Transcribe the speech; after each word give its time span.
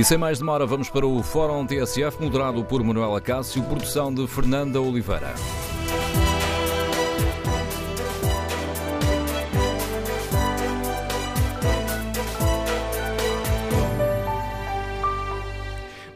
E 0.00 0.04
sem 0.04 0.16
mais 0.16 0.38
demora, 0.38 0.64
vamos 0.64 0.88
para 0.88 1.06
o 1.06 1.22
Fórum 1.22 1.66
TSF, 1.66 2.22
moderado 2.22 2.64
por 2.64 2.82
Manuela 2.82 3.20
Cássio, 3.20 3.62
produção 3.64 4.10
de 4.10 4.26
Fernanda 4.26 4.80
Oliveira. 4.80 5.34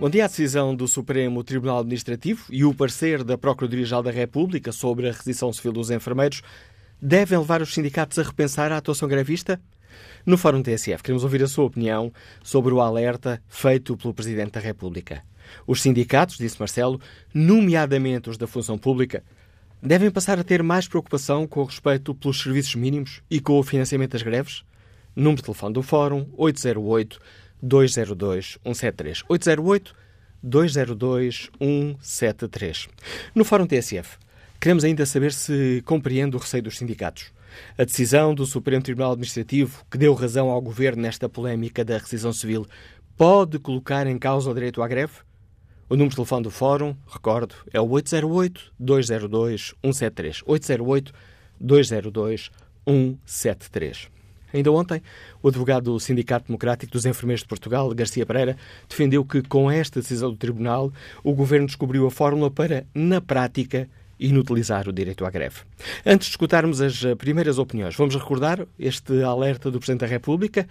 Bom 0.00 0.08
dia. 0.08 0.24
A 0.24 0.28
decisão 0.28 0.74
do 0.74 0.88
Supremo 0.88 1.44
Tribunal 1.44 1.80
Administrativo 1.80 2.46
e 2.48 2.64
o 2.64 2.72
parecer 2.72 3.22
da 3.22 3.36
Procuradoria-Geral 3.36 4.02
da 4.02 4.10
República 4.10 4.72
sobre 4.72 5.10
a 5.10 5.12
requisição 5.12 5.52
civil 5.52 5.72
dos 5.72 5.90
enfermeiros 5.90 6.40
devem 6.98 7.38
levar 7.38 7.60
os 7.60 7.74
sindicatos 7.74 8.18
a 8.18 8.22
repensar 8.22 8.72
a 8.72 8.78
atuação 8.78 9.06
gravista? 9.06 9.60
No 10.26 10.38
Fórum 10.38 10.62
TSF, 10.62 11.02
queremos 11.02 11.22
ouvir 11.22 11.42
a 11.42 11.46
sua 11.46 11.66
opinião 11.66 12.10
sobre 12.42 12.72
o 12.72 12.80
alerta 12.80 13.42
feito 13.46 13.94
pelo 13.94 14.14
Presidente 14.14 14.52
da 14.52 14.60
República. 14.60 15.22
Os 15.66 15.82
sindicatos, 15.82 16.38
disse 16.38 16.58
Marcelo, 16.58 16.98
nomeadamente 17.34 18.30
os 18.30 18.38
da 18.38 18.46
função 18.46 18.78
pública, 18.78 19.22
devem 19.82 20.10
passar 20.10 20.38
a 20.38 20.44
ter 20.44 20.62
mais 20.62 20.88
preocupação 20.88 21.46
com 21.46 21.60
o 21.60 21.64
respeito 21.64 22.14
pelos 22.14 22.40
serviços 22.40 22.74
mínimos 22.74 23.20
e 23.30 23.38
com 23.38 23.58
o 23.58 23.62
financiamento 23.62 24.12
das 24.12 24.22
greves? 24.22 24.64
Número 25.14 25.36
de 25.36 25.42
telefone 25.42 25.74
do 25.74 25.82
Fórum 25.82 26.26
808 26.38 27.20
202 27.62 28.58
173. 28.64 29.24
808 29.28 29.94
202 30.42 31.50
173. 31.60 32.88
No 33.34 33.44
Fórum 33.44 33.66
TSF, 33.66 34.16
queremos 34.58 34.84
ainda 34.84 35.04
saber 35.04 35.34
se 35.34 35.82
compreende 35.84 36.34
o 36.34 36.38
receio 36.38 36.62
dos 36.62 36.78
sindicatos. 36.78 37.30
A 37.76 37.84
decisão 37.84 38.34
do 38.34 38.46
Supremo 38.46 38.82
Tribunal 38.82 39.12
Administrativo, 39.12 39.84
que 39.90 39.98
deu 39.98 40.14
razão 40.14 40.48
ao 40.50 40.60
Governo 40.60 41.02
nesta 41.02 41.28
polémica 41.28 41.84
da 41.84 41.98
rescisão 41.98 42.32
civil, 42.32 42.66
pode 43.16 43.58
colocar 43.58 44.06
em 44.06 44.18
causa 44.18 44.50
o 44.50 44.54
direito 44.54 44.82
à 44.82 44.88
greve? 44.88 45.14
O 45.88 45.94
número 45.94 46.10
de 46.10 46.16
telefone 46.16 46.42
do 46.42 46.50
Fórum, 46.50 46.94
recordo, 47.06 47.54
é 47.72 47.80
o 47.80 47.86
808-202-173. 47.86 50.42
808-202-173. 51.60 54.14
Ainda 54.54 54.70
ontem, 54.70 55.02
o 55.42 55.48
advogado 55.48 55.92
do 55.92 55.98
Sindicato 55.98 56.46
Democrático 56.46 56.92
dos 56.92 57.04
Enfermeiros 57.04 57.42
de 57.42 57.48
Portugal, 57.48 57.92
Garcia 57.92 58.24
Pereira, 58.24 58.56
defendeu 58.88 59.24
que, 59.24 59.42
com 59.42 59.68
esta 59.68 60.00
decisão 60.00 60.30
do 60.30 60.36
Tribunal, 60.36 60.92
o 61.24 61.34
Governo 61.34 61.66
descobriu 61.66 62.06
a 62.06 62.10
fórmula 62.10 62.50
para, 62.50 62.86
na 62.94 63.20
prática, 63.20 63.88
inutilizar 64.18 64.88
o 64.88 64.92
direito 64.92 65.24
à 65.24 65.30
greve. 65.30 65.60
Antes 66.04 66.26
de 66.26 66.32
escutarmos 66.32 66.80
as 66.80 67.02
primeiras 67.18 67.58
opiniões, 67.58 67.94
vamos 67.96 68.14
recordar 68.14 68.66
este 68.78 69.22
alerta 69.22 69.70
do 69.70 69.78
Presidente 69.78 70.00
da 70.00 70.06
República, 70.06 70.66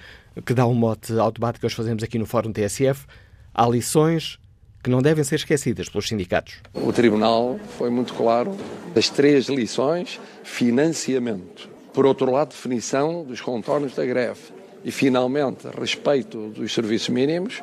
que 0.45 0.53
dá 0.53 0.66
um 0.66 0.73
mote 0.73 1.17
ao 1.17 1.31
debate 1.31 1.59
que 1.59 1.66
hoje 1.66 1.75
fazemos 1.75 2.03
aqui 2.03 2.17
no 2.17 2.25
Fórum 2.25 2.52
TSF. 2.52 3.05
Há 3.53 3.67
lições 3.67 4.39
que 4.83 4.89
não 4.89 5.02
devem 5.02 5.23
ser 5.23 5.35
esquecidas 5.35 5.88
pelos 5.88 6.08
sindicatos. 6.08 6.55
O 6.73 6.91
Tribunal 6.91 7.59
foi 7.77 7.89
muito 7.89 8.13
claro 8.13 8.55
das 8.94 9.09
três 9.09 9.47
lições: 9.47 10.19
financiamento, 10.44 11.69
por 11.94 12.05
outro 12.05 12.30
lado, 12.30 12.50
definição 12.50 13.23
dos 13.23 13.39
contornos 13.39 13.95
da 13.95 14.05
greve 14.05 14.41
e, 14.83 14.91
finalmente, 14.91 15.67
respeito 15.80 16.50
dos 16.50 16.73
serviços 16.73 17.09
mínimos, 17.09 17.61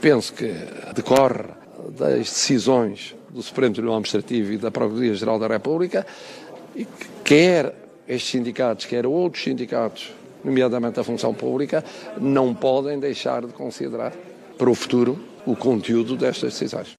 penso 0.00 0.32
que 0.32 0.54
decorre 0.94 1.44
das 1.98 2.18
decisões 2.18 3.14
do 3.30 3.42
Supremo 3.42 3.72
Tribunal 3.74 3.96
Administrativo 3.96 4.52
e 4.52 4.58
da 4.58 4.70
Procuradoria-Geral 4.70 5.38
da 5.38 5.46
República 5.46 6.06
e 6.74 6.84
que 6.84 7.08
quer 7.24 7.74
estes 8.06 8.30
sindicatos, 8.30 8.86
quer 8.86 9.06
outros 9.06 9.44
sindicatos, 9.44 10.12
nomeadamente 10.42 10.98
a 10.98 11.04
função 11.04 11.34
pública, 11.34 11.84
não 12.18 12.54
podem 12.54 12.98
deixar 12.98 13.46
de 13.46 13.52
considerar 13.52 14.12
para 14.56 14.70
o 14.70 14.74
futuro 14.74 15.18
o 15.46 15.54
conteúdo 15.54 16.16
destas 16.16 16.54
decisões. 16.54 16.92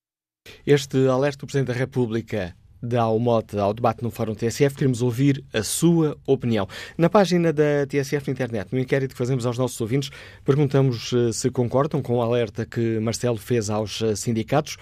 Este 0.65 1.07
alerta 1.07 1.39
do 1.39 1.47
Presidente 1.47 1.67
da 1.67 1.73
República 1.73 2.55
dá 2.81 3.07
o 3.09 3.19
mote 3.19 3.57
ao 3.57 3.73
debate 3.73 4.03
no 4.03 4.09
Fórum 4.09 4.33
TSF, 4.33 4.75
queremos 4.75 5.01
ouvir 5.01 5.43
a 5.53 5.63
sua 5.63 6.17
opinião. 6.25 6.67
Na 6.97 7.09
página 7.09 7.51
da 7.51 7.85
TSF 7.87 8.27
na 8.27 8.33
internet, 8.33 8.71
no 8.71 8.79
inquérito 8.79 9.11
que 9.11 9.17
fazemos 9.17 9.45
aos 9.45 9.57
nossos 9.57 9.79
ouvintes, 9.81 10.09
perguntamos 10.45 11.11
eh, 11.13 11.31
se 11.33 11.49
concordam 11.49 12.01
com 12.01 12.17
o 12.17 12.21
alerta 12.21 12.65
que 12.65 12.99
Marcelo 12.99 13.37
fez 13.37 13.69
aos 13.69 14.01
eh, 14.01 14.15
sindicatos. 14.15 14.77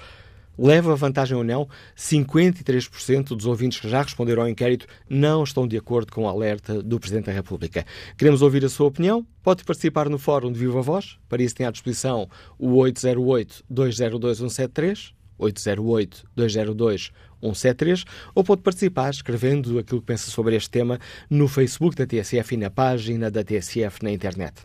Leva 0.57 0.95
vantagem 0.95 1.37
ou 1.37 1.43
não? 1.43 1.67
53% 1.95 3.35
dos 3.35 3.45
ouvintes 3.45 3.79
que 3.79 3.87
já 3.89 4.01
responderam 4.01 4.41
ao 4.43 4.49
inquérito 4.49 4.87
não 5.09 5.43
estão 5.43 5.67
de 5.67 5.75
acordo 5.77 6.11
com 6.11 6.23
o 6.23 6.27
alerta 6.27 6.81
do 6.81 6.99
Presidente 6.99 7.25
da 7.25 7.31
República. 7.31 7.85
Queremos 8.17 8.41
ouvir 8.41 8.65
a 8.65 8.69
sua 8.69 8.87
opinião. 8.87 9.23
Pode 9.43 9.63
participar 9.63 10.09
no 10.09 10.17
Fórum 10.17 10.51
de 10.51 10.57
Viva 10.59 10.81
Voz. 10.81 11.19
Para 11.29 11.43
isso 11.43 11.55
tem 11.55 11.65
à 11.65 11.71
disposição 11.71 12.27
o 12.57 12.77
808-202-173, 12.77 15.13
808-202-173, 15.39 17.11
173 17.41 18.05
ou 18.33 18.43
pode 18.43 18.61
participar 18.61 19.09
escrevendo 19.09 19.79
aquilo 19.79 20.01
que 20.01 20.07
pensa 20.07 20.29
sobre 20.29 20.55
este 20.55 20.69
tema 20.69 20.99
no 21.29 21.47
Facebook 21.47 21.95
da 21.95 22.05
TSF 22.05 22.55
e 22.55 22.57
na 22.57 22.69
página 22.69 23.29
da 23.29 23.43
TSF 23.43 24.03
na 24.03 24.11
internet. 24.11 24.55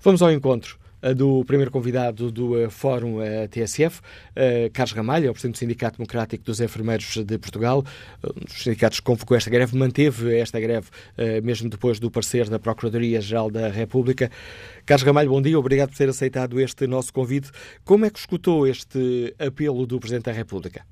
Vamos 0.00 0.22
ao 0.22 0.30
encontro 0.30 0.78
do 1.16 1.44
primeiro 1.44 1.70
convidado 1.70 2.30
do 2.30 2.64
uh, 2.64 2.70
Fórum 2.70 3.16
uh, 3.16 3.48
TSF, 3.50 4.00
uh, 4.00 4.70
Carlos 4.72 4.92
Ramalho, 4.92 5.26
é 5.26 5.30
o 5.30 5.32
Presidente 5.32 5.56
do 5.56 5.58
Sindicato 5.58 5.98
Democrático 5.98 6.44
dos 6.44 6.60
Enfermeiros 6.60 7.16
de 7.16 7.38
Portugal. 7.38 7.82
Dos 8.22 8.62
sindicatos 8.62 9.00
convocou 9.00 9.36
esta 9.36 9.50
greve, 9.50 9.76
manteve 9.76 10.38
esta 10.38 10.60
greve 10.60 10.88
mesmo 11.42 11.68
depois 11.68 11.98
do 11.98 12.10
parecer 12.10 12.48
da 12.48 12.58
Procuradoria-Geral 12.58 13.50
da 13.50 13.68
República. 13.68 14.30
Carlos 14.86 15.06
Ramalho, 15.06 15.30
bom 15.30 15.42
dia, 15.42 15.58
obrigado 15.58 15.90
por 15.90 15.98
ter 15.98 16.08
aceitado 16.08 16.60
este 16.60 16.86
nosso 16.86 17.12
convite. 17.12 17.50
Como 17.84 18.04
é 18.04 18.10
que 18.10 18.18
escutou 18.18 18.66
este 18.66 19.34
apelo 19.38 19.86
do 19.86 19.98
Presidente 19.98 20.26
da 20.26 20.32
República? 20.32 20.84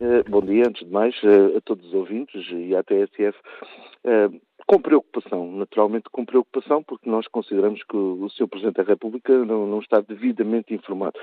Eh, 0.00 0.22
bom 0.28 0.42
dia, 0.42 0.64
antes 0.66 0.86
de 0.86 0.92
mais, 0.92 1.14
eh, 1.24 1.56
a 1.56 1.60
todos 1.62 1.86
os 1.86 1.94
ouvintes 1.94 2.46
e 2.52 2.76
à 2.76 2.82
TSF. 2.82 3.38
Com 4.66 4.80
preocupação, 4.80 5.52
naturalmente 5.52 6.10
com 6.10 6.24
preocupação, 6.24 6.82
porque 6.82 7.08
nós 7.08 7.28
consideramos 7.28 7.84
que 7.84 7.96
o 7.96 8.28
Sr. 8.30 8.48
Presidente 8.48 8.76
da 8.76 8.82
República 8.82 9.32
não, 9.44 9.64
não, 9.64 9.78
está 9.78 10.00
devidamente 10.00 10.74
informado. 10.74 11.16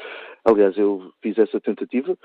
Aliás, 0.46 0.78
eu 0.78 1.12
fiz 1.22 1.38
essa 1.38 1.60
tentativa 1.60 2.18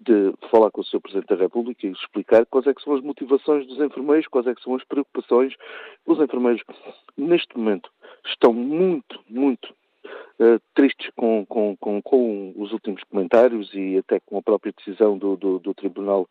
de 0.00 0.32
falar 0.50 0.70
com 0.70 0.80
o 0.80 0.84
Sr. 0.84 1.00
Presidente 1.00 1.28
da 1.28 1.36
República 1.36 1.86
e 1.86 1.90
explicar 1.90 2.46
quais 2.46 2.66
é 2.66 2.72
que 2.72 2.82
são 2.82 2.94
as 2.94 3.02
motivações 3.02 3.66
dos 3.66 3.78
enfermeiros, 3.78 4.26
quais 4.26 4.46
é 4.46 4.54
que 4.54 4.62
são 4.62 4.74
as 4.74 4.84
preocupações. 4.84 5.54
Os 6.06 6.18
enfermeiros, 6.18 6.62
neste 7.16 7.56
momento, 7.58 7.90
estão 8.24 8.54
muito, 8.54 9.20
muito 9.28 9.74
uh, 10.40 10.60
tristes 10.74 11.10
com, 11.14 11.44
com, 11.46 11.76
com, 11.76 12.00
com, 12.02 12.54
os 12.56 12.72
últimos 12.72 13.02
comentários 13.04 13.72
e 13.74 13.98
até 13.98 14.18
com 14.20 14.38
a 14.38 14.42
própria 14.42 14.72
decisão 14.72 15.18
do, 15.18 15.36
do, 15.36 15.58
do 15.58 15.74
Tribunal 15.74 16.28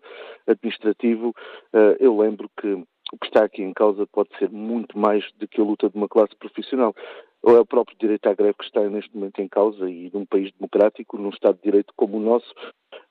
Administrativo. 0.48 1.30
Uh, 1.74 1.96
eu 2.00 2.18
lembro 2.18 2.50
que 2.60 2.84
o 3.14 3.18
que 3.18 3.28
está 3.28 3.46
aqui 3.46 3.62
em 3.62 3.72
causa 3.72 4.08
pode 4.08 4.30
ser 4.40 4.50
muito 4.50 4.98
mais 4.98 5.24
do 5.38 5.48
que 5.48 5.62
a 5.62 5.64
luta 5.64 5.88
de 5.88 5.96
uma 5.96 6.10
classe 6.10 6.36
profissional. 6.36 6.96
Ou 7.44 7.56
é 7.56 7.60
o 7.60 7.66
próprio 7.66 7.96
direito 8.00 8.26
à 8.28 8.34
greve 8.34 8.56
que 8.58 8.64
está 8.64 8.82
neste 8.90 9.16
momento 9.16 9.40
em 9.40 9.48
causa 9.48 9.88
e 9.88 10.10
num 10.12 10.26
país 10.26 10.52
democrático, 10.54 11.18
num 11.18 11.30
Estado 11.30 11.58
de 11.58 11.64
Direito 11.64 11.94
como 11.96 12.18
o 12.18 12.20
nosso, 12.20 12.52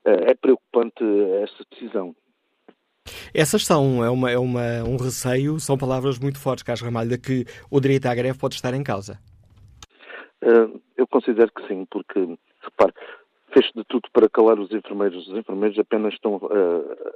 uh, 0.05 0.27
é 0.27 0.35
preocupante 0.35 1.01
essa 1.41 1.63
decisão. 1.71 2.13
Essas 3.33 3.65
são 3.65 4.03
é 4.03 4.09
uma, 4.09 4.29
é 4.29 4.37
uma, 4.37 4.83
um 4.83 4.97
receio, 4.97 5.57
são 5.59 5.77
palavras 5.77 6.19
muito 6.19 6.37
fortes, 6.37 6.63
Carlos 6.63 6.81
Ramalho, 6.81 7.11
de 7.11 7.17
que 7.17 7.45
o 7.71 7.79
direito 7.79 8.07
à 8.07 8.13
greve 8.13 8.37
pode 8.37 8.55
estar 8.55 8.73
em 8.73 8.83
causa. 8.83 9.17
Uh, 10.43 10.81
eu 10.97 11.07
considero 11.07 11.51
que 11.53 11.65
sim, 11.65 11.85
porque, 11.89 12.19
repare, 12.61 12.93
fez 13.53 13.71
de 13.73 13.83
tudo 13.85 14.09
para 14.11 14.27
calar 14.27 14.59
os 14.59 14.69
enfermeiros. 14.71 15.27
Os 15.29 15.37
enfermeiros 15.37 15.79
apenas 15.79 16.13
estão 16.13 16.35
uh, 16.35 17.13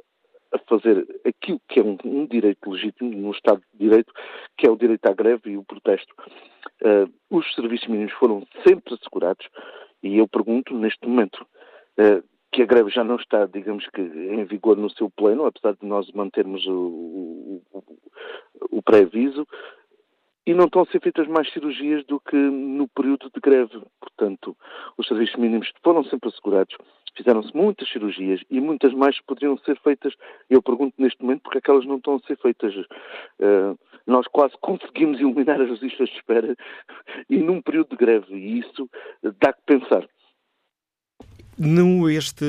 a 0.54 0.58
fazer 0.60 1.06
aquilo 1.26 1.62
que 1.68 1.80
é 1.80 1.84
um, 1.84 1.98
um, 2.06 2.26
direito 2.26 2.70
legítimo 2.70 3.16
no 3.16 3.32
Estado 3.32 3.62
de 3.74 3.88
Direito, 3.88 4.14
que 4.58 4.68
é 4.68 4.72
o 4.72 4.78
direito 4.78 5.06
à 5.08 5.14
greve 5.14 5.52
e 5.52 5.58
o 5.58 5.64
protesto. 5.64 6.14
Uh, 6.82 7.12
os 7.30 7.54
serviços 7.56 7.88
mínimos 7.88 8.14
foram 8.14 8.46
sempre 8.66 8.94
assegurados 8.94 9.48
e 10.04 10.18
eu 10.18 10.28
pergunto, 10.28 10.74
neste 10.78 11.08
momento, 11.08 11.46
que 12.52 12.62
a 12.62 12.66
greve 12.66 12.90
já 12.90 13.04
não 13.04 13.18
está, 13.18 13.46
digamos 13.46 13.88
que, 13.90 14.02
em 14.02 14.44
vigor 14.46 14.78
no 14.78 14.90
seu 14.90 15.10
pleno, 15.10 15.46
apesar 15.46 15.76
de 15.76 15.86
nós 15.86 16.10
mantermos 16.12 16.66
o, 16.66 17.62
o, 17.72 17.84
o 18.72 18.82
pré-aviso, 18.82 19.48
e 20.46 20.54
não 20.54 20.66
estão 20.66 20.82
a 20.82 20.86
ser 20.86 21.02
feitas 21.02 21.28
mais 21.28 21.52
cirurgias 21.52 22.06
do 22.06 22.20
que 22.22 22.36
no 22.36 22.88
período 22.88 23.30
de 23.30 23.40
greve. 23.42 23.82
Portanto, 24.00 24.56
os 24.98 25.06
serviços 25.06 25.36
mínimos 25.36 25.70
foram 25.84 26.04
sempre 26.06 26.30
assegurados, 26.30 26.76
fizeram-se 27.18 27.56
muitas 27.56 27.90
cirurgias 27.90 28.40
e 28.50 28.62
muitas 28.62 28.94
mais 28.94 29.20
poderiam 29.22 29.58
ser 29.60 29.80
feitas. 29.82 30.14
Eu 30.50 30.62
pergunto 30.62 30.94
neste 30.98 31.22
momento 31.22 31.42
porque 31.42 31.58
é 31.58 31.62
que 31.62 31.72
elas 31.72 31.86
não 31.86 31.98
estão 31.98 32.16
a 32.16 32.28
ser 32.28 32.38
feitas. 32.38 32.74
Uh, 32.76 33.78
nós 34.06 34.26
quase 34.28 34.54
conseguimos 34.62 35.20
eliminar 35.20 35.60
as 35.60 35.80
listas 35.82 36.10
de 36.10 36.16
espera 36.16 36.56
e 37.30 37.38
num 37.38 37.62
período 37.62 37.90
de 37.90 37.98
greve, 37.98 38.34
e 38.34 38.60
isso 38.60 38.90
dá 39.42 39.52
que 39.52 39.62
pensar. 39.66 40.08
No 41.60 42.08
este, 42.08 42.46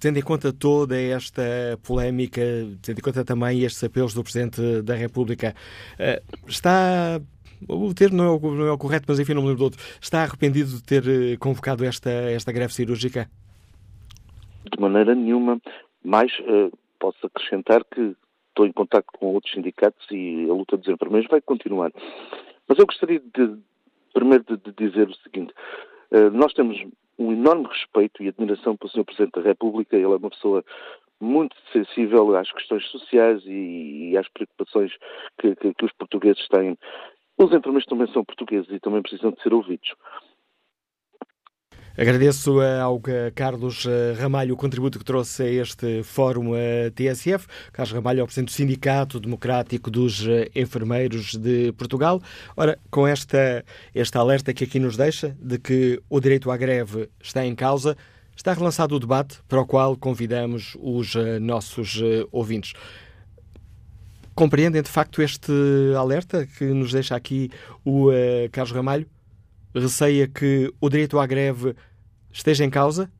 tendo 0.00 0.18
em 0.18 0.22
conta 0.22 0.54
toda 0.54 0.98
esta 0.98 1.42
polémica, 1.82 2.40
tendo 2.80 2.98
em 2.98 3.02
conta 3.02 3.22
também 3.24 3.62
estes 3.62 3.84
apelos 3.84 4.14
do 4.14 4.22
Presidente 4.22 4.80
da 4.80 4.94
República, 4.94 5.54
eh, 5.98 6.22
está 6.48 7.20
o 7.68 7.92
termo 7.94 8.16
não 8.16 8.24
é 8.24 8.30
o, 8.30 8.54
não 8.54 8.66
é 8.66 8.72
o 8.72 8.78
correto, 8.78 9.04
mas 9.08 9.20
enfim, 9.20 9.34
não 9.34 9.42
me 9.42 9.48
lembro 9.48 9.58
do 9.58 9.64
outro. 9.64 9.80
Está 10.00 10.22
arrependido 10.22 10.70
de 10.70 10.82
ter 10.82 11.06
eh, 11.06 11.36
convocado 11.36 11.84
esta, 11.84 12.10
esta 12.10 12.50
greve 12.52 12.72
cirúrgica? 12.72 13.28
De 14.70 14.80
maneira 14.80 15.14
nenhuma. 15.14 15.60
Mas 16.04 16.32
uh, 16.40 16.76
posso 16.98 17.26
acrescentar 17.26 17.84
que 17.84 18.14
estou 18.48 18.66
em 18.66 18.72
contato 18.72 19.06
com 19.18 19.34
outros 19.34 19.52
sindicatos 19.52 20.06
e 20.10 20.46
a 20.48 20.52
luta 20.52 20.76
dos 20.76 20.88
enfermeiros 20.88 21.28
vai 21.30 21.40
continuar. 21.40 21.92
Mas 22.68 22.78
eu 22.78 22.86
gostaria 22.86 23.20
de, 23.20 23.56
primeiro 24.12 24.44
de, 24.44 24.56
de 24.56 24.72
dizer 24.72 25.08
o 25.08 25.14
seguinte. 25.16 25.52
Uh, 26.10 26.30
nós 26.30 26.52
temos 26.52 26.76
um 27.18 27.32
enorme 27.32 27.66
respeito 27.68 28.22
e 28.22 28.28
admiração 28.28 28.76
pelo 28.76 28.90
Sr. 28.90 29.04
Presidente 29.04 29.40
da 29.40 29.42
República. 29.42 29.96
Ele 29.96 30.04
é 30.04 30.16
uma 30.16 30.30
pessoa 30.30 30.64
muito 31.20 31.56
sensível 31.72 32.36
às 32.36 32.50
questões 32.50 32.84
sociais 32.88 33.42
e, 33.46 34.10
e 34.10 34.18
às 34.18 34.28
preocupações 34.28 34.92
que, 35.38 35.54
que, 35.54 35.72
que, 35.72 35.84
os 35.84 35.92
portugueses 35.92 36.46
têm. 36.48 36.76
Os 37.38 37.52
enfermeiros 37.52 37.86
também 37.86 38.08
são 38.08 38.24
portugueses 38.24 38.70
e 38.70 38.80
também 38.80 39.02
precisam 39.02 39.30
de 39.30 39.40
ser 39.40 39.54
ouvidos. 39.54 39.94
Agradeço 41.96 42.58
ao 42.58 42.98
Carlos 43.34 43.84
eh, 43.84 44.14
Ramalho 44.18 44.54
o 44.54 44.56
contributo 44.56 44.98
que 44.98 45.04
trouxe 45.04 45.42
a 45.42 45.50
este 45.50 46.02
fórum 46.02 46.52
TSF. 46.94 47.46
Carlos 47.70 47.92
Ramalho 47.92 48.20
é 48.20 48.22
o 48.22 48.26
Presidente 48.26 48.48
do 48.48 48.52
Sindicato 48.52 49.20
Democrático 49.20 49.90
dos 49.90 50.26
eh, 50.26 50.48
Enfermeiros 50.54 51.34
de 51.34 51.70
Portugal. 51.72 52.18
Ora, 52.56 52.78
com 52.90 53.06
esta, 53.06 53.62
esta 53.94 54.18
alerta 54.18 54.54
que 54.54 54.64
aqui 54.64 54.78
nos 54.78 54.96
deixa 54.96 55.36
de 55.38 55.58
que 55.58 56.00
o 56.08 56.18
direito 56.18 56.50
à 56.50 56.56
greve 56.56 57.10
está 57.22 57.44
em 57.44 57.54
causa, 57.54 57.94
está 58.34 58.54
relançado 58.54 58.94
o 58.96 58.98
debate 58.98 59.40
para 59.46 59.60
o 59.60 59.66
qual 59.66 59.94
convidamos 59.94 60.74
os 60.80 61.14
eh, 61.14 61.38
nossos 61.38 62.00
ouvintes. 62.32 62.72
Compreendem 64.34 64.80
de 64.80 64.88
facto 64.88 65.20
este 65.20 65.52
alerta 65.94 66.46
que 66.46 66.64
nos 66.64 66.90
deixa 66.90 67.14
aqui 67.14 67.50
o 67.84 68.08
Carlos 68.50 68.72
Ramalho? 68.72 69.06
Receia 69.74 70.26
que 70.28 70.72
o 70.80 70.88
direito 70.88 71.18
à 71.18 71.26
greve 71.26 71.74
esteja 72.32 72.64
em 72.64 72.70
causa? 72.70 73.10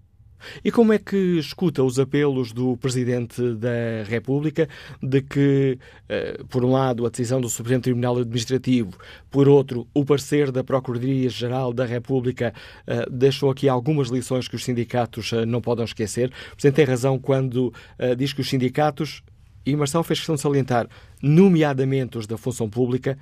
E 0.64 0.70
como 0.70 0.92
é 0.92 0.98
que 0.98 1.38
escuta 1.38 1.82
os 1.82 1.98
apelos 1.98 2.52
do 2.52 2.76
Presidente 2.76 3.54
da 3.54 4.04
República 4.06 4.68
de 5.02 5.22
que, 5.22 5.78
eh, 6.08 6.40
por 6.48 6.64
um 6.64 6.72
lado, 6.72 7.06
a 7.06 7.10
decisão 7.10 7.40
do 7.40 7.48
Supremo 7.48 7.82
Tribunal 7.82 8.18
Administrativo, 8.18 8.96
por 9.30 9.48
outro, 9.48 9.86
o 9.94 10.04
parecer 10.04 10.50
da 10.50 10.64
Procuradoria-Geral 10.64 11.72
da 11.72 11.84
República 11.84 12.52
eh, 12.86 13.06
deixou 13.10 13.50
aqui 13.50 13.68
algumas 13.68 14.08
lições 14.08 14.48
que 14.48 14.56
os 14.56 14.64
sindicatos 14.64 15.32
eh, 15.32 15.46
não 15.46 15.60
podem 15.60 15.84
esquecer? 15.84 16.32
O 16.52 16.56
Presidente 16.56 16.76
tem 16.76 16.84
razão 16.84 17.18
quando 17.18 17.72
diz 18.16 18.32
que 18.32 18.40
os 18.40 18.48
sindicatos, 18.48 19.22
e 19.64 19.74
Marcelo 19.76 20.04
fez 20.04 20.18
questão 20.18 20.34
de 20.34 20.40
salientar, 20.40 20.88
nomeadamente 21.22 22.18
os 22.18 22.26
da 22.26 22.36
função 22.36 22.68
pública, 22.68 23.18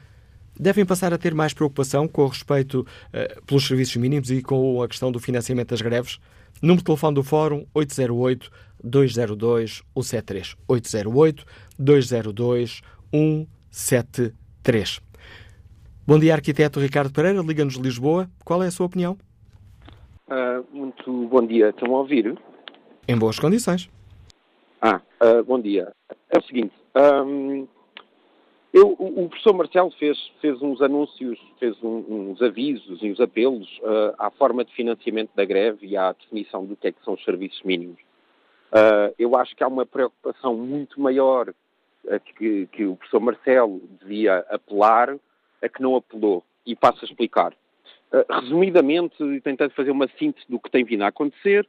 devem 0.61 0.85
passar 0.85 1.13
a 1.13 1.19
ter 1.19 1.35
mais 1.35 1.55
preocupação 1.55 2.07
com 2.07 2.23
o 2.23 2.27
respeito 2.29 2.81
uh, 2.81 3.43
pelos 3.47 3.67
serviços 3.67 3.97
mínimos 3.97 4.31
e 4.31 4.43
com 4.43 4.83
a 4.83 4.89
questão 4.89 5.11
do 5.11 5.19
financiamento 5.19 5.71
das 5.71 5.81
greves? 5.81 6.19
Número 6.61 6.79
de 6.79 6.85
telefone 6.85 7.15
do 7.15 7.23
Fórum 7.23 7.65
808 7.75 8.51
202 8.85 9.83
173. 9.95 10.57
808 10.69 11.47
202 11.79 12.83
173. 13.73 15.01
Bom 16.07 16.19
dia, 16.19 16.35
arquiteto 16.35 16.81
Ricardo 16.81 17.13
Pereira, 17.13 17.41
Liga-nos 17.41 17.75
de 17.75 17.83
Lisboa. 17.83 18.29
Qual 18.45 18.63
é 18.63 18.67
a 18.67 18.71
sua 18.71 18.87
opinião? 18.87 19.17
Uh, 20.29 20.65
muito 20.77 21.29
bom 21.29 21.47
dia. 21.47 21.71
Estão 21.71 21.95
a 21.95 21.99
ouvir? 22.01 22.39
Em 23.09 23.17
boas 23.17 23.39
condições. 23.39 23.89
Ah, 24.83 25.01
uh, 25.23 25.43
bom 25.45 25.61
dia. 25.61 25.93
É 26.31 26.39
o 26.39 26.43
seguinte, 26.43 26.75
um, 26.97 27.67
eu, 28.73 28.95
o, 28.99 29.29
professor 29.29 29.53
Marcelo 29.53 29.91
fez, 29.93 30.17
fez 30.41 30.63
uns 30.63 30.81
anúncios, 30.81 31.39
fez 31.59 31.77
um, 31.83 32.31
uns 32.31 32.41
avisos 32.41 33.03
e 33.03 33.11
uns 33.11 33.21
apelos 33.21 33.69
uh, 33.79 34.15
à 34.17 34.31
forma 34.31 34.65
de 34.65 34.73
financiamento 34.75 35.31
da 35.35 35.45
greve 35.45 35.89
e 35.89 35.97
à 35.97 36.13
definição 36.13 36.65
do 36.65 36.77
que 36.77 36.87
é 36.87 36.93
que 36.93 37.05
são 37.05 37.15
os 37.15 37.25
serviços 37.25 37.61
mínimos. 37.65 37.99
Uh, 38.71 39.13
eu 39.19 39.35
acho 39.37 39.57
que 39.57 39.65
há 39.65 39.69
uma 39.69 39.85
preocupação 39.85 40.57
muito 40.57 41.01
maior 41.01 41.49
uh, 41.49 42.21
que, 42.37 42.69
que, 42.69 42.85
o 42.85 42.95
professor 42.95 43.21
Marcelo 43.21 43.83
devia 44.01 44.39
apelar, 44.49 45.17
a 45.61 45.69
que 45.69 45.83
não 45.83 45.97
apelou. 45.97 46.45
E 46.65 46.77
passo 46.77 47.05
a 47.05 47.09
explicar. 47.09 47.53
resumidamente, 48.31 49.17
tentando 49.43 49.73
fazer 49.73 49.91
uma 49.91 50.07
síntese 50.19 50.47
do 50.49 50.61
que 50.61 50.71
tem 50.71 50.85
vindo 50.85 51.03
a 51.03 51.09
acontecer, 51.09 51.67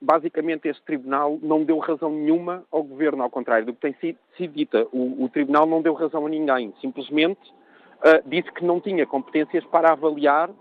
basicamente 0.00 0.68
este 0.68 0.82
tribunal 0.82 1.38
não 1.42 1.64
deu 1.64 1.78
razão 1.78 2.10
nenhuma 2.10 2.64
ao 2.70 2.82
governo, 2.82 3.22
ao 3.22 3.30
contrário 3.30 3.66
do 3.66 3.72
que 3.72 3.80
tem 3.80 3.94
sido, 4.00 4.52
dita. 4.52 4.86
O, 4.92 5.24
o, 5.24 5.28
tribunal 5.28 5.66
não 5.66 5.82
deu 5.82 5.94
razão 5.94 6.26
a 6.26 6.28
ninguém, 6.28 6.72
simplesmente 6.80 7.40
uh, 7.50 8.28
disse 8.28 8.50
que 8.52 8.64
não 8.64 8.80
tinha 8.80 9.06
competências 9.06 9.64
para 9.66 9.92
avaliar 9.92 10.50
uh, 10.50 10.54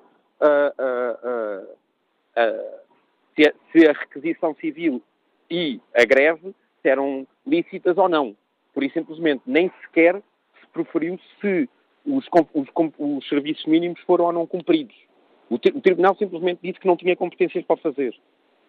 uh, 0.82 1.76
se, 3.36 3.48
a, 3.48 3.54
se, 3.72 3.88
a, 3.88 3.94
requisição 3.94 4.56
civil 4.56 5.02
e 5.50 5.82
a 5.94 6.06
greve 6.06 6.56
eram 6.84 7.28
lícitas 7.46 7.98
ou 7.98 8.08
não. 8.08 8.36
Por 8.74 8.84
isso, 8.84 8.94
simplesmente, 8.94 9.42
nem 9.46 9.72
sequer 9.82 10.22
se 10.62 10.68
proferiu 10.72 11.20
se 11.42 11.70
os, 12.06 12.28
os, 12.54 12.68
os 13.00 13.28
serviços 13.28 13.66
mínimos 13.66 14.00
foram 14.02 14.26
ou 14.26 14.32
não 14.32 14.46
cumpridos. 14.48 14.96
O, 15.50 15.56
o 15.56 15.82
tribunal 15.82 16.16
simplesmente 16.16 16.60
disse 16.62 16.80
que 16.80 16.88
não 16.88 16.96
tinha 16.96 17.16
competências 17.16 17.66
para 17.66 17.78
fazer. 17.78 18.16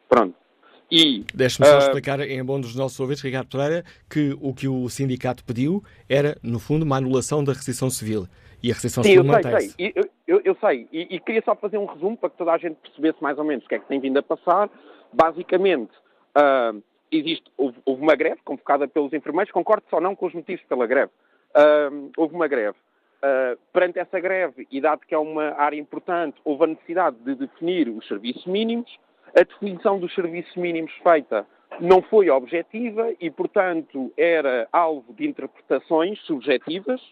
Pronto. 0.08 0.45
E, 0.91 1.25
Deixe-me 1.35 1.67
só 1.67 1.77
uh, 1.77 1.79
explicar, 1.79 2.21
em 2.21 2.44
bom 2.44 2.61
dos 2.61 2.77
nossos 2.77 2.99
ouvintes, 3.00 3.23
Ricardo 3.23 3.49
Pereira, 3.49 3.85
que 4.09 4.37
o 4.41 4.55
que 4.55 4.69
o 4.69 4.88
sindicato 4.88 5.44
pediu 5.44 5.83
era, 6.09 6.37
no 6.43 6.59
fundo, 6.59 6.85
uma 6.85 6.97
anulação 6.97 7.43
da 7.43 7.53
restrição 7.53 7.91
civil. 7.91 8.27
E 8.62 8.71
a 8.71 8.75
restrição 8.75 9.03
sim, 9.03 9.11
civil 9.11 9.25
mantém-se. 9.25 9.75
Eu, 9.79 10.09
eu, 10.27 10.41
eu, 10.44 10.56
sei, 10.61 10.88
e, 10.93 11.17
e, 11.17 11.21
queria 11.21 11.43
só 11.44 11.55
fazer 11.55 11.79
um 11.79 11.87
resumo 11.87 12.17
para 12.17 12.31
que 12.31 12.38
toda 12.38 12.53
a 12.53 12.59
gente 12.59 12.77
percebesse 12.77 13.23
mais 13.23 13.38
ou 13.38 13.44
menos 13.44 13.65
o 13.65 13.69
que 13.69 13.75
é 13.75 13.79
que 13.79 13.87
tem 13.87 14.00
vindo 14.00 14.19
a 14.19 14.23
passar. 14.23 14.71
Basicamente, 15.12 15.93
uh, 16.37 16.83
existe, 17.11 17.44
houve, 17.56 17.79
houve, 17.85 18.03
uma 18.03 18.15
greve 18.15 18.41
convocada 18.44 18.88
pelos 18.88 19.12
enfermeiros, 19.12 19.53
concordo 19.53 19.85
só 19.91 20.00
não 20.00 20.15
com 20.15 20.27
os 20.27 20.35
motivos 20.35 20.65
pela 20.69 20.87
greve. 20.87 21.12
Uh, 21.55 22.11
houve 22.17 22.35
uma 22.35 22.49
greve. 22.49 22.77
Uh, 23.19 23.59
perante 23.73 23.99
essa 23.99 24.21
greve, 24.21 24.67
e 24.71 24.81
dado 24.81 25.00
que 25.06 25.15
é 25.15 25.19
uma 25.19 25.55
área 25.55 25.79
importante, 25.79 26.37
houve 26.44 26.65
a 26.65 26.67
necessidade 26.69 27.17
de 27.25 27.35
definir 27.35 27.88
os 27.88 28.06
serviços 28.06 28.47
mínimos. 28.47 28.91
A 29.38 29.43
definição 29.43 29.99
dos 29.99 30.15
serviços 30.15 30.56
mínimos 30.56 30.91
feita 31.03 31.47
não 31.79 32.00
foi 32.00 32.31
objetiva 32.31 33.12
e, 33.21 33.31
portanto, 33.31 34.11
era 34.17 34.67
alvo 34.73 35.12
de 35.12 35.29
interpretações 35.29 36.19
subjetivas. 36.21 37.03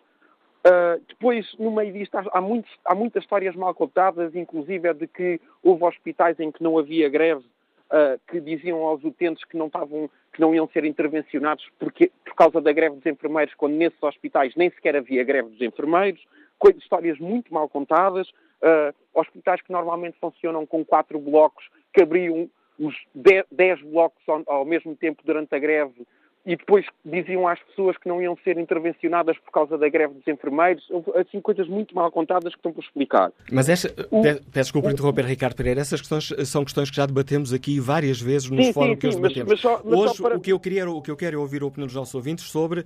Uh, 0.66 1.04
depois, 1.06 1.46
no 1.58 1.70
meio 1.70 1.92
disto, 1.92 2.14
há, 2.14 2.40
muitos, 2.40 2.72
há, 2.82 2.94
muitas 2.94 3.22
histórias 3.24 3.54
mal 3.54 3.74
contadas, 3.74 4.34
inclusive 4.34 4.88
é 4.88 4.94
de 4.94 5.06
que 5.06 5.38
houve 5.62 5.84
hospitais 5.84 6.40
em 6.40 6.50
que 6.50 6.62
não 6.62 6.78
havia 6.78 7.10
greve, 7.10 7.42
uh, 7.42 8.18
que 8.26 8.40
diziam 8.40 8.78
aos 8.78 9.04
utentes 9.04 9.44
que 9.44 9.58
não, 9.58 9.66
estavam, 9.66 10.08
que 10.32 10.40
não 10.40 10.54
iam 10.54 10.66
ser 10.68 10.86
intervencionados 10.86 11.68
porque, 11.78 12.10
por 12.24 12.34
causa 12.34 12.58
da 12.58 12.72
greve 12.72 12.96
dos 12.96 13.04
enfermeiros, 13.04 13.52
quando 13.52 13.74
nesses 13.74 14.02
hospitais 14.02 14.54
nem 14.56 14.70
sequer 14.70 14.96
havia 14.96 15.22
greve 15.24 15.50
dos 15.50 15.60
enfermeiros. 15.60 16.24
Coisas, 16.58 16.82
histórias 16.82 17.18
muito 17.18 17.52
mal 17.52 17.68
contadas. 17.68 18.30
Uh, 18.62 18.94
hospitais 19.12 19.60
que 19.60 19.70
normalmente 19.70 20.16
funcionam 20.18 20.64
com 20.64 20.82
quatro 20.82 21.18
blocos 21.18 21.68
que 21.94 22.02
abriam 22.02 22.50
os 22.78 22.94
10 23.14 23.80
blocos 23.82 24.22
ao, 24.28 24.42
ao 24.46 24.64
mesmo 24.64 24.96
tempo 24.96 25.22
durante 25.24 25.54
a 25.54 25.58
greve 25.58 26.06
e 26.46 26.56
depois 26.56 26.84
diziam 27.04 27.48
às 27.48 27.58
pessoas 27.60 27.96
que 27.96 28.08
não 28.08 28.20
iam 28.20 28.36
ser 28.44 28.58
intervencionadas 28.58 29.36
por 29.38 29.50
causa 29.50 29.78
da 29.78 29.88
greve 29.88 30.14
dos 30.14 30.28
enfermeiros. 30.28 30.84
Assim, 31.16 31.40
coisas 31.40 31.66
muito 31.66 31.94
mal 31.94 32.10
contadas 32.12 32.52
que 32.52 32.58
estão 32.58 32.72
por 32.72 32.84
explicar. 32.84 33.32
Mas 33.50 33.68
esta, 33.68 33.88
o, 34.10 34.22
peço 34.22 34.42
desculpa 34.52 34.88
o, 34.88 34.90
interromper, 34.90 35.24
Ricardo 35.24 35.56
Pereira, 35.56 35.80
essas 35.80 36.00
questões 36.00 36.32
são 36.46 36.64
questões 36.64 36.90
que 36.90 36.96
já 36.96 37.06
debatemos 37.06 37.52
aqui 37.52 37.80
várias 37.80 38.20
vezes 38.20 38.50
nos 38.50 38.68
fóruns 38.70 38.98
que 38.98 39.06
os 39.06 39.16
debatemos. 39.16 39.52
Mas, 39.52 39.62
mas 39.64 39.72
só, 39.72 39.82
mas 39.84 39.98
Hoje, 39.98 40.22
para... 40.22 40.36
o, 40.36 40.40
que 40.40 40.52
eu 40.52 40.60
queria, 40.60 40.88
o 40.88 41.00
que 41.00 41.10
eu 41.10 41.16
quero 41.16 41.36
é 41.36 41.38
ouvir 41.38 41.62
a 41.62 41.66
opinião 41.66 41.86
dos 41.86 41.96
nossos 41.96 42.14
ouvintes 42.14 42.44
sobre 42.44 42.80
uh, 42.80 42.84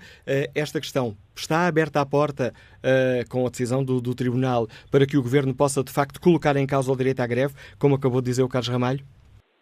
esta 0.54 0.80
questão. 0.80 1.16
Está 1.34 1.66
aberta 1.66 2.00
a 2.00 2.06
porta, 2.06 2.52
uh, 2.78 3.28
com 3.28 3.46
a 3.46 3.50
decisão 3.50 3.82
do, 3.82 4.00
do 4.00 4.14
Tribunal, 4.14 4.68
para 4.90 5.06
que 5.06 5.16
o 5.16 5.22
Governo 5.22 5.54
possa, 5.54 5.82
de 5.82 5.92
facto, 5.92 6.20
colocar 6.20 6.56
em 6.56 6.66
causa 6.66 6.92
o 6.92 6.96
direito 6.96 7.20
à 7.20 7.26
greve, 7.26 7.54
como 7.78 7.96
acabou 7.96 8.20
de 8.20 8.26
dizer 8.26 8.42
o 8.42 8.48
Carlos 8.48 8.68
Ramalho? 8.68 9.04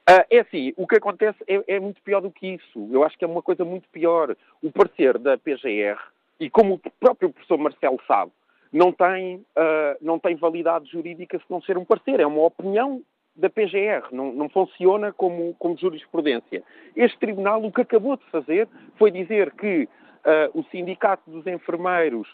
Uh, 0.09 0.23
é 0.31 0.39
assim, 0.39 0.73
o 0.77 0.87
que 0.87 0.97
acontece 0.97 1.39
é, 1.49 1.61
é, 1.67 1.81
muito 1.81 2.01
pior 2.01 2.21
do 2.21 2.31
que 2.31 2.47
isso. 2.47 2.89
Eu 2.93 3.03
acho 3.03 3.19
que 3.19 3.25
é 3.25 3.29
uma 3.29 3.43
coisa 3.43 3.65
muito 3.65 3.89
pior. 3.89 4.37
O 4.63 4.71
parecer 4.71 5.19
da 5.19 5.37
PGR, 5.37 5.99
e 6.39 6.49
como 6.49 6.75
o 6.75 6.81
próprio 7.01 7.31
professor 7.31 7.59
Marcelo 7.59 7.99
sabe, 8.07 8.31
não 8.73 8.93
tem, 8.93 9.37
uh, 9.37 9.97
não 10.01 10.19
tem 10.21 10.37
validade 10.37 10.89
jurídica 10.91 11.39
se 11.39 11.45
não 11.51 11.61
ser 11.61 11.77
um 11.77 11.85
parecer. 11.85 12.21
É 12.21 12.27
uma 12.27 12.43
opinião 12.43 13.03
da 13.35 13.51
PGR, 13.51 14.07
não, 14.13 14.33
não 14.33 14.49
funciona 14.49 15.13
como, 15.13 15.55
como 15.59 15.77
jurisprudência. 15.77 16.63
Este 16.95 17.19
tribunal 17.19 17.65
o 17.65 17.73
que 17.73 17.81
acabou 17.81 18.17
de 18.17 18.25
fazer 18.27 18.69
foi 18.97 19.11
dizer 19.11 19.51
que 19.53 19.85
uh, 19.85 20.59
o 20.59 20.63
Sindicato 20.71 21.29
dos 21.29 21.47
Enfermeiros 21.47 22.29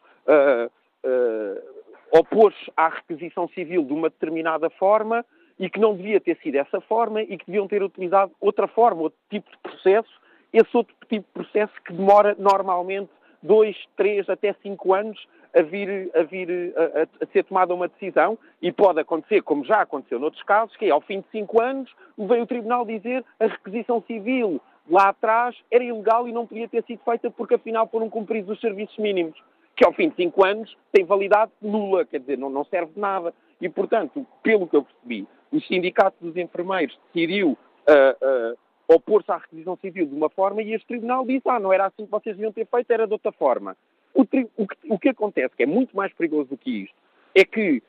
opôs 2.12 2.54
à 2.76 2.88
requisição 2.88 3.48
civil 3.48 3.82
de 3.82 3.92
uma 3.92 4.08
determinada 4.08 4.70
forma 4.70 5.24
e 5.58 5.68
que 5.70 5.80
não 5.80 5.94
devia 5.94 6.20
ter 6.20 6.36
sido 6.38 6.54
dessa 6.54 6.80
forma 6.80 7.22
e 7.22 7.36
que 7.38 7.46
deviam 7.46 7.68
ter 7.68 7.82
utilizado 7.82 8.32
outra 8.40 8.66
forma, 8.66 9.02
outro 9.02 9.18
tipo 9.30 9.50
de 9.50 9.58
processo, 9.58 10.10
esse 10.52 10.76
outro 10.76 10.94
tipo 11.08 11.26
de 11.26 11.32
processo 11.32 11.72
que 11.84 11.92
demora 11.92 12.36
normalmente 12.38 13.10
dois, 13.42 13.76
três, 13.96 14.28
até 14.28 14.54
cinco 14.62 14.94
anos 14.94 15.18
a 15.54 15.62
vir, 15.62 16.10
a, 16.14 16.22
vir 16.22 16.74
a, 16.76 17.02
a, 17.02 17.26
ser 17.32 17.44
tomada 17.44 17.74
uma 17.74 17.88
decisão 17.88 18.38
e 18.60 18.72
pode 18.72 19.00
acontecer, 19.00 19.42
como 19.42 19.64
já 19.64 19.82
aconteceu 19.82 20.18
noutros 20.18 20.42
casos, 20.44 20.76
que 20.76 20.90
ao 20.90 21.00
fim 21.00 21.20
de 21.20 21.26
cinco 21.30 21.60
anos 21.60 21.90
veio 22.16 22.44
o 22.44 22.46
Tribunal 22.46 22.84
dizer 22.86 23.24
a 23.38 23.46
requisição 23.46 24.02
civil 24.06 24.60
lá 24.88 25.08
atrás 25.08 25.56
era 25.70 25.84
ilegal 25.84 26.26
e 26.28 26.32
não 26.32 26.46
podia 26.46 26.68
ter 26.68 26.82
sido 26.84 27.00
feita 27.04 27.30
porque 27.30 27.54
afinal 27.54 27.86
foram 27.88 28.08
cumpridos 28.08 28.50
os 28.50 28.60
serviços 28.60 28.96
mínimos, 28.98 29.38
que 29.76 29.84
ao 29.84 29.92
fim 29.92 30.08
de 30.08 30.16
cinco 30.16 30.44
anos 30.44 30.76
tem 30.92 31.04
validade 31.04 31.50
nula, 31.60 32.04
quer 32.04 32.20
dizer, 32.20 32.38
não, 32.38 32.50
não 32.50 32.64
serve 32.64 32.92
de 32.92 33.00
nada. 33.00 33.34
E, 33.60 33.68
portanto, 33.68 34.26
pelo 34.42 34.66
que 34.66 34.76
eu 34.76 34.82
percebi, 34.82 35.26
o 35.52 35.60
Sindicato 35.60 36.16
dos 36.20 36.36
Enfermeiros 36.36 36.98
decidiu 37.12 37.50
uh, 37.50 38.52
uh, 38.52 38.94
opor-se 38.94 39.30
à 39.30 39.36
requisição 39.36 39.76
civil 39.76 40.06
de 40.06 40.14
uma 40.14 40.30
forma 40.30 40.62
e 40.62 40.72
este 40.72 40.86
Tribunal 40.86 41.24
disse, 41.26 41.48
ah, 41.48 41.60
não 41.60 41.72
era 41.72 41.86
assim 41.86 42.04
que 42.04 42.10
vocês 42.10 42.36
deviam 42.36 42.52
ter 42.52 42.66
feito, 42.66 42.90
era 42.90 43.06
de 43.06 43.12
outra 43.12 43.32
forma. 43.32 43.76
O, 44.14 44.22
o, 44.22 44.26
que, 44.26 44.48
o 44.88 44.98
que, 44.98 45.08
acontece, 45.08 45.54
que 45.56 45.62
é 45.62 45.66
muito 45.66 45.96
mais 45.96 46.12
perigoso 46.14 46.50
do 46.50 46.56
que 46.56 46.84
isto, 46.84 46.94
é 47.34 47.44
que, 47.44 47.82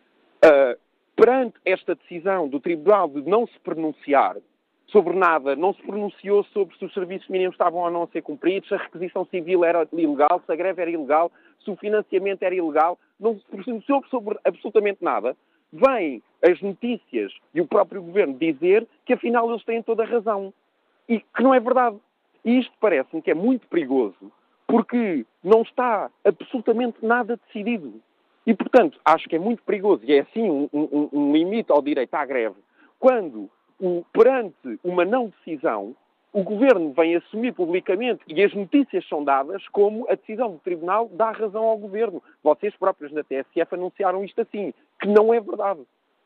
uh, 0.45 0.79
perante 1.15 1.55
esta 1.65 1.95
decisão 1.95 2.47
do 2.47 2.59
Tribunal 2.59 3.07
de 3.09 3.21
não 3.21 3.47
se 3.47 3.59
pronunciar 3.59 4.37
sobre 4.87 5.15
nada, 5.15 5.55
não 5.55 5.73
se 5.73 5.81
pronunciou 5.81 6.43
sobre 6.45 6.77
se 6.77 6.85
os 6.85 6.93
serviços 6.93 7.27
mínimos 7.27 7.55
estavam 7.55 7.81
ou 7.81 7.89
não 7.89 8.03
a 8.03 8.07
ser 8.07 8.21
cumpridos, 8.21 8.69
se 8.69 8.75
a 8.75 8.77
requisição 8.77 9.25
civil 9.25 9.65
era 9.65 9.87
ilegal, 9.91 10.41
se 10.45 10.51
a 10.51 10.55
greve 10.55 10.81
era 10.81 10.91
ilegal, 10.91 11.31
se 11.63 11.71
o 11.71 11.75
financiamento 11.75 12.43
era 12.43 12.53
ilegal, 12.53 12.97
não 13.19 13.37
se 13.37 13.45
pronunciou 13.45 14.03
sobre 14.09 14.37
absolutamente 14.45 15.03
nada. 15.03 15.35
Vêm 15.73 16.21
as 16.47 16.61
notícias 16.61 17.33
e 17.53 17.59
o 17.59 17.67
próprio 17.67 18.03
governo 18.03 18.37
dizer 18.37 18.87
que 19.05 19.13
afinal 19.13 19.49
eles 19.49 19.63
têm 19.63 19.81
toda 19.81 20.03
a 20.03 20.05
razão. 20.05 20.53
E 21.09 21.19
que 21.19 21.41
não 21.41 21.53
é 21.53 21.59
verdade. 21.59 21.97
E 22.45 22.59
isto 22.59 22.71
parece-me 22.79 23.21
que 23.21 23.31
é 23.31 23.33
muito 23.33 23.67
perigoso, 23.67 24.31
porque 24.67 25.25
não 25.43 25.63
está 25.63 26.11
absolutamente 26.23 26.97
nada 27.01 27.39
decidido. 27.47 28.01
E, 28.45 28.53
portanto, 28.53 28.99
acho 29.03 29.27
que 29.27 29.35
é 29.35 29.39
muito 29.39 29.63
perigoso, 29.63 30.03
e 30.05 30.13
é 30.13 30.19
assim 30.19 30.49
um, 30.49 30.69
um, 30.73 31.09
um 31.11 31.33
limite 31.33 31.71
ao 31.71 31.81
direito 31.81 32.13
à 32.13 32.25
greve, 32.25 32.55
quando 32.99 33.49
o, 33.79 34.03
perante 34.11 34.79
uma 34.83 35.05
não 35.05 35.29
decisão, 35.29 35.95
o 36.33 36.41
governo 36.41 36.91
vem 36.93 37.15
assumir 37.15 37.53
publicamente, 37.53 38.23
e 38.27 38.43
as 38.43 38.51
notícias 38.55 39.07
são 39.07 39.23
dadas, 39.23 39.67
como 39.67 40.09
a 40.09 40.15
decisão 40.15 40.51
do 40.51 40.57
tribunal 40.57 41.07
dá 41.13 41.29
razão 41.29 41.63
ao 41.63 41.77
governo. 41.77 42.23
Vocês 42.43 42.75
próprios 42.75 43.11
na 43.11 43.23
TSF 43.23 43.75
anunciaram 43.75 44.23
isto 44.23 44.41
assim, 44.41 44.73
que 44.99 45.07
não 45.07 45.31
é 45.31 45.39
verdade. 45.39 45.81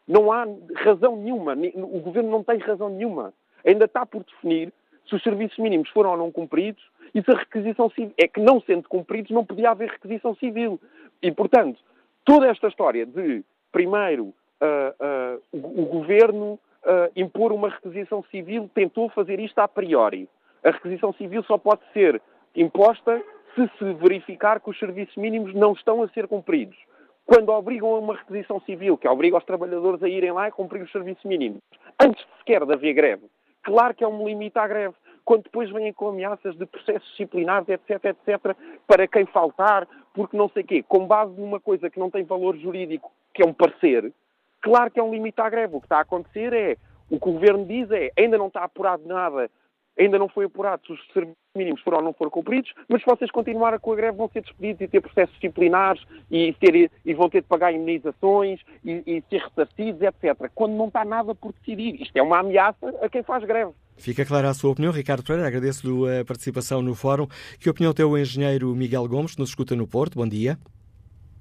Não 0.07 0.31
há 0.31 0.47
razão 0.77 1.17
nenhuma. 1.17 1.53
O 1.75 1.99
governo 1.99 2.31
não 2.31 2.41
tem 2.41 2.57
razão 2.59 2.87
nenhuma. 2.87 3.33
Ainda 3.65 3.83
está 3.83 4.05
por 4.05 4.23
definir 4.23 4.71
se 5.09 5.15
os 5.15 5.21
serviços 5.21 5.57
mínimos 5.57 5.89
foram 5.89 6.11
ou 6.11 6.17
não 6.17 6.31
cumpridos 6.31 6.81
e 7.13 7.21
se 7.21 7.29
a 7.29 7.35
requisição 7.35 7.89
civil. 7.89 8.13
É 8.17 8.29
que, 8.29 8.39
não 8.39 8.61
sendo 8.61 8.87
cumpridos, 8.87 9.31
não 9.31 9.45
podia 9.45 9.71
haver 9.71 9.89
requisição 9.89 10.33
civil. 10.35 10.79
E, 11.21 11.29
portanto, 11.33 11.79
toda 12.23 12.47
esta 12.47 12.69
história 12.69 13.05
de, 13.05 13.43
primeiro, 13.73 14.33
uh, 14.61 15.35
uh, 15.35 15.41
o, 15.51 15.81
o 15.81 15.85
governo 15.87 16.57
uh, 16.87 17.11
impor 17.15 17.51
uma 17.51 17.69
requisição 17.69 18.23
civil, 18.31 18.69
tentou 18.73 19.09
fazer 19.09 19.39
isto 19.39 19.59
a 19.59 19.67
priori. 19.67 20.29
A 20.63 20.71
requisição 20.71 21.13
civil 21.13 21.43
só 21.43 21.57
pode 21.57 21.81
ser 21.93 22.21
imposta 22.55 23.21
se 23.53 23.69
se 23.77 23.93
verificar 23.95 24.59
que 24.59 24.69
os 24.69 24.79
serviços 24.79 25.15
mínimos 25.17 25.53
não 25.53 25.73
estão 25.73 26.01
a 26.01 26.07
ser 26.09 26.27
cumpridos. 26.27 26.77
Quando 27.25 27.49
obrigam 27.49 27.95
a 27.95 27.99
uma 27.99 28.15
requisição 28.15 28.59
civil, 28.61 28.97
que 28.97 29.07
obriga 29.07 29.37
os 29.37 29.43
trabalhadores 29.43 30.01
a 30.01 30.07
irem 30.07 30.31
lá 30.31 30.47
e 30.47 30.51
cumprir 30.51 30.81
os 30.81 30.91
serviços 30.91 31.23
mínimos, 31.25 31.59
antes 31.99 32.25
sequer 32.39 32.65
de 32.65 32.73
haver 32.73 32.93
greve, 32.93 33.25
claro 33.63 33.93
que 33.93 34.03
é 34.03 34.07
um 34.07 34.25
limite 34.25 34.57
à 34.57 34.67
greve. 34.67 34.95
Quando 35.25 35.43
depois 35.43 35.69
vêm 35.69 35.91
com 35.91 36.07
ameaças 36.07 36.55
de 36.55 36.65
processos 36.65 37.09
disciplinares, 37.09 37.67
etc, 37.67 38.05
etc, 38.05 38.55
para 38.87 39.05
quem 39.07 39.25
faltar, 39.25 39.85
porque 40.13 40.37
não 40.37 40.47
sei 40.47 40.63
quê, 40.63 40.85
com 40.87 41.05
base 41.05 41.33
numa 41.37 41.59
coisa 41.59 41.89
que 41.89 41.99
não 41.99 42.09
tem 42.09 42.23
valor 42.23 42.55
jurídico, 42.55 43.11
que 43.33 43.43
é 43.43 43.45
um 43.45 43.53
parecer, 43.53 44.13
Claro 44.61 44.91
que 44.91 44.99
é 44.99 45.03
um 45.03 45.11
limite 45.11 45.39
à 45.41 45.49
greve. 45.49 45.75
O 45.75 45.79
que 45.79 45.85
está 45.85 45.97
a 45.97 46.01
acontecer 46.01 46.53
é, 46.53 46.77
o 47.09 47.19
que 47.19 47.29
o 47.29 47.33
Governo 47.33 47.65
diz 47.65 47.89
é, 47.91 48.11
ainda 48.17 48.37
não 48.37 48.47
está 48.47 48.63
apurado 48.63 49.07
nada, 49.07 49.49
ainda 49.97 50.19
não 50.19 50.29
foi 50.29 50.45
apurado 50.45 50.85
se 50.85 50.93
os 50.93 50.99
serviços 51.13 51.37
mínimos 51.55 51.81
foram 51.81 51.97
ou 51.97 52.03
não 52.03 52.13
foram 52.13 52.29
cumpridos, 52.29 52.71
mas 52.87 53.01
se 53.01 53.07
vocês 53.07 53.31
continuarem 53.31 53.79
com 53.79 53.91
a 53.91 53.95
greve 53.95 54.17
vão 54.17 54.29
ser 54.29 54.41
despedidos 54.41 54.81
e 54.81 54.87
ter 54.87 55.01
processos 55.01 55.33
disciplinares 55.35 56.01
e, 56.29 56.53
ter, 56.53 56.91
e 57.03 57.13
vão 57.15 57.29
ter 57.29 57.41
de 57.41 57.47
pagar 57.47 57.73
indemnizações 57.73 58.61
e, 58.85 59.01
e 59.07 59.23
ser 59.29 59.41
ressarcidos, 59.41 60.01
etc. 60.01 60.51
Quando 60.53 60.75
não 60.75 60.87
está 60.87 61.03
nada 61.03 61.33
por 61.33 61.51
decidir. 61.53 61.99
Isto 62.01 62.15
é 62.15 62.21
uma 62.21 62.39
ameaça 62.39 62.93
a 63.01 63.09
quem 63.09 63.23
faz 63.23 63.43
greve. 63.43 63.71
Fica 63.97 64.23
clara 64.23 64.49
a 64.49 64.53
sua 64.53 64.71
opinião, 64.71 64.93
Ricardo 64.93 65.23
Pereira. 65.23 65.47
Agradeço-lhe 65.47 66.19
a 66.19 66.23
participação 66.23 66.83
no 66.83 66.93
fórum. 66.93 67.25
Que 67.59 67.69
opinião 67.69 67.93
tem 67.93 68.05
o 68.05 68.15
engenheiro 68.15 68.75
Miguel 68.75 69.07
Gomes, 69.07 69.33
que 69.33 69.39
nos 69.39 69.49
escuta 69.49 69.75
no 69.75 69.87
Porto? 69.87 70.19
Bom 70.19 70.27
dia. 70.27 70.57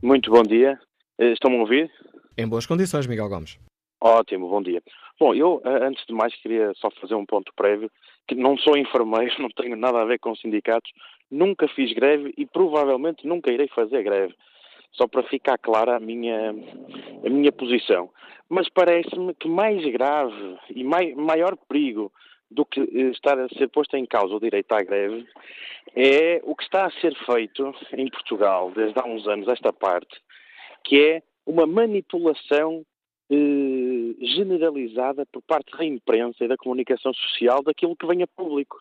Muito 0.02 0.30
bom 0.30 0.42
dia. 0.42 0.78
Eh, 1.18 1.32
estão-me 1.32 1.58
a 1.58 1.60
ouvir? 1.60 1.90
Em 2.38 2.46
boas 2.46 2.66
condições, 2.66 3.06
Miguel 3.06 3.30
Gomes. 3.30 3.58
Ótimo, 3.98 4.48
bom 4.48 4.62
dia. 4.62 4.82
Bom, 5.18 5.34
eu, 5.34 5.62
eh, 5.64 5.86
antes 5.86 6.04
de 6.06 6.12
mais, 6.12 6.34
queria 6.36 6.72
só 6.76 6.90
fazer 7.00 7.14
um 7.14 7.24
ponto 7.24 7.50
prévio, 7.56 7.90
que 8.28 8.34
não 8.34 8.58
sou 8.58 8.76
enfermeiro, 8.76 9.34
não 9.40 9.48
tenho 9.48 9.74
nada 9.74 10.02
a 10.02 10.04
ver 10.04 10.18
com 10.18 10.36
sindicatos, 10.36 10.92
nunca 11.30 11.66
fiz 11.68 11.94
greve 11.94 12.34
e 12.36 12.44
provavelmente 12.44 13.26
nunca 13.26 13.50
irei 13.50 13.68
fazer 13.68 14.02
greve. 14.02 14.34
Só 14.92 15.06
para 15.06 15.22
ficar 15.22 15.56
clara 15.56 15.96
a 15.96 16.00
minha, 16.00 16.54
a 17.24 17.30
minha 17.30 17.50
posição. 17.52 18.10
Mas 18.50 18.68
parece-me 18.68 19.34
que 19.34 19.48
mais 19.48 19.82
grave 19.90 20.58
e 20.70 20.84
mai, 20.84 21.14
maior 21.14 21.56
perigo 21.68 22.12
do 22.50 22.66
que 22.66 22.80
eh, 22.80 23.10
estar 23.12 23.38
a 23.38 23.48
ser 23.48 23.68
posto 23.70 23.96
em 23.96 24.04
causa 24.04 24.34
o 24.34 24.40
direito 24.40 24.72
à 24.72 24.82
greve 24.82 25.26
é 25.94 26.42
o 26.44 26.54
que 26.54 26.64
está 26.64 26.84
a 26.84 26.90
ser 27.00 27.16
feito 27.24 27.74
em 27.94 28.10
Portugal 28.10 28.70
desde 28.72 28.98
há 29.00 29.06
uns 29.06 29.26
anos, 29.26 29.48
esta 29.48 29.72
parte, 29.72 30.20
que 30.84 31.00
é 31.00 31.22
uma 31.46 31.66
manipulação 31.66 32.84
eh, 33.30 34.14
generalizada 34.20 35.24
por 35.32 35.42
parte 35.42 35.76
da 35.76 35.84
imprensa 35.84 36.44
e 36.44 36.48
da 36.48 36.56
comunicação 36.56 37.14
social 37.14 37.62
daquilo 37.62 37.96
que 37.96 38.06
vem 38.06 38.22
a 38.22 38.26
público. 38.26 38.76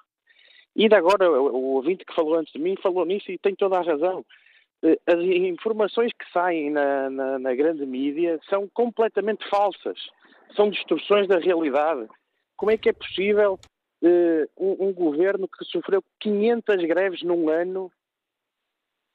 E 0.76 0.84
ainda 0.84 0.98
agora, 0.98 1.32
o, 1.32 1.76
ouvinte 1.76 2.04
que 2.04 2.14
falou 2.14 2.36
antes 2.36 2.52
de 2.52 2.60
mim 2.60 2.76
falou 2.82 3.06
nisso 3.06 3.32
e 3.32 3.38
tem 3.38 3.56
toda 3.56 3.78
a 3.78 3.84
razão. 3.84 4.26
Eh, 4.84 5.00
as 5.08 5.20
informações 5.20 6.12
que 6.12 6.30
saem 6.32 6.70
na, 6.72 7.10
na, 7.10 7.40
na 7.40 7.56
grande 7.56 7.86
mídia 7.86 8.40
são 8.50 8.68
completamente 8.74 9.48
falsas. 9.50 10.00
São 10.56 10.70
distorções 10.70 11.28
da 11.28 11.40
realidade. 11.40 12.08
Como 12.58 12.72
é 12.72 12.78
que 12.78 12.90
é 12.90 12.94
possível 12.94 13.60
uh, 14.02 14.50
um, 14.58 14.88
um, 14.88 14.94
governo 14.94 15.48
que 15.48 15.66
sofreu 15.66 16.04
500 16.20 16.76
greves 16.86 17.24
num 17.24 17.50
ano 17.50 17.92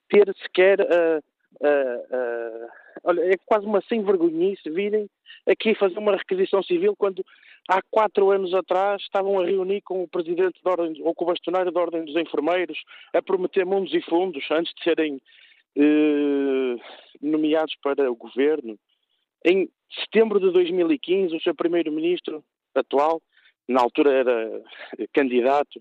ter 0.09 0.35
sequer 0.43 0.81
uh, 0.81 1.23
uh, 1.61 2.67
uh, 2.67 2.69
olha, 3.05 3.21
é 3.33 3.37
quase 3.47 3.67
uma 3.67 3.81
sem-vergonhice 3.83 4.71
virem 4.71 5.09
aqui 5.47 5.75
fazer 5.75 5.99
uma 5.99 6.17
requisição 6.17 6.63
civil 6.63 6.95
quando 6.97 7.25
há 7.69 7.81
quatro 7.91 8.31
anos 8.31 8.53
atrás 8.55 9.03
estavam 9.03 9.41
a 9.41 9.47
reunir 9.47 9.81
com 9.83 10.03
o 10.03 10.09
presidente 10.09 10.61
da 10.63 10.71
ordem, 10.73 11.01
ou 11.03 11.15
com 11.15 11.25
o 11.25 11.29
bastonário 11.29 11.73
da 11.73 11.81
Ordem 11.81 12.05
dos 12.05 12.17
Enfermeiros 12.17 12.79
a 13.13 13.23
prometer 13.23 13.65
mundos 13.65 13.95
e 13.95 14.01
fundos 14.03 14.45
antes 14.51 14.73
de 14.75 14.83
serem 14.83 15.21
uh, 15.77 16.81
nomeados 17.21 17.75
para 17.83 18.11
o 18.11 18.17
governo. 18.17 18.79
Em 19.45 19.69
setembro 20.03 20.39
de 20.41 20.51
2015, 20.51 21.37
o 21.37 21.41
seu 21.41 21.55
primeiro-ministro 21.55 22.45
atual, 22.75 23.21
na 23.69 23.81
altura 23.81 24.13
era 24.13 24.63
candidato, 25.13 25.81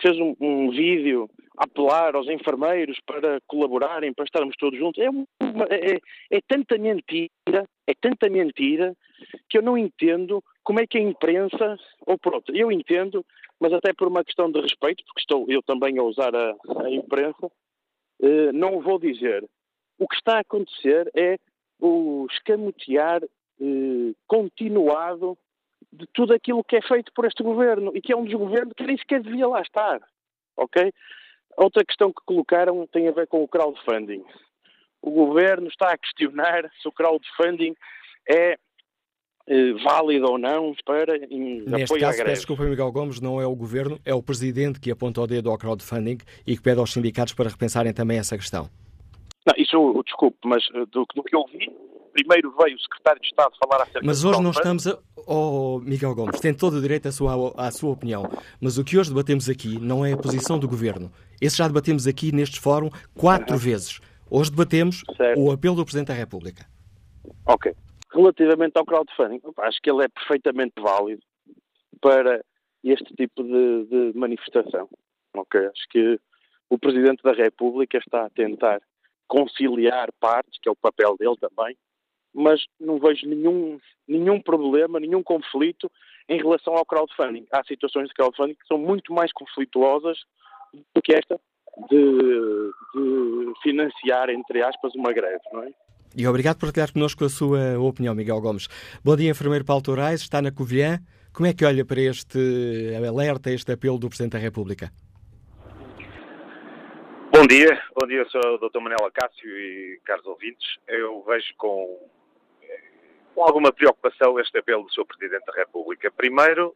fez 0.00 0.18
um, 0.18 0.34
um, 0.40 0.70
vídeo 0.70 1.28
a 1.56 1.64
apelar 1.64 2.14
aos 2.14 2.28
enfermeiros 2.28 2.98
para 3.06 3.40
colaborarem, 3.46 4.12
para 4.12 4.24
estarmos 4.24 4.56
todos 4.56 4.78
juntos. 4.78 5.02
É, 5.02 5.10
uma, 5.10 5.64
é, 5.70 5.98
é, 6.30 6.40
tanta 6.46 6.78
mentira, 6.78 7.30
é 7.86 7.94
tanta 8.00 8.28
mentira, 8.28 8.94
que 9.48 9.58
eu 9.58 9.62
não 9.62 9.76
entendo 9.76 10.42
como 10.62 10.80
é 10.80 10.86
que 10.86 10.98
a 10.98 11.02
imprensa, 11.02 11.76
ou 12.06 12.18
pronto, 12.18 12.54
eu 12.54 12.70
entendo, 12.70 13.24
mas 13.58 13.72
até 13.72 13.92
por 13.92 14.08
uma 14.08 14.24
questão 14.24 14.50
de 14.50 14.60
respeito, 14.60 15.04
porque 15.04 15.20
estou 15.20 15.46
eu 15.48 15.62
também 15.62 15.98
a 15.98 16.02
usar 16.02 16.34
a, 16.34 16.54
a 16.84 16.90
imprensa, 16.90 17.50
eh, 18.22 18.52
não 18.52 18.80
vou 18.80 18.98
dizer. 18.98 19.44
O 19.98 20.06
que 20.08 20.14
está 20.14 20.36
a 20.36 20.40
acontecer 20.40 21.10
é 21.14 21.36
o 21.78 22.26
escamotear 22.30 23.22
eh, 23.22 24.12
continuado 24.26 25.36
de 25.92 26.06
tudo 26.12 26.32
aquilo 26.34 26.64
que 26.64 26.76
é 26.76 26.82
feito 26.82 27.12
por 27.12 27.24
este 27.24 27.42
governo 27.42 27.92
e 27.94 28.00
que 28.00 28.12
é 28.12 28.16
um 28.16 28.24
desgoverno 28.24 28.74
que 28.74 28.84
nem 28.84 28.96
sequer 28.96 29.22
devia 29.22 29.48
lá 29.48 29.60
estar. 29.60 30.00
Ok? 30.56 30.92
Outra 31.56 31.84
questão 31.84 32.12
que 32.12 32.24
colocaram 32.24 32.86
tem 32.86 33.08
a 33.08 33.12
ver 33.12 33.26
com 33.26 33.42
o 33.42 33.48
crowdfunding. 33.48 34.24
O 35.02 35.10
governo 35.10 35.68
está 35.68 35.92
a 35.92 35.98
questionar 35.98 36.70
se 36.80 36.88
o 36.88 36.92
crowdfunding 36.92 37.74
é 38.28 38.56
eh, 39.46 39.72
válido 39.82 40.30
ou 40.30 40.38
não 40.38 40.72
para 40.84 41.16
em 41.16 41.62
Neste 41.62 41.84
apoio 41.84 42.00
caso, 42.00 42.12
à 42.12 42.16
greve. 42.16 42.24
peço 42.24 42.40
desculpa, 42.42 42.62
Miguel 42.64 42.92
Gomes, 42.92 43.20
não 43.20 43.40
é 43.40 43.46
o 43.46 43.56
governo, 43.56 43.98
é 44.04 44.14
o 44.14 44.22
presidente 44.22 44.78
que 44.78 44.90
aponta 44.90 45.20
o 45.20 45.26
dedo 45.26 45.50
ao 45.50 45.58
crowdfunding 45.58 46.18
e 46.46 46.56
que 46.56 46.62
pede 46.62 46.78
aos 46.78 46.92
sindicatos 46.92 47.34
para 47.34 47.48
repensarem 47.48 47.92
também 47.92 48.18
essa 48.18 48.36
questão. 48.36 48.70
Não, 49.46 49.54
isso, 49.56 50.02
desculpe, 50.04 50.38
mas 50.44 50.62
eh, 50.74 50.86
do, 50.92 51.04
do 51.14 51.24
que 51.24 51.34
eu 51.34 51.44
vi, 51.46 51.68
primeiro 52.12 52.54
veio 52.62 52.76
o 52.76 52.80
secretário 52.80 53.20
de 53.20 53.26
Estado 53.26 53.52
falar 53.64 53.82
acerca 53.82 54.00
Mas 54.04 54.24
hoje 54.24 54.42
não 54.42 54.50
estamos 54.50 54.86
a. 54.86 54.98
Oh, 55.32 55.78
Miguel 55.84 56.12
Gomes, 56.12 56.40
tem 56.40 56.52
todo 56.52 56.78
o 56.78 56.80
direito 56.80 57.06
à 57.06 57.12
sua, 57.12 57.54
à 57.56 57.70
sua 57.70 57.92
opinião. 57.92 58.24
Mas 58.60 58.78
o 58.78 58.84
que 58.84 58.98
hoje 58.98 59.10
debatemos 59.10 59.48
aqui 59.48 59.78
não 59.78 60.04
é 60.04 60.12
a 60.12 60.16
posição 60.16 60.58
do 60.58 60.66
governo. 60.66 61.08
Esse 61.40 61.58
já 61.58 61.68
debatemos 61.68 62.08
aqui 62.08 62.34
neste 62.34 62.58
fórum 62.58 62.90
quatro 63.14 63.52
uhum. 63.52 63.60
vezes. 63.60 64.00
Hoje 64.28 64.50
debatemos 64.50 65.04
certo. 65.16 65.40
o 65.40 65.52
apelo 65.52 65.76
do 65.76 65.84
Presidente 65.84 66.08
da 66.08 66.14
República. 66.14 66.66
Ok. 67.46 67.72
Relativamente 68.12 68.76
ao 68.76 68.84
crowdfunding, 68.84 69.40
acho 69.58 69.78
que 69.80 69.88
ele 69.88 70.02
é 70.02 70.08
perfeitamente 70.08 70.72
válido 70.76 71.22
para 72.00 72.44
este 72.82 73.14
tipo 73.14 73.44
de, 73.44 73.84
de 73.84 74.18
manifestação. 74.18 74.88
Ok? 75.36 75.60
Acho 75.60 75.88
que 75.90 76.18
o 76.68 76.76
Presidente 76.76 77.22
da 77.22 77.32
República 77.32 77.98
está 77.98 78.26
a 78.26 78.30
tentar 78.30 78.80
conciliar 79.28 80.08
partes, 80.18 80.58
que 80.60 80.68
é 80.68 80.72
o 80.72 80.76
papel 80.76 81.16
dele 81.16 81.36
também, 81.36 81.76
mas 82.34 82.64
não 82.78 82.98
vejo 82.98 83.26
nenhum, 83.26 83.78
nenhum 84.06 84.40
problema, 84.40 85.00
nenhum 85.00 85.22
conflito 85.22 85.90
em 86.28 86.38
relação 86.38 86.74
ao 86.74 86.86
crowdfunding. 86.86 87.46
Há 87.52 87.64
situações 87.64 88.08
de 88.08 88.14
crowdfunding 88.14 88.54
que 88.54 88.66
são 88.66 88.78
muito 88.78 89.12
mais 89.12 89.32
conflituosas 89.32 90.18
do 90.94 91.02
que 91.02 91.14
esta 91.14 91.40
de, 91.88 92.70
de 92.94 93.52
financiar, 93.62 94.30
entre 94.30 94.62
aspas, 94.62 94.94
uma 94.94 95.12
greve, 95.12 95.42
não 95.52 95.62
é? 95.62 95.70
E 96.16 96.26
obrigado 96.26 96.56
por 96.56 96.66
partilhar 96.66 96.92
connosco 96.92 97.24
a 97.24 97.28
sua 97.28 97.78
opinião, 97.78 98.14
Miguel 98.14 98.40
Gomes. 98.40 98.68
Bom 99.04 99.14
dia, 99.14 99.30
enfermeiro 99.30 99.64
Paulo 99.64 99.82
Tourais, 99.82 100.20
está 100.20 100.42
na 100.42 100.50
Covilhã. 100.50 100.98
Como 101.32 101.46
é 101.46 101.54
que 101.54 101.64
olha 101.64 101.84
para 101.84 102.00
este 102.00 102.38
alerta, 102.96 103.50
este 103.52 103.72
apelo 103.72 103.98
do 103.98 104.08
Presidente 104.08 104.32
da 104.32 104.38
República? 104.38 104.90
Bom 107.32 107.46
dia, 107.46 107.80
bom 107.98 108.08
dia, 108.08 108.26
sou 108.28 108.40
o 108.40 108.58
Dr. 108.58 108.80
Manela 108.80 109.08
Cássio 109.12 109.48
e 109.48 110.00
caros 110.04 110.26
ouvintes. 110.26 110.66
Eu 110.88 111.22
vejo 111.22 111.54
com, 111.56 112.10
com 113.34 113.42
alguma 113.42 113.72
preocupação 113.72 114.38
este 114.38 114.58
apelo 114.58 114.84
do 114.84 114.92
Sr. 114.92 115.06
Presidente 115.06 115.44
da 115.44 115.52
República. 115.52 116.10
Primeiro, 116.10 116.74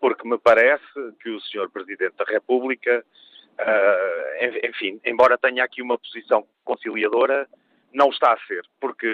porque 0.00 0.28
me 0.28 0.38
parece 0.38 0.84
que 1.20 1.30
o 1.30 1.40
Sr. 1.40 1.68
Presidente 1.70 2.14
da 2.16 2.24
República, 2.24 3.04
uh, 3.58 4.66
enfim, 4.66 5.00
embora 5.04 5.38
tenha 5.38 5.64
aqui 5.64 5.82
uma 5.82 5.98
posição 5.98 6.46
conciliadora, 6.64 7.48
não 7.92 8.10
está 8.10 8.32
a 8.32 8.46
ser, 8.46 8.62
porque 8.80 9.08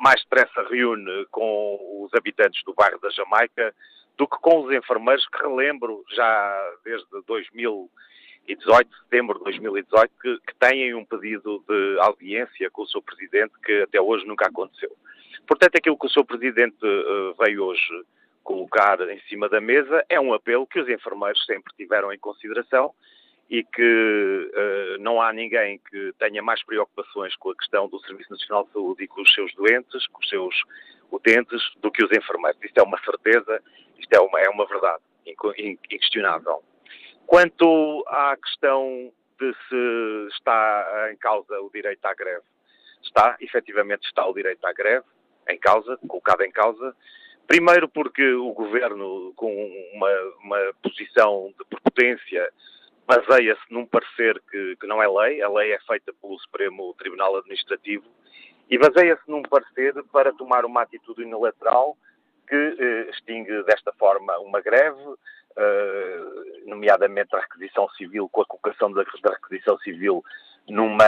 mais 0.00 0.22
depressa 0.22 0.66
reúne 0.68 1.26
com 1.30 2.02
os 2.04 2.14
habitantes 2.14 2.62
do 2.64 2.74
bairro 2.74 2.98
da 3.00 3.10
Jamaica 3.10 3.74
do 4.16 4.26
que 4.26 4.38
com 4.38 4.60
os 4.62 4.72
enfermeiros, 4.72 5.26
que 5.28 5.38
relembro 5.38 6.04
já 6.14 6.72
desde 6.84 7.06
2018, 7.26 8.90
setembro 9.02 9.38
de 9.38 9.44
2018, 9.44 10.12
que, 10.20 10.38
que 10.46 10.54
têm 10.58 10.94
um 10.94 11.04
pedido 11.04 11.64
de 11.68 11.98
audiência 12.00 12.70
com 12.70 12.82
o 12.82 12.86
seu 12.86 13.02
Presidente 13.02 13.52
que 13.64 13.82
até 13.82 14.00
hoje 14.00 14.26
nunca 14.26 14.46
aconteceu. 14.46 14.96
Portanto, 15.46 15.76
aquilo 15.76 15.98
que 15.98 16.06
o 16.06 16.10
seu 16.10 16.24
Presidente 16.24 16.84
uh, 16.84 17.34
veio 17.38 17.64
hoje 17.64 18.04
colocar 18.42 19.00
em 19.08 19.18
cima 19.22 19.48
da 19.48 19.60
mesa 19.60 20.04
é 20.08 20.20
um 20.20 20.34
apelo 20.34 20.66
que 20.66 20.78
os 20.78 20.88
enfermeiros 20.88 21.44
sempre 21.46 21.72
tiveram 21.76 22.12
em 22.12 22.18
consideração 22.18 22.94
e 23.48 23.64
que 23.64 24.50
uh, 24.52 25.02
não 25.02 25.20
há 25.20 25.32
ninguém 25.32 25.80
que 25.90 26.12
tenha 26.18 26.42
mais 26.42 26.62
preocupações 26.64 27.34
com 27.36 27.50
a 27.50 27.56
questão 27.56 27.88
do 27.88 27.98
Serviço 28.00 28.30
Nacional 28.30 28.64
de 28.64 28.72
Saúde 28.72 29.04
e 29.04 29.08
com 29.08 29.22
os 29.22 29.34
seus 29.34 29.52
doentes, 29.54 30.06
com 30.08 30.20
os 30.20 30.28
seus 30.28 30.54
utentes, 31.10 31.62
do 31.76 31.90
que 31.90 32.04
os 32.04 32.10
enfermeiros. 32.12 32.62
Isto 32.62 32.78
é 32.78 32.82
uma 32.82 32.98
certeza, 33.00 33.62
isto 33.98 34.12
é 34.12 34.20
uma, 34.20 34.40
é 34.40 34.48
uma 34.48 34.66
verdade 34.66 35.02
inquestionável. 35.58 36.62
Quanto 37.26 38.04
à 38.08 38.36
questão 38.36 39.12
de 39.38 39.54
se 39.68 40.28
está 40.36 41.08
em 41.12 41.16
causa 41.16 41.60
o 41.60 41.70
direito 41.70 42.04
à 42.04 42.14
greve, 42.14 42.44
está, 43.02 43.36
efetivamente 43.40 44.06
está 44.06 44.26
o 44.26 44.34
direito 44.34 44.64
à 44.64 44.72
greve 44.72 45.04
em 45.48 45.58
causa, 45.58 45.96
colocado 46.06 46.42
em 46.42 46.50
causa, 46.50 46.94
Primeiro 47.46 47.88
porque 47.88 48.32
o 48.32 48.52
governo, 48.52 49.32
com 49.36 49.52
uma, 49.92 50.10
uma 50.42 50.58
posição 50.82 51.52
de 51.58 51.64
prepotência, 51.66 52.50
baseia-se 53.06 53.62
num 53.70 53.84
parecer 53.84 54.40
que, 54.50 54.76
que, 54.76 54.86
não 54.86 55.02
é 55.02 55.06
lei, 55.06 55.42
a 55.42 55.48
lei 55.48 55.72
é 55.72 55.78
feita 55.80 56.12
pelo 56.22 56.38
Supremo 56.38 56.94
Tribunal 56.94 57.36
Administrativo, 57.36 58.04
e 58.70 58.78
baseia-se 58.78 59.30
num 59.30 59.42
parecer 59.42 59.92
para 60.10 60.32
tomar 60.32 60.64
uma 60.64 60.82
atitude 60.82 61.22
unilateral 61.22 61.98
que 62.48 62.56
eh, 62.56 63.10
extingue 63.10 63.62
desta 63.64 63.92
forma 63.92 64.38
uma 64.38 64.62
greve, 64.62 65.02
eh, 65.56 66.20
nomeadamente 66.64 67.36
a 67.36 67.40
requisição 67.40 67.86
civil, 67.90 68.26
com 68.30 68.40
a 68.40 68.46
colocação 68.46 68.90
da, 68.90 69.04
da 69.22 69.34
requisição 69.34 69.78
civil 69.80 70.24
numa, 70.66 71.04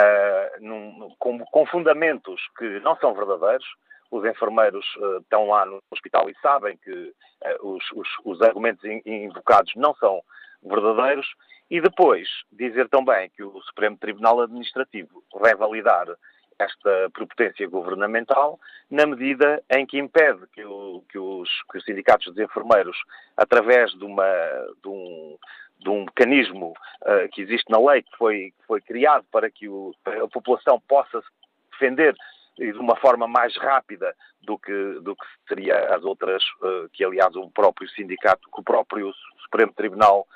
num, 0.60 1.14
com, 1.18 1.38
com, 1.46 1.64
fundamentos 1.66 2.42
que 2.58 2.78
não 2.80 2.94
são 2.96 3.14
verdadeiros. 3.14 3.66
Os 4.10 4.24
enfermeiros 4.24 4.84
uh, 4.96 5.18
estão 5.18 5.48
lá 5.48 5.66
no 5.66 5.82
hospital 5.90 6.28
e 6.30 6.34
sabem 6.40 6.76
que 6.78 6.90
uh, 6.92 7.14
os, 7.62 7.84
os, 7.92 8.08
os, 8.24 8.42
argumentos 8.42 8.84
invocados 9.04 9.72
não 9.76 9.94
são 9.96 10.22
verdadeiros. 10.62 11.26
E 11.70 11.80
depois 11.80 12.28
dizer 12.52 12.88
também 12.88 13.28
que 13.30 13.42
o 13.42 13.60
Supremo 13.62 13.96
Tribunal 13.96 14.40
Administrativo 14.40 15.22
vai 15.34 15.54
validar 15.54 16.06
esta 16.58 17.10
prepotência 17.12 17.68
governamental 17.68 18.58
na 18.90 19.06
medida 19.06 19.62
em 19.70 19.84
que 19.86 19.98
impede 19.98 20.46
que, 20.52 20.64
o, 20.64 21.02
que, 21.08 21.18
os, 21.18 21.48
que 21.70 21.78
os, 21.78 21.84
sindicatos 21.84 22.26
dos 22.26 22.38
enfermeiros, 22.38 22.96
através 23.36 23.92
de, 23.92 24.04
uma, 24.04 24.24
de, 24.82 24.88
um, 24.88 25.38
de 25.80 25.88
um, 25.88 26.04
mecanismo 26.04 26.72
uh, 27.02 27.28
que 27.32 27.42
existe 27.42 27.70
na 27.70 27.78
lei, 27.78 28.02
que 28.02 28.16
foi, 28.16 28.52
que 28.58 28.66
foi 28.66 28.80
criado 28.80 29.24
para 29.30 29.50
que 29.50 29.68
o, 29.68 29.94
a 30.06 30.28
população 30.28 30.80
possa 30.88 31.20
se 31.20 31.28
defender 31.72 32.14
e 32.58 32.72
de 32.72 32.78
uma 32.78 32.96
forma 32.96 33.26
mais 33.26 33.56
rápida 33.56 34.14
do 34.42 34.58
que, 34.58 35.00
do 35.00 35.14
que 35.14 35.26
seria 35.48 35.94
as 35.94 36.04
outras, 36.04 36.42
uh, 36.62 36.88
que 36.92 37.04
aliás 37.04 37.34
o 37.36 37.50
próprio 37.50 37.88
sindicato, 37.90 38.48
que 38.52 38.60
o 38.60 38.64
próprio 38.64 39.12
Supremo 39.42 39.72
Tribunal 39.72 40.26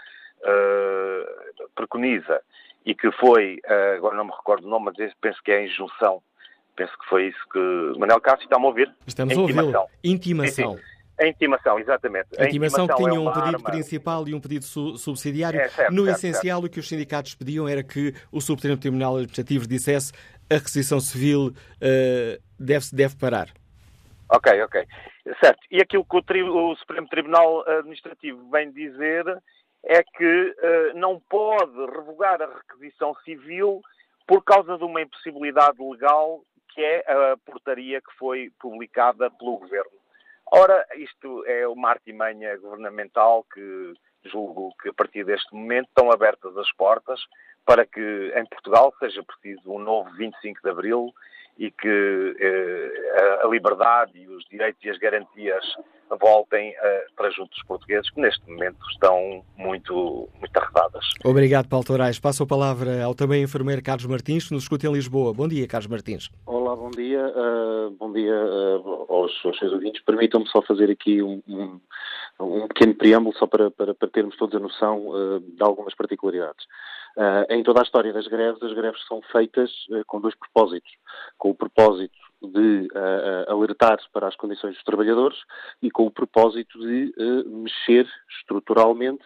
uh, 0.40 1.70
preconiza 1.74 2.42
e 2.84 2.94
que 2.94 3.10
foi, 3.12 3.60
uh, 3.64 3.96
agora 3.96 4.16
não 4.16 4.24
me 4.24 4.32
recordo 4.32 4.66
o 4.66 4.70
nome, 4.70 4.86
mas 4.86 5.14
penso 5.20 5.42
que 5.42 5.52
é 5.52 5.58
a 5.58 5.64
injunção. 5.64 6.22
Penso 6.76 6.92
que 6.98 7.08
foi 7.08 7.28
isso 7.28 7.38
que. 7.52 7.98
Manuel 7.98 8.20
Cássio, 8.20 8.44
está-me 8.44 8.64
a 8.64 8.68
ouvir? 8.68 8.94
Estamos 9.06 9.36
a 9.36 9.40
ouvi-lo. 9.40 9.86
Intimação. 10.02 10.78
A 11.20 11.26
intimação, 11.26 11.78
exatamente. 11.78 12.28
A 12.38 12.46
intimação, 12.46 12.88
que 12.88 12.94
tinha 12.94 13.10
é 13.10 13.18
um 13.18 13.30
pedido 13.30 13.56
arma... 13.56 13.70
principal 13.70 14.26
e 14.26 14.34
um 14.34 14.40
pedido 14.40 14.64
su 14.64 14.96
subsidiário. 14.96 15.60
É, 15.60 15.68
certo, 15.68 15.92
no 15.92 16.06
certo, 16.06 16.16
essencial, 16.16 16.60
certo. 16.60 16.70
o 16.70 16.72
que 16.72 16.80
os 16.80 16.88
sindicatos 16.88 17.34
pediam 17.34 17.68
era 17.68 17.82
que 17.82 18.14
o 18.32 18.40
Supremo 18.40 18.78
Tribunal 18.78 19.16
Administrativo 19.16 19.66
dissesse 19.66 20.12
a 20.50 20.54
requisição 20.54 21.00
civil 21.00 21.48
uh, 21.48 22.42
deve, 22.58 22.86
deve 22.92 23.16
parar. 23.16 23.48
Ok, 24.28 24.62
ok. 24.62 24.86
Certo. 25.42 25.60
E 25.70 25.80
aquilo 25.80 26.04
que 26.04 26.16
o, 26.16 26.70
o 26.70 26.76
Supremo 26.76 27.08
Tribunal 27.08 27.68
Administrativo 27.68 28.50
vem 28.50 28.70
dizer 28.72 29.24
é 29.84 30.02
que 30.02 30.24
uh, 30.24 30.98
não 30.98 31.20
pode 31.20 31.78
revogar 31.78 32.40
a 32.42 32.46
requisição 32.46 33.14
civil 33.24 33.80
por 34.26 34.44
causa 34.44 34.76
de 34.76 34.84
uma 34.84 35.02
impossibilidade 35.02 35.78
legal 35.80 36.42
que 36.72 36.80
é 36.80 37.04
a 37.12 37.36
portaria 37.44 38.00
que 38.00 38.12
foi 38.16 38.52
publicada 38.60 39.30
pelo 39.30 39.58
Governo. 39.58 39.90
Ora, 40.52 40.86
isto 40.96 41.44
é 41.46 41.66
uma 41.66 41.90
artimanha 41.90 42.56
governamental 42.58 43.44
que 43.52 43.94
julgo 44.24 44.74
que 44.80 44.88
a 44.88 44.92
partir 44.92 45.24
deste 45.24 45.52
momento 45.54 45.88
estão 45.88 46.12
abertas 46.12 46.56
as 46.56 46.70
portas 46.72 47.20
para 47.64 47.86
que 47.86 48.32
em 48.36 48.46
Portugal 48.46 48.92
seja 48.98 49.22
preciso 49.22 49.72
um 49.72 49.78
novo 49.78 50.10
25 50.16 50.60
de 50.62 50.70
Abril 50.70 51.12
e 51.58 51.70
que 51.70 52.36
eh, 52.40 53.40
a 53.44 53.46
liberdade 53.48 54.12
e 54.18 54.26
os 54.28 54.44
direitos 54.48 54.82
e 54.82 54.88
as 54.88 54.98
garantias 54.98 55.62
voltem 56.18 56.70
uh, 56.70 57.14
para 57.16 57.30
junto 57.30 57.50
dos 57.50 57.62
portugueses, 57.64 58.10
que 58.10 58.20
neste 58.20 58.48
momento 58.50 58.78
estão 58.90 59.44
muito, 59.56 60.28
muito 60.38 60.56
arredadas. 60.56 61.04
Obrigado, 61.24 61.68
Paulo 61.68 61.84
Torais. 61.84 62.18
Passo 62.18 62.42
a 62.42 62.46
palavra 62.46 63.04
ao 63.04 63.14
também 63.14 63.42
enfermeiro 63.42 63.82
Carlos 63.82 64.06
Martins, 64.06 64.48
que 64.48 64.54
nos 64.54 64.64
escuta 64.64 64.86
em 64.86 64.92
Lisboa. 64.92 65.32
Bom 65.32 65.46
dia, 65.46 65.66
Carlos 65.68 65.86
Martins. 65.86 66.30
Olá, 66.46 66.74
bom 66.74 66.90
dia. 66.90 67.20
Uh, 67.28 67.90
bom 67.90 68.12
dia 68.12 68.34
uh, 68.34 69.06
aos, 69.08 69.32
aos 69.44 69.58
seus 69.58 69.72
ouvintes. 69.72 70.02
Permitam-me 70.02 70.48
só 70.48 70.62
fazer 70.62 70.90
aqui 70.90 71.22
um, 71.22 71.42
um, 71.46 71.80
um, 72.40 72.68
pequeno 72.68 72.94
preâmbulo, 72.94 73.36
só 73.36 73.46
para, 73.46 73.70
para, 73.70 73.94
para 73.94 74.08
termos 74.08 74.36
todos 74.36 74.56
a 74.56 74.60
noção 74.60 75.40
de 75.40 75.62
algumas 75.62 75.94
particularidades. 75.94 76.66
Uh, 77.16 77.52
em 77.52 77.62
toda 77.62 77.80
a 77.80 77.82
história 77.82 78.12
das 78.12 78.26
greves, 78.28 78.62
as 78.62 78.72
greves 78.72 79.04
são 79.06 79.20
feitas 79.32 79.70
uh, 79.90 80.04
com 80.06 80.20
dois 80.20 80.34
propósitos. 80.36 80.90
Com 81.36 81.50
o 81.50 81.54
propósito 81.54 82.16
de 82.42 82.88
uh, 82.94 83.50
alertar 83.50 83.98
para 84.12 84.28
as 84.28 84.36
condições 84.36 84.74
dos 84.74 84.84
trabalhadores 84.84 85.38
e 85.82 85.90
com 85.90 86.06
o 86.06 86.10
propósito 86.10 86.78
de 86.78 87.12
mexer 87.46 88.08
estruturalmente 88.38 89.24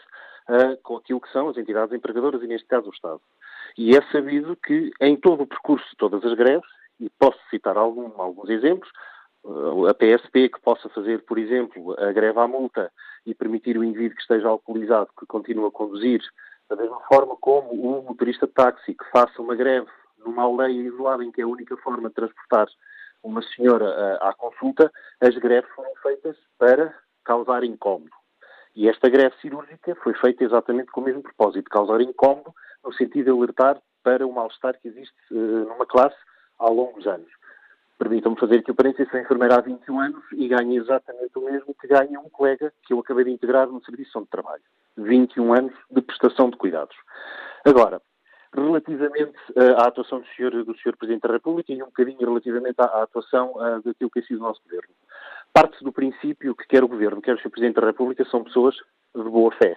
com 0.83 0.97
aquilo 0.97 1.23
que 1.23 1.33
são 1.33 1.49
as 1.49 1.57
entidades 1.57 1.95
empregadoras 1.95 2.43
e, 2.43 2.47
neste 2.47 2.67
caso, 2.69 2.89
o 2.89 2.93
Estado. 2.93 3.21
E 3.79 3.97
é 3.97 4.03
sabido 4.13 4.55
que 4.57 4.91
em 5.01 5.17
todo 5.17 5.45
o 5.45 5.47
percurso 5.47 5.89
de 5.89 5.97
todas 5.97 6.23
as 6.23 6.35
greves, 6.35 6.69
e 7.01 7.09
posso 7.19 7.39
citar 7.49 7.79
algum, 7.79 8.21
alguns 8.21 8.51
exemplos, 8.51 8.91
a 9.89 9.95
PSP 9.95 10.49
que 10.49 10.61
possa 10.61 10.89
fazer, 10.91 11.23
por 11.25 11.39
exemplo, 11.39 11.95
a 11.99 12.13
greve 12.13 12.39
à 12.39 12.47
multa 12.47 12.91
e 13.27 13.35
permitir 13.35 13.79
o 13.79 13.85
indivíduo 13.85 14.17
que 14.17 14.23
esteja 14.23 14.49
alcoolizado 14.49 15.11
que 15.19 15.27
continue 15.27 15.67
a 15.67 15.71
conduzir 15.71 16.21
da 16.69 16.77
mesma 16.77 17.01
forma 17.09 17.37
como 17.37 17.73
um 17.73 18.03
motorista 18.03 18.47
de 18.47 18.53
táxi 18.53 18.95
que 18.95 19.11
faça 19.11 19.41
uma 19.41 19.55
greve 19.55 19.89
numa 20.19 20.43
aldeia 20.43 20.73
isolada 20.73 21.23
em 21.23 21.31
que 21.31 21.41
é 21.41 21.45
a 21.45 21.49
única 21.49 21.77
forma 21.79 22.09
de 22.09 22.15
transportar 22.15 22.67
uma 23.23 23.43
senhora 23.43 24.19
à, 24.21 24.35
consulta, 24.35 24.93
as 25.21 25.35
greves 25.37 25.71
foram 25.75 25.91
feitas 26.03 26.37
para 26.59 26.95
causar 27.25 27.65
incómodo. 27.65 28.11
E 28.77 28.89
esta 28.89 29.09
greve 29.09 29.35
cirúrgica 29.41 29.95
foi 30.03 30.15
feita 30.15 30.45
exatamente 30.45 30.91
com 30.91 31.01
o 31.01 31.05
mesmo 31.05 31.23
propósito, 31.23 31.71
causar 31.71 32.01
incómodo, 32.01 32.53
no 32.85 32.93
sentido 32.93 33.25
de 33.25 33.31
alertar 33.31 33.81
para 34.03 34.27
o 34.27 34.33
mal-estar 34.33 34.79
que 34.79 34.89
existe 34.89 35.15
uh, 35.31 35.65
numa 35.67 35.87
classe 35.87 36.17
ao 36.59 36.75
longo 36.75 36.99
dos 36.99 37.07
anos. 37.07 37.31
Permitam-me 37.99 38.39
fazer 38.39 38.57
aqui 38.57 38.71
o 38.71 38.75
parênteses, 38.75 39.11
sou 39.11 39.21
enfermeira 39.21 39.57
há 39.57 39.61
21 39.61 40.01
anos 40.01 40.25
e 40.33 40.49
ganho 40.49 40.83
exatamente 40.83 41.31
o 41.37 41.45
mesmo 41.45 41.75
que 41.81 41.87
ganha 41.87 42.19
um 42.21 42.29
colega 42.29 42.73
que 42.83 42.93
eu 42.93 42.99
acabei 42.99 43.25
de 43.25 43.31
integrar 43.31 43.69
no 43.69 43.83
serviço 43.85 44.21
de 44.21 44.27
trabalho. 44.27 44.63
21 44.97 45.53
anos 45.53 45.75
de 45.91 46.01
prestação 46.03 46.51
de 46.51 46.57
cuidados. 46.57 46.97
Agora, 47.65 48.03
relativamente 48.55 49.37
uh, 49.57 49.77
à 49.79 49.89
atuação 49.89 50.21
do 50.21 50.27
Sr. 50.27 50.65
do 50.65 50.77
Sr. 50.79 50.97
Presidente 50.97 51.23
da 51.23 51.35
República 51.35 51.73
e 51.73 51.83
um 51.83 51.87
bocadinho 51.87 52.19
relativamente 52.19 52.77
à, 52.79 52.85
à 52.85 53.03
atuação 53.03 53.53
uh, 53.53 53.83
daquilo 53.83 54.11
que 54.11 54.21
tem 54.21 54.25
sido 54.25 54.39
o 54.39 54.43
nosso 54.43 54.63
Governo. 54.65 54.95
Parte-se 55.53 55.85
do 55.85 55.93
princípio 55.93 56.55
que 56.55 56.67
quer 56.67 56.83
o 56.83 56.89
Governo, 56.89 57.23
quer 57.23 57.35
o 57.35 57.39
Sr. 57.39 57.51
Presidente 57.51 57.81
da 57.81 57.87
República, 57.87 58.25
são 58.25 58.45
pessoas 58.45 58.75
de 59.15 59.23
boa 59.23 59.53
fé. 59.53 59.77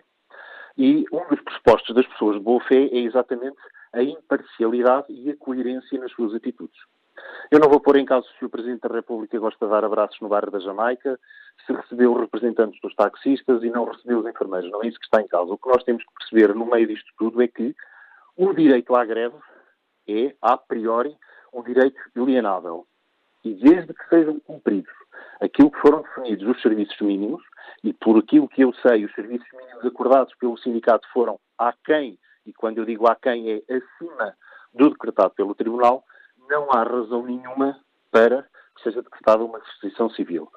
E 0.77 1.05
um 1.11 1.27
dos 1.27 1.41
pressupostos 1.41 1.95
das 1.95 2.05
pessoas 2.07 2.37
de 2.37 2.43
boa 2.43 2.61
fé 2.61 2.87
é 2.91 2.99
exatamente 2.99 3.57
a 3.93 4.03
imparcialidade 4.03 5.05
e 5.09 5.31
a 5.31 5.35
coerência 5.37 5.99
nas 5.99 6.11
suas 6.11 6.35
atitudes. 6.35 6.77
Eu 7.49 7.59
não 7.59 7.69
vou 7.69 7.79
pôr 7.79 7.97
em 7.97 8.05
causa 8.05 8.27
se 8.37 8.45
o 8.45 8.49
Presidente 8.49 8.81
da 8.81 8.93
República 8.93 9.39
gosta 9.39 9.65
de 9.65 9.71
dar 9.71 9.83
abraços 9.83 10.19
no 10.19 10.27
bar 10.27 10.49
da 10.49 10.59
Jamaica, 10.59 11.19
se 11.65 11.73
recebeu 11.73 12.13
representantes 12.13 12.79
dos 12.81 12.93
taxistas 12.95 13.63
e 13.63 13.69
não 13.69 13.85
recebeu 13.85 14.19
os 14.19 14.27
enfermeiros. 14.27 14.69
Não 14.71 14.83
é 14.83 14.87
isso 14.87 14.99
que 14.99 15.05
está 15.05 15.21
em 15.21 15.27
causa. 15.27 15.53
O 15.53 15.57
que 15.57 15.69
nós 15.69 15.83
temos 15.83 16.03
que 16.03 16.13
perceber 16.13 16.53
no 16.53 16.65
meio 16.65 16.87
disto 16.87 17.09
tudo 17.17 17.41
é 17.41 17.47
que 17.47 17.75
o 18.35 18.53
direito 18.53 18.95
à 18.95 19.05
greve 19.05 19.35
é, 20.07 20.35
a 20.41 20.57
priori, 20.57 21.15
um 21.53 21.63
direito 21.63 21.97
alienável. 22.15 22.85
E 23.43 23.53
desde 23.53 23.93
que 23.93 24.07
sejam 24.09 24.39
cumpridos 24.39 24.91
aquilo 25.41 25.71
que 25.71 25.79
foram 25.79 26.01
definidos 26.01 26.47
os 26.47 26.61
serviços 26.61 26.99
mínimos, 26.99 27.43
e 27.83 27.93
por 27.93 28.17
aquilo 28.17 28.47
que 28.47 28.61
eu 28.61 28.73
sei, 28.73 29.05
os 29.05 29.13
serviços 29.13 29.47
mínimos 29.53 29.85
acordados 29.85 30.33
pelo 30.35 30.57
sindicato 30.57 31.07
foram 31.13 31.39
aquém, 31.57 32.17
e 32.45 32.53
quando 32.53 32.79
eu 32.79 32.85
digo 32.85 33.07
aquém 33.07 33.51
é 33.51 33.73
acima 33.73 34.35
do 34.73 34.89
decretado 34.89 35.33
pelo 35.35 35.55
Tribunal, 35.55 36.03
não 36.49 36.71
há 36.71 36.83
razão 36.83 37.23
nenhuma 37.23 37.79
para 38.11 38.43
que 38.75 38.83
seja 38.83 39.01
decretada 39.01 39.43
uma 39.43 39.59
requisição 39.59 40.09
civil. 40.09 40.51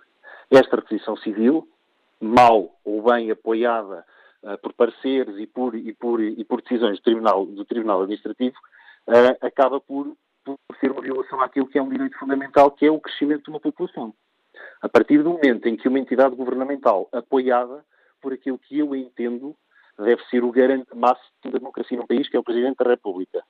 Esta 0.51 0.77
requisição 0.77 1.17
civil, 1.17 1.69
mal 2.21 2.79
ou 2.85 3.03
bem 3.03 3.31
apoiada 3.31 4.05
uh, 4.43 4.59
por 4.59 4.73
pareceres 4.73 5.37
e 5.39 5.47
por, 5.47 5.75
e, 5.75 5.93
por, 5.95 6.21
e 6.21 6.45
por 6.45 6.61
decisões 6.63 6.99
do 6.99 7.03
Tribunal, 7.03 7.47
do 7.47 7.65
tribunal 7.65 8.03
Administrativo, 8.03 8.57
uh, 9.09 9.47
acaba 9.47 9.81
por, 9.81 10.17
por 10.45 10.77
ser 10.79 10.91
uma 10.91 11.03
violação 11.03 11.41
àquilo 11.41 11.67
que 11.67 11.79
é 11.79 11.83
um 11.83 11.89
direito 11.89 12.19
fundamental, 12.19 12.71
que 12.71 12.87
é 12.87 12.91
o 12.91 13.01
crescimento 13.01 13.45
de 13.45 13.51
uma 13.51 13.61
população. 13.61 14.15
A 14.83 14.89
partir 14.89 15.23
do 15.23 15.31
momento 15.31 15.67
em 15.67 15.77
que 15.77 15.89
uma 15.89 15.99
entidade 15.99 16.35
governamental 16.35 17.09
apoiada 17.13 17.85
por 18.21 18.33
aquilo 18.33 18.59
que 18.59 18.79
eu 18.79 18.95
entendo 18.95 19.57
deve 19.99 20.23
ser 20.27 20.43
o 20.43 20.51
garante 20.51 20.95
máximo 20.95 21.31
da 21.45 21.59
democracia 21.59 21.97
num 21.97 22.07
país, 22.07 22.29
que 22.29 22.37
é 22.37 22.41
o 22.41 22.45
Presidente 22.45 22.77
da 22.79 22.91
República, 22.91 23.43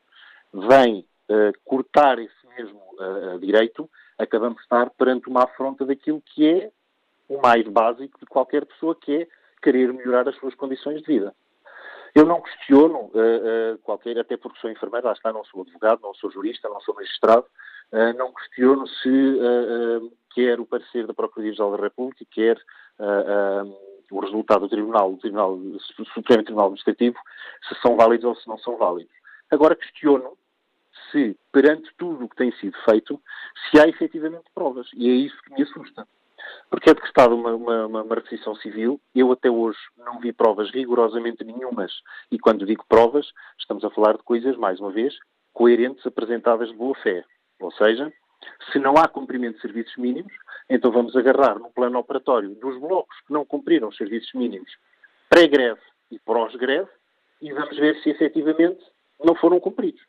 vem 0.52 1.06
uh, 1.30 1.52
cortar 1.64 2.18
esse 2.18 2.46
mesmo 2.58 2.80
uh, 2.98 3.38
direito, 3.38 3.88
acabamos 4.18 4.56
de 4.56 4.62
estar 4.64 4.90
perante 4.90 5.28
uma 5.28 5.44
afronta 5.44 5.86
daquilo 5.86 6.20
que 6.20 6.46
é 6.46 6.70
o 7.28 7.40
mais 7.40 7.66
básico 7.66 8.18
de 8.18 8.26
qualquer 8.26 8.66
pessoa, 8.66 8.94
que 8.94 9.22
é 9.22 9.28
querer 9.62 9.92
melhorar 9.92 10.28
as 10.28 10.36
suas 10.36 10.54
condições 10.54 11.00
de 11.00 11.06
vida. 11.06 11.34
Eu 12.14 12.26
não 12.26 12.40
questiono 12.40 13.10
uh, 13.14 13.74
uh, 13.74 13.78
qualquer, 13.78 14.18
até 14.18 14.36
porque 14.36 14.58
sou 14.58 14.70
enfermeiro, 14.70 15.06
lá 15.06 15.12
está, 15.12 15.32
não 15.32 15.44
sou 15.44 15.62
advogado, 15.62 16.00
não 16.02 16.12
sou 16.14 16.30
jurista, 16.30 16.68
não 16.68 16.80
sou 16.80 16.94
magistrado, 16.94 17.46
uh, 17.92 18.18
não 18.18 18.32
questiono 18.32 18.86
se 18.88 20.10
quer 20.34 20.60
o 20.60 20.66
parecer 20.66 21.06
da 21.06 21.14
Procuradoria-Geral 21.14 21.76
da 21.76 21.82
República, 21.82 22.24
quer 22.30 22.56
o 24.10 24.20
resultado 24.20 24.62
do 24.62 24.68
Tribunal, 24.68 25.12
do 25.12 25.18
Tribunal, 25.18 25.58
Supremo 26.14 26.44
Tribunal 26.44 26.66
Administrativo, 26.66 27.16
se 27.68 27.74
são 27.80 27.96
válidos 27.96 28.24
ou 28.24 28.36
se 28.36 28.48
não 28.48 28.58
são 28.58 28.76
válidos. 28.76 29.12
Agora 29.50 29.74
questiono 29.74 30.36
se, 31.10 31.36
perante 31.52 31.90
tudo 31.96 32.24
o 32.24 32.28
que 32.28 32.36
tem 32.36 32.52
sido 32.52 32.76
feito, 32.84 33.20
se 33.70 33.80
há 33.80 33.88
efetivamente 33.88 34.44
provas. 34.54 34.88
E 34.94 35.08
é 35.08 35.12
isso 35.12 35.36
que 35.42 35.54
me 35.54 35.62
assusta. 35.62 36.06
Porque 36.68 36.90
é 36.90 36.94
decretada 36.94 37.34
uma, 37.34 37.54
uma, 37.54 37.86
uma, 37.86 38.14
requisição 38.14 38.54
civil, 38.56 39.00
eu 39.14 39.30
até 39.30 39.50
hoje 39.50 39.78
não 39.98 40.18
vi 40.20 40.32
provas 40.32 40.70
rigorosamente 40.70 41.44
nenhumas. 41.44 41.92
E 42.30 42.38
quando 42.38 42.66
digo 42.66 42.84
provas, 42.88 43.26
estamos 43.58 43.84
a 43.84 43.90
falar 43.90 44.16
de 44.16 44.22
coisas, 44.22 44.56
mais 44.56 44.80
uma 44.80 44.90
vez, 44.90 45.14
coerentes, 45.52 46.06
apresentadas 46.06 46.68
de 46.68 46.74
boa 46.74 46.94
fé. 46.96 47.24
Ou 47.60 47.70
seja, 47.72 48.12
se 48.72 48.78
não 48.78 48.94
há 48.96 49.06
cumprimento 49.06 49.56
de 49.56 49.62
serviços 49.62 49.96
mínimos, 49.96 50.32
então 50.68 50.90
vamos 50.90 51.14
agarrar 51.14 51.58
no 51.58 51.70
plano 51.70 51.98
operatório 51.98 52.50
dos 52.54 52.78
blocos 52.80 53.16
que 53.26 53.32
não 53.32 53.44
cumpriram 53.44 53.88
os 53.88 53.96
serviços 53.96 54.32
mínimos 54.32 54.70
pré-greve 55.30 55.80
e 56.10 56.18
pós-greve 56.18 56.90
e 57.40 57.52
vamos 57.52 57.76
ver 57.78 57.96
se 58.02 58.10
efetivamente 58.10 58.84
não 59.24 59.34
foram 59.34 59.60
cumpridos. 59.60 60.00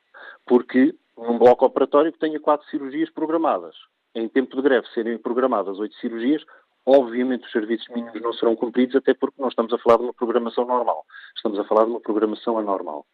Porque 0.46 0.96
num 1.18 1.38
bloco 1.38 1.66
operatório 1.66 2.12
que 2.12 2.20
tenha 2.20 2.40
quatro 2.40 2.68
cirurgias 2.70 3.10
programadas, 3.10 3.76
em 4.16 4.28
tempo 4.28 4.56
de 4.56 4.62
greve 4.62 4.88
serem 4.94 5.18
programadas 5.18 5.80
oito 5.80 5.96
cirurgias, 5.96 6.44
obviamente 6.86 7.46
os 7.46 7.52
serviços 7.52 7.88
mínimos 7.90 8.22
não 8.22 8.34
serão 8.34 8.56
cumpridos, 8.56 8.96
até 8.96 9.14
porque 9.14 9.42
não 9.42 9.50
estamos 9.50 9.74
a 9.74 9.78
falar 9.78 9.98
de 9.98 10.04
uma 10.04 10.14
programação 10.14 10.66
normal. 10.66 11.06
Estamos 11.36 11.60
a 11.60 11.64
falar 11.66 11.86
de 11.86 11.92
uma 11.92 12.02
programação 12.02 12.58
anormal. 12.58 13.06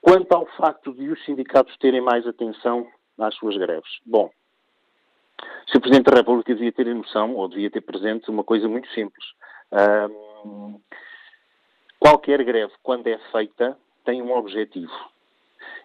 Quanto 0.00 0.32
ao 0.32 0.46
facto 0.56 0.92
de 0.94 1.08
os 1.08 1.24
sindicatos 1.24 1.76
terem 1.78 2.00
mais 2.00 2.26
atenção 2.26 2.86
às 3.18 3.34
suas 3.34 3.56
greves. 3.56 3.90
Bom, 4.04 4.30
se 5.68 5.76
o 5.76 5.80
Presidente 5.80 6.10
da 6.10 6.16
República 6.16 6.54
devia 6.54 6.72
ter 6.72 6.86
noção, 6.94 7.34
ou 7.34 7.48
devia 7.48 7.70
ter 7.70 7.80
presente, 7.80 8.30
uma 8.30 8.44
coisa 8.44 8.68
muito 8.68 8.88
simples. 8.92 9.24
Um, 9.72 10.80
qualquer 11.98 12.42
greve, 12.44 12.72
quando 12.82 13.06
é 13.08 13.18
feita, 13.32 13.76
tem 14.06 14.22
um 14.22 14.32
objetivo. 14.32 14.92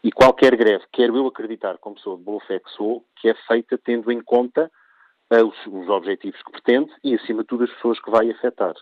E 0.03 0.11
qualquer 0.11 0.55
greve, 0.55 0.85
quero 0.91 1.17
eu 1.17 1.27
acreditar, 1.27 1.77
como 1.79 1.95
pessoa 1.95 2.17
de 2.17 2.23
boa 2.23 2.39
fé 2.41 2.59
que 2.59 2.69
sou, 2.71 3.03
que 3.17 3.27
é 3.27 3.33
feita 3.47 3.77
tendo 3.77 4.11
em 4.11 4.21
conta 4.21 4.71
uh, 5.31 5.45
os, 5.45 5.67
os, 5.67 5.89
objetivos 5.89 6.41
que 6.43 6.51
pretende 6.51 6.91
e, 7.03 7.15
acima 7.15 7.41
de 7.41 7.47
tudo, 7.47 7.65
as 7.65 7.73
pessoas 7.73 7.99
que 7.99 8.09
vai 8.09 8.29
afetar. 8.29 8.73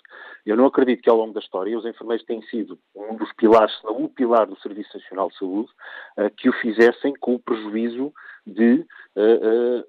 Eu 0.45 0.56
não 0.56 0.65
acredito 0.65 1.02
que, 1.02 1.10
ao 1.10 1.17
longo 1.17 1.34
da 1.34 1.39
história, 1.39 1.78
os 1.78 1.86
enfermeiros 1.86 2.25
têm 2.25 2.41
sido 2.43 2.78
um 2.95 3.15
dos 3.15 3.32
pilares, 3.34 3.75
se 3.78 3.86
não 3.86 4.04
o 4.04 4.10
pilar 4.10 4.45
do 4.45 4.60
Serviço 4.60 4.97
Nacional 4.97 5.30
de 5.30 5.38
Saúde, 5.38 5.69
uh, 6.17 6.30
que 6.36 6.49
o 6.49 6.54
fizessem 6.54 7.13
com 7.19 7.36
o 7.36 7.39
prejuízo 7.39 8.13
de 8.45 8.86
uh, 9.15 9.84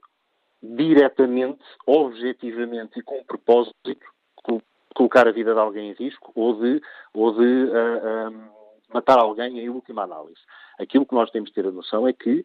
diretamente, 0.63 1.65
objetivamente 1.87 2.99
e 2.99 3.03
com 3.03 3.25
propósito 3.25 3.75
colocar 4.95 5.27
a 5.27 5.33
vida 5.33 5.55
de 5.55 5.61
alguém 5.61 5.91
em 5.91 5.95
risco 5.95 6.33
ou 6.35 6.61
de, 6.61 6.83
ou 7.15 7.33
de 7.33 7.71
matar 8.93 9.19
alguém 9.19 9.59
em 9.59 9.69
última 9.69 10.03
análise. 10.03 10.41
Aquilo 10.79 11.07
que 11.07 11.15
nós 11.15 11.31
temos 11.31 11.51
de 11.51 11.55
ter 11.55 11.67
a 11.67 11.71
noção 11.71 12.07
é 12.07 12.13
que 12.13 12.45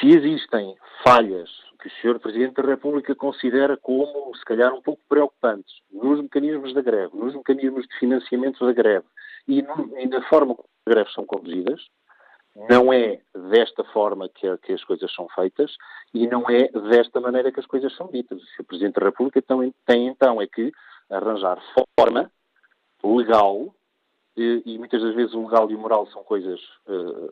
se 0.00 0.08
existem 0.08 0.76
falhas 1.04 1.50
que 1.80 1.88
o 1.88 1.90
Sr. 1.90 2.18
Presidente 2.18 2.60
da 2.60 2.68
República 2.68 3.14
considera 3.14 3.76
como, 3.76 4.34
se 4.36 4.44
calhar, 4.44 4.74
um 4.74 4.82
pouco 4.82 5.00
preocupantes 5.08 5.72
nos 5.92 6.20
mecanismos 6.20 6.74
da 6.74 6.82
greve, 6.82 7.16
nos 7.16 7.34
mecanismos 7.34 7.86
de 7.86 7.98
financiamento 7.98 8.64
da 8.64 8.72
greve 8.72 9.06
e, 9.46 9.62
no, 9.62 9.96
e 9.98 10.06
na 10.06 10.20
forma 10.28 10.54
como 10.54 10.68
as 10.86 10.92
greves 10.92 11.14
são 11.14 11.24
conduzidas, 11.24 11.80
não 12.68 12.92
é 12.92 13.20
desta 13.50 13.84
forma 13.84 14.28
que, 14.28 14.56
que, 14.58 14.72
as 14.72 14.82
coisas 14.82 15.12
são 15.14 15.28
feitas 15.28 15.76
e 16.12 16.26
não 16.26 16.42
é 16.50 16.68
desta 16.90 17.20
maneira 17.20 17.52
que 17.52 17.60
as 17.60 17.66
coisas 17.66 17.94
são 17.94 18.08
ditas. 18.08 18.42
O 18.42 18.46
Sr. 18.46 18.64
Presidente 18.64 18.98
da 18.98 19.06
República 19.06 19.40
tem, 19.40 19.74
tem 19.86 20.08
então 20.08 20.42
é 20.42 20.46
que 20.46 20.72
arranjar 21.08 21.62
forma 21.96 22.30
legal 23.02 23.72
e, 24.38 24.62
e, 24.64 24.78
muitas 24.78 25.02
das 25.02 25.14
vezes 25.14 25.34
o 25.34 25.44
legal 25.44 25.70
e 25.70 25.74
o 25.74 25.78
moral 25.78 26.06
são 26.06 26.22
coisas 26.22 26.60
uh, 26.86 27.30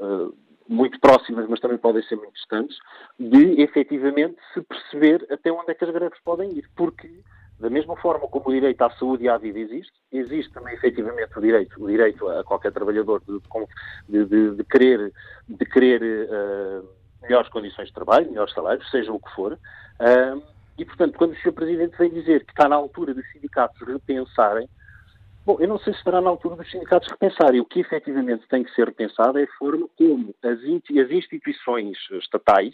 uh, 0.00 0.36
muito 0.68 1.00
próximas, 1.00 1.48
mas 1.48 1.60
também 1.60 1.78
podem 1.78 2.02
ser 2.04 2.16
muito 2.16 2.34
distantes, 2.34 2.76
de 3.18 3.60
efetivamente 3.60 4.36
se 4.54 4.60
perceber 4.62 5.26
até 5.30 5.50
onde 5.50 5.70
é 5.70 5.74
que 5.74 5.84
as 5.84 5.90
greves 5.90 6.18
podem 6.24 6.52
ir. 6.52 6.68
Porque, 6.76 7.10
da 7.58 7.68
mesma 7.68 7.96
forma 7.96 8.28
como 8.28 8.48
o 8.48 8.52
direito 8.52 8.80
à 8.82 8.90
saúde 8.90 9.24
e 9.24 9.28
à 9.28 9.36
vida 9.36 9.58
existe, 9.58 9.92
existe 10.12 10.52
também 10.52 10.74
efetivamente 10.74 11.36
o 11.36 11.40
direito, 11.40 11.82
o 11.82 11.88
direito 11.88 12.28
a 12.28 12.44
qualquer 12.44 12.72
trabalhador 12.72 13.20
de, 13.26 13.40
de, 14.08 14.24
de, 14.24 14.56
de 14.56 14.64
querer, 14.64 15.12
de 15.48 15.66
querer 15.66 16.02
uh, 16.02 16.88
melhores 17.22 17.48
condições 17.50 17.88
de 17.88 17.94
trabalho, 17.94 18.28
melhores 18.28 18.54
salários, 18.54 18.88
seja 18.90 19.12
o 19.12 19.20
que 19.20 19.30
for. 19.34 19.58
e, 20.78 20.84
portanto, 20.84 21.18
quando 21.18 21.32
o 21.32 21.36
Sr. 21.36 21.52
Presidente 21.52 21.98
vem 21.98 22.10
dizer 22.10 22.44
que 22.44 22.52
está 22.52 22.68
na 22.68 22.76
altura 22.76 23.12
dos 23.12 23.28
sindicatos 23.32 23.80
repensarem, 23.86 24.68
Bom, 25.50 25.56
eu 25.58 25.66
não 25.66 25.80
sei 25.80 25.92
se 25.92 25.98
estará 25.98 26.20
na 26.20 26.30
altura 26.30 26.54
dos 26.54 26.70
sindicatos 26.70 27.08
repensarem. 27.10 27.60
O 27.60 27.64
que 27.64 27.80
efetivamente 27.80 28.46
tem 28.48 28.62
que 28.62 28.72
ser 28.72 28.86
repensado 28.86 29.36
é 29.36 29.42
a 29.42 29.58
forma 29.58 29.88
como 29.98 30.32
as, 30.44 30.58
as 30.60 31.10
instituições 31.10 31.98
estatais 32.22 32.72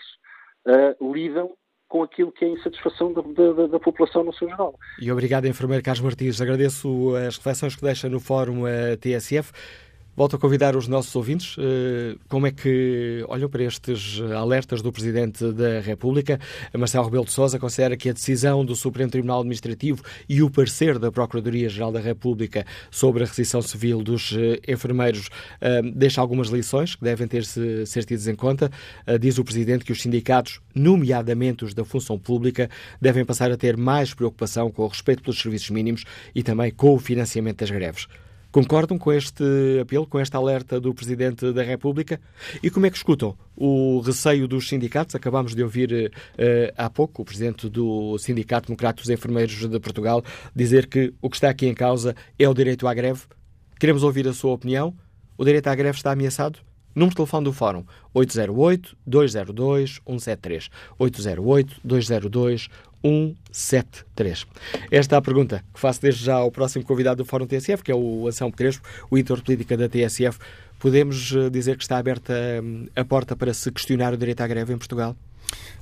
uh, 0.67 1.15
lidam 1.15 1.53
com 1.89 2.03
aquilo 2.03 2.31
que 2.31 2.45
é 2.45 2.49
a 2.49 2.51
insatisfação 2.51 3.15
da, 3.15 3.23
da, 3.23 3.67
da, 3.69 3.81
população 3.81 4.25
no 4.25 4.35
seu 4.35 4.47
geral. 4.47 4.75
E 5.01 5.11
obrigado, 5.11 5.47
enfermeiro 5.47 5.83
Carlos 5.83 6.03
Martins. 6.03 6.39
Agradeço 6.39 7.15
as 7.17 7.39
reflexões 7.39 7.77
que 7.77 7.83
deixa 7.83 8.11
no 8.11 8.21
Fórum 8.21 8.65
uh, 8.65 8.97
TSF. 9.01 9.53
Volto 10.17 10.35
a 10.35 10.39
convidar 10.39 10.75
os 10.75 10.89
nossos 10.89 11.15
ouvintes. 11.15 11.57
Eh, 11.59 12.17
como 12.27 12.47
é 12.47 12.51
que 12.51 13.23
olham 13.29 13.51
para 13.51 13.63
estes 13.65 14.19
alertas 14.35 14.81
do 14.81 14.91
Presidente 14.91 15.53
da 15.53 15.79
República? 15.81 16.41
Marcelo 16.73 17.05
Rebelo 17.05 17.27
de 17.27 17.33
Sousa 17.33 17.59
considera 17.59 17.99
que 17.99 18.09
a 18.09 18.15
decisão 18.15 18.65
do 18.65 18.75
Supremo 18.75 19.11
Tribunal 19.11 19.41
Administrativo 19.41 20.03
e 20.27 20.43
o 20.43 20.51
parecer 20.51 20.99
da 20.99 21.13
Procuradoria-Geral 21.13 21.93
da 21.93 22.01
República 22.01 22.65
sobre 22.91 23.25
a 23.25 23.27
requisição 23.27 23.61
civil 23.61 24.03
dos 24.03 24.35
eh, 24.35 24.59
enfermeiros 24.67 25.29
eh, 25.61 25.83
deixa 25.95 26.23
algumas 26.23 26.49
lições 26.49 26.95
que 26.95 27.05
devem 27.05 27.29
ter 27.29 27.45
-se, 27.45 27.85
ser 27.85 28.07
tidas 28.07 28.27
em 28.27 28.35
conta. 28.35 28.71
Diz 29.21 29.37
o 29.37 29.45
Presidente 29.45 29.85
que 29.85 29.93
os 29.93 30.01
sindicatos, 30.01 30.63
nomeadamente 30.75 31.63
os 31.63 31.75
da 31.75 31.85
função 31.85 32.19
pública, 32.19 32.71
devem 32.99 33.23
passar 33.23 33.51
a 33.51 33.57
ter 33.57 33.77
mais 33.77 34.15
preocupação 34.15 34.71
com 34.71 34.83
o 34.83 34.89
respeito 34.89 35.23
pelos 35.23 35.39
serviços 35.39 35.69
mínimos 35.69 36.05
e 36.35 36.43
também 36.43 36.71
com 36.71 36.95
o 36.95 36.99
financiamento 36.99 37.59
das 37.59 37.71
greves. 37.71 38.07
Concordam 38.51 38.99
com 38.99 39.13
este 39.13 39.45
apelo, 39.81 40.07
com 40.07 40.19
esta 40.19 40.39
alerta 40.39 40.81
do 40.81 40.95
Presidente 40.95 41.53
da 41.53 41.63
República? 41.63 42.19
E 42.63 42.71
como 42.71 42.87
é 42.87 42.91
que 42.91 42.97
escutam 42.97 43.37
o 43.55 44.01
receio 44.01 44.49
dos 44.49 44.67
sindicatos? 44.69 45.15
Acabámos 45.15 45.55
de 45.55 45.63
ouvir 45.63 45.93
uh, 45.93 46.11
há 46.77 46.89
pouco 46.89 47.21
o 47.23 47.25
Presidente 47.25 47.69
do 47.69 48.17
Sindicato 48.19 48.69
Democrata 48.69 49.03
dos 49.03 49.11
Enfermeiros 49.11 49.69
de 49.69 49.81
Portugal 49.81 50.25
dizer 50.55 50.87
que 50.87 51.13
o 51.21 51.29
que 51.29 51.37
está 51.37 51.51
aqui 51.51 51.67
em 51.67 51.75
causa 51.75 52.17
é 52.39 52.49
o 52.49 52.55
direito 52.55 52.89
à 52.89 52.95
greve. 52.95 53.25
Queremos 53.79 54.03
ouvir 54.03 54.27
a 54.27 54.33
sua 54.33 54.53
opinião. 54.53 54.95
O 55.37 55.45
direito 55.45 55.67
à 55.67 55.75
greve 55.75 55.99
está 55.99 56.13
ameaçado? 56.13 56.59
Número 56.95 57.11
de 57.11 57.17
telefone 57.17 57.45
do 57.45 57.53
Fórum 57.53 57.85
808-202-173. 58.15 60.71
808-202-173. 60.99 62.71
173. 63.07 64.47
Esta 64.91 65.15
é 65.15 65.19
a 65.19 65.23
pergunta 65.23 65.65
que 65.73 65.79
faço 65.79 66.03
desde 66.03 66.25
já 66.25 66.35
ao 66.35 66.51
próximo 66.51 66.85
convidado 66.85 67.23
do 67.23 67.25
Fórum 67.25 67.47
TSF, 67.47 67.83
que 67.83 67.93
é 67.93 67.95
o 67.95 68.27
Anselmo 68.27 68.55
Crespo, 68.55 68.87
o 69.11 69.17
editor 69.17 69.39
de 69.39 69.45
política 69.45 69.77
da 69.77 69.89
TSF. 69.89 70.39
Podemos 70.79 71.33
eh, 71.35 71.49
dizer 71.49 71.77
que 71.77 71.83
está 71.83 71.97
aberta 71.99 72.35
hum, 72.63 72.87
a 72.95 73.05
porta 73.05 73.35
para 73.37 73.55
se 73.55 73.71
questionar 73.71 74.13
o 74.13 74.17
direito 74.17 74.41
à 74.41 74.47
greve 74.47 74.75
em 74.75 74.79
Portugal? 74.79 75.17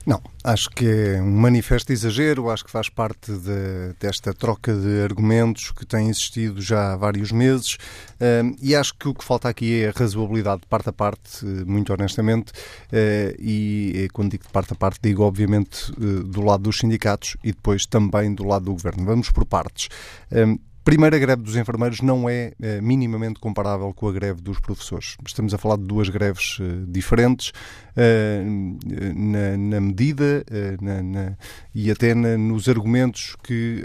Não, 0.07 0.21
acho 0.43 0.69
que 0.69 0.87
é 0.87 1.23
um 1.23 1.31
manifesto 1.31 1.91
exagero, 1.91 2.51
acho 2.51 2.63
que 2.63 2.71
faz 2.71 2.91
parte 2.91 3.33
de, 3.33 3.95
desta 3.99 4.35
troca 4.35 4.75
de 4.75 5.03
argumentos 5.03 5.71
que 5.71 5.87
tem 5.87 6.11
existido 6.11 6.61
já 6.61 6.93
há 6.93 6.97
vários 6.97 7.33
meses 7.33 7.79
um, 8.21 8.55
e 8.61 8.77
acho 8.77 8.95
que 8.99 9.09
o 9.09 9.15
que 9.15 9.25
falta 9.25 9.49
aqui 9.49 9.81
é 9.81 9.89
a 9.89 9.93
razoabilidade 9.93 10.61
de 10.61 10.67
parte 10.67 10.91
a 10.91 10.93
parte, 10.93 11.47
muito 11.67 11.91
honestamente, 11.91 12.53
uh, 12.53 13.35
e 13.39 14.09
quando 14.13 14.33
digo 14.33 14.45
de 14.45 14.53
parte 14.53 14.75
a 14.75 14.77
parte, 14.77 15.01
digo 15.03 15.23
obviamente 15.23 15.91
uh, 15.93 16.23
do 16.23 16.43
lado 16.43 16.65
dos 16.65 16.79
sindicatos 16.79 17.39
e 17.43 17.53
depois 17.53 17.87
também 17.87 18.35
do 18.35 18.45
lado 18.45 18.67
do 18.67 18.73
governo. 18.73 19.07
Vamos 19.07 19.31
por 19.31 19.47
partes. 19.47 19.89
Um, 20.31 20.59
Primeira 20.85 21.19
greve 21.19 21.43
dos 21.43 21.57
enfermeiros 21.57 22.03
não 22.03 22.29
é, 22.29 22.53
é, 22.61 22.79
minimamente 22.79 23.41
comparável 23.41 23.91
com 23.95 24.07
a 24.07 24.13
greve 24.13 24.43
dos 24.43 24.61
professores. 24.61 25.17
Estamos 25.27 25.55
a 25.55 25.59
falar 25.59 25.79
de 25.79 25.85
duas 25.85 26.11
greves 26.11 26.59
uh, 26.59 26.85
diferentes 26.87 27.53
uh, 27.97 29.15
na, 29.15 29.57
na, 29.57 29.81
medida 29.81 30.45
na, 30.83 31.03
na, 31.03 31.37
e 31.75 31.91
até 31.91 32.15
nos 32.15 32.69
argumentos 32.69 33.35
que 33.43 33.83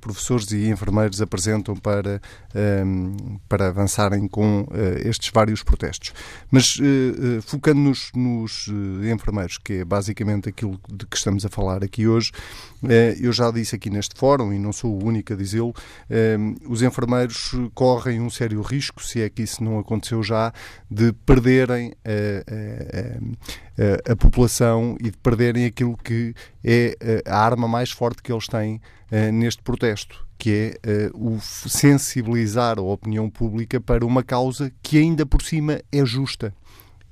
professores 0.00 0.50
e 0.50 0.68
enfermeiros 0.68 1.20
apresentam 1.22 1.76
para, 1.76 2.20
para 3.48 3.68
avançarem 3.68 4.26
com 4.26 4.66
estes 5.04 5.30
vários 5.32 5.62
protestos. 5.62 6.12
Mas 6.50 6.78
focando-nos 7.42 8.10
nos 8.14 8.68
enfermeiros, 9.12 9.58
que 9.58 9.74
é 9.74 9.84
basicamente 9.84 10.48
aquilo 10.48 10.80
de 10.88 11.06
que 11.06 11.16
estamos 11.16 11.44
a 11.44 11.48
falar 11.48 11.84
aqui 11.84 12.06
hoje, 12.06 12.32
eu 13.20 13.32
já 13.32 13.50
disse 13.50 13.74
aqui 13.74 13.90
neste 13.90 14.18
fórum, 14.18 14.52
e 14.52 14.58
não 14.58 14.72
sou 14.72 14.92
o 14.92 15.04
único 15.04 15.32
a 15.32 15.36
dizê-lo, 15.36 15.74
os 16.68 16.82
enfermeiros 16.82 17.52
correm 17.74 18.20
um 18.20 18.30
sério 18.30 18.60
risco, 18.62 19.02
se 19.02 19.20
é 19.20 19.28
que 19.28 19.42
isso 19.42 19.62
não 19.62 19.78
aconteceu 19.78 20.22
já, 20.22 20.52
de 20.90 21.12
perderem 21.12 21.92
a, 22.04 22.10
a, 24.08 24.10
a, 24.10 24.12
a 24.12 24.16
população 24.16 24.96
e 25.00 25.10
de 25.10 25.18
perderem 25.18 25.64
aquilo 25.64 25.96
que 25.96 26.34
é 26.64 27.22
a 27.26 27.38
arma 27.38 27.66
mais 27.66 27.90
forte 27.90 28.22
que 28.22 28.32
eles 28.32 28.46
têm 28.46 28.80
neste 29.32 29.62
protesto, 29.62 30.26
que 30.38 30.76
é 30.82 31.10
o 31.14 31.40
sensibilizar 31.40 32.78
a 32.78 32.82
opinião 32.82 33.28
pública 33.28 33.80
para 33.80 34.06
uma 34.06 34.22
causa 34.22 34.72
que 34.82 34.98
ainda 34.98 35.26
por 35.26 35.42
cima 35.42 35.80
é 35.90 36.04
justa. 36.04 36.54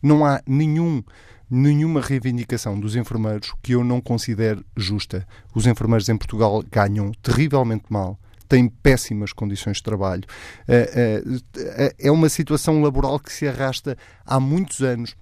Não 0.03 0.25
há 0.25 0.41
nenhum 0.47 1.03
nenhuma 1.51 2.01
reivindicação 2.01 2.79
dos 2.79 2.95
enfermeiros 2.95 3.55
que 3.62 3.73
eu 3.73 3.83
não 3.83 4.01
considere 4.01 4.62
justa. 4.77 5.27
Os 5.55 5.67
enfermeiros 5.67 6.09
em 6.09 6.17
Portugal 6.17 6.62
ganham 6.71 7.11
terrivelmente 7.23 7.87
mal 7.88 8.19
têm 8.49 8.69
péssimas 8.69 9.33
condições 9.33 9.77
de 9.79 9.83
trabalho. 9.83 10.25
Eh, 10.67 11.23
eh, 11.57 11.95
é 11.99 12.11
uma 12.11 12.29
situação 12.29 12.83
laboral 12.83 13.21
que 13.21 13.33
se 13.33 13.47
arrasta 13.47 13.97
há 14.25 14.41
muitos 14.41 14.81
anos 14.81 15.15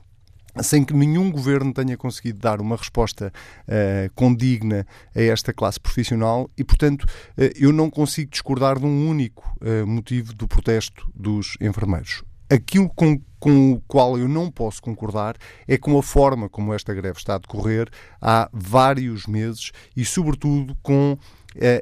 sem 0.63 0.85
que 0.85 0.95
nenhum 0.95 1.31
governo 1.31 1.73
tenha 1.73 1.97
conseguido 1.97 2.39
dar 2.39 2.61
uma 2.61 2.77
resposta 2.77 3.33
uh, 3.69 4.11
condigna 4.15 4.87
a 5.15 5.21
esta 5.21 5.53
classe 5.53 5.79
profissional 5.79 6.51
e, 6.57 6.65
portanto, 6.65 7.03
uh, 7.03 7.51
eu 7.55 7.73
não 7.73 7.91
consigo 7.91 8.31
discordar 8.31 8.79
de 8.79 8.87
um 8.87 9.09
único 9.09 9.45
uh, 9.61 9.87
motivo 9.87 10.33
do 10.33 10.49
protesto 10.49 11.11
dos 11.15 11.57
enfermeiros. 11.61 12.23
Aquilo 12.49 12.89
com, 12.91 13.21
com 13.41 13.73
o 13.73 13.81
qual 13.89 14.17
eu 14.17 14.29
não 14.29 14.51
posso 14.51 14.81
concordar 14.81 15.37
é 15.67 15.77
com 15.77 15.99
a 15.99 16.03
forma 16.03 16.49
como 16.49 16.73
esta 16.73 16.95
greve 16.95 17.19
está 17.19 17.35
a 17.35 17.39
decorrer 17.39 17.89
há 18.23 18.49
vários 18.53 19.27
meses 19.27 19.73
e, 19.97 20.05
sobretudo, 20.05 20.77
com 20.81 21.19
eh, 21.19 21.36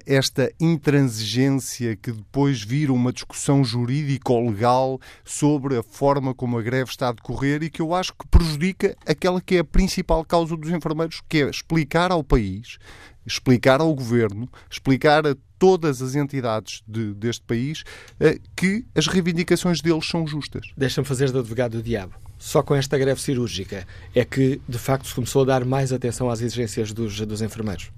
esta 0.07 0.53
intransigência 0.61 1.97
que 1.97 2.13
depois 2.13 2.63
vira 2.63 2.93
uma 2.93 3.13
discussão 3.13 3.65
jurídica 3.65 4.33
ou 4.33 4.51
legal 4.51 5.01
sobre 5.25 5.77
a 5.77 5.83
forma 5.83 6.35
como 6.35 6.59
a 6.59 6.63
greve 6.63 6.91
está 6.91 7.09
a 7.09 7.13
decorrer 7.13 7.63
e 7.63 7.71
que 7.71 7.83
eu 7.83 7.95
acho 7.95 8.13
que 8.13 8.27
prejudica 8.29 8.97
aquela 9.07 9.41
que 9.41 9.57
é 9.57 9.59
a 9.61 9.65
principal 9.65 10.25
causa 10.25 10.57
dos 10.57 10.71
enfermeiros, 10.71 11.21
que 11.29 11.43
é 11.43 11.51
explicar 11.51 12.13
ao 12.13 12.23
país, 12.23 12.79
explicar 13.27 13.81
ao 13.81 13.95
governo, 13.95 14.49
explicar 14.71 15.27
a 15.27 15.37
todas 15.59 16.03
as 16.03 16.15
entidades 16.15 16.83
de, 16.87 17.15
deste 17.15 17.43
país 17.43 17.83
uh, 18.21 18.39
que 18.55 18.85
as 18.95 19.07
reivindicações 19.07 19.81
deles 19.81 20.07
são 20.07 20.27
justas. 20.27 20.67
Deixa-me 20.77 21.07
fazer 21.07 21.31
de 21.31 21.39
advogado 21.39 21.79
do 21.79 21.83
diabo. 21.83 22.15
Só 22.39 22.63
com 22.63 22.75
esta 22.75 22.99
greve 22.99 23.21
cirúrgica 23.21 23.87
é 24.15 24.25
que, 24.25 24.61
de 24.69 24.79
facto, 24.79 25.09
se 25.09 25.15
começou 25.15 25.43
a 25.43 25.47
dar 25.47 25.65
mais 25.65 25.93
atenção 25.93 26.29
às 26.29 26.43
exigências 26.43 26.93
dos, 26.93 27.19
dos 27.21 27.41
enfermeiros. 27.41 27.91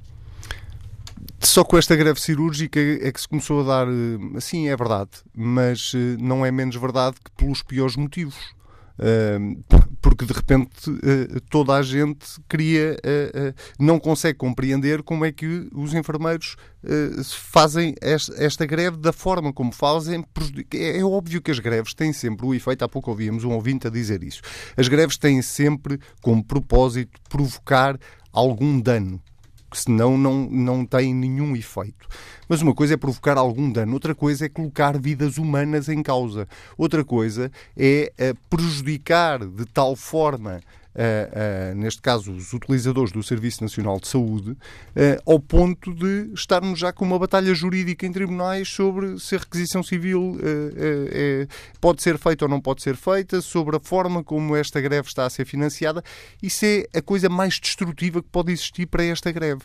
Só 1.41 1.65
com 1.65 1.77
esta 1.77 1.95
greve 1.95 2.21
cirúrgica 2.21 2.81
é 2.81 3.13
que 3.13 3.21
se 3.21 3.29
começou 3.29 3.61
a 3.61 3.65
dar. 3.65 3.89
Eh, 3.89 4.41
sim, 4.41 4.69
é 4.69 4.77
verdade, 4.77 5.11
mas 5.35 5.93
eh, 5.95 6.17
não 6.19 6.45
é 6.45 6.51
menos 6.51 6.77
verdade 6.77 7.17
que 7.23 7.31
pelos 7.33 7.63
piores 7.63 7.97
motivos. 7.97 8.55
porque 10.01 10.25
de 10.25 10.33
repente 10.33 10.91
eh, 11.03 11.41
toda 11.51 11.75
a 11.75 11.83
gente 11.83 12.27
queria, 12.49 12.97
não 13.79 13.99
consegue 13.99 14.39
compreender 14.39 15.03
como 15.03 15.23
é 15.23 15.31
que 15.31 15.69
os 15.75 15.93
enfermeiros 15.93 16.57
fazem 17.53 17.95
esta 18.01 18.65
greve 18.65 18.97
da 18.97 19.13
forma 19.13 19.53
como 19.53 19.73
fazem. 19.73 20.25
É, 20.73 20.99
é 20.99 21.05
óbvio 21.05 21.43
que 21.43 21.51
as 21.51 21.59
greves 21.59 21.93
têm 21.93 22.13
sempre 22.13 22.47
o 22.47 22.55
efeito, 22.55 22.85
há 22.85 22.89
pouco 22.89 23.11
ouvíamos 23.11 23.45
um 23.45 23.53
ouvinte 23.53 23.87
a 23.87 23.91
dizer 23.91 24.23
isso. 24.23 24.41
As 24.77 24.89
greves 24.89 25.19
têm 25.19 25.43
sempre 25.43 26.01
como 26.23 26.43
propósito 26.43 27.21
provocar 27.29 27.99
algum 28.33 28.81
dano 28.81 29.21
porque 29.77 29.83
senão 29.83 30.17
não, 30.17 30.49
não 30.51 30.87
tem 30.87 31.15
nenhum 31.15 31.55
efeito. 31.55 32.09
Mas 32.49 32.63
uma 32.63 32.75
coisa 32.75 32.95
é 32.95 32.97
provocar 32.97 33.37
algum 33.37 33.71
dano, 33.71 33.93
outra 33.93 34.15
coisa 34.15 34.47
é 34.47 34.49
colocar 34.49 34.99
vidas 34.99 35.37
humanas 35.37 35.89
em 35.89 36.03
causa, 36.03 36.49
outra 36.79 37.05
coisa 37.05 37.51
é 37.77 38.13
eh, 38.17 38.35
prejudicar 38.49 39.45
de 39.45 39.67
tal 39.67 39.95
forma 39.95 40.61
Uh, 40.97 41.75
neste 41.75 42.01
caso 42.01 42.33
os 42.33 42.55
utilizadores 42.55 43.13
do 43.13 43.23
Serviço 43.23 43.63
Nacional 43.63 44.01
de 44.01 44.09
Saúde, 44.09 44.53
uh, 44.53 45.31
ao 45.31 45.39
ponto 45.39 45.93
de 45.93 46.33
estarmos 46.33 46.79
já 46.79 46.91
com 46.91 47.05
uma 47.05 47.19
batalha 47.19 47.55
jurídica 47.55 48.07
em 48.07 48.13
tribunais 48.13 48.67
sobre 48.67 49.21
se 49.21 49.37
a 49.37 49.39
requisição 49.39 49.83
civil 49.83 50.39
pode 51.81 52.03
ser 52.03 52.17
feita 52.17 52.47
ou 52.47 52.49
não 52.49 52.61
pode 52.61 52.83
ser 52.83 52.97
feita, 52.97 53.43
sobre 53.43 53.77
a 53.77 53.81
forma 53.81 54.25
como 54.25 54.57
esta 54.57 54.81
greve 54.81 55.09
está 55.09 55.27
a 55.27 55.31
ser 55.31 55.45
financiada. 55.45 56.03
Isso 56.43 56.65
é 56.65 56.87
a 56.95 57.03
coisa 57.03 57.29
mais 57.29 57.61
destrutiva 57.61 58.23
que 58.23 58.29
pode 58.31 58.53
existir 58.53 58.87
para 58.87 59.05
esta 59.05 59.31
greve. 59.31 59.63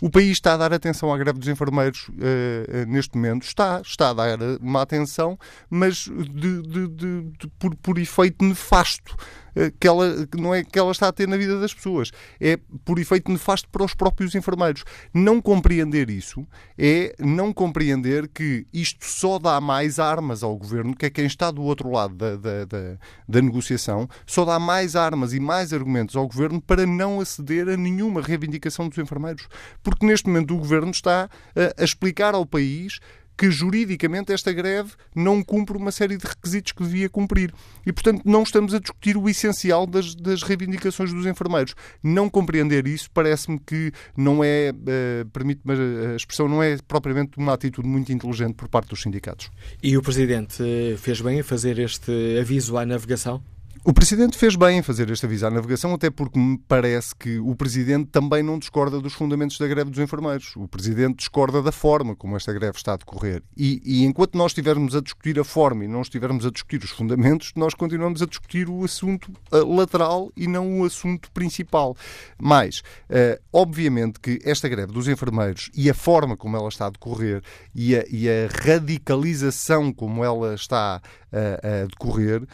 O 0.00 0.08
país 0.08 0.30
está 0.30 0.54
a 0.54 0.56
dar 0.56 0.72
atenção 0.72 1.12
à 1.12 1.18
greve 1.18 1.38
dos 1.38 1.48
enfermeiros 1.48 2.08
uh, 2.08 2.86
neste 2.88 3.14
momento, 3.14 3.42
está, 3.42 3.82
está 3.84 4.10
a 4.10 4.14
dar 4.14 4.38
uma 4.60 4.80
atenção, 4.80 5.38
mas 5.68 6.08
de, 6.08 6.62
de, 6.62 6.88
de, 6.88 7.48
por, 7.58 7.76
por 7.76 7.98
efeito 7.98 8.42
nefasto. 8.42 9.14
Eh, 9.54 9.72
que 9.78 9.86
ela 9.86 10.26
não 10.36 10.54
é 10.54 10.62
que 10.62 10.78
ela 10.78 10.90
está 10.90 11.08
a 11.08 11.12
ter 11.12 11.26
na 11.28 11.36
vida 11.36 11.58
das 11.60 11.74
pessoas, 11.74 12.10
é 12.40 12.58
por 12.84 12.98
efeito 12.98 13.30
nefasto 13.30 13.68
para 13.68 13.84
os 13.84 13.94
próprios 13.94 14.34
enfermeiros. 14.34 14.84
Não 15.12 15.40
compreender 15.40 16.10
isso 16.10 16.46
é 16.78 17.14
não 17.18 17.52
compreender 17.52 18.28
que 18.28 18.66
isto 18.72 19.04
só 19.04 19.38
dá 19.38 19.60
mais 19.60 19.98
armas 19.98 20.42
ao 20.42 20.56
governo, 20.56 20.96
que 20.96 21.06
é 21.06 21.10
quem 21.10 21.26
está 21.26 21.50
do 21.50 21.62
outro 21.62 21.90
lado 21.90 22.14
da, 22.14 22.36
da, 22.36 22.64
da, 22.64 22.98
da 23.28 23.42
negociação, 23.42 24.08
só 24.26 24.44
dá 24.44 24.58
mais 24.58 24.96
armas 24.96 25.32
e 25.32 25.40
mais 25.40 25.72
argumentos 25.72 26.16
ao 26.16 26.26
governo 26.26 26.60
para 26.60 26.86
não 26.86 27.20
aceder 27.20 27.68
a 27.68 27.76
nenhuma 27.76 28.22
reivindicação 28.22 28.88
dos 28.88 28.98
enfermeiros. 28.98 29.48
Porque 29.82 30.06
neste 30.06 30.28
momento 30.28 30.54
o 30.54 30.58
governo 30.58 30.90
está 30.90 31.28
a, 31.54 31.82
a 31.82 31.84
explicar 31.84 32.34
ao 32.34 32.46
país 32.46 33.00
que 33.40 33.50
juridicamente 33.50 34.34
esta 34.34 34.52
greve 34.52 34.90
não 35.16 35.42
cumpre 35.42 35.74
uma 35.74 35.90
série 35.90 36.18
de 36.18 36.26
requisitos 36.26 36.72
que 36.72 36.84
devia 36.84 37.08
cumprir. 37.08 37.50
E, 37.86 37.90
portanto, 37.90 38.20
não 38.26 38.42
estamos 38.42 38.74
a 38.74 38.78
discutir 38.78 39.16
o 39.16 39.30
essencial 39.30 39.86
das, 39.86 40.14
das 40.14 40.42
reivindicações 40.42 41.10
dos 41.10 41.24
enfermeiros. 41.24 41.74
Não 42.02 42.28
compreender 42.28 42.86
isso 42.86 43.10
parece-me 43.10 43.58
que 43.58 43.92
não 44.14 44.44
é, 44.44 44.72
uh, 44.74 45.26
permite-me 45.30 45.72
a 46.12 46.16
expressão, 46.16 46.50
não 46.50 46.62
é 46.62 46.76
propriamente 46.86 47.38
uma 47.38 47.54
atitude 47.54 47.88
muito 47.88 48.12
inteligente 48.12 48.56
por 48.56 48.68
parte 48.68 48.90
dos 48.90 49.00
sindicatos. 49.00 49.50
E 49.82 49.96
o 49.96 50.02
Presidente 50.02 50.62
fez 50.98 51.22
bem 51.22 51.40
a 51.40 51.44
fazer 51.44 51.78
este 51.78 52.12
aviso 52.38 52.76
à 52.76 52.84
navegação? 52.84 53.42
O 53.82 53.94
Presidente 53.94 54.36
fez 54.36 54.56
bem 54.56 54.76
em 54.76 54.82
fazer 54.82 55.10
este 55.10 55.24
aviso 55.24 55.46
à 55.46 55.50
navegação, 55.50 55.94
até 55.94 56.10
porque 56.10 56.38
me 56.38 56.58
parece 56.68 57.14
que 57.14 57.38
o 57.38 57.56
Presidente 57.56 58.10
também 58.10 58.42
não 58.42 58.58
discorda 58.58 59.00
dos 59.00 59.14
fundamentos 59.14 59.56
da 59.56 59.66
greve 59.66 59.88
dos 59.88 59.98
enfermeiros. 59.98 60.54
O 60.54 60.68
Presidente 60.68 61.16
discorda 61.16 61.62
da 61.62 61.72
forma 61.72 62.14
como 62.14 62.36
esta 62.36 62.52
greve 62.52 62.76
está 62.76 62.92
a 62.92 62.96
decorrer. 62.98 63.42
E, 63.56 63.80
e, 63.82 64.04
enquanto 64.04 64.36
nós 64.36 64.50
estivermos 64.50 64.94
a 64.94 65.00
discutir 65.00 65.40
a 65.40 65.44
forma 65.44 65.86
e 65.86 65.88
não 65.88 66.02
estivermos 66.02 66.44
a 66.44 66.50
discutir 66.50 66.84
os 66.84 66.90
fundamentos, 66.90 67.52
nós 67.56 67.72
continuamos 67.72 68.20
a 68.20 68.26
discutir 68.26 68.68
o 68.68 68.84
assunto 68.84 69.32
uh, 69.50 69.74
lateral 69.74 70.30
e 70.36 70.46
não 70.46 70.80
o 70.80 70.84
assunto 70.84 71.30
principal. 71.32 71.96
Mas, 72.38 72.80
uh, 72.80 73.40
obviamente 73.50 74.20
que 74.20 74.40
esta 74.44 74.68
greve 74.68 74.92
dos 74.92 75.08
enfermeiros 75.08 75.70
e 75.74 75.88
a 75.88 75.94
forma 75.94 76.36
como 76.36 76.54
ela 76.54 76.68
está 76.68 76.88
a 76.88 76.90
decorrer 76.90 77.42
e 77.74 77.96
a, 77.96 78.04
e 78.10 78.28
a 78.28 78.46
radicalização 78.62 79.90
como 79.90 80.22
ela 80.22 80.54
está 80.54 81.00
uh, 81.32 81.82
a 81.82 81.86
decorrer 81.86 82.46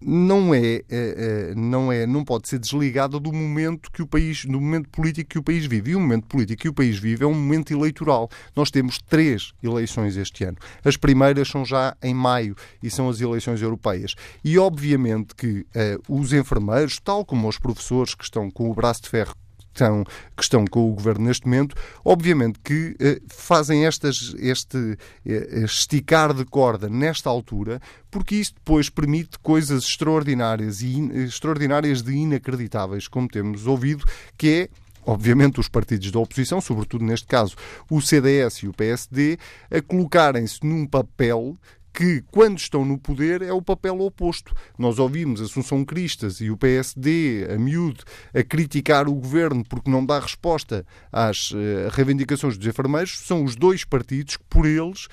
não 0.00 0.54
é, 0.54 0.76
é, 0.76 0.82
é, 0.90 1.54
não 1.54 1.92
é, 1.92 2.06
não 2.06 2.24
pode 2.24 2.48
ser 2.48 2.58
desligada 2.58 3.20
do 3.20 3.32
momento 3.32 3.90
que 3.90 4.02
o 4.02 4.06
país, 4.06 4.44
do 4.44 4.60
momento 4.60 4.88
político 4.88 5.30
que 5.30 5.38
o 5.38 5.42
país 5.42 5.66
vive. 5.66 5.90
E 5.92 5.96
o 5.96 6.00
momento 6.00 6.26
político 6.26 6.62
que 6.62 6.68
o 6.68 6.72
país 6.72 6.98
vive 6.98 7.24
é 7.24 7.26
um 7.26 7.34
momento 7.34 7.72
eleitoral. 7.72 8.28
Nós 8.56 8.70
temos 8.70 8.98
três 8.98 9.52
eleições 9.62 10.16
este 10.16 10.44
ano. 10.44 10.56
As 10.84 10.96
primeiras 10.96 11.48
são 11.48 11.64
já 11.64 11.96
em 12.02 12.14
maio 12.14 12.56
e 12.82 12.90
são 12.90 13.08
as 13.08 13.20
eleições 13.20 13.60
europeias. 13.60 14.14
E 14.44 14.58
obviamente 14.58 15.34
que 15.34 15.60
uh, 15.60 16.02
os 16.08 16.32
enfermeiros, 16.32 16.98
tal 17.02 17.24
como 17.24 17.48
os 17.48 17.58
professores 17.58 18.14
que 18.14 18.24
estão 18.24 18.50
com 18.50 18.70
o 18.70 18.74
braço 18.74 19.02
de 19.02 19.08
ferro 19.08 19.34
estão, 19.72 20.04
que 20.36 20.42
estão 20.42 20.64
com 20.64 20.90
o 20.90 20.94
governo 20.94 21.26
neste 21.26 21.46
momento, 21.46 21.74
obviamente 22.04 22.58
que 22.62 22.96
eh, 23.00 23.20
fazem 23.28 23.86
estas, 23.86 24.34
este 24.38 24.98
eh, 25.26 25.64
esticar 25.64 26.34
de 26.34 26.44
corda 26.44 26.88
nesta 26.88 27.30
altura, 27.30 27.80
porque 28.10 28.36
isso 28.36 28.54
depois 28.54 28.90
permite 28.90 29.38
coisas 29.38 29.84
extraordinárias 29.84 30.82
e 30.82 30.96
in, 30.96 31.24
extraordinárias 31.24 32.02
de 32.02 32.12
inacreditáveis, 32.12 33.08
como 33.08 33.28
temos 33.28 33.66
ouvido, 33.66 34.04
que 34.36 34.48
é 34.48 34.68
obviamente, 35.06 35.58
os 35.58 35.68
partidos 35.68 36.10
da 36.10 36.18
oposição, 36.18 36.60
sobretudo 36.60 37.04
neste 37.04 37.26
caso 37.26 37.56
o 37.90 38.00
CDS 38.00 38.58
e 38.58 38.68
o 38.68 38.72
PSD, 38.72 39.38
a 39.70 39.80
colocarem-se 39.80 40.64
num 40.64 40.86
papel 40.86 41.56
que, 41.92 42.22
quando 42.30 42.58
estão 42.58 42.84
no 42.84 42.98
poder, 42.98 43.42
é 43.42 43.52
o 43.52 43.62
papel 43.62 44.00
oposto. 44.00 44.54
Nós 44.78 44.98
ouvimos 44.98 45.40
Assunção 45.40 45.84
Cristas 45.84 46.40
e 46.40 46.50
o 46.50 46.56
PSD, 46.56 47.48
a 47.52 47.58
miúdo, 47.58 48.04
a 48.34 48.42
criticar 48.42 49.08
o 49.08 49.14
governo 49.14 49.64
porque 49.68 49.90
não 49.90 50.04
dá 50.04 50.18
resposta 50.18 50.84
às 51.12 51.50
uh, 51.50 51.56
reivindicações 51.90 52.56
dos 52.56 52.66
enfermeiros. 52.66 53.20
São 53.26 53.44
os 53.44 53.56
dois 53.56 53.84
partidos 53.84 54.36
que, 54.36 54.44
por 54.48 54.66
eles, 54.66 55.08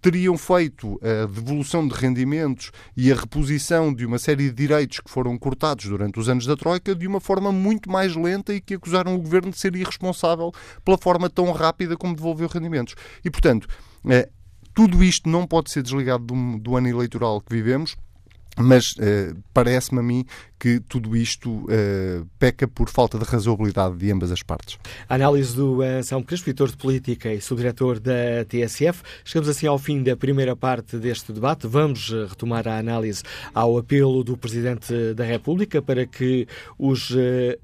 teriam 0.00 0.38
feito 0.38 1.00
a 1.02 1.26
devolução 1.26 1.86
de 1.86 1.94
rendimentos 1.94 2.70
e 2.96 3.10
a 3.10 3.16
reposição 3.16 3.92
de 3.92 4.06
uma 4.06 4.18
série 4.18 4.44
de 4.44 4.52
direitos 4.52 5.00
que 5.00 5.10
foram 5.10 5.36
cortados 5.36 5.86
durante 5.86 6.20
os 6.20 6.28
anos 6.28 6.46
da 6.46 6.56
Troika 6.56 6.94
de 6.94 7.06
uma 7.06 7.20
forma 7.20 7.50
muito 7.50 7.90
mais 7.90 8.14
lenta 8.14 8.54
e 8.54 8.60
que 8.60 8.74
acusaram 8.74 9.14
o 9.14 9.20
governo 9.20 9.50
de 9.50 9.58
ser 9.58 9.74
irresponsável 9.74 10.52
pela 10.84 10.96
forma 10.98 11.28
tão 11.28 11.50
rápida 11.50 11.96
como 11.96 12.14
devolveu 12.14 12.48
rendimentos. 12.48 12.94
E, 13.24 13.30
portanto, 13.30 13.66
uh, 14.04 14.41
tudo 14.74 15.02
isto 15.02 15.28
não 15.28 15.46
pode 15.46 15.70
ser 15.70 15.82
desligado 15.82 16.24
do, 16.24 16.58
do 16.58 16.76
ano 16.76 16.88
eleitoral 16.88 17.40
que 17.40 17.54
vivemos. 17.54 17.96
Mas 18.56 18.92
uh, 18.92 19.34
parece-me 19.54 20.00
a 20.00 20.02
mim 20.02 20.26
que 20.62 20.78
tudo 20.78 21.16
isto 21.16 21.50
uh, 21.50 22.24
peca 22.38 22.68
por 22.68 22.88
falta 22.88 23.18
de 23.18 23.24
razoabilidade 23.24 23.96
de 23.96 24.12
ambas 24.12 24.30
as 24.30 24.44
partes. 24.44 24.78
A 25.08 25.16
análise 25.16 25.56
do 25.56 25.82
Anselmo 25.82 26.24
Crespo, 26.24 26.50
editor 26.50 26.70
de 26.70 26.76
política 26.76 27.34
e 27.34 27.40
subdiretor 27.40 27.98
da 27.98 28.44
TSF. 28.48 29.02
Chegamos 29.24 29.48
assim 29.48 29.66
ao 29.66 29.76
fim 29.76 30.04
da 30.04 30.16
primeira 30.16 30.54
parte 30.54 30.98
deste 30.98 31.32
debate. 31.32 31.66
Vamos 31.66 32.12
eh, 32.12 32.26
retomar 32.28 32.68
a 32.68 32.78
análise 32.78 33.24
ao 33.52 33.76
apelo 33.76 34.22
do 34.22 34.36
Presidente 34.36 35.12
da 35.14 35.24
República 35.24 35.82
para 35.82 36.06
que 36.06 36.46
os 36.78 37.10
uh, 37.10 37.16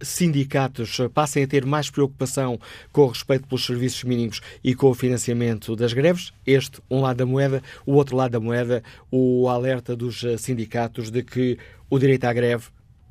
sindicatos 0.03 0.99
passem 1.15 1.45
a 1.45 1.47
ter 1.47 1.65
mais 1.65 1.89
preocupação 1.91 2.59
com 2.91 3.03
o 3.03 3.07
respeito 3.07 3.47
pelos 3.47 3.65
serviços 3.65 4.03
mínimos 4.03 4.41
e 4.65 4.75
com 4.75 4.91
o 4.91 4.95
financiamento 4.95 5.77
das 5.77 5.93
greves. 5.93 6.33
Este, 6.45 6.81
um 6.91 7.03
lado 7.03 7.19
da 7.19 7.27
moeda, 7.27 7.63
o 7.87 7.93
outro 7.93 8.17
lado 8.17 8.33
da 8.33 8.41
moeda, 8.41 8.83
o 9.09 9.49
alerta 9.49 9.95
dos 9.95 10.25
sindicatos 10.39 11.13
de 11.13 11.23
que 11.23 11.57
o 11.89 11.97
direito 11.97 12.25
à 12.25 12.33
greve 12.33 12.65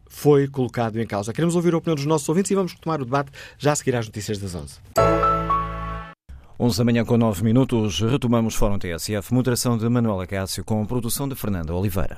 foi 0.09 0.47
colocado 0.47 0.99
em 0.99 1.05
causa. 1.05 1.33
Queremos 1.33 1.55
ouvir 1.55 1.73
a 1.73 1.77
opinião 1.77 1.95
dos 1.95 2.05
nossos 2.05 2.27
ouvintes 2.27 2.51
e 2.51 2.55
vamos 2.55 2.73
retomar 2.73 3.01
o 3.01 3.05
debate 3.05 3.31
já 3.57 3.71
a 3.71 3.75
seguir 3.75 3.95
às 3.95 4.05
notícias 4.05 4.37
das 4.37 4.55
11. 4.55 4.79
11 6.59 6.77
da 6.77 6.83
manhã 6.83 7.05
com 7.05 7.17
9 7.17 7.43
minutos, 7.43 7.99
retomamos 8.01 8.55
Fórum 8.55 8.79
TSF, 8.79 9.31
moderação 9.31 9.77
de 9.77 9.87
Manuela 9.87 10.25
Cássio 10.25 10.65
com 10.65 10.83
produção 10.85 11.27
de 11.29 11.35
Fernanda 11.35 11.73
Oliveira. 11.73 12.17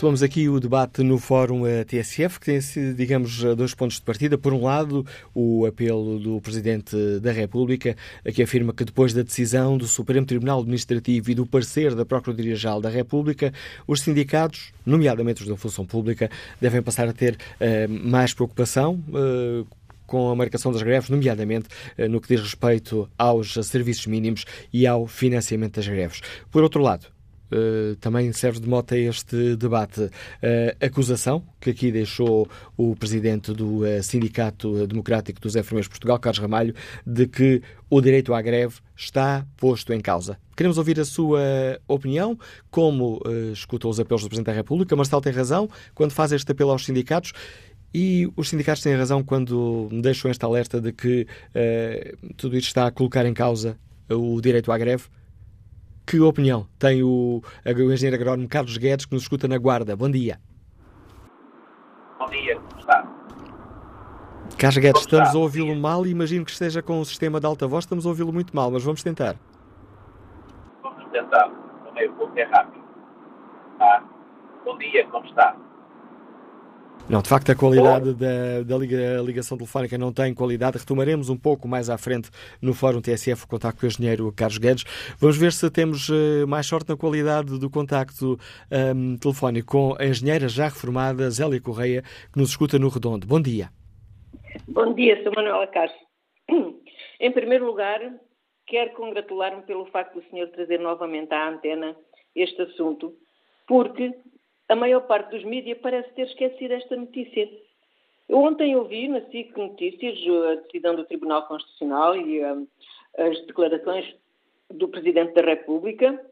Retomamos 0.00 0.22
aqui 0.22 0.48
o 0.48 0.58
debate 0.58 1.02
no 1.02 1.18
Fórum 1.18 1.66
eh, 1.66 1.84
TSF, 1.84 2.40
que 2.40 2.46
tem, 2.46 2.94
digamos, 2.94 3.44
eh, 3.44 3.54
dois 3.54 3.74
pontos 3.74 3.96
de 3.96 4.02
partida. 4.02 4.38
Por 4.38 4.54
um 4.54 4.62
lado, 4.62 5.04
o 5.34 5.66
apelo 5.66 6.18
do 6.18 6.40
Presidente 6.40 6.96
da 7.20 7.30
República, 7.30 7.94
que 8.34 8.42
afirma 8.42 8.72
que 8.72 8.82
depois 8.82 9.12
da 9.12 9.20
decisão 9.20 9.76
do 9.76 9.86
Supremo 9.86 10.24
Tribunal 10.24 10.60
Administrativo 10.60 11.30
e 11.30 11.34
do 11.34 11.44
parecer 11.44 11.94
da 11.94 12.06
Procuradoria-Geral 12.06 12.80
da 12.80 12.88
República, 12.88 13.52
os 13.86 14.00
sindicatos, 14.00 14.72
nomeadamente 14.86 15.42
os 15.42 15.48
da 15.48 15.54
função 15.54 15.84
pública, 15.84 16.30
devem 16.58 16.80
passar 16.80 17.06
a 17.06 17.12
ter 17.12 17.36
mais 17.86 18.32
preocupação 18.32 19.04
com 20.06 20.30
a 20.30 20.34
marcação 20.34 20.72
das 20.72 20.82
greves, 20.82 21.10
nomeadamente 21.10 21.68
no 22.08 22.22
que 22.22 22.28
diz 22.28 22.40
respeito 22.40 23.06
aos 23.18 23.52
serviços 23.66 24.06
mínimos 24.06 24.46
e 24.72 24.86
ao 24.86 25.06
financiamento 25.06 25.74
das 25.74 25.86
greves. 25.86 26.22
Por 26.50 26.62
outro 26.62 26.80
lado, 26.80 27.06
Uh, 27.50 27.96
também 27.96 28.32
serve 28.32 28.60
de 28.60 28.68
mote 28.68 28.94
a 28.94 28.98
este 28.98 29.56
debate. 29.56 30.02
Uh, 30.02 30.10
acusação 30.80 31.42
que 31.60 31.70
aqui 31.70 31.90
deixou 31.90 32.48
o 32.76 32.94
presidente 32.94 33.52
do 33.52 33.80
uh, 33.80 34.02
Sindicato 34.02 34.86
Democrático 34.86 35.40
dos 35.40 35.56
Enfermeiros 35.56 35.86
de 35.86 35.90
Portugal, 35.90 36.18
Carlos 36.18 36.38
Ramalho, 36.38 36.74
de 37.04 37.26
que 37.26 37.60
o 37.88 38.00
direito 38.00 38.32
à 38.32 38.40
greve 38.40 38.76
está 38.96 39.44
posto 39.56 39.92
em 39.92 40.00
causa. 40.00 40.38
Queremos 40.56 40.78
ouvir 40.78 41.00
a 41.00 41.04
sua 41.04 41.40
opinião, 41.88 42.38
como 42.70 43.20
escutou 43.52 43.90
os 43.90 43.98
apelos 43.98 44.22
do 44.22 44.28
Presidente 44.28 44.46
da 44.46 44.52
República. 44.52 44.94
Marcelo 44.94 45.22
tem 45.22 45.32
razão 45.32 45.68
quando 45.94 46.12
faz 46.12 46.30
este 46.30 46.52
apelo 46.52 46.70
aos 46.70 46.84
sindicatos. 46.84 47.32
E 47.92 48.30
os 48.36 48.48
sindicatos 48.48 48.82
têm 48.82 48.94
razão 48.94 49.24
quando 49.24 49.88
deixam 49.90 50.30
esta 50.30 50.46
alerta 50.46 50.80
de 50.80 50.92
que 50.92 51.26
tudo 52.36 52.56
isto 52.56 52.68
está 52.68 52.86
a 52.86 52.90
colocar 52.92 53.26
em 53.26 53.34
causa 53.34 53.76
o 54.08 54.40
direito 54.40 54.70
à 54.70 54.78
greve. 54.78 55.04
Que 56.10 56.18
opinião 56.18 56.66
tem 56.76 57.04
o, 57.04 57.40
o 57.64 57.92
engenheiro 57.92 58.16
agrónomo 58.16 58.48
Carlos 58.48 58.76
Guedes, 58.76 59.06
que 59.06 59.14
nos 59.14 59.22
escuta 59.22 59.46
na 59.46 59.56
Guarda? 59.56 59.94
Bom 59.94 60.10
dia. 60.10 60.40
Bom 62.18 62.26
dia, 62.26 62.56
como 62.56 62.80
está? 62.80 63.08
Carlos 64.58 64.78
Guedes, 64.78 65.02
estamos 65.02 65.32
a 65.32 65.38
ouvi-lo 65.38 65.76
mal 65.76 66.04
e 66.04 66.10
imagino 66.10 66.44
que 66.44 66.50
esteja 66.50 66.82
com 66.82 66.98
o 66.98 67.04
sistema 67.04 67.38
de 67.38 67.46
alta 67.46 67.64
voz, 67.68 67.84
estamos 67.84 68.06
a 68.06 68.08
ouvi-lo 68.08 68.32
muito 68.32 68.56
mal, 68.56 68.72
mas 68.72 68.82
vamos 68.82 69.04
tentar. 69.04 69.36
Vamos 70.82 71.08
tentar, 71.12 71.48
também 71.84 72.08
o 72.08 72.12
pouco 72.14 72.36
é 72.36 72.42
rápido. 72.42 72.82
Tá? 73.78 74.04
Bom 74.64 74.76
dia, 74.78 75.06
como 75.06 75.24
está? 75.26 75.56
Não, 77.10 77.20
de 77.20 77.28
facto, 77.28 77.50
a 77.50 77.56
qualidade 77.56 78.14
da, 78.14 78.62
da 78.64 78.78
ligação 78.78 79.58
telefónica 79.58 79.98
não 79.98 80.12
tem 80.12 80.32
qualidade. 80.32 80.78
Retomaremos 80.78 81.28
um 81.28 81.36
pouco 81.36 81.66
mais 81.66 81.90
à 81.90 81.98
frente 81.98 82.30
no 82.62 82.72
Fórum 82.72 83.00
TSF 83.00 83.46
o 83.46 83.48
contacto 83.48 83.80
com 83.80 83.86
o 83.86 83.88
engenheiro 83.88 84.32
Carlos 84.32 84.58
Guedes. 84.58 84.84
Vamos 85.18 85.36
ver 85.36 85.50
se 85.50 85.68
temos 85.72 86.08
uh, 86.08 86.46
mais 86.46 86.66
sorte 86.66 86.88
na 86.88 86.96
qualidade 86.96 87.58
do 87.58 87.68
contacto 87.68 88.38
um, 88.94 89.16
telefónico 89.16 89.72
com 89.72 89.96
a 89.98 90.06
engenheira 90.06 90.48
já 90.48 90.66
reformada 90.66 91.28
Zélia 91.30 91.60
Correia, 91.60 92.02
que 92.32 92.38
nos 92.38 92.50
escuta 92.50 92.78
no 92.78 92.88
Redondo. 92.88 93.26
Bom 93.26 93.40
dia. 93.40 93.70
Bom 94.68 94.94
dia, 94.94 95.20
sou 95.24 95.32
Manuela 95.34 95.66
Castro. 95.66 95.98
Em 97.18 97.32
primeiro 97.32 97.66
lugar, 97.66 97.98
quero 98.68 98.92
congratular-me 98.92 99.62
pelo 99.62 99.86
facto 99.86 100.20
do 100.20 100.30
senhor 100.30 100.46
trazer 100.50 100.78
novamente 100.78 101.34
à 101.34 101.48
antena 101.48 101.96
este 102.36 102.62
assunto, 102.62 103.12
porque 103.66 104.14
a 104.70 104.76
maior 104.76 105.00
parte 105.00 105.30
dos 105.30 105.44
mídias 105.44 105.78
parece 105.78 106.08
ter 106.14 106.28
esquecido 106.28 106.74
esta 106.74 106.94
notícia. 106.96 107.50
Eu 108.28 108.38
ontem 108.38 108.76
ouvi 108.76 109.08
na 109.08 109.20
SIC 109.22 109.56
Notícias 109.56 110.16
a 110.48 110.54
decisão 110.62 110.94
do 110.94 111.04
Tribunal 111.04 111.44
Constitucional 111.48 112.16
e 112.16 112.40
a, 112.40 112.56
as 113.18 113.46
declarações 113.46 114.14
do 114.70 114.86
Presidente 114.88 115.34
da 115.34 115.42
República 115.42 116.24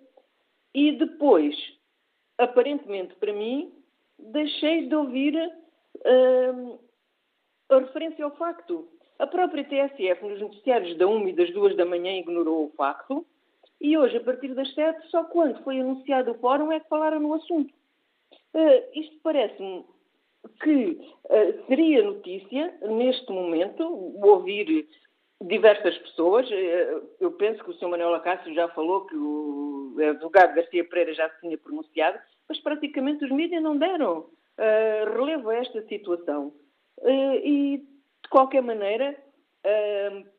e 0.72 0.92
depois, 0.92 1.56
aparentemente 2.38 3.12
para 3.16 3.32
mim, 3.32 3.72
deixei 4.16 4.86
de 4.86 4.94
ouvir 4.94 5.34
uh, 5.34 6.78
a 7.70 7.78
referência 7.80 8.24
ao 8.24 8.36
facto. 8.36 8.88
A 9.18 9.26
própria 9.26 9.64
TSF, 9.64 10.24
nos 10.24 10.40
noticiários 10.40 10.96
da 10.96 11.08
1 11.08 11.28
e 11.28 11.32
das 11.32 11.52
2 11.52 11.76
da 11.76 11.84
manhã, 11.84 12.12
ignorou 12.12 12.66
o 12.66 12.72
facto 12.76 13.26
e 13.80 13.98
hoje, 13.98 14.16
a 14.16 14.20
partir 14.20 14.54
das 14.54 14.72
7, 14.74 15.08
só 15.08 15.24
quando 15.24 15.60
foi 15.64 15.80
anunciado 15.80 16.30
o 16.30 16.38
fórum 16.38 16.70
é 16.70 16.78
que 16.78 16.88
falaram 16.88 17.18
no 17.18 17.34
assunto. 17.34 17.76
Uh, 18.54 18.98
isto 18.98 19.16
parece-me 19.22 19.84
que 20.62 21.12
uh, 21.24 21.66
seria 21.66 22.02
notícia, 22.02 22.74
neste 22.82 23.30
momento, 23.30 23.84
ouvir 24.22 24.88
diversas 25.42 25.96
pessoas. 25.98 26.48
Uh, 26.48 27.08
eu 27.20 27.32
penso 27.32 27.62
que 27.62 27.70
o 27.70 27.74
Sr. 27.74 27.88
Manuel 27.88 28.14
Acácio 28.14 28.52
já 28.54 28.68
falou 28.68 29.06
que 29.06 29.16
o 29.16 29.96
advogado 30.10 30.54
Garcia 30.54 30.84
Pereira 30.84 31.14
já 31.14 31.28
se 31.30 31.40
tinha 31.40 31.58
pronunciado, 31.58 32.18
mas 32.48 32.58
praticamente 32.60 33.24
os 33.24 33.30
mídias 33.30 33.62
não 33.62 33.76
deram 33.76 34.26
relevo 35.16 35.50
a 35.50 35.56
esta 35.56 35.82
situação. 35.82 36.52
e, 37.44 37.78
de 37.78 38.28
qualquer 38.28 38.60
maneira, 38.60 39.16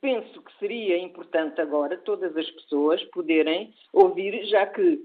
penso 0.02 0.42
que 0.42 0.58
seria 0.60 0.98
importante 0.98 1.62
agora 1.62 1.98
todas 1.98 2.36
as 2.36 2.50
pessoas 2.52 3.02
poderem 3.06 3.74
ouvir, 3.94 4.46
já 4.48 4.66
que, 4.66 5.02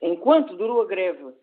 enquanto 0.00 0.56
durou 0.56 0.80
a 0.80 0.86
greve, 0.86 1.34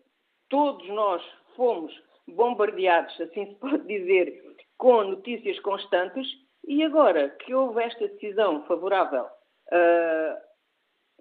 todos 0.52 0.86
nós 0.90 1.22
fomos 1.56 1.90
bombardeados, 2.28 3.18
assim 3.22 3.46
se 3.46 3.54
pode 3.54 3.86
dizer, 3.86 4.54
com 4.76 5.02
notícias 5.02 5.58
constantes, 5.60 6.28
e 6.68 6.84
agora 6.84 7.30
que 7.30 7.54
houve 7.54 7.82
esta 7.82 8.06
decisão 8.06 8.62
favorável 8.66 9.24
uh, 9.24 10.36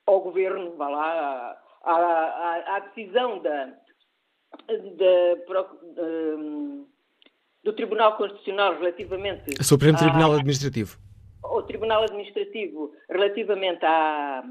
ao 0.06 0.20
governo, 0.20 0.76
vá 0.76 0.90
lá, 0.90 1.58
à, 1.84 1.94
à, 1.94 2.76
à 2.76 2.80
decisão 2.80 3.40
da, 3.40 3.68
da, 4.68 6.04
um, 6.04 6.86
do 7.64 7.74
Tribunal 7.74 8.18
Constitucional 8.18 8.78
relativamente. 8.78 9.64
Supremo 9.64 9.98
Tribunal 9.98 10.34
Administrativo. 10.34 10.98
O 11.42 11.64
Tribunal 11.64 12.04
Administrativo 12.04 12.94
relativamente 13.10 13.86
à, 13.86 14.44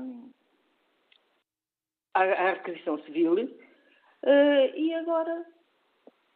à, 2.14 2.22
à 2.22 2.52
requisição 2.54 2.98
civil. 3.04 3.36
Uh, 4.24 4.76
e 4.76 4.94
agora 4.94 5.44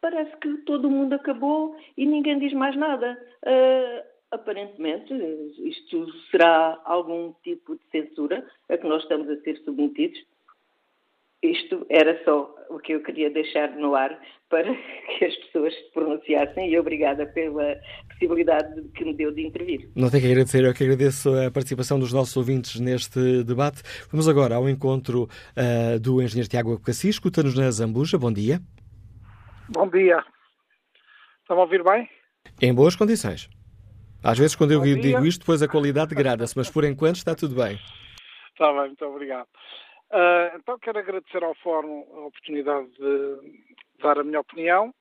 parece 0.01 0.35
que 0.37 0.57
todo 0.59 0.89
mundo 0.89 1.13
acabou 1.13 1.75
e 1.97 2.05
ninguém 2.05 2.39
diz 2.39 2.53
mais 2.53 2.75
nada. 2.75 3.17
Uh, 3.43 4.15
aparentemente, 4.31 5.13
isto 5.59 6.11
será 6.29 6.79
algum 6.85 7.33
tipo 7.43 7.75
de 7.75 7.83
censura 7.89 8.45
a 8.69 8.77
que 8.77 8.87
nós 8.87 9.03
estamos 9.03 9.29
a 9.29 9.39
ser 9.41 9.57
submetidos. 9.63 10.19
Isto 11.51 11.85
era 11.89 12.23
só 12.23 12.53
o 12.69 12.79
que 12.79 12.93
eu 12.93 13.03
queria 13.03 13.29
deixar 13.29 13.69
no 13.75 13.95
ar 13.95 14.19
para 14.49 14.63
que 15.17 15.25
as 15.25 15.35
pessoas 15.35 15.73
se 15.73 15.91
pronunciassem 15.93 16.71
e 16.71 16.79
obrigada 16.79 17.25
pela 17.27 17.75
possibilidade 18.09 18.81
que 18.95 19.05
me 19.05 19.13
deu 19.13 19.31
de 19.31 19.45
intervir. 19.45 19.89
Não 19.95 20.09
tenho 20.09 20.23
que 20.23 20.31
agradecer, 20.31 20.63
eu 20.63 20.73
que 20.73 20.83
agradeço 20.83 21.29
a 21.35 21.51
participação 21.51 21.99
dos 21.99 22.11
nossos 22.11 22.35
ouvintes 22.35 22.79
neste 22.79 23.43
debate. 23.43 23.81
Vamos 24.11 24.27
agora 24.27 24.55
ao 24.55 24.69
encontro 24.69 25.23
uh, 25.23 25.99
do 25.99 26.21
engenheiro 26.21 26.49
Tiago 26.49 26.73
Abocassi, 26.73 27.09
escuta-nos 27.09 27.55
na 27.55 27.69
Zambuja. 27.69 28.17
Bom 28.17 28.31
dia. 28.31 28.59
Bom 29.69 29.87
dia. 29.89 30.23
Estão 31.41 31.57
a 31.57 31.61
ouvir 31.61 31.83
bem? 31.83 32.09
Em 32.61 32.73
boas 32.73 32.95
condições. 32.95 33.49
Às 34.23 34.39
vezes, 34.39 34.55
quando 34.55 34.71
eu 34.71 34.79
Bom 34.79 34.85
digo 34.85 35.01
dia. 35.01 35.19
isto, 35.19 35.41
depois 35.41 35.61
a 35.61 35.67
qualidade 35.67 36.09
degrada-se, 36.15 36.57
mas 36.57 36.69
por 36.69 36.83
enquanto 36.83 37.17
está 37.17 37.35
tudo 37.35 37.55
bem. 37.55 37.79
Está 38.51 38.71
bem, 38.71 38.87
muito 38.87 39.05
obrigado. 39.05 39.47
Uh, 40.11 40.55
então, 40.55 40.77
quero 40.79 40.99
agradecer 40.99 41.43
ao 41.43 41.55
Fórum 41.55 42.05
a 42.13 42.25
oportunidade 42.27 42.89
de 42.91 43.63
dar 43.99 44.19
a 44.19 44.23
minha 44.23 44.39
opinião. 44.39 44.93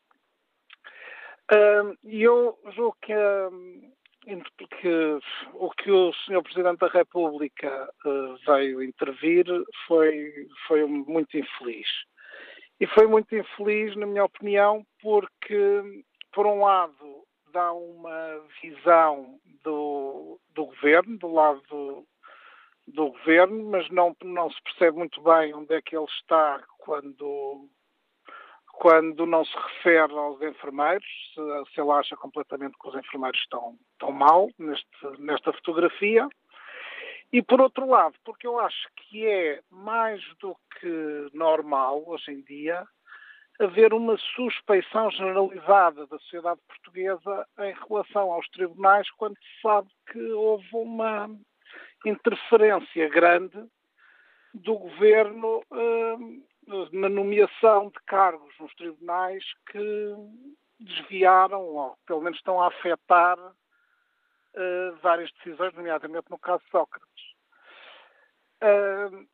Uh, 1.53 1.97
e 2.05 2.23
eu 2.23 2.59
julgo 2.75 2.97
que, 3.03 3.13
uh, 3.13 4.43
que, 4.81 5.19
o 5.53 5.71
que 5.71 5.91
o 5.91 6.13
Sr. 6.13 6.43
Presidente 6.43 6.79
da 6.79 6.89
República 6.89 7.91
veio 8.47 8.83
intervir 8.83 9.45
foi, 9.87 10.49
foi 10.67 10.87
muito 10.87 11.37
infeliz. 11.37 11.89
E 12.81 12.87
foi 12.87 13.07
muito 13.07 13.37
infeliz, 13.37 13.95
na 13.97 14.07
minha 14.07 14.25
opinião, 14.25 14.85
porque, 15.01 16.05
por 16.33 16.47
um 16.47 16.61
lado, 16.61 17.25
dá 17.53 17.73
uma 17.73 18.43
visão 18.61 19.39
do, 19.63 20.41
do 20.55 20.67
governo, 20.67 21.19
do 21.19 21.33
lado 21.33 22.07
do, 22.87 23.11
governo, 23.11 23.70
mas 23.70 23.89
não, 23.91 24.16
não 24.22 24.51
se 24.51 24.62
percebe 24.62 24.99
muito 24.99 25.20
bem 25.22 25.55
onde 25.55 25.74
é 25.74 25.82
que 25.82 25.97
ele 25.97 26.07
está 26.07 26.62
quando, 26.78 27.68
quando 28.72 29.26
não 29.26 29.45
se 29.45 29.57
refere 29.57 30.12
aos 30.12 30.41
enfermeiros, 30.43 31.07
se, 31.35 31.74
se 31.74 31.80
ele 31.80 31.91
acha 31.91 32.16
completamente 32.16 32.76
que 32.78 32.89
os 32.89 32.95
enfermeiros 32.95 33.41
estão, 33.41 33.76
estão 33.93 34.12
mal 34.12 34.49
neste, 34.59 34.89
nesta 35.18 35.53
fotografia. 35.53 36.28
E 37.32 37.43
por 37.43 37.61
outro 37.61 37.89
lado, 37.89 38.14
porque 38.24 38.47
eu 38.47 38.61
acho 38.61 38.89
que 38.97 39.26
é 39.26 39.61
mais 39.70 40.22
do 40.39 40.57
que 40.78 41.28
normal 41.32 42.05
hoje 42.07 42.30
em 42.30 42.43
dia 42.43 42.87
haver 43.59 43.93
uma 43.93 44.16
suspeição 44.18 45.11
generalizada 45.11 46.07
da 46.07 46.18
sociedade 46.18 46.61
portuguesa 46.66 47.47
em 47.61 47.74
relação 47.89 48.32
aos 48.32 48.49
tribunais 48.49 49.09
quando 49.12 49.37
se 49.37 49.61
sabe 49.62 49.89
que 50.11 50.20
houve 50.32 50.68
uma 50.72 51.28
interferência 52.05 53.09
grande 53.09 53.65
do 54.53 54.77
governo 54.77 55.63
eh, 55.73 56.17
na 56.93 57.09
nomeação 57.09 57.89
de 57.89 58.01
cargos 58.07 58.55
nos 58.59 58.75
tribunais 58.75 59.45
que 59.71 60.15
desviaram, 60.81 61.61
ou 61.61 61.97
pelo 62.07 62.21
menos 62.21 62.39
estão 62.39 62.61
a 62.61 62.69
afetar 62.69 63.39
uh, 63.39 64.97
várias 65.03 65.31
decisões, 65.33 65.75
nomeadamente 65.75 66.31
no 66.31 66.39
caso 66.39 66.63
Sócrates. 66.71 67.25
Uh, 68.63 69.27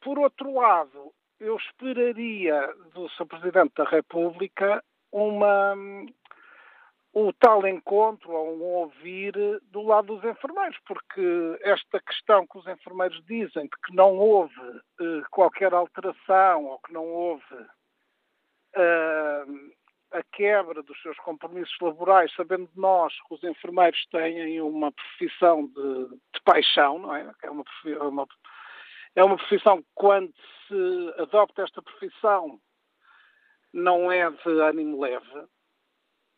por 0.00 0.18
outro 0.18 0.54
lado, 0.54 1.12
eu 1.40 1.56
esperaria 1.56 2.72
do 2.94 3.08
Sr. 3.10 3.26
Presidente 3.26 3.74
da 3.76 3.84
República 3.84 4.82
uma, 5.12 5.74
o 7.18 7.32
tal 7.32 7.66
encontro 7.66 8.30
ou 8.30 8.58
um 8.58 8.62
ouvir 8.62 9.32
do 9.70 9.80
lado 9.80 10.14
dos 10.14 10.22
enfermeiros, 10.22 10.76
porque 10.84 11.58
esta 11.62 11.98
questão 11.98 12.46
que 12.46 12.58
os 12.58 12.66
enfermeiros 12.66 13.24
dizem 13.24 13.62
de 13.62 13.76
que 13.86 13.96
não 13.96 14.18
houve 14.18 14.60
uh, 14.60 15.24
qualquer 15.30 15.72
alteração 15.72 16.66
ou 16.66 16.78
que 16.80 16.92
não 16.92 17.06
houve 17.06 17.54
uh, 17.54 19.72
a 20.12 20.22
quebra 20.30 20.82
dos 20.82 21.00
seus 21.00 21.16
compromissos 21.20 21.74
laborais, 21.80 22.30
sabendo 22.34 22.68
nós 22.76 23.14
que 23.26 23.34
os 23.34 23.42
enfermeiros 23.44 24.04
têm 24.10 24.60
uma 24.60 24.92
profissão 24.92 25.68
de, 25.68 26.08
de 26.34 26.42
paixão, 26.44 26.98
não 26.98 27.16
é? 27.16 27.32
É 27.42 27.50
uma, 27.50 27.64
uma, 28.02 28.26
é 29.14 29.24
uma 29.24 29.38
profissão 29.38 29.80
que, 29.80 29.88
quando 29.94 30.34
se 30.68 31.22
adopta 31.22 31.62
esta 31.62 31.80
profissão, 31.80 32.60
não 33.72 34.12
é 34.12 34.30
de 34.30 34.60
ânimo 34.60 35.00
leve. 35.00 35.46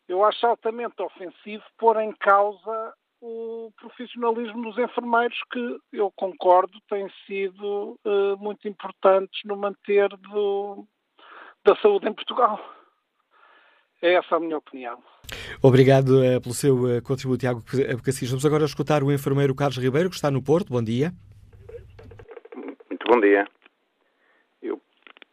Eu 0.09 0.25
acho 0.25 0.47
altamente 0.47 1.01
ofensivo 1.03 1.63
pôr 1.77 2.01
em 2.01 2.13
causa 2.13 2.95
o 3.21 3.71
profissionalismo 3.77 4.63
dos 4.63 4.79
enfermeiros, 4.79 5.39
que 5.53 5.79
eu 5.93 6.11
concordo 6.17 6.81
têm 6.89 7.09
sido 7.27 7.99
uh, 8.05 8.37
muito 8.39 8.67
importantes 8.69 9.41
no 9.45 9.57
manter 9.57 10.09
do, 10.09 10.87
da 11.65 11.77
saúde 11.77 12.09
em 12.09 12.13
Portugal. 12.15 12.59
É 14.01 14.15
essa 14.15 14.37
a 14.37 14.41
minha 14.41 14.57
opinião. 14.57 15.03
Obrigado 15.61 16.21
uh, 16.21 16.41
pelo 16.41 16.55
seu 16.55 16.75
uh, 16.85 17.03
contributo, 17.03 17.41
Tiago 17.41 17.63
Abcacis. 17.93 18.31
Vamos 18.31 18.47
agora 18.47 18.65
escutar 18.65 19.03
o 19.03 19.13
enfermeiro 19.13 19.55
Carlos 19.55 19.79
Ribeiro, 19.79 20.09
que 20.09 20.17
está 20.17 20.31
no 20.31 20.43
Porto. 20.43 20.73
Bom 20.73 20.83
dia. 20.83 21.13
Muito 22.55 23.05
bom 23.09 23.21
dia. 23.21 23.47
Eu, 24.63 24.81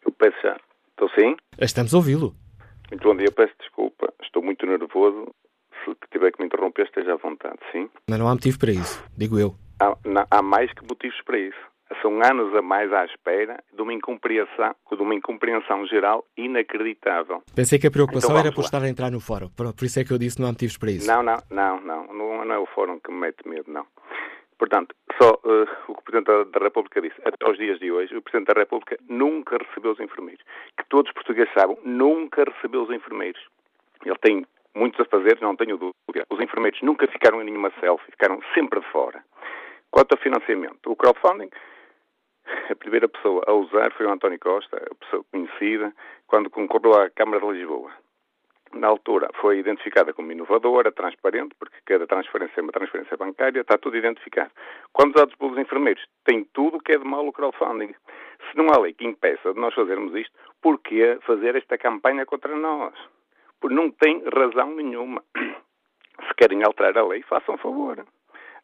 eu 0.04 0.12
peço 0.12 0.38
já. 0.42 0.58
Estou 0.90 1.10
sim? 1.12 1.36
Estamos 1.60 1.94
a 1.94 1.98
ouvi-lo. 1.98 2.36
Muito 2.96 3.10
bom 3.10 3.16
dia. 3.18 3.32
Peço 3.32 3.54
desculpa. 3.60 4.14
Estou 4.24 4.42
muito 4.42 4.66
nervoso. 4.66 5.28
Se 5.84 5.94
tiver 6.12 6.32
que 6.32 6.40
me 6.40 6.46
interromper, 6.46 6.86
esteja 6.86 7.14
à 7.14 7.18
vontade, 7.18 7.60
sim? 7.72 7.90
Mas 8.10 8.18
não 8.18 8.28
há 8.28 8.34
motivo 8.34 8.58
para 8.58 8.72
isso, 8.72 9.04
digo 9.18 9.38
eu. 9.38 9.54
Há, 9.82 9.98
não, 10.06 10.26
há 10.32 10.42
mais 10.42 10.72
que 10.72 10.82
motivos 10.82 11.22
para 11.26 11.38
isso. 11.38 11.60
São 12.02 12.20
anos 12.24 12.56
a 12.56 12.62
mais 12.62 12.92
à 12.94 13.06
espera 13.06 13.62
de 13.76 13.82
uma 13.82 13.94
incompreensão, 13.94 14.74
de 14.90 15.02
uma 15.02 15.14
incompreensão 15.14 15.86
geral 15.86 16.26
inacreditável. 16.38 17.44
Pensei 17.54 17.78
que 17.78 17.86
a 17.86 17.92
preocupação 17.92 18.32
então, 18.32 18.40
era 18.40 18.52
por 18.52 18.62
lá. 18.62 18.66
estar 18.66 18.82
a 18.82 18.90
entrar 18.90 19.12
no 19.12 19.20
fórum. 19.20 19.50
Por 19.50 19.84
isso 19.84 20.00
é 20.00 20.06
que 20.06 20.12
eu 20.12 20.18
disse 20.18 20.40
não 20.40 20.48
há 20.48 20.52
motivos 20.52 20.78
para 20.78 20.92
isso. 20.92 21.06
Não, 21.06 21.22
não, 21.22 21.38
não, 21.52 21.82
não. 21.82 22.08
Não, 22.14 22.46
não 22.46 22.56
é 22.56 22.58
o 22.58 22.66
fórum 22.68 22.98
que 23.00 23.12
me 23.12 23.20
mete 23.20 23.48
medo, 23.48 23.70
não. 23.70 23.86
Portanto, 24.58 24.96
só 25.22 25.34
uh, 25.44 25.68
o 25.88 25.96
que 25.96 26.00
o 26.00 26.04
Presidente 26.04 26.52
da 26.52 26.60
República 26.60 27.02
disse, 27.02 27.20
até 27.26 27.46
aos 27.46 27.58
dias 27.58 27.78
de 27.80 27.92
hoje, 27.92 28.16
o 28.16 28.22
Presidente 28.22 28.54
da 28.54 28.60
República 28.62 28.98
nunca 29.10 29.58
recebeu 29.58 29.92
os 29.92 30.00
enfermeiros. 30.00 30.44
Que 30.78 30.86
todos 30.88 31.10
os 31.10 31.14
portugueses 31.14 31.52
sabem, 31.54 31.78
nunca 31.84 32.44
recebeu 32.44 32.84
os 32.84 32.90
enfermeiros. 32.90 33.42
Ele 34.06 34.18
tem 34.22 34.46
muitos 34.74 35.00
a 35.00 35.06
fazer, 35.06 35.38
não 35.42 35.56
tenho 35.56 35.78
dúvida. 35.78 36.26
Os 36.30 36.40
enfermeiros 36.40 36.82
nunca 36.82 37.08
ficaram 37.08 37.42
em 37.42 37.46
nenhuma 37.46 37.72
selfie, 37.80 38.12
ficaram 38.12 38.42
sempre 38.54 38.80
de 38.80 38.88
fora. 38.92 39.24
Quanto 39.92 40.14
ao 40.14 40.22
financiamento, 40.22 40.92
o 40.92 40.96
crowdfunding, 40.96 41.50
a 42.70 42.76
primeira 42.76 43.10
pessoa 43.10 43.44
a 43.48 43.54
usar 43.54 43.92
foi 43.94 44.06
o 44.06 44.12
António 44.12 44.40
Costa, 44.40 44.78
a 44.78 44.96
pessoa 44.96 45.26
conhecida, 45.32 45.94
quando 46.28 46.50
concorreu 46.50 46.94
à 47.02 47.10
Câmara 47.10 47.40
de 47.40 47.60
Lisboa 47.60 47.92
na 48.74 48.88
altura 48.88 49.30
foi 49.40 49.60
identificada 49.60 50.14
como 50.14 50.32
inovadora, 50.32 50.92
transparente, 50.92 51.56
porque 51.58 51.78
cada 51.86 52.06
transferência 52.08 52.60
é 52.60 52.64
uma 52.64 52.72
transferência 52.72 53.18
bancária, 53.18 53.62
está 53.62 53.78
tudo 53.78 53.98
identificado. 53.98 54.52
Quando 54.92 55.14
dados 55.14 55.36
pelos 55.36 55.58
enfermeiros, 55.58 56.04
tem 56.24 56.44
tudo 56.54 56.78
o 56.78 56.82
que 56.82 56.94
é 56.94 56.98
de 56.98 57.06
mal 57.06 57.26
o 57.26 57.32
crowdfunding. 57.32 57.94
Se 58.50 58.58
não 58.58 58.68
há 58.70 58.80
lei 58.80 58.94
que 58.94 59.06
impeça 59.06 59.54
de 59.54 59.60
nós 59.60 59.74
fazermos 59.74 60.14
isto, 60.16 60.34
por 60.62 60.80
que 60.80 61.18
fazer 61.26 61.56
esta 61.56 61.78
campanha 61.78 62.26
contra 62.26 62.56
nós? 62.56 62.94
Porque 63.60 63.76
não 63.76 63.90
tem 63.92 64.24
razão 64.34 64.76
nenhuma. 64.76 65.24
Se 66.28 66.34
querem 66.38 66.64
alterar 66.64 66.98
a 66.98 67.06
lei, 67.06 67.22
façam 67.24 67.58
favor. 67.58 68.06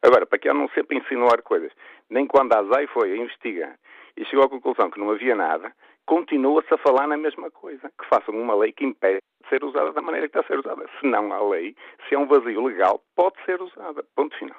Agora, 0.02 0.26
para 0.26 0.40
que 0.40 0.50
eu 0.50 0.54
não 0.54 0.68
sempre 0.70 0.98
insinuar 0.98 1.42
coisas, 1.44 1.72
nem 2.10 2.26
quando 2.26 2.54
a 2.54 2.60
ASAI 2.60 2.88
foi 2.88 3.12
a 3.12 3.18
investigar 3.18 3.78
e 4.18 4.26
chegou 4.26 4.46
à 4.46 4.50
conclusão 4.50 4.90
que 4.90 5.00
não 5.00 5.12
havia 5.12 5.36
nada, 5.36 5.72
continua-se 6.06 6.74
a 6.74 6.78
falar 6.78 7.08
na 7.08 7.18
mesma 7.18 7.52
coisa. 7.52 7.92
Que 7.98 8.08
façam 8.08 8.36
uma 8.36 8.56
lei 8.56 8.72
que 8.72 8.84
impede 8.84 9.20
de 9.20 9.31
ser 9.52 9.64
usada 9.66 9.92
da 9.92 10.02
maneira 10.02 10.30
que 10.30 10.38
está 10.38 10.40
a 10.40 10.48
ser 10.48 10.60
usada. 10.60 10.90
Se 11.00 11.06
não 11.06 11.32
há 11.34 11.50
lei, 11.50 11.76
se 12.08 12.16
é 12.16 12.18
um 12.18 12.26
vazio 12.26 12.66
legal, 12.66 13.04
pode 13.16 13.36
ser 13.46 13.62
usada. 13.62 14.04
Ponto 14.16 14.36
final. 14.38 14.58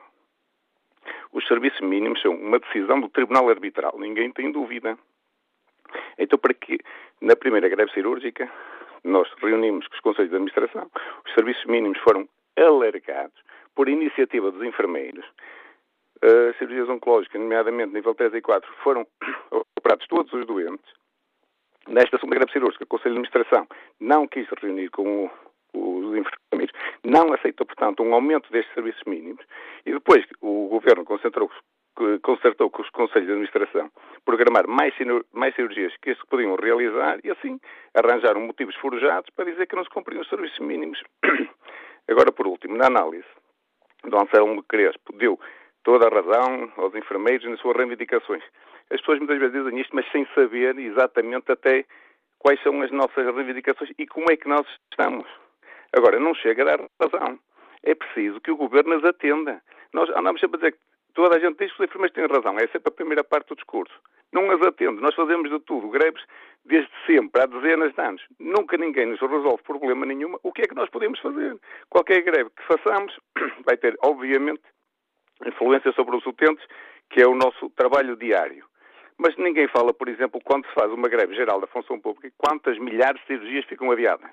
Os 1.32 1.46
serviços 1.48 1.80
mínimos 1.80 2.20
são 2.20 2.34
uma 2.34 2.58
decisão 2.58 3.00
do 3.00 3.08
Tribunal 3.08 3.48
Arbitral. 3.48 3.98
Ninguém 3.98 4.30
tem 4.30 4.52
dúvida. 4.52 4.98
Então, 6.18 6.38
para 6.38 6.52
que 6.52 6.78
na 7.20 7.34
primeira 7.34 7.68
greve 7.68 7.90
cirúrgica 7.92 8.50
nós 9.02 9.28
reunimos 9.42 9.88
com 9.88 9.94
os 9.94 10.00
Conselhos 10.00 10.30
de 10.30 10.36
Administração, 10.36 10.90
os 11.26 11.34
serviços 11.34 11.64
mínimos 11.64 11.98
foram 12.00 12.28
alargados 12.56 13.40
por 13.74 13.88
iniciativa 13.88 14.50
dos 14.50 14.62
enfermeiros. 14.62 15.24
As 16.20 16.56
cirurgias 16.58 16.88
oncológicas, 16.88 17.40
nomeadamente 17.40 17.94
nível 17.94 18.14
3 18.14 18.34
e 18.34 18.40
4, 18.40 18.70
foram 18.84 19.06
operados 19.76 20.06
todos 20.06 20.32
os 20.32 20.46
doentes 20.46 21.01
nesta 21.88 22.18
segunda 22.18 22.36
greve 22.36 22.52
cirúrgica, 22.52 22.84
o 22.84 22.86
Conselho 22.86 23.14
de 23.14 23.20
Administração 23.20 23.66
não 24.00 24.26
quis 24.26 24.48
reunir 24.60 24.90
com 24.90 25.30
os 25.74 26.16
enfermeiros, 26.16 26.74
não 27.04 27.32
aceitou, 27.32 27.66
portanto, 27.66 28.02
um 28.02 28.14
aumento 28.14 28.50
destes 28.52 28.72
serviços 28.74 29.02
mínimos 29.06 29.44
e 29.86 29.92
depois 29.92 30.24
o 30.40 30.68
Governo 30.68 31.04
concentrou 31.04 31.50
concertou 32.22 32.70
com 32.70 32.82
os 32.82 32.90
Conselhos 32.90 33.26
de 33.26 33.32
Administração 33.32 33.90
programar 34.24 34.66
mais, 34.66 34.94
mais 35.32 35.54
cirurgias 35.54 35.94
que 36.00 36.10
estes 36.10 36.26
podiam 36.28 36.56
realizar 36.56 37.18
e 37.22 37.30
assim 37.30 37.60
arranjaram 37.94 38.40
motivos 38.40 38.74
forjados 38.76 39.28
para 39.36 39.50
dizer 39.50 39.66
que 39.66 39.76
não 39.76 39.84
se 39.84 39.90
cumpriam 39.90 40.22
os 40.22 40.28
serviços 40.28 40.58
mínimos. 40.60 41.02
Agora, 42.08 42.32
por 42.32 42.46
último, 42.46 42.76
na 42.76 42.86
análise, 42.86 43.26
Dom 44.04 44.22
Anselmo 44.22 44.62
Crespo 44.64 45.12
deu 45.16 45.38
toda 45.84 46.06
a 46.06 46.10
razão 46.10 46.72
aos 46.76 46.94
enfermeiros 46.94 47.48
nas 47.48 47.60
suas 47.60 47.76
reivindicações. 47.76 48.42
As 48.90 49.00
pessoas 49.00 49.18
muitas 49.18 49.38
vezes 49.38 49.54
dizem 49.54 49.80
isto, 49.80 49.94
mas 49.94 50.10
sem 50.10 50.26
saber 50.34 50.78
exatamente 50.78 51.50
até 51.50 51.84
quais 52.38 52.60
são 52.62 52.80
as 52.82 52.90
nossas 52.90 53.24
reivindicações 53.34 53.90
e 53.98 54.06
como 54.06 54.30
é 54.30 54.36
que 54.36 54.48
nós 54.48 54.66
estamos. 54.90 55.26
Agora, 55.96 56.18
não 56.18 56.34
chega 56.34 56.62
a 56.62 56.76
dar 56.76 56.88
razão. 57.00 57.38
É 57.82 57.94
preciso 57.94 58.40
que 58.40 58.50
o 58.50 58.56
governo 58.56 58.94
as 58.94 59.04
atenda. 59.04 59.62
Nós 59.92 60.08
andamos 60.10 60.40
sempre 60.40 60.56
a 60.56 60.60
dizer 60.60 60.72
que 60.72 60.78
toda 61.14 61.36
a 61.36 61.40
gente 61.40 61.58
diz 61.58 61.72
que 61.72 61.82
os 61.82 61.88
enfermeiros 61.88 62.14
têm 62.14 62.26
razão. 62.26 62.56
É 62.56 62.66
sempre 62.68 62.88
a 62.88 62.90
primeira 62.90 63.24
parte 63.24 63.48
do 63.48 63.56
discurso. 63.56 63.94
Não 64.32 64.50
as 64.50 64.62
atende. 64.62 65.00
Nós 65.02 65.14
fazemos 65.14 65.50
de 65.50 65.60
tudo. 65.60 65.88
Greves 65.90 66.22
desde 66.64 66.90
sempre, 67.06 67.42
há 67.42 67.46
dezenas 67.46 67.92
de 67.92 68.00
anos. 68.00 68.22
Nunca 68.38 68.76
ninguém 68.76 69.06
nos 69.06 69.20
resolve 69.20 69.62
problema 69.64 70.06
nenhuma. 70.06 70.38
O 70.42 70.52
que 70.52 70.62
é 70.62 70.66
que 70.66 70.74
nós 70.74 70.88
podemos 70.90 71.18
fazer? 71.20 71.58
Qualquer 71.90 72.22
greve 72.22 72.50
que 72.50 72.62
façamos 72.64 73.18
vai 73.66 73.76
ter, 73.76 73.96
obviamente, 74.04 74.62
influência 75.44 75.92
sobre 75.92 76.16
os 76.16 76.24
utentes, 76.24 76.64
que 77.10 77.20
é 77.20 77.26
o 77.26 77.34
nosso 77.34 77.68
trabalho 77.70 78.16
diário. 78.16 78.64
Mas 79.18 79.36
ninguém 79.36 79.68
fala, 79.68 79.92
por 79.92 80.08
exemplo, 80.08 80.40
quando 80.44 80.66
se 80.66 80.74
faz 80.74 80.90
uma 80.92 81.08
greve 81.08 81.34
geral 81.34 81.60
da 81.60 81.66
função 81.66 82.00
pública, 82.00 82.32
quantas 82.38 82.78
milhares 82.78 83.20
de 83.22 83.26
cirurgias 83.26 83.64
ficam 83.66 83.90
adiadas. 83.90 84.30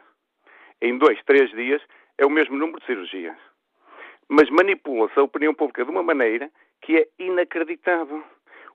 Em 0.81 0.97
dois, 0.97 1.21
três 1.25 1.49
dias 1.51 1.81
é 2.17 2.25
o 2.25 2.29
mesmo 2.29 2.57
número 2.57 2.79
de 2.79 2.85
cirurgias. 2.85 3.37
Mas 4.27 4.49
manipula-se 4.49 5.19
a 5.19 5.23
opinião 5.23 5.53
pública 5.53 5.83
de 5.83 5.91
uma 5.91 6.03
maneira 6.03 6.49
que 6.81 6.97
é 6.97 7.07
inacreditável. 7.17 8.23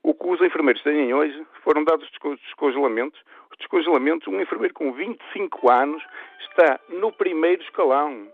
O 0.03 0.13
que 0.13 0.27
os 0.27 0.41
enfermeiros 0.41 0.83
têm 0.83 1.13
hoje 1.13 1.45
foram 1.63 1.83
dados 1.83 2.07
descongelamentos. 2.43 3.19
Os 3.51 3.57
descongelamentos, 3.57 4.27
um 4.27 4.39
enfermeiro 4.39 4.73
com 4.73 4.91
25 4.91 5.71
anos 5.71 6.03
está 6.41 6.79
no 6.89 7.11
primeiro 7.11 7.63
escalão. 7.63 8.27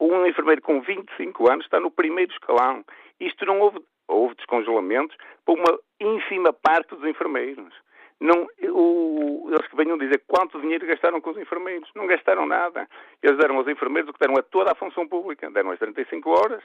Um 0.00 0.24
enfermeiro 0.24 0.62
com 0.62 0.80
25 0.80 1.50
anos 1.50 1.66
está 1.66 1.78
no 1.78 1.90
primeiro 1.90 2.32
escalão. 2.32 2.84
Isto 3.20 3.44
não 3.44 3.60
houve 3.60 3.80
houve 4.08 4.34
descongelamentos 4.34 5.16
para 5.44 5.54
uma 5.54 5.78
ínfima 6.00 6.52
parte 6.52 6.94
dos 6.94 7.04
enfermeiros. 7.04 7.72
Não, 8.20 8.48
o, 8.72 9.48
eles 9.52 9.66
que 9.68 9.76
venham 9.76 9.96
dizer 9.96 10.24
quanto 10.26 10.60
dinheiro 10.60 10.86
gastaram 10.86 11.20
com 11.20 11.30
os 11.30 11.36
enfermeiros. 11.36 11.88
Não 11.94 12.06
gastaram 12.06 12.46
nada. 12.46 12.88
Eles 13.22 13.38
deram 13.38 13.58
aos 13.58 13.68
enfermeiros 13.68 14.10
o 14.10 14.12
que 14.12 14.18
deram 14.18 14.36
a 14.36 14.42
toda 14.42 14.72
a 14.72 14.74
função 14.74 15.06
pública. 15.06 15.50
Deram 15.50 15.70
as 15.70 15.78
35 15.78 16.28
horas 16.30 16.62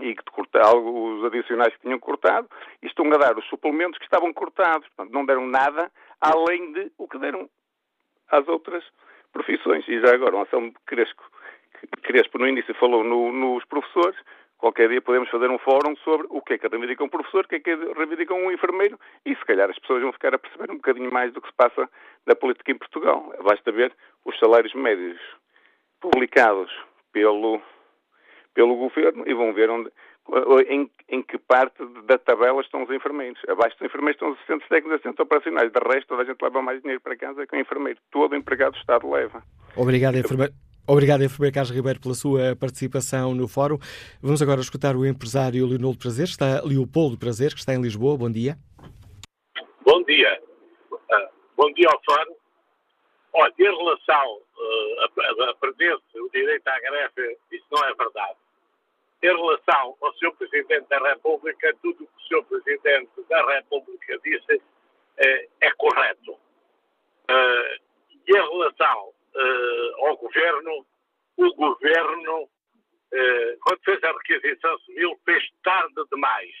e 0.00 0.14
que 0.14 0.22
algo, 0.58 1.16
os 1.16 1.24
adicionais 1.24 1.74
que 1.74 1.82
tinham 1.82 1.98
cortado 1.98 2.48
e 2.82 2.86
estão 2.86 3.06
a 3.06 3.16
dar 3.16 3.36
os 3.38 3.46
suplementos 3.46 3.98
que 3.98 4.04
estavam 4.04 4.32
cortados. 4.32 4.86
Portanto, 4.88 5.14
não 5.14 5.24
deram 5.24 5.46
nada 5.46 5.90
além 6.20 6.72
de 6.72 6.92
o 6.98 7.08
que 7.08 7.18
deram 7.18 7.48
às 8.30 8.46
outras 8.48 8.84
profissões. 9.32 9.86
E 9.88 10.00
já 10.00 10.14
agora, 10.14 10.36
o 10.36 10.40
Anselmo 10.40 10.72
Crespo, 10.86 11.22
Crespo 12.02 12.38
no 12.38 12.48
início 12.48 12.74
falou 12.74 13.02
no, 13.02 13.32
nos 13.32 13.64
professores, 13.64 14.18
Qualquer 14.60 14.90
dia 14.90 15.00
podemos 15.00 15.30
fazer 15.30 15.50
um 15.50 15.58
fórum 15.58 15.96
sobre 16.04 16.26
o 16.28 16.42
que 16.42 16.52
é 16.52 16.58
que 16.58 16.68
reivindica 16.68 17.02
um 17.02 17.08
professor, 17.08 17.46
o 17.46 17.48
que 17.48 17.56
é 17.56 17.60
que 17.60 17.74
reivindica 17.96 18.34
um 18.34 18.52
enfermeiro 18.52 19.00
e 19.24 19.34
se 19.34 19.44
calhar 19.46 19.70
as 19.70 19.78
pessoas 19.78 20.02
vão 20.02 20.12
ficar 20.12 20.34
a 20.34 20.38
perceber 20.38 20.70
um 20.70 20.76
bocadinho 20.76 21.10
mais 21.10 21.32
do 21.32 21.40
que 21.40 21.48
se 21.48 21.54
passa 21.54 21.88
na 22.26 22.34
política 22.34 22.70
em 22.70 22.76
Portugal. 22.76 23.32
Basta 23.42 23.72
ver 23.72 23.90
os 24.22 24.38
salários 24.38 24.74
médios 24.74 25.18
publicados 25.98 26.70
pelo, 27.10 27.62
pelo 28.52 28.76
governo 28.76 29.24
e 29.26 29.32
vão 29.32 29.54
ver 29.54 29.70
onde, 29.70 29.90
em, 30.68 30.90
em, 31.08 31.22
que 31.22 31.38
parte 31.38 31.82
da 32.04 32.18
tabela 32.18 32.60
estão 32.60 32.82
os 32.82 32.90
enfermeiros. 32.90 33.40
Abaixo 33.48 33.78
dos 33.78 33.86
enfermeiros 33.86 34.16
estão 34.16 34.28
os 34.28 34.36
assistentes 34.36 34.68
técnicos 34.68 34.92
e 34.92 34.94
assistentes 34.96 35.20
operacionais. 35.20 35.72
De 35.72 35.80
resto, 35.88 36.08
toda 36.08 36.22
a 36.22 36.26
gente 36.26 36.42
leva 36.42 36.60
mais 36.60 36.82
dinheiro 36.82 37.00
para 37.00 37.16
casa 37.16 37.46
que 37.46 37.56
o 37.56 37.60
enfermeiro. 37.60 37.98
Todo 38.10 38.36
empregado 38.36 38.72
do 38.72 38.78
Estado 38.78 39.10
leva. 39.10 39.42
Obrigado, 39.74 40.18
enfermeiro. 40.18 40.52
Obrigado, 40.86 41.22
enfermeiro 41.22 41.54
Carlos 41.54 41.70
Ribeiro, 41.70 42.00
pela 42.00 42.14
sua 42.14 42.56
participação 42.56 43.34
no 43.34 43.46
fórum. 43.46 43.78
Vamos 44.20 44.42
agora 44.42 44.60
escutar 44.60 44.96
o 44.96 45.06
empresário 45.06 45.66
Leonardo 45.66 45.98
Prazer, 45.98 46.24
está, 46.24 46.62
Leopoldo 46.62 47.18
Prazer, 47.18 47.52
que 47.52 47.60
está 47.60 47.74
em 47.74 47.80
Lisboa. 47.80 48.16
Bom 48.16 48.30
dia. 48.30 48.58
Bom 49.84 50.02
dia. 50.02 50.42
Uh, 50.92 51.28
bom 51.56 51.72
dia 51.72 51.88
ao 51.88 52.00
fórum. 52.04 52.34
Olha, 53.32 53.54
em 53.58 53.62
relação 53.62 54.36
uh, 54.36 55.46
a, 55.46 55.50
a 55.50 55.54
perder 55.54 55.94
o 55.94 56.28
direito 56.32 56.66
à 56.66 56.80
greve, 56.80 57.38
isso 57.52 57.66
não 57.70 57.84
é 57.84 57.94
verdade. 57.94 58.36
Em 59.22 59.36
relação 59.36 59.96
ao 60.00 60.12
Sr. 60.14 60.32
Presidente 60.38 60.88
da 60.88 60.98
República, 60.98 61.76
tudo 61.82 62.04
o 62.04 62.06
que 62.06 62.36
o 62.36 62.40
Sr. 62.40 62.44
Presidente 62.46 63.10
da 63.28 63.46
República 63.54 64.18
disse 64.24 64.60
é, 65.18 65.48
é 65.60 65.70
correto. 65.72 66.32
Uh, 66.32 67.80
e 68.26 68.32
em 68.32 68.50
relação 68.50 69.12
uh, 69.34 70.06
ao 70.06 70.16
governo, 70.16 70.86
o 71.36 71.54
governo, 71.54 72.42
uh, 72.42 73.58
quando 73.62 73.80
fez 73.84 74.02
a 74.04 74.12
requisição 74.12 74.78
civil, 74.80 75.20
fez 75.24 75.44
tarde 75.62 76.02
demais. 76.12 76.54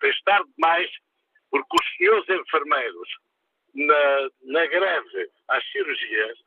Fez 0.00 0.20
tarde 0.22 0.48
demais 0.56 0.90
porque 1.50 1.76
os 1.80 1.96
senhores 1.96 2.28
enfermeiros, 2.28 3.08
na, 3.74 4.30
na 4.42 4.66
greve 4.66 5.30
às 5.48 5.64
cirurgias, 5.70 6.38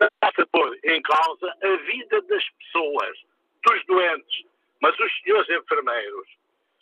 está 0.00 0.42
a 0.42 0.46
pôr 0.46 0.78
em 0.84 1.02
causa 1.02 1.56
a 1.62 1.76
vida 1.76 2.22
das 2.22 2.44
pessoas, 2.50 3.18
dos 3.64 3.86
doentes. 3.86 4.46
Mas 4.80 4.98
os 4.98 5.20
senhores 5.22 5.48
enfermeiros 5.50 6.28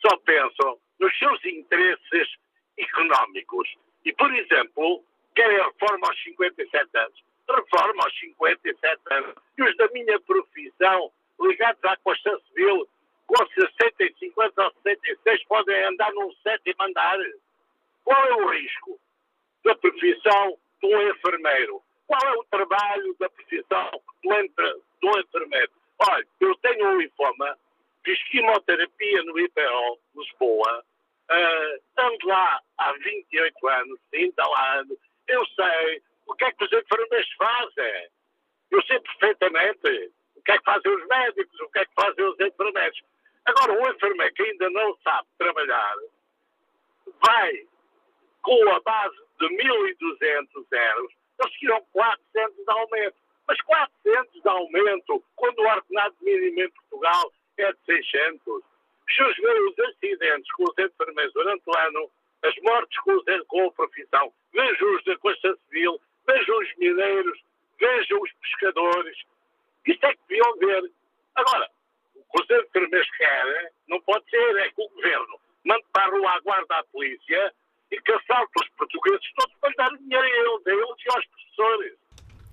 só 0.07 0.17
pensam 0.19 0.79
nos 0.99 1.19
seus 1.19 1.45
interesses 1.45 2.29
económicos. 2.79 3.69
E, 4.05 4.13
por 4.13 4.35
exemplo, 4.35 5.05
querem 5.35 5.59
a 5.61 5.65
reforma 5.67 6.09
aos 6.09 6.23
57 6.23 6.99
anos 6.99 7.23
reforma 7.55 8.05
aos 8.05 8.19
57 8.19 9.01
anos. 9.11 9.35
E 9.59 9.63
os 9.63 9.77
da 9.77 9.89
minha 9.89 10.21
profissão, 10.21 11.13
ligados 11.41 11.85
à 11.85 11.97
Constituição 11.99 12.41
Civil, 12.49 12.89
com 13.27 13.47
65 13.47 14.41
anos 14.43 14.59
ou 14.59 14.73
66, 14.83 15.45
podem 15.45 15.85
andar 15.85 16.13
num 16.13 16.33
sétimo 16.43 16.83
andar. 16.83 17.19
Qual 18.05 18.27
é 18.27 18.35
o 18.35 18.49
risco 18.49 19.01
da 19.65 19.75
profissão 19.77 20.59
de 20.83 20.95
um 20.95 21.11
enfermeiro? 21.11 21.83
Qual 22.07 22.21
é 22.23 22.39
o 22.39 22.45
trabalho 22.45 23.17
da 23.19 23.31
profissão 23.31 23.91
do, 24.23 24.35
entre, 24.35 24.81
do 25.01 25.21
enfermeiro? 25.21 25.73
Olha, 25.99 26.27
eu 26.41 26.55
tenho 26.57 26.89
um 26.89 27.01
linfoma, 27.01 27.57
fiz 28.05 28.23
quimioterapia 28.25 29.23
no 29.23 29.39
IPO, 29.39 29.99
Lisboa, 30.17 30.85
uh, 31.31 31.83
ando 31.97 32.27
lá 32.27 32.61
há 32.79 32.93
28 32.93 33.69
anos, 33.69 34.01
ainda 34.13 34.47
lá 34.47 34.81
ando, 34.81 34.99
eu 35.29 35.47
sei 35.47 36.03
o 36.27 36.35
que 36.35 36.45
é 36.45 36.53
que 36.53 36.65
os 36.65 36.73
enfermeiros 36.73 37.33
fazem? 37.39 38.09
Eu 38.71 38.83
sei 38.83 39.01
perfeitamente 39.01 40.13
o 40.37 40.43
que 40.43 40.53
é 40.53 40.59
que 40.59 40.65
fazem 40.65 40.95
os 40.95 41.07
médicos, 41.07 41.61
o 41.61 41.69
que 41.71 41.79
é 41.79 41.85
que 41.85 41.95
fazem 41.95 42.25
os 42.25 42.41
enfermeiros. 42.41 43.03
Agora, 43.45 43.73
o 43.73 43.91
enfermeiro 43.91 44.35
que 44.35 44.43
ainda 44.43 44.71
não 44.71 44.97
sabe 45.03 45.29
trabalhar 45.39 45.97
vai 47.25 47.67
com 48.43 48.71
a 48.71 48.81
base 48.81 49.17
de 49.39 49.47
1.200 49.49 50.67
euros, 50.71 51.13
eles 51.41 51.57
queriam 51.59 51.85
400 51.93 52.57
de 52.57 52.71
aumento. 52.71 53.17
Mas 53.47 53.61
400 53.63 54.43
de 54.43 54.49
aumento, 54.49 55.25
quando 55.37 55.59
o 55.59 55.69
ordenado 55.69 56.17
mínimo 56.23 56.61
em 56.61 56.71
Portugal 56.71 57.33
é 57.59 57.73
de 57.73 57.79
600. 57.85 58.63
Se 59.11 59.23
os 59.23 59.79
acidentes 59.79 60.51
com 60.53 60.65
os 60.65 60.79
enfermeiros 60.79 61.33
durante 61.35 61.63
o 61.67 61.77
ano, 61.77 62.11
as 62.43 62.55
mortes 62.63 62.99
com, 63.01 63.13
os, 63.13 63.25
com 63.47 63.67
a 63.67 63.73
profissão, 63.73 64.33
vejam 64.53 64.97
os 64.97 65.05
da 65.05 65.17
Costa 65.19 65.57
Civil, 65.67 66.01
vejam 66.27 66.59
os 66.59 66.69
mineiros, 66.79 67.39
vejam 67.79 68.21
os 68.21 68.31
pescadores. 68.41 69.17
Isto 69.87 70.07
é 70.07 70.15
que 70.15 70.21
deviam 70.29 70.59
ver. 70.59 70.91
Agora, 71.35 71.69
o 72.15 72.21
que 72.21 72.43
os 72.43 72.67
enfermeiros 72.67 73.11
querem 73.17 73.69
não 73.89 74.01
pode 74.03 74.29
ser 74.31 74.57
é 74.59 74.69
que 74.69 74.83
o 74.83 74.89
governo 74.89 75.41
mande 75.65 75.85
para 75.93 76.05
a 76.05 76.11
rua 76.11 76.31
a 76.31 76.41
guarda 76.41 76.79
à 76.79 76.85
polícia 76.85 77.53
e 77.91 78.01
que 78.01 78.13
assalte 78.13 78.53
os 78.61 78.69
portugueses 78.71 79.33
todos 79.37 79.55
para 79.61 79.75
dar 79.77 79.97
dinheiro 79.99 80.25
a 80.25 80.29
eles, 80.29 80.67
a 80.67 80.71
eles 80.71 81.05
e 81.05 81.15
aos 81.15 81.27
professores. 81.27 81.93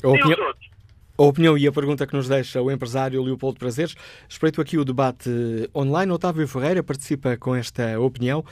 A 0.03 0.07
opinião, 0.07 0.29
e 0.29 0.33
os 0.33 0.47
outros. 0.47 0.69
A 1.17 1.23
opinião 1.23 1.57
e 1.57 1.67
a 1.67 1.71
pergunta 1.71 2.07
que 2.07 2.15
nos 2.15 2.27
deixa 2.27 2.61
o 2.61 2.71
empresário 2.71 3.21
Leopoldo 3.21 3.59
Prazeres. 3.59 3.95
Espreito 4.27 4.61
aqui 4.61 4.77
o 4.77 4.85
debate 4.85 5.29
online. 5.75 6.11
Otávio 6.11 6.47
Ferreira 6.47 6.81
participa 6.81 7.37
com 7.37 7.55
esta 7.55 7.99
opinião. 7.99 8.43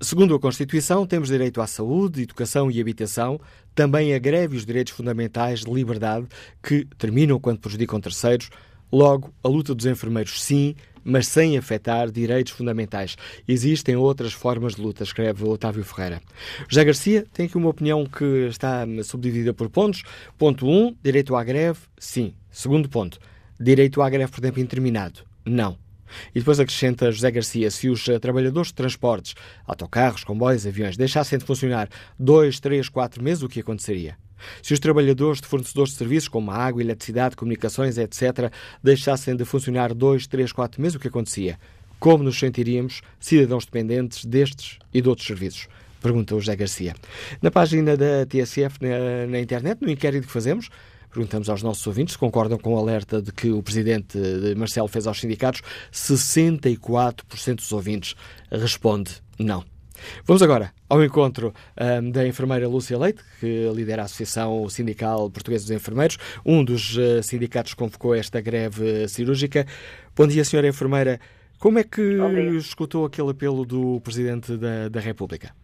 Segundo 0.00 0.34
a 0.34 0.40
Constituição, 0.40 1.06
temos 1.06 1.28
direito 1.28 1.60
à 1.60 1.66
saúde, 1.66 2.22
educação 2.22 2.68
e 2.70 2.80
habitação, 2.80 3.40
também 3.74 4.14
a 4.14 4.18
greve 4.18 4.54
e 4.54 4.58
os 4.58 4.66
direitos 4.66 4.92
fundamentais 4.92 5.60
de 5.60 5.70
liberdade, 5.72 6.26
que 6.62 6.86
terminam 6.98 7.38
quando 7.38 7.60
prejudicam 7.60 8.00
terceiros. 8.00 8.50
Logo, 8.92 9.32
a 9.42 9.48
luta 9.48 9.74
dos 9.74 9.86
enfermeiros, 9.86 10.42
sim, 10.42 10.74
mas 11.04 11.26
sem 11.26 11.56
afetar 11.56 12.10
direitos 12.10 12.52
fundamentais. 12.52 13.16
Existem 13.46 13.96
outras 13.96 14.32
formas 14.32 14.74
de 14.74 14.82
luta, 14.82 15.02
escreve 15.02 15.44
Otávio 15.44 15.84
Ferreira. 15.84 16.20
José 16.68 16.84
Garcia 16.84 17.26
tem 17.32 17.46
aqui 17.46 17.56
uma 17.56 17.70
opinião 17.70 18.04
que 18.06 18.46
está 18.48 18.84
subdividida 19.04 19.52
por 19.52 19.68
pontos. 19.68 20.02
Ponto 20.38 20.66
1, 20.66 20.70
um, 20.70 20.96
direito 21.02 21.34
à 21.34 21.42
greve, 21.42 21.80
sim. 21.98 22.34
Segundo 22.50 22.88
ponto, 22.88 23.18
direito 23.58 24.02
à 24.02 24.10
greve 24.10 24.30
por 24.30 24.40
tempo 24.40 24.60
interminado, 24.60 25.20
não. 25.44 25.81
E 26.34 26.38
depois 26.38 26.60
acrescenta 26.60 27.10
José 27.10 27.30
Garcia: 27.30 27.70
se 27.70 27.88
os 27.88 28.08
eh, 28.08 28.18
trabalhadores 28.18 28.68
de 28.68 28.74
transportes, 28.74 29.34
autocarros, 29.66 30.24
comboios, 30.24 30.66
aviões, 30.66 30.96
deixassem 30.96 31.38
de 31.38 31.44
funcionar 31.44 31.88
dois, 32.18 32.60
três, 32.60 32.88
quatro 32.88 33.22
meses, 33.22 33.42
o 33.42 33.48
que 33.48 33.60
aconteceria? 33.60 34.16
Se 34.62 34.72
os 34.72 34.80
trabalhadores 34.80 35.40
de 35.40 35.46
fornecedores 35.46 35.92
de 35.92 35.98
serviços 35.98 36.28
como 36.28 36.50
água, 36.50 36.82
eletricidade, 36.82 37.36
comunicações, 37.36 37.96
etc., 37.98 38.52
deixassem 38.82 39.36
de 39.36 39.44
funcionar 39.44 39.94
dois, 39.94 40.26
três, 40.26 40.52
quatro 40.52 40.80
meses, 40.80 40.96
o 40.96 41.00
que 41.00 41.08
acontecia? 41.08 41.58
Como 41.98 42.24
nos 42.24 42.38
sentiríamos 42.38 43.02
cidadãos 43.20 43.64
dependentes 43.64 44.24
destes 44.24 44.78
e 44.92 45.00
de 45.00 45.08
outros 45.08 45.26
serviços? 45.26 45.68
Pergunta 46.00 46.34
o 46.34 46.40
José 46.40 46.56
Garcia. 46.56 46.96
Na 47.40 47.50
página 47.50 47.96
da 47.96 48.26
TSF 48.26 48.78
na, 48.80 49.28
na 49.28 49.38
internet, 49.38 49.80
no 49.80 49.88
inquérito 49.88 50.26
que 50.26 50.32
fazemos, 50.32 50.68
Perguntamos 51.12 51.48
aos 51.48 51.62
nossos 51.62 51.86
ouvintes 51.86 52.14
se 52.14 52.18
concordam 52.18 52.58
com 52.58 52.74
o 52.74 52.78
alerta 52.78 53.20
de 53.20 53.30
que 53.32 53.50
o 53.50 53.62
presidente 53.62 54.18
Marcelo 54.56 54.88
fez 54.88 55.06
aos 55.06 55.20
sindicatos. 55.20 55.60
64% 55.92 57.56
dos 57.56 57.72
ouvintes 57.72 58.14
responde 58.50 59.22
não. 59.38 59.64
Vamos 60.24 60.42
agora 60.42 60.72
ao 60.88 61.02
encontro 61.04 61.54
um, 61.78 62.10
da 62.10 62.26
enfermeira 62.26 62.68
Lúcia 62.68 62.98
Leite, 62.98 63.22
que 63.40 63.70
lidera 63.74 64.02
a 64.02 64.04
Associação 64.04 64.68
Sindical 64.68 65.30
Portuguesa 65.30 65.64
dos 65.64 65.70
Enfermeiros. 65.70 66.18
Um 66.44 66.64
dos 66.64 66.96
uh, 66.96 67.22
sindicatos 67.22 67.74
convocou 67.74 68.14
esta 68.14 68.40
greve 68.40 69.06
cirúrgica. 69.08 69.66
Bom 70.16 70.26
dia, 70.26 70.44
senhora 70.44 70.68
enfermeira. 70.68 71.20
Como 71.58 71.78
é 71.78 71.84
que 71.84 72.02
escutou 72.56 73.04
aquele 73.04 73.30
apelo 73.30 73.64
do 73.64 74.00
Presidente 74.00 74.56
da, 74.56 74.88
da 74.88 75.00
República? 75.00 75.54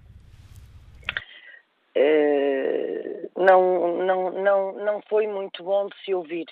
Uh, 1.97 2.78
não, 3.39 3.97
não, 4.05 4.31
não, 4.31 4.73
não 4.73 5.03
foi 5.09 5.27
muito 5.27 5.63
bom 5.63 5.87
de 5.87 5.97
se 6.05 6.15
ouvir. 6.15 6.47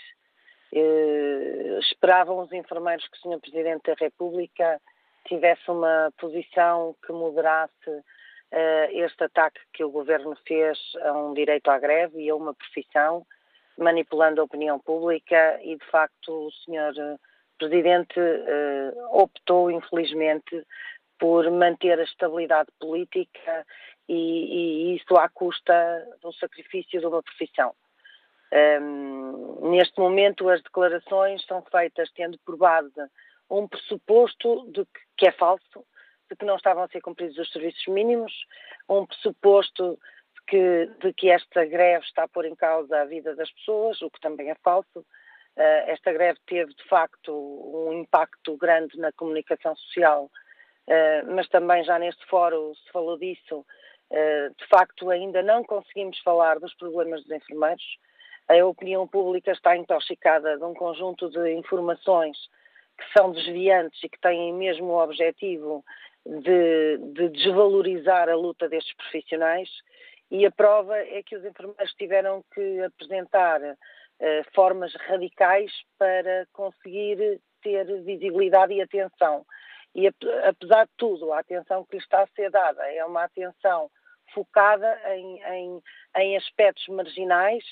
Uh, 0.73 1.79
esperavam 1.81 2.41
os 2.41 2.53
enfermeiros 2.53 3.07
que 3.09 3.19
o 3.19 3.33
Sr. 3.33 3.41
Presidente 3.41 3.83
da 3.87 3.95
República 3.99 4.81
tivesse 5.27 5.71
uma 5.71 6.13
posição 6.19 6.95
que 7.05 7.13
moderasse 7.13 7.89
uh, 7.89 8.89
este 8.91 9.25
ataque 9.25 9.61
que 9.73 9.85
o 9.85 9.91
governo 9.91 10.37
fez 10.47 10.79
a 11.03 11.13
um 11.13 11.35
direito 11.35 11.69
à 11.69 11.79
greve 11.79 12.23
e 12.23 12.31
a 12.31 12.37
uma 12.37 12.55
profissão, 12.55 13.27
manipulando 13.79 14.41
a 14.41 14.45
opinião 14.45 14.79
pública 14.79 15.59
e, 15.63 15.77
de 15.77 15.85
facto, 15.87 16.47
o 16.47 16.53
senhor 16.65 16.95
eh, 16.97 17.17
presidente 17.59 18.19
uh, 18.19 19.21
optou, 19.21 19.71
infelizmente, 19.71 20.65
por 21.19 21.51
manter 21.51 21.99
a 21.99 22.05
estabilidade 22.05 22.71
política 22.79 23.67
e, 24.09 24.93
e, 24.93 24.97
isso 24.97 25.17
à 25.17 25.29
custa 25.29 25.75
do 26.23 26.33
sacrifício 26.33 27.01
de 27.01 27.07
uma 27.07 27.23
profissão. 27.23 27.75
Um, 28.53 29.71
neste 29.71 29.99
momento, 29.99 30.49
as 30.49 30.63
declarações 30.63 31.45
são 31.47 31.63
feitas 31.63 32.11
tendo 32.13 32.39
por 32.45 32.57
base 32.57 32.93
um 33.51 33.67
pressuposto 33.67 34.71
de 34.71 34.85
que, 34.85 35.01
que 35.19 35.29
é 35.29 35.33
falso, 35.33 35.85
de 36.31 36.37
que 36.37 36.45
não 36.45 36.57
estavam 36.57 36.85
a 36.85 36.89
ser 36.89 37.01
cumpridos 37.01 37.39
os 37.39 37.51
serviços 37.53 37.87
mínimos, 37.87 38.33
um 38.89 39.07
pressuposto 39.07 39.99
de 40.35 40.43
que, 40.47 40.91
de 41.01 41.13
que 41.13 41.31
esta 41.31 41.65
greve 41.65 42.05
está 42.05 42.25
a 42.25 42.29
pôr 42.29 42.45
em 42.45 42.55
causa 42.55 43.01
a 43.01 43.05
vida 43.05 43.35
das 43.35 43.51
pessoas, 43.53 44.01
o 44.03 44.11
que 44.11 44.21
também 44.21 44.51
é 44.51 44.55
falso. 44.57 45.01
Uh, 45.57 45.89
esta 45.89 46.13
greve 46.13 46.39
teve, 46.47 46.75
de 46.75 46.85
facto, 46.85 47.33
um 47.33 47.93
impacto 47.93 48.57
grande 48.57 48.99
na 48.99 49.11
comunicação 49.13 49.75
social, 49.75 50.25
uh, 50.25 51.35
mas 51.35 51.49
também 51.49 51.83
já 51.85 51.99
neste 51.99 52.25
fórum 52.27 52.75
se 52.75 52.91
falou 52.93 53.19
disso. 53.19 53.65
Uh, 54.11 54.55
de 54.57 54.67
facto, 54.69 55.11
ainda 55.11 55.43
não 55.43 55.65
conseguimos 55.65 56.19
falar 56.21 56.59
dos 56.59 56.75
problemas 56.75 57.23
dos 57.23 57.31
enfermeiros. 57.31 57.85
A 58.49 58.65
opinião 58.65 59.07
pública 59.09 59.51
está 59.51 59.77
intoxicada 59.77 60.57
de 60.57 60.65
um 60.65 60.75
conjunto 60.75 61.29
de 61.29 61.53
informações 61.53 62.37
que 62.97 63.05
são 63.19 63.33
desviantes 63.33 64.03
e 64.03 64.09
que 64.09 64.21
têm 64.21 64.53
mesmo 64.55 64.87
o 64.87 65.03
objetivo 65.03 65.85
de, 66.25 66.99
de 66.99 67.29
desvalorizar 67.31 68.29
a 68.29 68.37
luta 68.37 68.69
destes 68.69 68.95
profissionais 68.97 69.69
e 70.31 70.45
a 70.45 70.51
prova 70.51 70.97
é 70.97 71.23
que 71.23 71.37
os 71.37 71.45
enfermeiros 71.45 71.93
tiveram 71.95 72.45
que 72.53 72.83
apresentar 72.83 73.61
uh, 73.63 74.55
formas 74.55 74.93
radicais 74.95 75.71
para 75.99 76.47
conseguir 76.53 77.41
ter 77.63 77.85
visibilidade 78.03 78.75
e 78.75 78.83
atenção. 78.83 79.45
E 79.97 80.07
apesar 80.47 80.85
de 80.85 80.93
tudo, 80.99 81.33
a 81.33 81.39
atenção 81.39 81.83
que 81.87 81.97
lhe 81.97 82.03
está 82.03 82.23
a 82.23 82.27
ser 82.29 82.51
dada 82.51 82.87
é 82.93 83.03
uma 83.03 83.25
atenção 83.25 83.91
focada 84.35 85.01
em, 85.15 85.43
em, 85.43 85.83
em 86.19 86.37
aspectos 86.37 86.87
marginais 86.89 87.65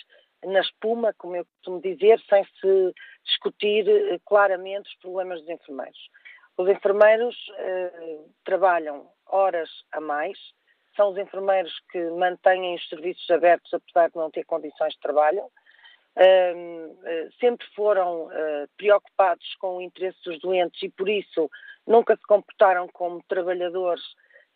na 0.43 0.61
espuma, 0.61 1.13
como 1.19 1.37
eu 1.37 1.45
costumo 1.45 1.83
dizer, 1.83 2.19
sem 2.27 2.43
se 2.61 2.95
discutir 3.25 3.87
eh, 3.87 4.19
claramente 4.25 4.89
os 4.89 4.97
problemas 4.97 5.41
dos 5.41 5.51
enfermeiros. 5.51 5.99
Os 6.57 6.69
enfermeiros 6.69 7.37
eh, 7.59 8.19
trabalham 8.43 9.07
horas 9.27 9.69
a 9.93 10.01
mais, 10.01 10.39
são 10.97 11.11
os 11.11 11.19
enfermeiros 11.19 11.73
que 11.91 12.03
mantêm 12.11 12.75
os 12.75 12.89
serviços 12.89 13.29
abertos 13.31 13.73
apesar 13.75 14.09
de 14.09 14.17
não 14.17 14.31
ter 14.31 14.45
condições 14.45 14.95
de 14.95 15.01
trabalho, 15.01 15.45
uh, 15.45 17.33
sempre 17.41 17.67
foram 17.75 18.27
uh, 18.27 18.69
preocupados 18.77 19.55
com 19.57 19.77
o 19.77 19.83
interesse 19.83 20.19
dos 20.25 20.39
doentes 20.41 20.83
e 20.83 20.89
por 20.91 21.09
isso 21.09 21.51
nunca 21.87 22.17
se 22.17 22.23
comportaram 22.23 22.89
como 22.89 23.23
trabalhadores 23.29 24.03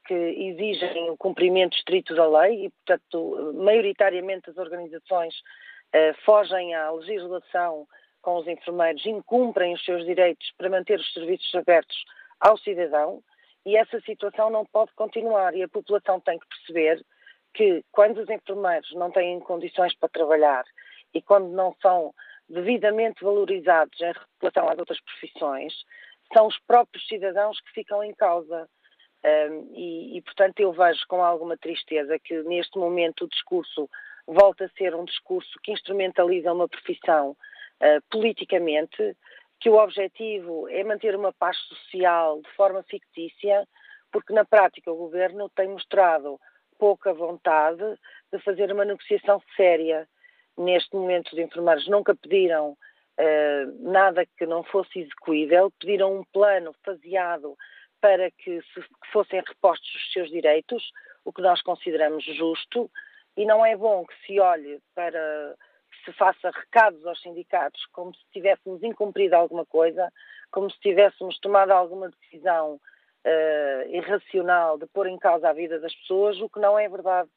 que 0.06 0.14
exigem 0.14 1.10
o 1.10 1.16
cumprimento 1.16 1.76
estrito 1.76 2.14
da 2.14 2.26
lei 2.26 2.66
e, 2.66 2.70
portanto, 2.70 3.52
maioritariamente 3.54 4.48
as 4.48 4.56
organizações 4.56 5.34
uh, 5.34 6.14
fogem 6.24 6.74
à 6.74 6.90
legislação 6.90 7.86
com 8.22 8.36
os 8.38 8.46
enfermeiros, 8.46 9.04
incumprem 9.06 9.74
os 9.74 9.84
seus 9.84 10.04
direitos 10.04 10.50
para 10.56 10.70
manter 10.70 10.98
os 10.98 11.12
serviços 11.12 11.54
abertos 11.54 11.96
ao 12.40 12.56
cidadão 12.58 13.22
e 13.64 13.76
essa 13.76 14.00
situação 14.00 14.50
não 14.50 14.64
pode 14.64 14.92
continuar. 14.94 15.54
E 15.54 15.62
a 15.62 15.68
população 15.68 16.20
tem 16.20 16.38
que 16.38 16.46
perceber 16.48 17.04
que 17.54 17.84
quando 17.92 18.18
os 18.18 18.28
enfermeiros 18.30 18.90
não 18.94 19.10
têm 19.10 19.38
condições 19.40 19.94
para 19.96 20.08
trabalhar 20.08 20.64
e 21.14 21.20
quando 21.20 21.48
não 21.48 21.74
são 21.82 22.14
devidamente 22.48 23.22
valorizados 23.22 24.00
em 24.00 24.12
relação 24.40 24.68
às 24.68 24.78
outras 24.78 25.00
profissões, 25.02 25.74
são 26.32 26.46
os 26.46 26.58
próprios 26.66 27.06
cidadãos 27.06 27.60
que 27.60 27.72
ficam 27.72 28.02
em 28.02 28.14
causa. 28.14 28.68
Um, 29.24 29.72
e, 29.74 30.16
e, 30.16 30.22
portanto, 30.22 30.60
eu 30.60 30.72
vejo 30.72 31.00
com 31.08 31.24
alguma 31.24 31.56
tristeza 31.56 32.18
que 32.18 32.42
neste 32.44 32.78
momento 32.78 33.24
o 33.24 33.28
discurso 33.28 33.88
volta 34.26 34.66
a 34.66 34.68
ser 34.70 34.94
um 34.94 35.04
discurso 35.04 35.58
que 35.62 35.72
instrumentaliza 35.72 36.52
uma 36.52 36.68
profissão 36.68 37.30
uh, 37.30 38.02
politicamente, 38.10 39.16
que 39.60 39.68
o 39.68 39.76
objetivo 39.76 40.68
é 40.68 40.84
manter 40.84 41.16
uma 41.16 41.32
paz 41.32 41.56
social 41.56 42.40
de 42.40 42.50
forma 42.50 42.82
fictícia, 42.84 43.66
porque 44.12 44.32
na 44.32 44.44
prática 44.44 44.92
o 44.92 44.96
governo 44.96 45.48
tem 45.48 45.68
mostrado 45.68 46.38
pouca 46.78 47.12
vontade 47.12 47.82
de 48.32 48.38
fazer 48.40 48.70
uma 48.72 48.84
negociação 48.84 49.42
séria. 49.56 50.08
Neste 50.56 50.94
momento, 50.94 51.32
os 51.32 51.38
enfermeiros 51.38 51.88
nunca 51.88 52.14
pediram 52.14 52.76
uh, 53.18 53.90
nada 53.90 54.24
que 54.24 54.46
não 54.46 54.62
fosse 54.62 55.00
execuível, 55.00 55.72
pediram 55.78 56.18
um 56.18 56.24
plano 56.32 56.74
faseado 56.84 57.56
para 58.00 58.30
que, 58.30 58.62
se, 58.62 58.80
que 58.80 59.12
fossem 59.12 59.42
repostos 59.46 59.94
os 59.94 60.12
seus 60.12 60.30
direitos, 60.30 60.90
o 61.24 61.32
que 61.32 61.42
nós 61.42 61.60
consideramos 61.62 62.24
justo, 62.24 62.90
e 63.36 63.44
não 63.44 63.64
é 63.64 63.76
bom 63.76 64.06
que 64.06 64.14
se 64.26 64.40
olhe 64.40 64.80
para 64.94 65.54
que 65.90 66.04
se 66.04 66.16
faça 66.16 66.50
recados 66.50 67.04
aos 67.06 67.20
sindicatos 67.20 67.84
como 67.92 68.14
se 68.14 68.22
tivéssemos 68.32 68.82
incumprido 68.82 69.34
alguma 69.34 69.66
coisa, 69.66 70.12
como 70.50 70.70
se 70.70 70.78
tivéssemos 70.80 71.38
tomado 71.38 71.70
alguma 71.72 72.08
decisão 72.08 72.74
uh, 72.74 73.90
irracional 73.90 74.78
de 74.78 74.86
pôr 74.86 75.06
em 75.06 75.18
causa 75.18 75.48
a 75.48 75.52
vida 75.52 75.78
das 75.80 75.94
pessoas, 75.94 76.40
o 76.40 76.48
que 76.48 76.60
não 76.60 76.78
é 76.78 76.88
verdade 76.88 77.28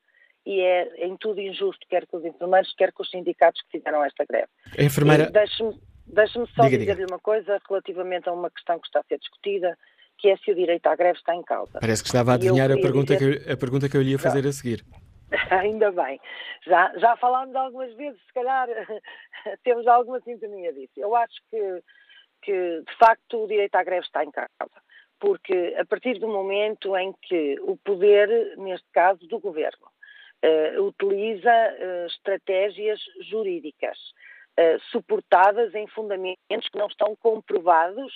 e 0.46 0.60
é 0.60 1.06
em 1.06 1.16
tudo 1.18 1.40
injusto, 1.40 1.86
quer 1.90 2.06
com 2.08 2.18
os 2.18 2.26
enfermeiros, 2.26 2.74
quer 2.76 2.92
com 2.92 3.04
os 3.04 3.10
sindicatos 3.10 3.62
que 3.64 3.78
fizeram 3.78 4.04
esta 4.04 4.26
greve. 4.26 4.50
A 4.78 4.84
enfermeira... 4.84 5.30
Deixe-me 5.30 5.80
deixe 6.12 6.46
só 6.56 6.68
dizer-lhe 6.68 7.06
uma 7.06 7.20
coisa 7.20 7.60
relativamente 7.68 8.28
a 8.28 8.34
uma 8.34 8.50
questão 8.50 8.80
que 8.80 8.88
está 8.88 9.00
a 9.00 9.04
ser 9.04 9.18
discutida, 9.18 9.78
que 10.18 10.30
é 10.30 10.38
se 10.38 10.52
o 10.52 10.56
direito 10.56 10.86
à 10.88 10.96
greve 10.96 11.18
está 11.18 11.36
em 11.36 11.42
causa. 11.42 11.80
Parece 11.80 12.04
que 12.04 12.10
estava 12.10 12.32
a 12.32 12.36
adivinhar 12.36 12.72
a 12.72 12.76
pergunta, 12.76 13.16
dizer... 13.16 13.44
que 13.44 13.50
eu, 13.50 13.54
a 13.54 13.58
pergunta 13.58 13.90
que 13.90 13.98
eu 13.98 14.02
lhe 14.02 14.12
ia 14.12 14.20
fazer 14.20 14.46
a 14.46 14.52
seguir. 14.52 14.84
Ainda 15.50 15.92
bem. 15.92 16.20
Já, 16.66 16.92
já 16.98 17.16
falámos 17.18 17.56
algumas 17.56 17.94
vezes, 17.96 18.20
se 18.22 18.34
calhar 18.34 18.68
temos 19.64 19.88
alguma 19.88 20.20
sintonia 20.22 20.74
disso. 20.74 20.94
Eu 20.98 21.16
acho 21.16 21.36
que, 21.50 21.84
que, 22.42 22.84
de 22.88 22.98
facto, 22.98 23.44
o 23.44 23.48
direito 23.48 23.76
à 23.76 23.84
greve 23.84 24.06
está 24.06 24.24
em 24.24 24.32
causa. 24.32 24.50
Porque 25.20 25.76
a 25.80 25.86
partir 25.86 26.20
do 26.20 26.28
momento 26.28 26.98
em 26.98 27.14
que 27.22 27.58
o 27.62 27.78
poder, 27.78 28.58
neste 28.58 28.88
caso 28.92 29.26
do 29.28 29.40
governo, 29.40 29.88
uh, 30.44 30.82
utiliza 30.84 31.52
uh, 31.52 32.06
estratégias 32.08 33.00
jurídicas 33.30 33.98
uh, 34.60 34.80
suportadas 34.92 35.74
em 35.76 35.88
fundamentos 35.88 36.70
que 36.72 36.78
não 36.78 36.88
estão 36.88 37.16
comprovados 37.16 38.14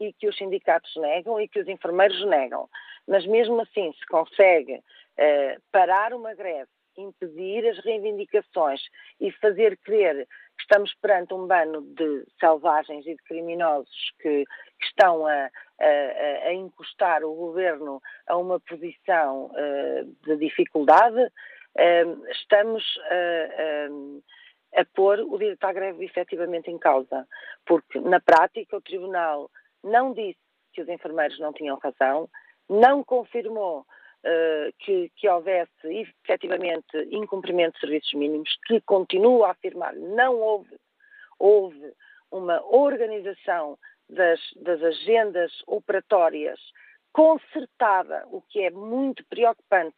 e 0.00 0.12
que 0.12 0.28
os 0.28 0.36
sindicatos 0.36 0.94
negam 0.96 1.40
e 1.40 1.48
que 1.48 1.60
os 1.60 1.68
enfermeiros 1.68 2.24
negam. 2.26 2.68
Mas 3.06 3.26
mesmo 3.26 3.60
assim 3.60 3.92
se 3.92 4.06
consegue 4.06 4.82
parar 5.70 6.12
uma 6.12 6.34
greve, 6.34 6.68
impedir 6.96 7.68
as 7.68 7.78
reivindicações 7.84 8.80
e 9.20 9.30
fazer 9.32 9.78
crer 9.78 10.26
que 10.56 10.62
estamos 10.62 10.92
perante 11.00 11.34
um 11.34 11.46
bando 11.46 11.82
de 11.82 12.24
selvagens 12.38 13.06
e 13.06 13.14
de 13.14 13.22
criminosos 13.24 14.12
que, 14.20 14.44
que 14.44 14.86
estão 14.86 15.26
a, 15.26 15.50
a, 15.80 16.48
a, 16.48 16.54
encostar 16.54 17.24
o 17.24 17.34
governo 17.34 18.00
a 18.26 18.36
uma 18.36 18.60
posição 18.60 19.46
uh, 19.46 20.16
de 20.24 20.36
dificuldade, 20.36 21.30
estamos 22.30 22.84
a, 23.10 24.80
a 24.80 24.84
pôr 24.94 25.20
o 25.20 25.38
direito 25.38 25.64
à 25.64 25.72
greve 25.72 26.04
efetivamente 26.04 26.70
em 26.70 26.78
causa, 26.78 27.26
porque 27.66 27.98
na 28.00 28.20
prática 28.20 28.76
o 28.76 28.82
Tribunal 28.82 29.50
não 29.82 30.12
disse 30.12 30.38
que 30.72 30.82
os 30.82 30.88
enfermeiros 30.88 31.38
não 31.38 31.52
tinham 31.52 31.78
razão, 31.78 32.28
não 32.68 33.04
confirmou 33.04 33.80
uh, 33.80 34.72
que, 34.78 35.10
que, 35.16 35.28
houvesse 35.28 35.70
efetivamente 35.86 36.96
incumprimento 37.10 37.74
de 37.74 37.80
serviços 37.80 38.14
mínimos, 38.14 38.56
que 38.66 38.80
continua 38.80 39.48
a 39.48 39.50
afirmar 39.52 39.94
não 39.94 40.40
houve, 40.40 40.76
houve 41.38 41.92
uma 42.30 42.64
organização 42.66 43.78
das, 44.08 44.40
das 44.56 44.82
agendas 44.82 45.52
operatórias 45.66 46.58
concertada, 47.12 48.26
o 48.26 48.42
que 48.42 48.62
é 48.62 48.70
muito 48.70 49.24
preocupante 49.26 49.94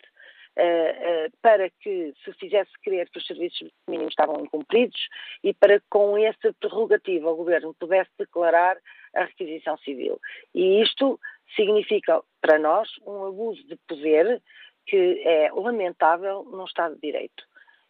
uh, 0.56 1.36
para 1.42 1.70
que 1.70 2.12
se 2.24 2.32
fizesse 2.34 2.70
crer 2.82 3.08
que 3.10 3.18
os 3.18 3.26
serviços 3.26 3.70
mínimos 3.88 4.12
estavam 4.12 4.42
incumpridos 4.44 5.08
e 5.42 5.52
para 5.54 5.78
que 5.78 5.86
com 5.88 6.16
essa 6.18 6.52
prerrogativa 6.60 7.30
o 7.30 7.36
Governo 7.36 7.74
pudesse 7.74 8.10
declarar 8.18 8.76
a 9.14 9.24
requisição 9.24 9.76
civil. 9.78 10.20
E 10.54 10.82
isto 10.82 11.20
significa 11.54 12.22
para 12.40 12.58
nós 12.58 12.88
um 13.06 13.26
abuso 13.26 13.62
de 13.66 13.76
poder 13.88 14.42
que 14.86 15.22
é 15.24 15.50
lamentável 15.52 16.44
num 16.44 16.64
Estado 16.64 16.94
de 16.94 17.00
Direito. 17.00 17.44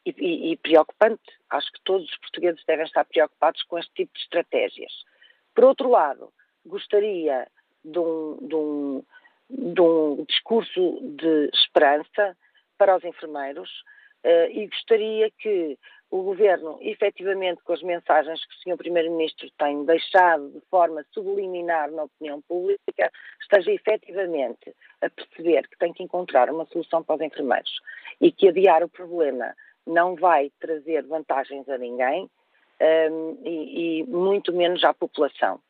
E, 0.05 0.15
e, 0.19 0.53
e, 0.53 0.57
preocupante. 0.57 1.33
Acho 1.51 1.71
que 1.73 1.81
todos 1.83 2.09
os 2.09 2.19
portugueses 2.19 2.63
devem 2.65 2.87
estar 2.87 3.05
preocupados 3.05 3.61
com 3.65 3.77
este 3.77 3.93
tipo 3.93 4.13
de 4.15 4.21
estratégias. 4.21 4.93
Por 5.53 5.65
outro 5.65 5.91
lado, 5.91 6.33
gostaria 6.65 7.49
de 7.85 7.99
um, 7.99 8.39
de 8.41 8.55
um, 8.55 9.05
de 9.51 9.81
um 9.81 10.25
discurso 10.29 11.01
de 11.03 11.51
esperança 11.53 12.37
para 12.77 12.97
os 12.97 13.05
enfermeiros 13.05 13.71
uh, 14.25 14.51
e 14.51 14.67
gostaria 14.67 15.31
que 15.31 15.79
o 16.11 16.23
Governo, 16.23 16.79
efetivamente, 16.81 17.63
com 17.65 17.73
as 17.73 17.83
mensagens 17.83 18.41
que 18.45 18.55
o 18.55 18.75
Sr. 18.75 18.77
Primeiro-Ministro 18.77 19.51
tem 19.59 19.85
deixado 19.85 20.51
de 20.51 20.61
forma 20.71 21.05
subliminar 21.13 21.91
na 21.91 22.05
opinião 22.05 22.41
pública, 22.43 23.11
esteja 23.41 23.73
efetivamente 23.73 24.73
a 25.03 25.11
perceber 25.11 25.67
que 25.69 25.77
tem 25.79 25.93
que 25.93 26.05
encontrar 26.05 26.49
uma 26.49 26.65
solução 26.67 27.03
para 27.03 27.17
os 27.17 27.21
enfermeiros 27.23 27.81
e 28.21 28.31
que 28.31 28.49
adiar 28.49 28.85
o 28.85 28.89
problema 28.89 29.53
não 29.85 30.15
vai 30.15 30.51
trazer 30.61 31.03
vantagens 31.07 31.69
a 31.69 31.77
ninguém 31.77 32.31
um, 32.81 32.85
ehm, 32.85 33.39
e, 33.45 34.01
e 34.01 34.05
muito 34.05 34.53
menos 34.53 34.85
à 34.85 34.95
população. 34.95 35.61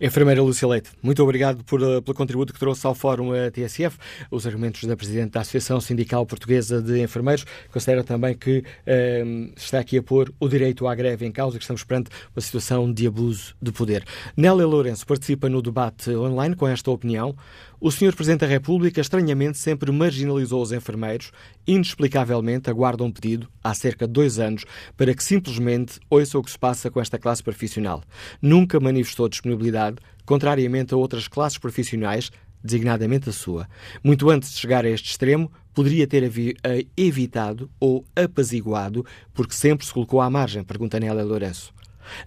Enfermeira 0.00 0.42
Lúcia 0.42 0.66
Leite, 0.66 0.90
muito 1.02 1.22
obrigado 1.22 1.62
por, 1.62 1.82
eh, 1.82 2.00
pelo 2.00 2.16
contributo 2.16 2.54
que 2.54 2.58
trouxe 2.58 2.86
ao 2.86 2.94
Fórum 2.94 3.32
a 3.32 3.50
TSF. 3.50 3.98
Os 4.30 4.46
argumentos 4.46 4.82
da 4.84 4.96
Presidente 4.96 5.32
da 5.32 5.42
Associação 5.42 5.78
Sindical 5.78 6.24
Portuguesa 6.24 6.80
de 6.80 7.02
Enfermeiros 7.02 7.44
considera 7.70 8.02
também 8.02 8.34
que 8.34 8.64
eh, 8.86 9.22
está 9.54 9.78
aqui 9.78 9.98
a 9.98 10.02
pôr 10.02 10.32
o 10.40 10.48
direito 10.48 10.88
à 10.88 10.94
greve 10.94 11.26
em 11.26 11.30
causa, 11.30 11.58
que 11.58 11.64
estamos 11.64 11.84
perante 11.84 12.10
uma 12.34 12.40
situação 12.40 12.90
de 12.90 13.06
abuso 13.06 13.54
de 13.60 13.70
poder. 13.70 14.02
Nélia 14.34 14.66
Lourenço 14.66 15.06
participa 15.06 15.50
no 15.50 15.60
debate 15.60 16.10
online 16.10 16.56
com 16.56 16.66
esta 16.66 16.90
opinião. 16.90 17.36
O 17.82 17.90
Sr. 17.90 18.14
Presidente 18.14 18.40
da 18.40 18.46
República, 18.46 19.00
estranhamente, 19.00 19.56
sempre 19.56 19.90
marginalizou 19.90 20.60
os 20.60 20.70
enfermeiros, 20.70 21.32
inexplicavelmente 21.66 22.68
aguarda 22.68 23.02
um 23.02 23.10
pedido, 23.10 23.48
há 23.64 23.72
cerca 23.72 24.06
de 24.06 24.12
dois 24.12 24.38
anos, 24.38 24.66
para 24.98 25.14
que 25.14 25.24
simplesmente 25.24 25.98
ouça 26.10 26.38
o 26.38 26.42
que 26.42 26.50
se 26.50 26.58
passa 26.58 26.90
com 26.90 27.00
esta 27.00 27.18
classe 27.18 27.42
profissional. 27.42 28.02
Nunca 28.42 28.78
manifestou 28.78 29.30
disponibilidade, 29.30 29.96
contrariamente 30.26 30.92
a 30.92 30.96
outras 30.98 31.26
classes 31.26 31.56
profissionais, 31.56 32.30
designadamente 32.62 33.30
a 33.30 33.32
sua. 33.32 33.66
Muito 34.04 34.28
antes 34.28 34.52
de 34.52 34.58
chegar 34.58 34.84
a 34.84 34.90
este 34.90 35.08
extremo, 35.08 35.50
poderia 35.72 36.06
ter 36.06 36.30
evitado 36.98 37.70
ou 37.80 38.04
apaziguado, 38.14 39.06
porque 39.32 39.54
sempre 39.54 39.86
se 39.86 39.92
colocou 39.94 40.20
à 40.20 40.28
margem, 40.28 40.62
pergunta 40.62 41.00
Nélia 41.00 41.24
Lourenço. 41.24 41.72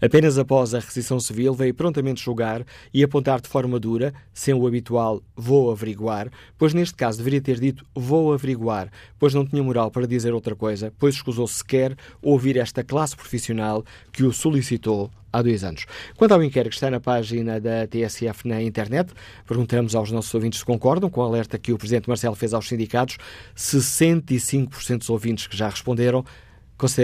Apenas 0.01 0.37
após 0.37 0.73
a 0.73 0.79
requisição 0.79 1.19
civil 1.19 1.53
veio 1.53 1.73
prontamente 1.73 2.23
julgar 2.23 2.65
e 2.93 3.03
apontar 3.03 3.41
de 3.41 3.47
forma 3.47 3.79
dura, 3.79 4.13
sem 4.33 4.53
o 4.53 4.67
habitual 4.67 5.21
vou 5.35 5.71
averiguar, 5.71 6.29
pois 6.57 6.73
neste 6.73 6.95
caso 6.95 7.17
deveria 7.17 7.41
ter 7.41 7.59
dito 7.59 7.85
vou 7.95 8.33
averiguar, 8.33 8.89
pois 9.19 9.33
não 9.33 9.45
tinha 9.45 9.63
moral 9.63 9.91
para 9.91 10.07
dizer 10.07 10.33
outra 10.33 10.55
coisa, 10.55 10.93
pois 10.97 11.15
escusou 11.15 11.47
sequer 11.47 11.95
ouvir 12.21 12.57
esta 12.57 12.83
classe 12.83 13.15
profissional 13.15 13.83
que 14.11 14.23
o 14.23 14.33
solicitou 14.33 15.09
há 15.33 15.41
dois 15.41 15.63
anos. 15.63 15.85
Quanto 16.15 16.33
ao 16.33 16.43
inquérito 16.43 16.69
que 16.69 16.75
está 16.75 16.91
na 16.91 16.99
página 16.99 17.59
da 17.59 17.87
TSF 17.87 18.47
na 18.47 18.61
internet, 18.61 19.11
perguntamos 19.47 19.95
aos 19.95 20.11
nossos 20.11 20.33
ouvintes 20.33 20.59
se 20.59 20.65
concordam 20.65 21.09
com 21.09 21.21
o 21.21 21.23
alerta 21.23 21.57
que 21.57 21.73
o 21.73 21.77
Presidente 21.77 22.07
Marcelo 22.07 22.35
fez 22.35 22.53
aos 22.53 22.67
sindicatos. 22.67 23.17
65% 23.57 24.99
dos 24.99 25.09
ouvintes 25.09 25.47
que 25.47 25.57
já 25.57 25.67
responderam 25.67 26.23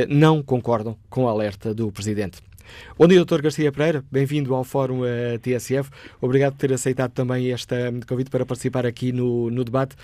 não 0.09 0.43
concordam 0.43 0.97
com 1.09 1.23
o 1.23 1.27
alerta 1.27 1.73
do 1.73 1.91
Presidente. 1.91 2.48
Bom 2.97 3.07
dia, 3.07 3.23
Dr. 3.23 3.41
Garcia 3.41 3.71
Pereira. 3.71 4.03
Bem-vindo 4.11 4.53
ao 4.53 4.63
Fórum 4.63 5.05
eh, 5.05 5.37
TSF. 5.37 5.89
Obrigado 6.21 6.53
por 6.53 6.59
ter 6.59 6.73
aceitado 6.73 7.11
também 7.11 7.49
este 7.49 7.73
um, 7.75 7.99
convite 8.01 8.29
para 8.29 8.45
participar 8.45 8.85
aqui 8.85 9.11
no, 9.11 9.49
no 9.49 9.63
debate. 9.63 9.95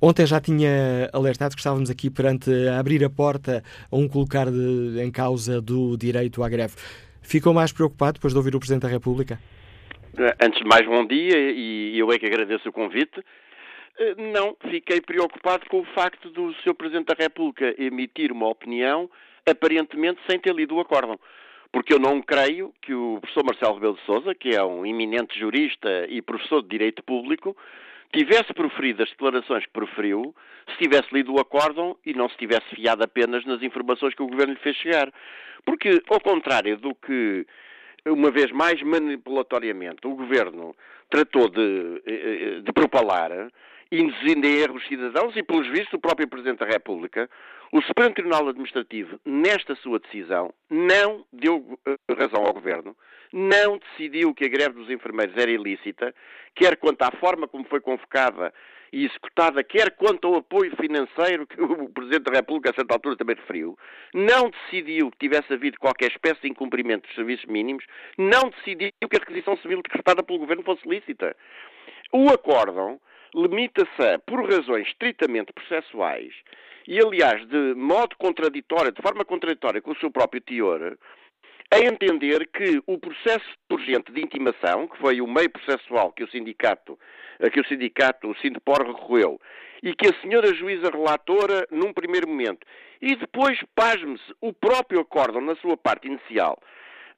Ontem 0.00 0.26
já 0.26 0.40
tinha 0.40 1.08
alertado 1.12 1.54
que 1.54 1.60
estávamos 1.60 1.88
aqui 1.88 2.10
perante 2.10 2.50
a 2.68 2.78
abrir 2.78 3.02
a 3.04 3.08
porta 3.08 3.64
a 3.90 3.96
um 3.96 4.06
colocar 4.06 4.50
de, 4.50 5.00
em 5.00 5.10
causa 5.10 5.60
do 5.60 5.96
direito 5.96 6.42
à 6.42 6.48
greve. 6.48 6.74
Ficou 7.22 7.54
mais 7.54 7.72
preocupado 7.72 8.14
depois 8.14 8.32
de 8.32 8.38
ouvir 8.38 8.54
o 8.54 8.58
Presidente 8.58 8.82
da 8.82 8.88
República? 8.88 9.38
Eh, 10.18 10.36
antes 10.40 10.60
de 10.60 10.68
mais, 10.68 10.86
bom 10.86 11.06
dia 11.06 11.50
e 11.50 11.98
eu 11.98 12.12
é 12.12 12.18
que 12.18 12.26
agradeço 12.26 12.68
o 12.68 12.72
convite. 12.72 13.22
Eh, 13.98 14.14
não, 14.16 14.56
fiquei 14.70 15.00
preocupado 15.00 15.66
com 15.68 15.80
o 15.80 15.84
facto 15.94 16.30
do 16.30 16.52
Sr. 16.62 16.74
Presidente 16.74 17.06
da 17.06 17.14
República 17.18 17.74
emitir 17.78 18.30
uma 18.32 18.48
opinião 18.48 19.10
aparentemente 19.48 20.20
sem 20.28 20.38
ter 20.38 20.54
lido 20.54 20.74
o 20.74 20.80
acórdão 20.80 21.18
porque 21.72 21.92
eu 21.92 21.98
não 21.98 22.22
creio 22.22 22.72
que 22.82 22.94
o 22.94 23.18
professor 23.20 23.44
Marcelo 23.44 23.74
Rebelo 23.74 23.94
de 23.94 24.04
Sousa, 24.06 24.34
que 24.34 24.54
é 24.54 24.62
um 24.62 24.86
eminente 24.86 25.38
jurista 25.38 26.06
e 26.08 26.22
professor 26.22 26.62
de 26.62 26.68
Direito 26.68 27.02
Público, 27.02 27.56
tivesse 28.12 28.52
proferido 28.54 29.02
as 29.02 29.10
declarações 29.10 29.64
que 29.64 29.72
proferiu 29.72 30.34
se 30.70 30.78
tivesse 30.78 31.08
lido 31.12 31.32
o 31.32 31.40
acórdão 31.40 31.96
e 32.04 32.12
não 32.12 32.28
se 32.28 32.36
tivesse 32.36 32.66
fiado 32.74 33.04
apenas 33.04 33.44
nas 33.44 33.62
informações 33.62 34.14
que 34.14 34.22
o 34.22 34.26
Governo 34.26 34.54
lhe 34.54 34.60
fez 34.60 34.76
chegar. 34.76 35.12
Porque, 35.64 36.02
ao 36.08 36.20
contrário 36.20 36.76
do 36.76 36.94
que, 36.94 37.46
uma 38.04 38.30
vez 38.30 38.50
mais 38.52 38.80
manipulatoriamente, 38.82 40.06
o 40.06 40.14
Governo 40.14 40.74
tratou 41.10 41.48
de, 41.48 42.02
eh, 42.06 42.12
eh, 42.12 42.60
de 42.60 42.72
propalar, 42.72 43.30
induzindo 43.90 44.46
em 44.46 44.58
erro 44.58 44.76
os 44.76 44.86
cidadãos 44.86 45.36
e, 45.36 45.42
pelos 45.42 45.66
vistos, 45.68 45.94
o 45.94 46.00
próprio 46.00 46.28
Presidente 46.28 46.58
da 46.58 46.66
República, 46.66 47.28
o 47.72 47.82
Supremo 47.82 48.14
Tribunal 48.14 48.48
Administrativo, 48.48 49.18
nesta 49.24 49.74
sua 49.76 49.98
decisão, 49.98 50.52
não 50.70 51.24
deu 51.32 51.56
uh, 51.56 52.14
razão 52.16 52.44
ao 52.44 52.52
Governo, 52.52 52.96
não 53.32 53.78
decidiu 53.78 54.34
que 54.34 54.44
a 54.44 54.48
greve 54.48 54.74
dos 54.74 54.90
enfermeiros 54.90 55.36
era 55.36 55.50
ilícita, 55.50 56.14
quer 56.54 56.76
quanto 56.76 57.02
à 57.02 57.10
forma 57.12 57.48
como 57.48 57.64
foi 57.64 57.80
convocada 57.80 58.52
e 58.92 59.04
executada, 59.04 59.62
quer 59.64 59.90
quanto 59.96 60.28
ao 60.28 60.36
apoio 60.36 60.74
financeiro 60.76 61.46
que 61.46 61.60
o 61.60 61.88
Presidente 61.88 62.24
da 62.24 62.36
República, 62.36 62.70
a 62.70 62.74
certa 62.74 62.94
altura, 62.94 63.16
também 63.16 63.36
referiu, 63.36 63.76
não 64.14 64.50
decidiu 64.50 65.10
que 65.10 65.18
tivesse 65.18 65.52
havido 65.52 65.78
qualquer 65.78 66.10
espécie 66.10 66.42
de 66.42 66.48
incumprimento 66.48 67.06
dos 67.06 67.14
serviços 67.14 67.46
mínimos, 67.46 67.84
não 68.16 68.48
decidiu 68.50 68.90
que 69.10 69.16
a 69.16 69.20
requisição 69.20 69.56
civil 69.58 69.82
decretada 69.82 70.22
pelo 70.22 70.38
Governo 70.38 70.62
fosse 70.62 70.88
lícita. 70.88 71.36
O 72.12 72.28
acórdão 72.30 73.00
limita-se 73.36 74.18
por 74.26 74.50
razões 74.50 74.88
estritamente 74.88 75.52
processuais 75.52 76.32
e, 76.88 76.98
aliás, 76.98 77.46
de 77.46 77.74
modo 77.74 78.16
contraditório, 78.16 78.92
de 78.92 79.02
forma 79.02 79.24
contraditória 79.24 79.82
com 79.82 79.92
o 79.92 79.98
seu 79.98 80.10
próprio 80.10 80.40
teor, 80.40 80.96
a 81.70 81.78
entender 81.80 82.48
que 82.48 82.80
o 82.86 82.98
processo 82.98 83.44
urgente 83.70 84.12
de 84.12 84.22
intimação, 84.22 84.88
que 84.88 84.96
foi 84.98 85.20
o 85.20 85.26
meio 85.26 85.50
processual 85.50 86.12
que 86.12 86.24
o 86.24 86.30
sindicato, 86.30 86.98
que 87.52 87.60
o 87.60 87.66
sindicato, 87.66 88.30
o 88.30 88.36
Sindepor, 88.36 88.86
recorreu, 88.86 89.40
e 89.82 89.92
que 89.94 90.08
a 90.08 90.20
senhora 90.22 90.54
juíza 90.54 90.90
relatora, 90.90 91.66
num 91.70 91.92
primeiro 91.92 92.28
momento, 92.28 92.66
e 93.02 93.14
depois, 93.16 93.58
pasme-se, 93.74 94.34
o 94.40 94.52
próprio 94.52 95.00
acórdão, 95.00 95.40
na 95.40 95.56
sua 95.56 95.76
parte 95.76 96.06
inicial, 96.06 96.58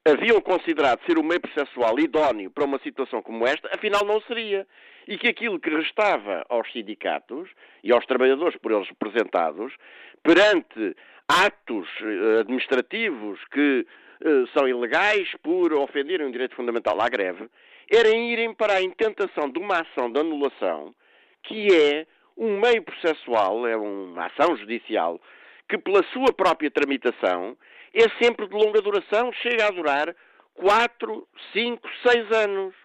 haviam 0.05 0.41
considerado 0.41 1.03
ser 1.05 1.17
o 1.17 1.23
meio 1.23 1.41
processual 1.41 1.99
idóneo 1.99 2.49
para 2.49 2.65
uma 2.65 2.79
situação 2.79 3.21
como 3.21 3.45
esta, 3.45 3.69
afinal 3.73 4.05
não 4.05 4.21
seria. 4.21 4.67
E 5.07 5.17
que 5.17 5.27
aquilo 5.27 5.59
que 5.59 5.69
restava 5.69 6.45
aos 6.49 6.71
sindicatos 6.71 7.49
e 7.83 7.91
aos 7.91 8.05
trabalhadores 8.05 8.55
por 8.57 8.71
eles 8.71 8.87
representados, 8.89 9.73
perante 10.21 10.95
atos 11.27 11.87
eh, 12.01 12.41
administrativos 12.41 13.39
que 13.51 13.87
eh, 14.21 14.43
são 14.53 14.67
ilegais 14.67 15.31
por 15.41 15.73
ofenderem 15.73 16.27
um 16.27 16.31
direito 16.31 16.55
fundamental 16.55 17.01
à 17.01 17.09
greve, 17.09 17.49
era 17.91 18.09
irem 18.09 18.53
para 18.53 18.73
a 18.73 18.81
intentação 18.83 19.49
de 19.49 19.57
uma 19.57 19.81
ação 19.81 20.11
de 20.11 20.19
anulação 20.19 20.93
que 21.41 21.73
é 21.73 22.05
um 22.37 22.59
meio 22.59 22.83
processual, 22.83 23.65
é 23.67 23.75
uma 23.75 24.25
ação 24.27 24.55
judicial, 24.57 25.19
que 25.67 25.77
pela 25.77 26.03
sua 26.13 26.31
própria 26.31 26.69
tramitação 26.69 27.57
é 27.93 28.09
sempre 28.23 28.47
de 28.47 28.53
longa 28.53 28.81
duração, 28.81 29.31
chega 29.33 29.67
a 29.67 29.71
durar 29.71 30.15
4, 30.55 31.27
5, 31.53 31.89
6 32.05 32.31
anos. 32.31 32.75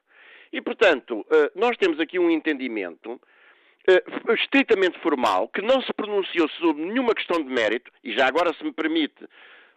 E, 0.53 0.61
portanto, 0.61 1.27
eh, 1.31 1.51
nós 1.55 1.77
temos 1.77 1.99
aqui 1.99 2.19
um 2.19 2.31
entendimento 2.31 3.21
eh, 3.89 4.03
estritamente 4.35 4.99
formal, 5.01 5.49
que 5.49 5.61
não 5.61 5.83
se 5.83 5.93
pronunciou 5.93 6.49
sobre 6.51 6.85
nenhuma 6.85 7.15
questão 7.15 7.43
de 7.43 7.51
mérito, 7.51 7.91
e 8.03 8.13
já 8.13 8.27
agora, 8.27 8.55
se 8.55 8.65
me 8.65 8.73
permite, 8.73 9.27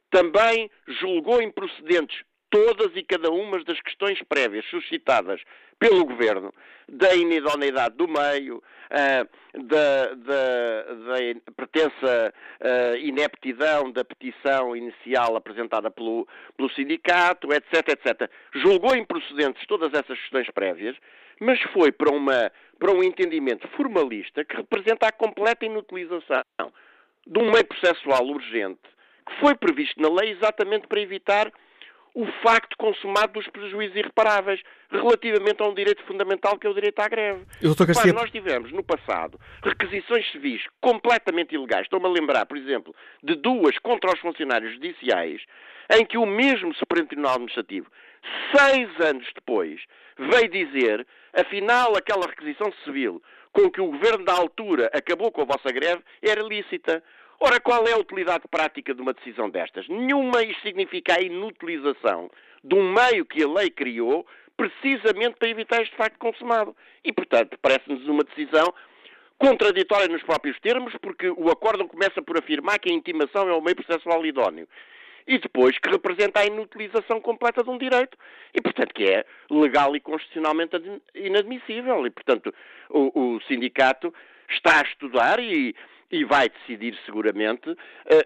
também 0.10 0.70
julgou 1.02 1.42
improcedentes 1.42 2.24
todas 2.58 2.92
e 2.96 3.04
cada 3.04 3.30
uma 3.30 3.64
das 3.64 3.80
questões 3.82 4.20
prévias 4.24 4.66
suscitadas 4.66 5.40
pelo 5.78 6.04
Governo, 6.06 6.52
da 6.90 7.14
inidoneidade 7.14 7.96
do 7.96 8.08
meio, 8.08 8.58
uh, 8.58 9.64
da, 9.64 10.14
da, 10.16 10.94
da, 10.94 11.52
pretensa 11.56 12.34
uh, 12.62 12.98
ineptidão 12.98 13.92
da 13.92 14.04
petição 14.04 14.76
inicial 14.76 15.36
apresentada 15.36 15.92
pelo, 15.92 16.28
pelo 16.56 16.70
sindicato, 16.72 17.54
etc, 17.54 17.90
etc. 17.90 18.32
Julgou 18.56 18.96
improcedentes 18.96 19.64
todas 19.68 19.94
essas 19.94 20.20
questões 20.20 20.50
prévias, 20.50 20.96
mas 21.40 21.62
foi 21.74 21.92
para, 21.92 22.10
uma, 22.10 22.52
para 22.80 22.92
um 22.92 23.04
entendimento 23.04 23.68
formalista 23.76 24.44
que 24.44 24.56
representa 24.56 25.08
a 25.08 25.12
completa 25.12 25.64
inutilização 25.64 26.44
de 27.28 27.40
um 27.40 27.52
meio 27.52 27.66
processual 27.66 28.26
urgente 28.26 28.98
que 29.28 29.40
foi 29.42 29.56
previsto 29.56 30.02
na 30.02 30.10
lei 30.10 30.32
exatamente 30.32 30.88
para 30.88 31.02
evitar 31.02 31.52
o 32.14 32.26
facto 32.44 32.76
consumado 32.78 33.34
dos 33.34 33.48
prejuízos 33.48 33.96
irreparáveis 33.96 34.62
relativamente 34.90 35.62
a 35.62 35.68
um 35.68 35.74
direito 35.74 36.04
fundamental 36.04 36.58
que 36.58 36.66
é 36.66 36.70
o 36.70 36.74
direito 36.74 37.00
à 37.00 37.08
greve. 37.08 37.46
Garcia... 37.86 38.14
nós 38.14 38.32
tivemos 38.32 38.72
no 38.72 38.84
passado 38.84 39.40
requisições 39.64 40.30
civis 40.32 40.64
completamente 40.82 41.54
ilegais. 41.54 41.84
Estou-me 41.84 42.08
a 42.08 42.10
lembrar, 42.10 42.46
por 42.46 42.58
exemplo, 42.58 42.96
de 43.24 43.36
duas 43.36 43.78
contra 43.80 44.12
os 44.12 44.20
funcionários 44.20 44.74
judiciais, 44.74 45.42
em 45.92 46.06
que 46.06 46.18
o 46.18 46.26
mesmo 46.26 46.74
Supremo 46.76 47.08
Tribunal 47.08 47.34
Administrativo, 47.34 47.88
seis 48.56 48.90
anos 49.00 49.28
depois, 49.34 49.82
veio 50.18 50.50
dizer, 50.50 51.06
afinal, 51.34 51.96
aquela 51.96 52.26
requisição 52.26 52.72
civil 52.84 53.22
com 53.52 53.72
que 53.72 53.82
o 53.82 53.92
governo 53.92 54.24
da 54.26 54.34
altura 54.34 54.90
acabou 54.94 55.32
com 55.32 55.42
a 55.42 55.46
vossa 55.46 55.72
greve 55.72 56.02
era 56.22 56.42
lícita. 56.44 57.04
Ora, 57.40 57.60
qual 57.60 57.86
é 57.88 57.94
a 57.94 57.98
utilidade 57.98 58.48
prática 58.50 58.94
de 58.96 59.02
uma 59.02 59.14
decisão 59.14 59.50
destas? 59.50 59.88
Nenhuma. 59.88 60.44
Isto 60.44 60.62
significa 60.64 61.16
a 61.16 61.22
inutilização 61.22 62.32
de 62.64 62.76
um 62.76 62.92
meio 62.92 63.26
que 63.26 63.44
a 63.44 63.48
lei 63.48 63.70
criou 63.70 64.26
precisamente 64.56 65.38
para 65.38 65.50
evitar 65.50 65.82
este 65.84 65.96
facto 65.96 66.18
consumado. 66.18 66.76
E, 67.06 67.14
portanto, 67.14 67.58
parece-nos 67.62 68.08
uma 68.08 68.24
decisão 68.24 68.74
contraditória 69.38 70.08
nos 70.08 70.24
próprios 70.24 70.60
termos, 70.60 70.94
porque 71.00 71.30
o 71.30 71.50
acórdão 71.52 71.88
começa 71.88 72.22
por 72.24 72.40
afirmar 72.40 72.80
que 72.80 72.90
a 72.90 72.94
intimação 72.94 73.48
é 73.48 73.54
o 73.54 73.62
meio 73.62 73.76
processual 73.76 74.26
idóneo. 74.26 74.68
E 75.28 75.38
depois 75.38 75.78
que 75.78 75.90
representa 75.90 76.40
a 76.40 76.46
inutilização 76.48 77.22
completa 77.22 77.64
de 77.64 77.70
um 77.70 77.78
direito. 77.78 78.18
E, 78.52 78.60
portanto, 78.60 78.94
que 78.96 79.04
é 79.04 79.26
legal 79.52 79.96
e 79.96 80.00
constitucionalmente 80.00 80.76
inadmissível. 81.14 82.08
E, 82.08 82.10
portanto, 82.10 82.52
o, 82.90 83.36
o 83.36 83.42
sindicato 83.42 84.12
está 84.50 84.80
a 84.80 84.84
estudar 84.84 85.40
e 85.40 85.76
e 86.12 86.24
vai 86.24 86.50
decidir 86.50 86.98
seguramente 87.06 87.70
uh, 87.70 87.76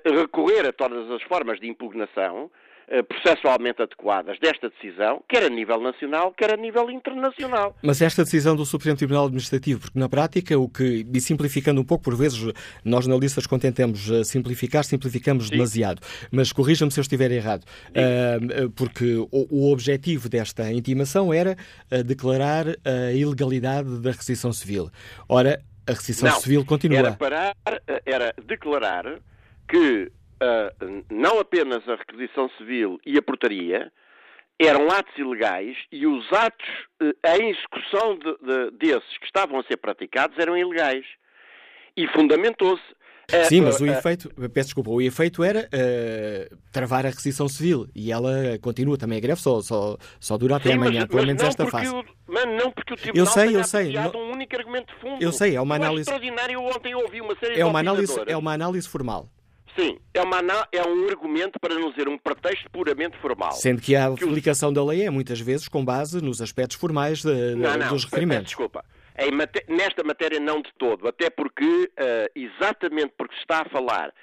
recorrer 0.06 0.68
a 0.68 0.74
todas 0.74 1.10
as 1.12 1.22
formas 1.24 1.60
de 1.60 1.68
impugnação 1.68 2.46
uh, 2.46 3.04
processualmente 3.06 3.82
adequadas 3.82 4.38
desta 4.40 4.70
decisão, 4.70 5.24
quer 5.28 5.44
a 5.44 5.50
nível 5.50 5.82
nacional, 5.82 6.32
quer 6.32 6.54
a 6.54 6.58
nível 6.58 6.92
internacional. 6.92 7.76
Mas 7.82 8.00
esta 8.02 8.24
decisão 8.24 8.56
do 8.56 8.66
Supremo 8.66 8.96
Tribunal 8.96 9.26
Administrativo, 9.26 9.82
porque 9.82 9.98
na 9.98 10.08
prática, 10.08 10.60
o 10.60 10.70
que, 10.70 11.08
e 11.12 11.22
simplificando 11.22 11.82
um 11.82 11.84
pouco, 11.84 12.04
por 12.04 12.16
vezes, 12.16 12.54
nós 12.86 13.08
analistas, 13.08 13.48
quando 13.48 13.62
tentamos 13.62 14.12
eh, 14.12 14.24
simplificar, 14.24 14.84
simplificamos 14.84 15.46
Sim. 15.46 15.52
demasiado. 15.52 16.02
Mas 16.32 16.54
corrija-me 16.54 16.92
se 16.92 17.00
eu 17.00 17.02
estiver 17.02 17.32
errado. 17.32 17.64
Uh, 17.90 18.70
porque 18.72 19.16
o, 19.16 19.48
o, 19.50 19.72
objetivo 19.72 20.30
desta 20.30 20.72
intimação 20.72 21.34
era 21.34 21.56
declarar 22.06 22.66
a 22.86 23.12
ilegalidade 23.14 24.00
da 24.00 24.12
requisição 24.12 24.52
civil. 24.54 24.90
Ora, 25.28 25.62
a 25.88 25.92
requisição 25.92 26.30
não, 26.30 26.40
civil 26.40 26.66
continua. 26.66 27.00
Era, 27.00 27.14
parar, 27.14 27.56
era 28.06 28.34
declarar 28.46 29.20
que 29.68 30.12
uh, 30.42 31.06
não 31.10 31.40
apenas 31.40 31.88
a 31.88 31.96
requisição 31.96 32.50
civil 32.58 33.00
e 33.06 33.18
a 33.18 33.22
portaria 33.22 33.92
eram 34.60 34.92
atos 34.92 35.18
ilegais 35.18 35.76
e 35.92 36.06
os 36.06 36.32
atos, 36.32 36.68
uh, 37.02 37.14
a 37.24 37.38
execução 37.38 38.18
de, 38.18 38.38
de, 38.38 38.72
desses 38.78 39.18
que 39.18 39.26
estavam 39.26 39.60
a 39.60 39.64
ser 39.64 39.78
praticados 39.78 40.38
eram 40.38 40.58
ilegais. 40.58 41.06
E 41.96 42.08
fundamentou-se 42.08 42.84
é, 43.32 43.44
Sim, 43.46 43.62
mas 43.62 43.80
o 43.80 43.86
é. 43.86 43.98
efeito, 43.98 44.30
peço 44.54 44.68
desculpa, 44.68 44.90
o 44.90 45.02
efeito 45.02 45.44
era 45.44 45.68
uh, 45.68 46.58
travar 46.72 47.06
a 47.06 47.10
requisição 47.10 47.48
civil 47.48 47.88
e 47.96 48.12
ela 48.12 48.58
continua 48.62 48.98
também 48.98 49.18
a 49.18 49.22
greve, 49.22 49.42
só, 49.42 49.62
só, 49.62 49.98
só 50.20 50.38
dura 50.38 50.58
até 50.58 50.70
Sim, 50.70 50.76
amanhã, 50.76 51.02
mas, 51.02 51.10
pelo 51.10 51.26
menos 51.26 51.44
esta 51.44 51.66
fase. 51.68 51.90
O, 51.90 52.04
mas 52.28 52.46
não 52.46 52.72
porque 52.72 52.94
o 52.94 52.98
Tribunal 52.98 53.26
eu 53.26 53.32
sei, 53.32 53.56
eu 53.56 53.64
sei, 53.64 53.94
não, 53.94 54.12
um 54.16 54.32
único 54.32 54.56
argumento 54.56 54.94
de 54.94 55.00
fundo. 55.00 55.24
Eu 55.24 55.32
sei, 55.32 55.56
é 55.56 55.62
uma 55.62 55.76
análise. 55.76 56.10
É 56.10 56.14
extraordinário, 56.14 56.62
ontem 56.62 56.96
ouvi 56.96 57.22
uma 57.22 57.36
série 57.40 57.60
é 57.60 57.66
uma 57.66 57.80
análise 57.80 58.14
É 58.28 58.38
uma 58.38 58.54
análise 58.54 58.88
formal. 58.88 59.30
Sim, 59.76 59.98
é, 60.14 60.22
uma, 60.22 60.40
é 60.72 60.86
um 60.86 61.08
argumento 61.08 61.60
para 61.60 61.76
não 61.76 61.92
dizer 61.92 62.08
um 62.10 62.18
pretexto 62.18 62.70
puramente 62.72 63.18
formal. 63.20 63.54
Sendo 63.54 63.82
que 63.82 63.96
a 63.96 64.08
aplicação 64.08 64.74
da 64.74 64.84
lei 64.84 65.04
é 65.04 65.10
muitas 65.10 65.40
vezes 65.40 65.68
com 65.68 65.84
base 65.84 66.22
nos 66.22 66.42
aspectos 66.42 66.78
formais 66.78 67.22
de, 67.22 67.34
de, 67.34 67.56
não, 67.56 67.78
não, 67.78 67.88
dos 67.88 68.04
referimentos. 68.04 68.48
Desculpa. 68.48 68.84
Maté 69.30 69.64
nesta 69.68 70.04
matéria 70.04 70.40
não 70.40 70.62
de 70.62 70.72
todo, 70.78 71.08
até 71.08 71.30
porque, 71.30 71.66
uh, 71.66 72.32
exatamente 72.34 73.14
porque 73.18 73.36
se 73.36 73.42
está 73.42 73.62
a 73.62 73.70
falar 73.70 74.14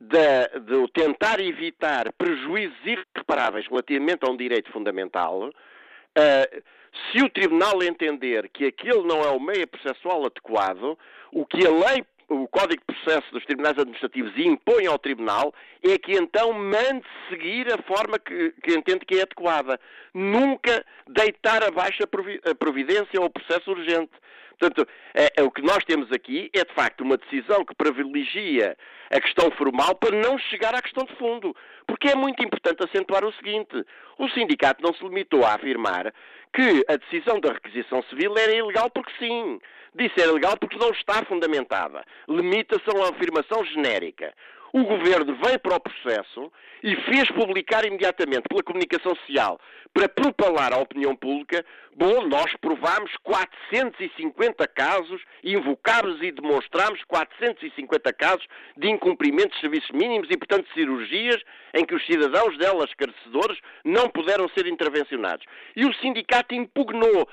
de, 0.00 0.60
de, 0.60 0.92
tentar 0.92 1.40
evitar 1.40 2.12
prejuízos 2.12 2.76
irreparáveis 2.84 3.66
relativamente 3.68 4.26
a 4.26 4.30
um 4.30 4.36
direito 4.36 4.70
fundamental, 4.72 5.48
uh, 5.48 6.62
se 7.10 7.22
o 7.22 7.30
Tribunal 7.30 7.82
entender 7.82 8.48
que 8.50 8.66
aquele 8.66 9.02
não 9.02 9.22
é 9.22 9.30
o 9.30 9.40
meio 9.40 9.66
processual 9.66 10.26
adequado, 10.26 10.98
o 11.32 11.44
que 11.46 11.66
a 11.66 11.70
lei, 11.70 12.04
o 12.28 12.48
Código 12.48 12.82
de 12.86 12.94
Processo 12.94 13.30
dos 13.32 13.44
Tribunais 13.44 13.78
Administrativos 13.78 14.32
impõe 14.36 14.86
ao 14.86 14.98
Tribunal 14.98 15.54
é 15.82 15.98
que 15.98 16.12
então 16.12 16.52
mande 16.52 17.04
seguir 17.28 17.72
a 17.72 17.78
forma 17.82 18.18
que, 18.18 18.52
que 18.62 18.72
entende 18.72 19.04
que 19.04 19.18
é 19.18 19.22
adequada. 19.22 19.78
Nunca 20.12 20.84
deitar 21.06 21.62
abaixo 21.62 22.02
a 22.02 22.54
providência 22.54 23.20
ou 23.20 23.26
o 23.26 23.30
processo 23.30 23.70
urgente. 23.70 24.12
Portanto, 24.58 24.88
é, 25.14 25.32
é, 25.36 25.42
o 25.42 25.50
que 25.50 25.62
nós 25.62 25.84
temos 25.84 26.10
aqui 26.12 26.50
é, 26.54 26.64
de 26.64 26.72
facto, 26.74 27.02
uma 27.02 27.16
decisão 27.16 27.64
que 27.64 27.74
privilegia 27.74 28.76
a 29.10 29.20
questão 29.20 29.50
formal 29.52 29.94
para 29.96 30.16
não 30.16 30.38
chegar 30.38 30.74
à 30.74 30.80
questão 30.80 31.04
de 31.04 31.14
fundo. 31.16 31.54
Porque 31.86 32.08
é 32.08 32.14
muito 32.14 32.42
importante 32.42 32.84
acentuar 32.84 33.24
o 33.24 33.32
seguinte: 33.32 33.84
o 34.18 34.28
sindicato 34.30 34.82
não 34.82 34.94
se 34.94 35.02
limitou 35.02 35.44
a 35.44 35.54
afirmar 35.54 36.12
que 36.54 36.84
a 36.88 36.96
decisão 36.96 37.40
da 37.40 37.52
requisição 37.52 38.02
civil 38.04 38.36
era 38.38 38.54
ilegal 38.54 38.88
porque 38.90 39.12
sim. 39.18 39.60
Disse 39.94 40.20
era 40.20 40.30
ilegal 40.30 40.56
porque 40.56 40.78
não 40.78 40.90
está 40.90 41.24
fundamentada. 41.24 42.04
Limita-se 42.28 42.88
a 42.88 42.92
uma 42.94 43.10
afirmação 43.10 43.64
genérica. 43.64 44.32
O 44.74 44.82
governo 44.82 45.36
veio 45.36 45.60
para 45.60 45.76
o 45.76 45.80
processo 45.80 46.52
e 46.82 46.96
fez 47.02 47.30
publicar 47.30 47.86
imediatamente 47.86 48.48
pela 48.48 48.60
comunicação 48.60 49.14
social 49.14 49.60
para 49.92 50.08
propalar 50.08 50.72
à 50.72 50.78
opinião 50.78 51.14
pública. 51.14 51.64
Bom, 51.96 52.26
nós 52.26 52.52
provámos 52.60 53.12
450 53.22 54.66
casos, 54.66 55.22
invocámos 55.44 56.20
e 56.20 56.32
demonstrámos 56.32 57.00
450 57.04 58.12
casos 58.14 58.44
de 58.76 58.90
incumprimento 58.90 59.54
de 59.54 59.60
serviços 59.60 59.92
mínimos 59.92 60.26
e, 60.28 60.36
portanto, 60.36 60.66
cirurgias 60.74 61.40
em 61.72 61.84
que 61.84 61.94
os 61.94 62.04
cidadãos 62.04 62.58
delas 62.58 62.90
esclarecedores 62.90 63.60
não 63.84 64.10
puderam 64.10 64.48
ser 64.48 64.66
intervencionados. 64.66 65.46
E 65.76 65.86
o 65.86 65.94
sindicato 65.94 66.52
impugnou 66.52 67.28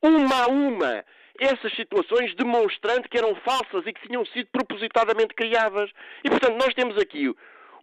uma 0.00 0.44
a 0.44 0.46
uma 0.46 1.04
essas 1.38 1.74
situações 1.74 2.34
demonstrando 2.34 3.08
que 3.08 3.18
eram 3.18 3.34
falsas 3.36 3.86
e 3.86 3.92
que 3.92 4.06
tinham 4.06 4.24
sido 4.26 4.48
propositadamente 4.50 5.34
criadas. 5.34 5.90
E, 6.24 6.30
portanto, 6.30 6.56
nós 6.56 6.74
temos 6.74 6.96
aqui 6.98 7.34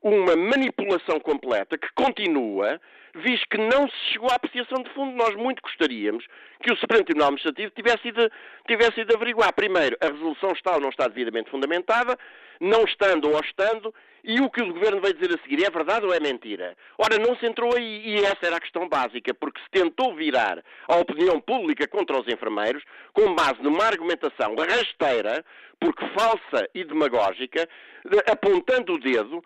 uma 0.03 0.35
manipulação 0.35 1.17
completa 1.21 1.77
que 1.77 1.87
continua, 1.95 2.79
visto 3.15 3.47
que 3.49 3.57
não 3.57 3.87
se 3.87 3.95
chegou 4.11 4.29
à 4.29 4.35
apreciação 4.35 4.83
de 4.83 4.89
fundo. 4.93 5.15
Nós 5.15 5.33
muito 5.35 5.61
gostaríamos 5.61 6.25
que 6.61 6.71
o 6.71 6.77
Supremo 6.77 7.05
Tribunal 7.05 7.29
Administrativo 7.29 7.71
tivesse 7.71 8.09
ido, 8.09 8.29
tivesse 8.67 9.01
ido 9.01 9.15
averiguar, 9.15 9.53
primeiro, 9.53 9.95
a 10.01 10.07
resolução 10.07 10.51
está 10.51 10.73
ou 10.73 10.81
não 10.81 10.89
está 10.89 11.07
devidamente 11.07 11.49
fundamentada, 11.49 12.17
não 12.59 12.83
estando 12.83 13.31
ou 13.31 13.39
estando, 13.39 13.93
e 14.25 14.39
o 14.39 14.49
que 14.49 14.61
o 14.61 14.73
Governo 14.73 15.01
vai 15.01 15.13
dizer 15.13 15.33
a 15.33 15.41
seguir 15.41 15.65
é 15.65 15.69
verdade 15.69 16.05
ou 16.05 16.13
é 16.13 16.19
mentira? 16.19 16.77
Ora, 16.97 17.17
não 17.17 17.35
se 17.37 17.45
entrou 17.45 17.75
aí, 17.75 18.01
e 18.05 18.19
essa 18.19 18.45
era 18.45 18.57
a 18.57 18.61
questão 18.61 18.87
básica, 18.87 19.33
porque 19.33 19.61
se 19.61 19.69
tentou 19.69 20.15
virar 20.15 20.63
a 20.87 20.95
opinião 20.97 21.39
pública 21.41 21.87
contra 21.87 22.19
os 22.19 22.27
enfermeiros 22.27 22.83
com 23.13 23.35
base 23.35 23.61
numa 23.61 23.85
argumentação 23.85 24.55
rasteira, 24.55 25.43
porque 25.79 26.05
falsa 26.17 26.69
e 26.73 26.85
demagógica, 26.85 27.67
apontando 28.29 28.93
o 28.93 28.99
dedo 28.99 29.43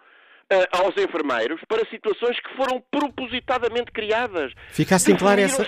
aos 0.72 0.96
enfermeiros 0.98 1.62
para 1.68 1.88
situações 1.90 2.40
que 2.40 2.56
foram 2.56 2.82
propositadamente 2.92 3.92
criadas. 3.92 4.54
Fica 4.70 4.96
assim 4.96 5.16
claro 5.16 5.42
essa... 5.42 5.66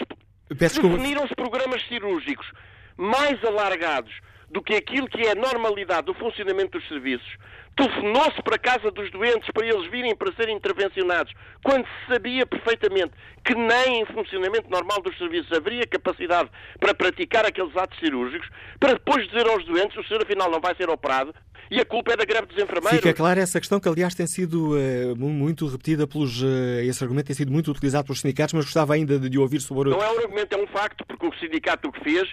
Definiram-se 0.49 1.35
programas 1.35 1.85
cirúrgicos 1.87 2.49
mais 2.97 3.43
alargados 3.43 4.11
do 4.49 4.63
que 4.63 4.73
aquilo 4.73 5.07
que 5.07 5.21
é 5.21 5.31
a 5.31 5.35
normalidade 5.35 6.07
do 6.07 6.13
funcionamento 6.15 6.79
dos 6.79 6.87
serviços, 6.87 7.37
telefonou-se 7.75 8.41
para 8.41 8.55
a 8.55 8.59
casa 8.59 8.91
dos 8.91 9.11
doentes 9.11 9.49
para 9.53 9.67
eles 9.67 9.89
virem 9.89 10.15
para 10.15 10.33
serem 10.33 10.55
intervencionados, 10.55 11.31
quando 11.63 11.85
se 11.85 12.13
sabia 12.13 12.45
perfeitamente 12.45 13.11
que 13.45 13.53
nem 13.55 14.01
em 14.01 14.05
funcionamento 14.07 14.69
normal 14.69 15.01
dos 15.01 15.17
serviços 15.17 15.51
haveria 15.51 15.85
capacidade 15.85 16.49
para 16.79 16.93
praticar 16.93 17.45
aqueles 17.45 17.75
atos 17.77 17.97
cirúrgicos, 17.99 18.49
para 18.79 18.93
depois 18.93 19.27
dizer 19.27 19.47
aos 19.47 19.63
doentes 19.65 19.97
o 19.97 20.03
senhor 20.03 20.23
afinal 20.23 20.49
não 20.49 20.59
vai 20.59 20.75
ser 20.75 20.89
operado 20.89 21.33
e 21.69 21.79
a 21.79 21.85
culpa 21.85 22.13
é 22.13 22.17
da 22.17 22.25
greve 22.25 22.47
dos 22.47 22.57
enfermeiros. 22.57 22.99
Fica 22.99 23.13
clara 23.13 23.39
essa 23.39 23.59
questão 23.59 23.79
que, 23.79 23.87
aliás, 23.87 24.15
tem 24.15 24.27
sido 24.27 24.75
uh, 24.75 25.15
muito 25.15 25.67
repetida 25.67 26.07
pelos. 26.07 26.41
Uh, 26.41 26.81
esse 26.83 27.03
argumento 27.03 27.27
tem 27.27 27.35
sido 27.35 27.51
muito 27.51 27.71
utilizado 27.71 28.05
pelos 28.05 28.21
sindicatos, 28.21 28.53
mas 28.53 28.65
gostava 28.65 28.93
ainda 28.93 29.19
de, 29.19 29.29
de 29.29 29.37
ouvir 29.37 29.59
sobre. 29.59 29.89
Não 29.89 30.03
é 30.03 30.11
um 30.11 30.19
argumento, 30.19 30.53
é 30.53 30.57
um 30.57 30.67
facto, 30.67 31.05
porque 31.05 31.25
o 31.25 31.33
sindicato 31.39 31.87
o 31.87 31.91
que 31.91 32.03
fez 32.03 32.29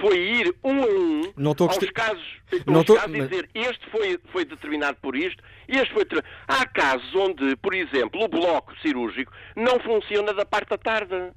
foi 0.00 0.18
ir 0.18 0.54
um 0.62 0.82
a 0.82 0.86
um 0.86 1.32
não 1.36 1.54
aos 1.58 1.78
casos, 1.90 2.24
não 2.66 2.76
aos 2.76 2.86
tô... 2.86 2.94
casos 2.94 3.14
e 3.14 3.22
dizer 3.22 3.48
este 3.54 3.90
foi, 3.90 4.18
foi 4.32 4.44
determinado 4.44 4.98
por 5.02 5.16
isto, 5.16 5.42
este 5.68 5.92
foi. 5.92 6.04
Há 6.46 6.66
casos 6.66 7.14
onde, 7.14 7.56
por 7.56 7.74
exemplo, 7.74 8.22
o 8.22 8.28
bloco 8.28 8.72
cirúrgico 8.80 9.32
não 9.56 9.80
funciona 9.80 10.32
da 10.32 10.44
parte 10.44 10.70
da 10.70 10.78
tarde. 10.78 11.32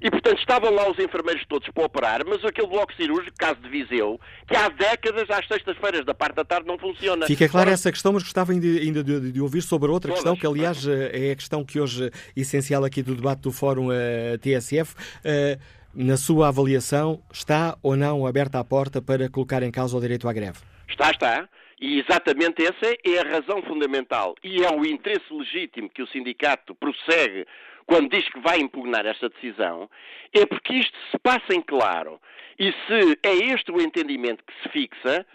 E, 0.00 0.10
portanto, 0.10 0.38
estavam 0.38 0.70
lá 0.70 0.90
os 0.90 0.98
enfermeiros 0.98 1.44
todos 1.46 1.68
para 1.68 1.84
operar, 1.84 2.20
mas 2.26 2.42
aquele 2.44 2.66
bloco 2.66 2.92
cirúrgico, 2.94 3.36
caso 3.36 3.60
de 3.60 3.68
Viseu, 3.68 4.18
que 4.48 4.56
há 4.56 4.68
décadas, 4.70 5.28
às 5.28 5.46
sextas-feiras 5.46 6.06
da 6.06 6.14
parte 6.14 6.36
da 6.36 6.44
tarde, 6.44 6.66
não 6.66 6.78
funciona. 6.78 7.26
Fica 7.26 7.48
clara 7.48 7.68
Ora... 7.68 7.74
essa 7.74 7.92
questão, 7.92 8.12
mas 8.12 8.22
gostava 8.22 8.52
ainda, 8.52 8.66
ainda 8.66 9.04
de, 9.04 9.32
de, 9.32 9.40
ouvir 9.40 9.60
sobre 9.60 9.90
outra 9.90 10.08
Todas. 10.08 10.22
questão, 10.22 10.36
que, 10.36 10.46
aliás, 10.46 10.86
é 10.88 11.32
a 11.32 11.36
questão 11.36 11.64
que 11.64 11.78
hoje 11.78 12.06
é 12.06 12.10
essencial 12.34 12.84
aqui 12.84 13.02
do 13.02 13.14
debate 13.14 13.42
do 13.42 13.52
Fórum 13.52 13.88
uh, 13.88 14.38
TSF. 14.40 14.94
Uh, 14.94 15.80
na 15.94 16.16
sua 16.16 16.48
avaliação, 16.48 17.20
está 17.32 17.76
ou 17.82 17.96
não 17.96 18.26
aberta 18.26 18.58
a 18.60 18.64
porta 18.64 19.02
para 19.02 19.28
colocar 19.28 19.62
em 19.62 19.70
causa 19.70 19.96
o 19.96 20.00
direito 20.00 20.28
à 20.28 20.32
greve? 20.32 20.58
Está, 20.88 21.10
está. 21.10 21.48
E 21.80 21.98
exatamente 21.98 22.62
essa 22.62 22.94
é 23.04 23.20
a 23.20 23.38
razão 23.38 23.62
fundamental 23.62 24.34
e 24.44 24.62
é 24.62 24.70
o 24.70 24.84
interesse 24.84 25.24
legítimo 25.32 25.88
que 25.88 26.02
o 26.02 26.06
sindicato 26.08 26.74
prossegue 26.74 27.46
quando 27.90 28.08
diz 28.08 28.24
que 28.28 28.38
vai 28.38 28.60
impugnar 28.60 29.04
esta 29.04 29.28
decisão, 29.28 29.90
é 30.32 30.46
porque 30.46 30.74
isto 30.74 30.96
se 31.10 31.18
passa 31.18 31.52
em 31.52 31.60
claro. 31.60 32.20
E 32.56 32.70
se 32.70 33.18
é 33.20 33.34
este 33.52 33.72
o 33.72 33.80
entendimento 33.80 34.44
que 34.44 34.52
se 34.62 34.68
fixa, 34.68 35.26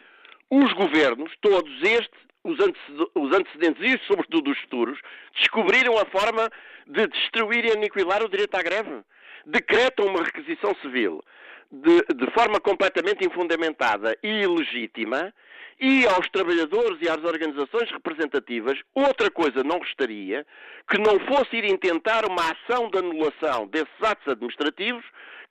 os 0.49 0.71
governos, 0.71 1.33
todos 1.41 1.83
estes, 1.83 2.17
os 2.45 3.35
antecedentes 3.35 3.83
e, 3.83 3.99
sobretudo, 4.07 4.51
os 4.51 4.59
futuros, 4.59 4.97
descobriram 5.35 5.97
a 5.97 6.05
forma 6.05 6.49
de 6.87 7.07
destruir 7.07 7.65
e 7.65 7.71
aniquilar 7.73 8.23
o 8.23 8.29
direito 8.29 8.55
à 8.55 8.63
greve. 8.63 9.03
Decretam 9.45 10.07
uma 10.07 10.23
requisição 10.23 10.75
civil 10.81 11.23
de, 11.71 12.01
de 12.15 12.31
forma 12.31 12.59
completamente 12.59 13.25
infundamentada 13.25 14.17
e 14.23 14.43
ilegítima 14.43 15.33
e 15.79 16.05
aos 16.07 16.29
trabalhadores 16.29 16.97
e 17.01 17.09
às 17.09 17.21
organizações 17.23 17.91
representativas, 17.91 18.79
outra 18.93 19.29
coisa 19.29 19.61
não 19.63 19.79
gostaria 19.79 20.45
que 20.89 20.97
não 20.97 21.19
fosse 21.27 21.57
ir 21.57 21.65
intentar 21.65 22.25
uma 22.25 22.51
ação 22.51 22.89
de 22.89 22.97
anulação 22.97 23.67
desses 23.67 24.01
atos 24.01 24.27
administrativos 24.27 25.03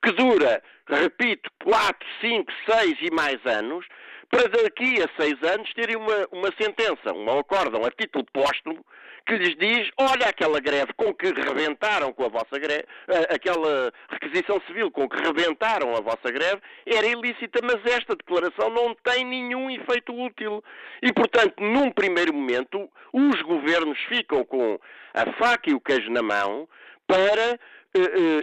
que 0.03 0.11
dura, 0.11 0.63
repito, 0.87 1.49
4, 1.63 2.07
5, 2.21 2.51
6 2.67 2.97
e 3.01 3.11
mais 3.13 3.39
anos, 3.45 3.85
para 4.29 4.47
daqui 4.49 5.01
a 5.01 5.21
seis 5.21 5.41
anos 5.43 5.71
terem 5.73 5.95
uma, 5.95 6.27
uma 6.31 6.51
sentença, 6.59 7.13
um 7.13 7.39
acórdão 7.39 7.85
a 7.85 7.91
título 7.91 8.25
póstumo, 8.33 8.85
que 9.25 9.35
lhes 9.37 9.55
diz, 9.57 9.89
olha 9.97 10.27
aquela 10.27 10.59
greve 10.59 10.93
com 10.93 11.13
que 11.13 11.27
rebentaram 11.27 12.13
com 12.13 12.25
a 12.25 12.29
vossa 12.29 12.59
greve, 12.59 12.85
aquela 13.29 13.91
requisição 14.09 14.61
civil 14.67 14.91
com 14.91 15.09
que 15.09 15.17
rebentaram 15.17 15.95
a 15.95 16.01
vossa 16.01 16.31
greve, 16.31 16.61
era 16.85 17.07
ilícita, 17.07 17.59
mas 17.63 17.83
esta 17.85 18.15
declaração 18.15 18.69
não 18.69 18.95
tem 19.03 19.25
nenhum 19.25 19.69
efeito 19.71 20.13
útil. 20.13 20.63
E, 21.01 21.11
portanto, 21.11 21.55
num 21.59 21.91
primeiro 21.91 22.33
momento, 22.33 22.89
os 23.11 23.41
governos 23.41 23.99
ficam 24.07 24.45
com 24.45 24.79
a 25.13 25.31
faca 25.33 25.69
e 25.69 25.73
o 25.73 25.81
queijo 25.81 26.11
na 26.11 26.21
mão 26.21 26.67
para 27.07 27.59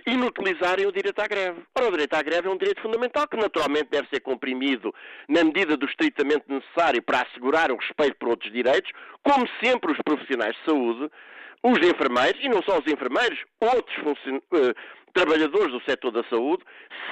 inutilizarem 0.07 0.87
o 0.87 0.93
direito 0.93 1.21
à 1.21 1.27
greve. 1.27 1.61
Ora, 1.77 1.89
o 1.89 1.91
direito 1.91 2.15
à 2.15 2.23
greve 2.23 2.49
é 2.49 2.51
um 2.51 2.57
direito 2.57 2.81
fundamental 2.81 3.29
que 3.29 3.37
naturalmente 3.37 3.89
deve 3.91 4.09
ser 4.09 4.21
comprimido 4.21 4.95
na 5.29 5.45
medida 5.45 5.77
do 5.77 5.87
estritamente 5.87 6.45
necessário 6.49 7.03
para 7.03 7.23
assegurar 7.23 7.71
o 7.71 7.77
respeito 7.77 8.17
por 8.19 8.31
outros 8.31 8.53
direitos, 8.53 8.91
como 9.23 9.47
sempre 9.63 9.93
os 9.93 9.99
profissionais 9.99 10.57
de 10.57 10.65
saúde, 10.65 11.11
os 11.63 11.79
enfermeiros, 11.79 12.41
e 12.43 12.49
não 12.49 12.63
só 12.63 12.79
os 12.79 12.87
enfermeiros, 12.87 13.39
outros 13.61 13.97
uh, 14.27 14.75
trabalhadores 15.13 15.73
do 15.73 15.83
setor 15.83 16.11
da 16.11 16.25
saúde, 16.25 16.65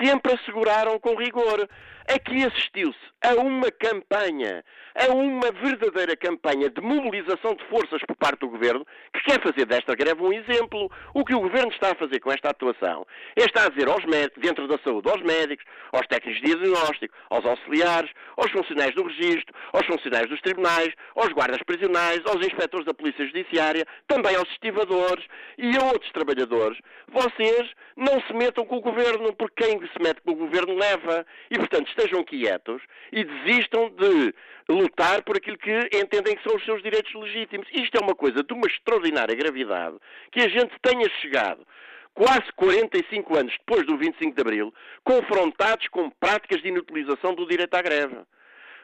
sempre 0.02 0.32
asseguraram 0.32 0.98
com 0.98 1.14
rigor. 1.14 1.68
Aqui 2.08 2.44
assistiu-se 2.44 2.98
a 3.22 3.34
uma 3.34 3.70
campanha, 3.70 4.64
a 4.96 5.12
uma 5.12 5.52
verdadeira 5.52 6.16
campanha 6.16 6.68
de 6.68 6.80
mobilização 6.80 7.54
de 7.54 7.64
forças 7.66 8.00
por 8.06 8.16
parte 8.16 8.40
do 8.40 8.48
Governo, 8.48 8.84
que 9.14 9.22
quer 9.30 9.40
fazer 9.40 9.64
desta 9.66 9.94
greve 9.94 10.20
um 10.20 10.32
exemplo. 10.32 10.90
O 11.14 11.24
que 11.24 11.34
o 11.34 11.40
Governo 11.40 11.70
está 11.70 11.92
a 11.92 11.94
fazer 11.94 12.18
com 12.18 12.32
esta 12.32 12.50
atuação 12.50 13.06
é 13.36 13.44
estar 13.44 13.66
a 13.66 13.68
dizer 13.68 13.88
aos 13.88 14.04
médicos, 14.06 14.42
dentro 14.42 14.66
da 14.66 14.78
saúde, 14.78 15.08
aos 15.08 15.22
médicos, 15.22 15.64
aos 15.92 16.06
técnicos 16.08 16.40
de 16.40 16.46
diagnóstico, 16.46 17.14
aos 17.28 17.44
auxiliares, 17.44 18.10
aos 18.36 18.50
funcionários 18.50 18.96
do 18.96 19.06
registro, 19.06 19.54
aos 19.72 19.86
funcionários 19.86 20.30
dos 20.30 20.40
tribunais, 20.40 20.92
aos 21.14 21.28
guardas 21.32 21.62
prisionais, 21.64 22.20
aos 22.26 22.44
inspectores 22.44 22.86
da 22.86 22.94
Polícia 22.94 23.24
Judiciária, 23.26 23.86
também 24.08 24.34
aos 24.34 24.48
estivadores 24.50 25.24
e 25.58 25.76
a 25.76 25.84
outros 25.84 26.10
trabalhadores. 26.10 26.78
Vocês 27.08 27.70
não 27.96 28.20
se 28.22 28.32
metam 28.32 28.64
com 28.64 28.76
o 28.76 28.80
Governo, 28.80 29.32
porque 29.34 29.64
quem 29.64 29.80
se 29.80 30.02
mete 30.02 30.20
com 30.22 30.32
o 30.32 30.36
Governo 30.36 30.74
leva. 30.74 31.26
E, 31.50 31.58
portanto, 31.58 31.88
estejam 31.88 32.24
quietos 32.24 32.82
e 33.12 33.24
desistam 33.24 33.90
de 33.90 34.34
lutar 34.68 35.22
por 35.22 35.36
aquilo 35.36 35.58
que 35.58 35.90
entendem 35.92 36.36
que 36.36 36.42
são 36.42 36.56
os 36.56 36.64
seus 36.64 36.82
direitos 36.82 37.12
legítimos. 37.14 37.66
Isto 37.72 37.96
é 37.96 38.00
uma 38.00 38.14
coisa 38.14 38.42
de 38.42 38.52
uma 38.52 38.66
extraordinária 38.66 39.34
gravidade 39.34 39.96
que 40.32 40.40
a 40.40 40.48
gente 40.48 40.72
tenha 40.82 41.08
chegado 41.20 41.66
quase 42.14 42.52
45 42.56 43.38
anos 43.38 43.54
depois 43.58 43.86
do 43.86 43.96
25 43.96 44.34
de 44.34 44.40
Abril, 44.40 44.74
confrontados 45.04 45.88
com 45.88 46.10
práticas 46.10 46.60
de 46.60 46.68
inutilização 46.68 47.34
do 47.34 47.46
direito 47.46 47.74
à 47.74 47.82
greve. 47.82 48.16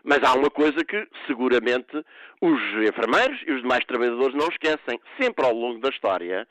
Mas 0.02 0.22
há 0.22 0.34
uma 0.34 0.50
coisa 0.50 0.84
que, 0.84 1.06
seguramente, 1.26 2.04
os 2.40 2.60
enfermeiros 2.88 3.42
e 3.44 3.52
os 3.52 3.62
demais 3.62 3.84
trabalhadores 3.84 4.34
não 4.34 4.48
esquecem. 4.48 5.00
Sempre 5.20 5.44
ao 5.44 5.52
longo 5.52 5.80
da 5.80 5.88
história, 5.88 6.46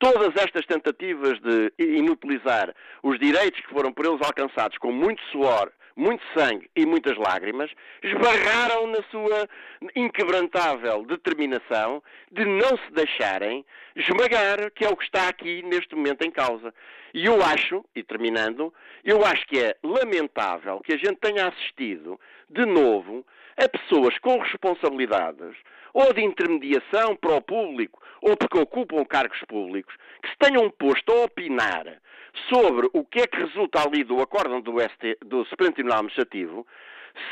todas 0.00 0.34
estas 0.34 0.66
tentativas 0.66 1.38
de 1.40 1.72
inutilizar 1.78 2.74
os 3.02 3.18
direitos 3.20 3.60
que 3.60 3.68
foram 3.68 3.92
por 3.92 4.06
eles 4.06 4.20
alcançados 4.22 4.76
com 4.78 4.90
muito 4.90 5.22
suor, 5.30 5.70
muito 5.94 6.24
sangue 6.34 6.68
e 6.74 6.86
muitas 6.86 7.16
lágrimas, 7.18 7.70
esbarraram 8.02 8.86
na 8.86 9.02
sua 9.10 9.46
inquebrantável 9.94 11.04
determinação 11.04 12.02
de 12.32 12.44
não 12.46 12.78
se 12.78 12.92
deixarem 12.92 13.64
esmagar, 13.94 14.70
que 14.74 14.84
é 14.84 14.88
o 14.88 14.96
que 14.96 15.04
está 15.04 15.28
aqui 15.28 15.62
neste 15.62 15.94
momento 15.94 16.22
em 16.22 16.30
causa. 16.30 16.72
E 17.12 17.26
eu 17.26 17.42
acho, 17.44 17.84
e 17.94 18.02
terminando, 18.02 18.72
eu 19.04 19.24
acho 19.24 19.46
que 19.46 19.58
é 19.58 19.76
lamentável 19.82 20.80
que 20.80 20.94
a 20.94 20.96
gente 20.96 21.16
tenha 21.16 21.48
assistido, 21.48 22.18
de 22.48 22.64
novo, 22.64 23.26
a 23.60 23.68
pessoas 23.68 24.16
com 24.18 24.38
responsabilidades, 24.38 25.56
ou 25.92 26.12
de 26.12 26.22
intermediação 26.22 27.16
para 27.16 27.36
o 27.36 27.42
público, 27.42 28.00
ou 28.22 28.36
porque 28.36 28.58
ocupam 28.58 29.04
cargos 29.04 29.40
públicos, 29.48 29.94
que 30.22 30.30
se 30.30 30.36
tenham 30.38 30.70
posto 30.70 31.12
a 31.12 31.24
opinar 31.24 32.00
sobre 32.48 32.88
o 32.92 33.04
que 33.04 33.20
é 33.20 33.26
que 33.26 33.36
resulta 33.36 33.82
ali 33.82 34.04
do 34.04 34.20
acórdão 34.20 34.60
do, 34.60 34.80
ST, 34.80 35.18
do 35.24 35.44
Supremo 35.46 35.72
Tribunal 35.72 35.98
Administrativo, 35.98 36.66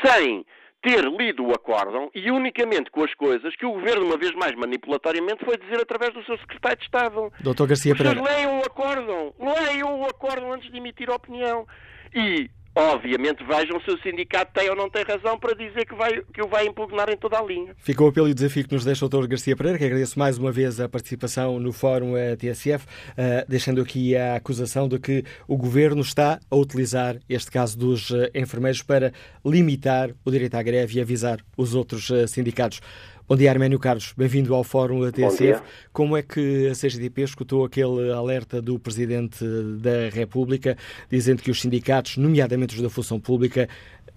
sem 0.03 0.45
ter 0.81 1.03
lido 1.03 1.45
o 1.45 1.51
acórdão 1.51 2.09
e 2.15 2.31
unicamente 2.31 2.89
com 2.89 3.03
as 3.03 3.13
coisas 3.13 3.55
que 3.55 3.65
o 3.65 3.73
Governo, 3.73 4.05
uma 4.05 4.17
vez 4.17 4.31
mais 4.33 4.55
manipulatoriamente, 4.55 5.43
foi 5.43 5.57
dizer 5.57 5.81
através 5.81 6.13
do 6.13 6.23
seu 6.23 6.37
Secretário 6.37 6.77
de 6.77 6.83
Estado. 6.85 7.33
Doutor 7.41 7.67
Garcia 7.67 7.95
Pereira. 7.95 8.21
leiam 8.21 8.59
o 8.59 8.61
acórdão, 8.61 9.33
leiam 9.39 9.99
o 9.99 10.05
acórdão 10.05 10.53
antes 10.53 10.71
de 10.71 10.77
emitir 10.77 11.09
opinião. 11.09 11.67
E 12.13 12.49
obviamente 12.79 13.43
vejam 13.43 13.79
se 13.81 13.91
o 13.91 14.01
sindicato 14.01 14.51
tem 14.53 14.69
ou 14.69 14.75
não 14.75 14.89
tem 14.89 15.03
razão 15.03 15.37
para 15.37 15.53
dizer 15.53 15.85
que, 15.85 15.93
vai, 15.93 16.21
que 16.33 16.41
o 16.41 16.47
vai 16.47 16.65
impugnar 16.65 17.09
em 17.09 17.17
toda 17.17 17.37
a 17.37 17.43
linha. 17.43 17.75
Ficou 17.77 18.07
o 18.07 18.09
apelo 18.09 18.27
e 18.27 18.31
o 18.31 18.35
desafio 18.35 18.67
que 18.67 18.73
nos 18.73 18.85
deixa 18.85 19.05
o 19.05 19.09
Dr. 19.09 19.27
Garcia 19.27 19.55
Pereira, 19.55 19.77
que 19.77 19.85
agradeço 19.85 20.17
mais 20.17 20.37
uma 20.37 20.51
vez 20.51 20.79
a 20.79 20.87
participação 20.87 21.59
no 21.59 21.73
Fórum 21.73 22.15
eh, 22.15 22.35
TSF, 22.35 22.85
uh, 22.85 23.45
deixando 23.47 23.81
aqui 23.81 24.15
a 24.15 24.35
acusação 24.35 24.87
de 24.87 24.97
que 24.99 25.23
o 25.47 25.57
Governo 25.57 26.01
está 26.01 26.39
a 26.49 26.55
utilizar 26.55 27.17
este 27.27 27.51
caso 27.51 27.77
dos 27.77 28.09
uh, 28.11 28.29
enfermeiros 28.33 28.81
para 28.81 29.11
limitar 29.45 30.11
o 30.23 30.31
direito 30.31 30.55
à 30.55 30.63
greve 30.63 30.97
e 30.97 31.01
avisar 31.01 31.39
os 31.57 31.75
outros 31.75 32.11
sindicatos. 32.27 32.81
Bom 33.29 33.35
dia, 33.35 33.51
Arménio 33.51 33.77
Carlos. 33.77 34.11
Bem-vindo 34.17 34.55
ao 34.55 34.63
Fórum 34.63 35.01
da 35.01 35.11
TSF. 35.11 35.61
Como 35.93 36.17
é 36.17 36.23
que 36.23 36.67
a 36.67 36.71
CGTP 36.71 37.21
escutou 37.21 37.63
aquele 37.63 38.11
alerta 38.11 38.59
do 38.59 38.79
Presidente 38.79 39.45
da 39.79 40.09
República, 40.11 40.75
dizendo 41.11 41.43
que 41.43 41.51
os 41.51 41.61
sindicatos, 41.61 42.17
nomeadamente 42.17 42.73
os 42.73 42.81
da 42.81 42.89
função 42.89 43.19
pública, 43.19 43.67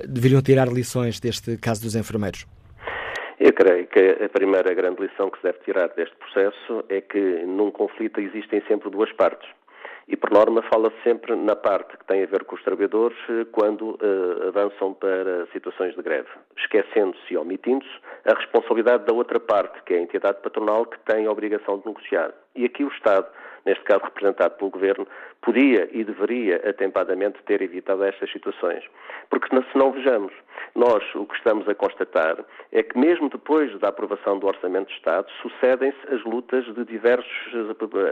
deveriam 0.03 0.41
tirar 0.41 0.67
lições 0.67 1.21
deste 1.21 1.59
caso 1.59 1.83
dos 1.83 1.95
enfermeiros? 1.95 2.47
Eu 3.39 3.53
creio 3.53 3.87
que 3.87 4.25
a 4.25 4.31
primeira 4.31 4.73
grande 4.73 5.03
lição 5.03 5.31
que 5.31 5.37
se 5.41 5.45
deve 5.45 5.59
tirar 5.59 5.89
deste 5.89 6.17
processo 6.17 6.83
é 6.89 7.03
que 7.03 7.45
num 7.45 7.71
conflito 7.71 8.19
existem 8.19 8.63
sempre 8.67 8.89
duas 8.89 9.13
partes. 9.13 9.47
E, 10.09 10.17
por 10.17 10.31
norma, 10.31 10.63
fala-se 10.63 10.97
sempre 11.03 11.35
na 11.37 11.55
parte 11.55 11.97
que 11.97 12.05
tem 12.07 12.23
a 12.23 12.27
ver 12.27 12.45
com 12.45 12.57
os 12.57 12.63
trabalhadores 12.63 13.17
eh, 13.29 13.47
quando 13.53 13.93
uh, 13.93 14.49
avançam 14.49 14.95
para 14.95 15.47
situações 15.53 15.95
de 15.95 16.03
greve, 16.03 16.29
esquecendo-se 16.57 17.33
e 17.33 17.37
omitindo-se 17.37 17.91
a 18.25 18.35
responsabilidade 18.35 19.05
da 19.05 19.13
outra 19.13 19.39
parte, 19.39 19.83
que 19.85 19.95
é 19.95 19.99
a 19.99 20.03
entidade 20.03 20.43
patronal 20.43 20.87
que 20.87 20.99
tem 21.01 21.27
a 21.27 21.31
obrigação 21.31 21.79
de 21.79 21.87
negociar. 21.87 22.33
E 22.55 22.65
aqui 22.65 22.85
o 22.85 22.89
Estado, 22.89 23.27
neste 23.65 23.85
caso 23.85 24.05
representado 24.05 24.57
pelo 24.57 24.71
Governo, 24.71 25.07
podia 25.43 25.89
e 25.93 26.05
deveria 26.05 26.57
atempadamente 26.69 27.43
ter 27.45 27.61
evitado 27.61 28.05
estas 28.05 28.31
situações. 28.31 28.85
Porque 29.29 29.49
se 29.55 29.79
não 29.79 29.93
vejamos, 29.93 30.33
nós 30.75 31.03
o 31.15 31.27
que 31.27 31.37
estamos 31.37 31.69
a 31.69 31.75
constatar 31.75 32.39
é 32.71 32.83
que 32.83 32.97
mesmo 32.97 33.29
depois 33.29 33.79
da 33.81 33.89
aprovação 33.89 34.39
do 34.39 34.47
Orçamento 34.47 34.89
de 34.89 34.95
Estado, 34.95 35.31
sucedem-se 35.43 36.15
as 36.15 36.23
lutas 36.25 36.65
de 36.75 36.85
diversos 36.85 37.53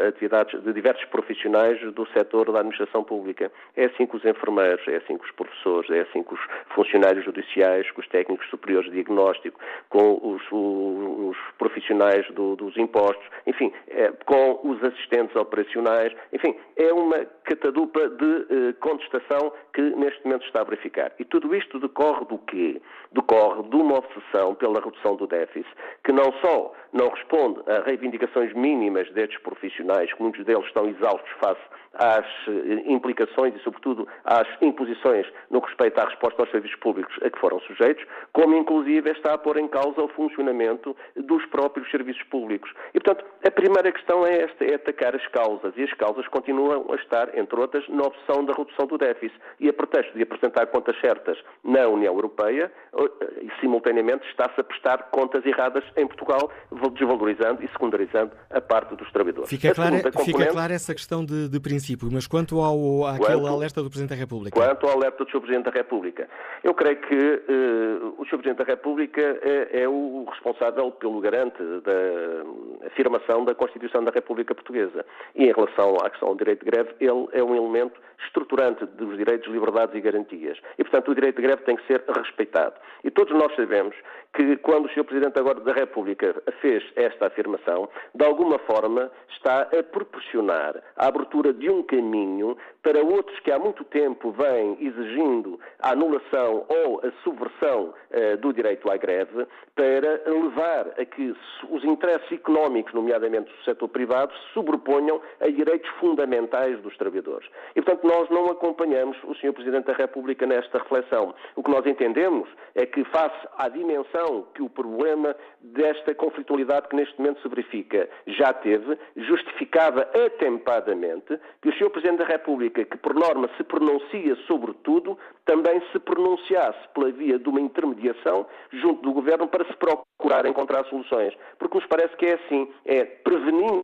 atividades, 0.07 0.61
de 0.62 0.72
diversos 0.72 1.05
profissionais 1.07 1.80
do 1.95 2.07
setor 2.09 2.51
da 2.53 2.59
administração 2.59 3.05
pública. 3.05 3.51
É 3.76 3.86
assim 3.86 4.07
com 4.07 4.16
os 4.16 4.24
enfermeiros, 4.24 4.86
é 4.88 4.97
assim 4.97 5.16
com 5.16 5.24
os 5.24 5.30
professores, 5.32 5.91
é 5.91 6.01
assim 6.01 6.22
com 6.22 6.34
os 6.34 6.41
funcionários 6.74 7.24
judiciais, 7.24 7.91
com 7.93 8.01
os 8.01 8.09
técnicos 8.09 8.49
superiores 8.51 8.91
de 8.91 8.97
diagnóstico, 8.97 9.59
com 9.88 10.18
os, 10.22 10.43
os 10.51 11.36
profissionais 11.59 12.26
do, 12.32 12.57
dos 12.57 12.76
impostos, 12.76 13.24
enfim, 13.47 13.72
é, 13.88 14.11
com 14.31 14.61
os 14.62 14.81
assistentes 14.85 15.35
operacionais, 15.35 16.12
enfim, 16.33 16.55
é 16.76 16.93
uma 16.93 17.24
catadupa 17.43 18.09
de 18.11 18.47
eh, 18.49 18.72
contestação 18.74 19.53
que 19.74 19.83
neste 19.83 20.24
momento 20.24 20.47
está 20.47 20.61
a 20.61 20.64
verificar. 20.64 21.11
E 21.18 21.24
tudo 21.24 21.53
isto 21.53 21.81
decorre 21.81 22.24
do 22.26 22.39
quê? 22.39 22.81
Decorre 23.11 23.64
de 23.64 23.74
uma 23.74 23.99
obsessão 23.99 24.55
pela 24.55 24.81
redução 24.81 25.16
do 25.16 25.26
déficit, 25.26 25.66
que 26.05 26.12
não 26.12 26.33
só 26.35 26.72
não 26.93 27.09
responde 27.09 27.61
a 27.66 27.82
reivindicações 27.82 28.53
mínimas 28.55 29.11
destes 29.12 29.38
profissionais, 29.43 30.12
que 30.12 30.22
muitos 30.22 30.45
deles 30.45 30.64
estão 30.66 30.88
exaustos 30.88 31.30
face 31.41 31.61
às 31.95 32.26
eh, 32.49 32.82
implicações 32.86 33.55
e, 33.55 33.59
sobretudo, 33.61 34.07
às 34.24 34.47
imposições 34.61 35.26
no 35.51 35.61
que 35.61 35.68
respeita 35.68 36.03
à 36.03 36.07
resposta 36.07 36.43
aos 36.43 36.51
serviços 36.51 36.78
públicos 36.78 37.14
a 37.22 37.30
que 37.30 37.38
foram 37.38 37.61
sujeitos, 37.61 38.05
como 38.32 38.57
inclusive 38.57 39.11
está 39.11 39.34
a 39.34 39.38
pôr 39.38 39.59
em 39.59 39.68
causa 39.68 40.03
o 40.03 40.09
funcionamento 40.09 40.97
dos 41.16 41.45
próprios 41.47 41.91
serviços 41.91 42.22
públicos. 42.24 42.72
E, 42.95 43.01
portanto, 43.01 43.24
a 43.45 43.51
primeira 43.51 43.91
questão 43.93 44.26
é 44.26 44.43
esta, 44.43 44.64
é 44.64 44.74
atacar 44.74 45.14
as 45.14 45.26
causas, 45.28 45.74
e 45.76 45.82
as 45.82 45.93
causas 45.95 46.26
continuam 46.28 46.86
a 46.91 46.97
estar, 46.97 47.36
entre 47.36 47.59
outras, 47.59 47.86
na 47.88 48.03
opção 48.03 48.45
da 48.45 48.53
redução 48.53 48.86
do 48.86 48.97
déficit. 48.97 49.38
E 49.59 49.68
a 49.68 49.72
pretexto 49.72 50.16
de 50.16 50.22
apresentar 50.22 50.66
contas 50.66 50.99
certas 51.01 51.38
na 51.64 51.88
União 51.88 52.14
Europeia, 52.14 52.72
eh, 52.95 53.43
e 53.43 53.61
simultaneamente 53.61 54.26
está-se 54.28 54.61
a 54.61 54.64
prestar 54.64 55.11
contas 55.11 55.45
erradas 55.45 55.84
em 55.97 56.07
Portugal, 56.07 56.51
desvalorizando 56.89 57.62
e 57.62 57.68
secundarizando 57.68 58.33
a 58.51 58.61
parte 58.61 58.95
dos 58.95 59.11
trabalhadores. 59.12 59.51
Fica 59.51 59.74
clara 59.74 60.03
componente... 60.11 60.53
clara 60.53 60.74
essa 60.74 60.95
questão 60.95 61.24
de, 61.24 61.49
de 61.49 61.61
princípio, 61.61 62.09
mas 62.11 62.26
quanto 62.26 62.61
ao, 62.61 63.07
àquele 63.07 63.41
quanto, 63.41 63.47
alerta 63.47 63.83
do 63.83 63.91
Presidente 63.91 64.11
da 64.11 64.16
República? 64.16 64.59
Quanto 64.59 64.87
ao 64.87 64.97
alerta 64.97 65.24
do 65.24 65.31
Sr. 65.31 65.41
Presidente 65.41 65.64
da 65.64 65.70
República, 65.70 66.28
eu 66.64 66.74
creio 66.74 66.97
que 66.97 67.14
uh, 67.14 68.14
o 68.18 68.24
Sr. 68.24 68.39
Presidente 68.39 68.59
da 68.59 68.64
República 68.64 69.20
é, 69.20 69.83
é, 69.83 69.89
o 69.89 70.24
responsável 70.31 70.91
pelo 70.93 71.20
garante 71.20 71.59
da 71.59 72.87
afirmação 72.87 73.45
da 73.45 73.55
Constituição 73.55 74.05
da 74.05 74.11
República 74.11 74.55
Portuguesa. 74.55 75.05
E 75.35 75.45
em 75.45 75.53
relação 75.53 75.97
à 75.97 76.11
questão 76.11 76.31
do 76.31 76.39
direito 76.39 76.64
de 76.64 76.70
greve, 76.70 76.95
ele 77.01 77.28
é 77.33 77.43
um 77.43 77.55
elemento 77.55 78.01
estruturante 78.26 78.85
dos 78.87 79.16
direitos, 79.16 79.49
liberdades 79.51 79.95
e 79.95 80.01
garantias. 80.01 80.59
E, 80.78 80.85
portanto, 80.85 81.11
o 81.11 81.14
direito 81.14 81.37
de 81.37 81.43
greve 81.43 81.62
tem 81.62 81.76
que 81.76 81.87
ser 81.87 82.03
respeitado. 82.07 82.74
E 83.03 83.11
todos 83.11 83.33
nós 83.35 83.55
sabemos 83.57 83.95
que 84.35 84.57
quando 84.59 84.87
o 84.87 84.89
Sr. 84.91 85.05
Presidente 85.05 85.39
agora 85.39 85.61
da 85.61 85.72
República 85.72 86.43
fez 86.71 86.85
esta 86.95 87.27
afirmação, 87.27 87.89
de 88.14 88.25
alguma 88.25 88.59
forma 88.61 89.11
está 89.31 89.62
a 89.62 89.83
proporcionar 89.83 90.81
a 90.97 91.09
abertura 91.09 91.53
de 91.53 91.68
um 91.68 91.83
caminho 91.83 92.57
para 92.83 93.03
outros 93.03 93.39
que 93.41 93.51
há 93.51 93.59
muito 93.59 93.85
tempo 93.85 94.31
vêm 94.31 94.77
exigindo 94.81 95.59
a 95.81 95.91
anulação 95.93 96.64
ou 96.68 97.01
a 97.05 97.11
subversão 97.23 97.93
uh, 98.11 98.37
do 98.39 98.53
direito 98.53 98.91
à 98.91 98.97
greve, 98.97 99.47
para 99.75 100.31
levar 100.31 100.89
a 100.99 101.05
que 101.05 101.35
os 101.68 101.85
interesses 101.85 102.31
económicos, 102.33 102.93
nomeadamente 102.93 103.51
do 103.51 103.64
setor 103.64 103.89
privado, 103.89 104.33
se 104.33 104.55
sobreponham 104.55 105.21
a 105.41 105.49
direitos 105.49 105.89
fundamentais 105.99 106.79
dos 106.81 106.97
trabalhadores. 106.97 107.49
E, 107.75 107.83
portanto, 107.83 108.07
nós 108.07 108.29
não 108.31 108.51
acompanhamos 108.51 109.16
o 109.25 109.35
Sr. 109.35 109.53
Presidente 109.53 109.87
da 109.87 109.95
República 109.95 110.47
nesta 110.47 110.79
reflexão. 110.79 111.35
O 111.57 111.62
que 111.62 111.71
nós 111.71 111.87
entendemos 111.87 112.49
é 112.75 112.85
que, 112.85 113.05
face 113.05 113.49
à 113.59 113.68
dimensão 113.68 114.47
que 114.55 114.62
o 114.62 114.68
problema 114.68 115.35
desta 115.61 116.14
conflitualidade 116.14 116.60
que 116.89 116.97
neste 116.97 117.19
momento 117.19 117.41
se 117.43 117.49
verifica 117.49 118.09
já 118.27 118.53
teve, 118.53 118.99
justificava 119.17 120.03
atempadamente 120.15 121.39
que 121.63 121.69
o 121.69 121.73
Sr. 121.73 121.91
Presidente 121.91 122.19
da 122.19 122.25
República, 122.25 122.85
que 122.85 122.97
por 122.97 123.15
norma 123.15 123.49
se 123.57 123.65
pronuncia 123.65 124.37
sobre 124.47 124.73
tudo, 124.83 125.19
também 125.45 125.83
se 125.93 125.99
pronunciasse 125.99 126.89
pela 126.95 127.11
via 127.11 127.39
de 127.39 127.49
uma 127.49 127.61
intermediação 127.61 128.47
junto 128.73 129.03
do 129.03 129.13
Governo 129.13 129.49
para 129.49 129.65
se 129.65 129.75
procurar 129.75 130.47
encontrar 130.47 130.85
soluções. 130.87 131.35
Porque 131.59 131.79
nos 131.79 131.87
parece 131.87 132.17
que 132.17 132.27
é 132.27 132.35
assim, 132.35 132.69
é 132.85 133.05
prevenindo 133.05 133.83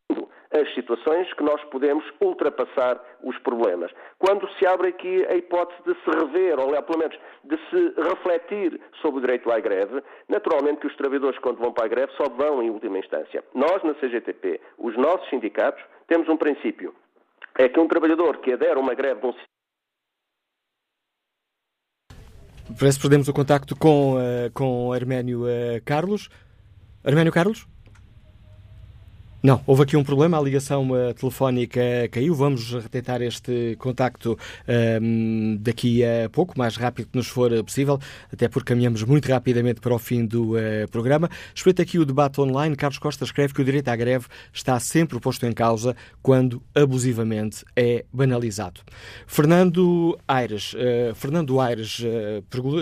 as 0.61 0.74
situações 0.74 1.32
que 1.34 1.42
nós 1.42 1.62
podemos 1.64 2.04
ultrapassar 2.20 3.00
os 3.22 3.36
problemas. 3.38 3.90
Quando 4.18 4.48
se 4.54 4.66
abre 4.66 4.88
aqui 4.88 5.24
a 5.26 5.34
hipótese 5.34 5.80
de 5.84 5.94
se 5.94 6.11
rever, 6.11 6.59
ou 6.59 6.70
pelo 6.82 6.98
menos 6.98 7.16
de 7.44 7.57
se 7.70 8.00
refletir 8.00 8.80
sobre 9.00 9.18
o 9.18 9.20
direito 9.20 9.50
à 9.50 9.61
greve, 9.61 10.02
naturalmente 10.28 10.80
que 10.80 10.86
os 10.86 10.96
trabalhadores, 10.96 11.38
quando 11.38 11.59
vão 11.59 11.72
para 11.72 11.86
a 11.86 11.88
greve, 11.88 12.12
só 12.16 12.28
vão 12.28 12.62
em 12.62 12.70
última 12.70 12.98
instância. 12.98 13.44
Nós, 13.55 13.82
na 13.82 13.94
CGTP, 13.94 14.60
os 14.78 14.97
nossos 14.97 15.28
sindicatos, 15.28 15.82
temos 16.06 16.28
um 16.28 16.36
princípio. 16.36 16.94
É 17.59 17.68
que 17.68 17.81
um 17.81 17.89
trabalhador 17.89 18.39
que 18.39 18.52
adere 18.52 18.78
a 18.78 18.81
uma 18.81 18.94
greve 18.94 19.20
de 19.20 19.26
um 19.26 19.35
Parece 22.78 22.98
que 22.98 23.02
perdemos 23.02 23.28
o 23.28 23.32
contacto 23.32 23.76
com, 23.76 24.16
uh, 24.16 24.51
com 24.52 24.93
Arménio 24.93 25.44
uh, 25.44 25.81
Carlos. 25.85 26.28
Arménio 27.05 27.32
Carlos? 27.32 27.66
Não, 29.47 29.62
houve 29.64 29.85
aqui 29.85 29.97
um 29.97 30.02
problema, 30.02 30.36
a 30.36 30.43
ligação 30.43 30.90
uh, 30.90 31.14
telefónica 31.14 31.81
caiu. 32.10 32.35
Vamos 32.35 32.73
retentar 32.73 33.23
este 33.23 33.77
contacto 33.78 34.32
uh, 34.32 35.59
daqui 35.60 36.02
a 36.05 36.28
pouco, 36.28 36.59
mais 36.59 36.77
rápido 36.77 37.10
que 37.12 37.16
nos 37.16 37.28
for 37.28 37.52
possível, 37.62 37.97
até 38.32 38.48
porque 38.48 38.70
caminhamos 38.70 39.05
muito 39.05 39.31
rapidamente 39.31 39.81
para 39.81 39.94
o 39.94 40.01
fim 40.01 40.27
do 40.27 40.56
uh, 40.56 40.89
programa. 40.90 41.31
Espreita 41.55 41.82
aqui 41.82 41.97
o 41.97 42.05
debate 42.05 42.40
online. 42.40 42.74
Carlos 42.74 42.98
Costa 42.98 43.23
escreve 43.23 43.55
que 43.55 43.62
o 43.62 43.64
direito 43.64 43.86
à 43.86 43.94
greve 43.94 44.27
está 44.52 44.81
sempre 44.81 45.20
posto 45.20 45.47
em 45.47 45.52
causa 45.52 45.94
quando 46.20 46.60
abusivamente 46.74 47.64
é 47.77 48.05
banalizado. 48.12 48.81
Fernando 49.28 50.18
Aires, 50.27 50.74
uh, 50.74 51.14
Fernando 51.14 51.60
Aires 51.60 52.02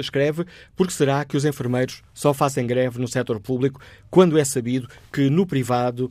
escreve 0.01 0.47
porque 0.75 0.95
será 0.95 1.27
que 1.27 1.37
os 1.37 1.45
enfermeiros 1.45 2.03
só 2.15 2.33
fazem 2.33 2.67
greve 2.67 2.99
no 2.99 3.07
setor 3.07 3.39
público 3.39 3.79
quando 4.09 4.39
é 4.39 4.45
sabido 4.47 4.89
que 5.13 5.29
no 5.29 5.45
privado 5.45 6.11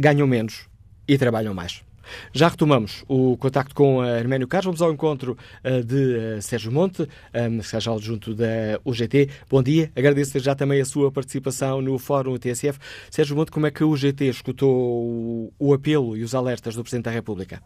ganham 0.00 0.26
menos 0.26 0.66
e 1.06 1.18
trabalham 1.18 1.52
mais. 1.52 1.84
Já 2.32 2.48
retomamos 2.48 3.04
o 3.08 3.36
contacto 3.36 3.74
com 3.74 4.00
Arménio 4.00 4.48
Carlos. 4.48 4.66
Vamos 4.66 4.82
ao 4.82 4.92
encontro 4.92 5.36
uh, 5.64 5.84
de 5.84 6.38
uh, 6.38 6.42
Sérgio 6.42 6.72
Monte, 6.72 7.02
um, 7.02 7.62
secretário 7.62 7.98
adjunto 7.98 8.34
da 8.34 8.80
UGT. 8.84 9.28
Bom 9.48 9.62
dia, 9.62 9.90
agradeço 9.94 10.38
já 10.40 10.54
também 10.54 10.80
a 10.80 10.84
sua 10.84 11.12
participação 11.12 11.80
no 11.80 11.98
Fórum 11.98 12.36
TSF. 12.36 12.78
Sérgio 13.10 13.36
Monte, 13.36 13.52
como 13.52 13.66
é 13.66 13.70
que 13.70 13.82
a 13.82 13.86
UGT 13.86 14.24
escutou 14.24 15.52
o, 15.58 15.74
apelo 15.74 16.16
e 16.16 16.22
os 16.22 16.34
alertas 16.34 16.74
do 16.74 16.82
Presidente 16.82 17.04
da 17.04 17.10
República? 17.10 17.60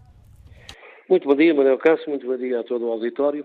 Muito 1.08 1.28
bom 1.28 1.36
dia, 1.36 1.54
Manuel 1.54 1.78
Cássio, 1.78 2.10
muito 2.10 2.26
bom 2.26 2.36
dia 2.36 2.60
a 2.60 2.64
todo 2.64 2.86
o 2.86 2.92
auditório. 2.92 3.44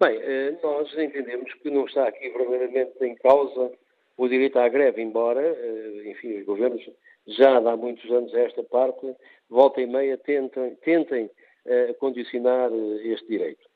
Bem, 0.00 0.16
eh, 0.22 0.54
nós 0.62 0.88
entendemos 0.92 1.52
que 1.54 1.70
não 1.70 1.86
está 1.86 2.06
aqui 2.06 2.28
verdadeiramente 2.30 2.92
em 3.02 3.16
causa 3.16 3.72
o 4.18 4.28
direito 4.28 4.58
à 4.58 4.68
greve, 4.68 5.00
embora, 5.00 5.56
enfim, 6.04 6.38
os 6.40 6.44
governos 6.44 6.82
já 7.26 7.56
há 7.56 7.76
muitos 7.76 8.10
anos 8.10 8.34
a 8.34 8.40
esta 8.40 8.64
parte, 8.64 9.14
volta 9.48 9.80
e 9.80 9.86
meia 9.86 10.18
tentem, 10.18 10.74
tentem 10.82 11.26
uh, 11.26 11.94
condicionar 11.98 12.70
uh, 12.70 13.00
este 13.00 13.26
direito. 13.26 13.66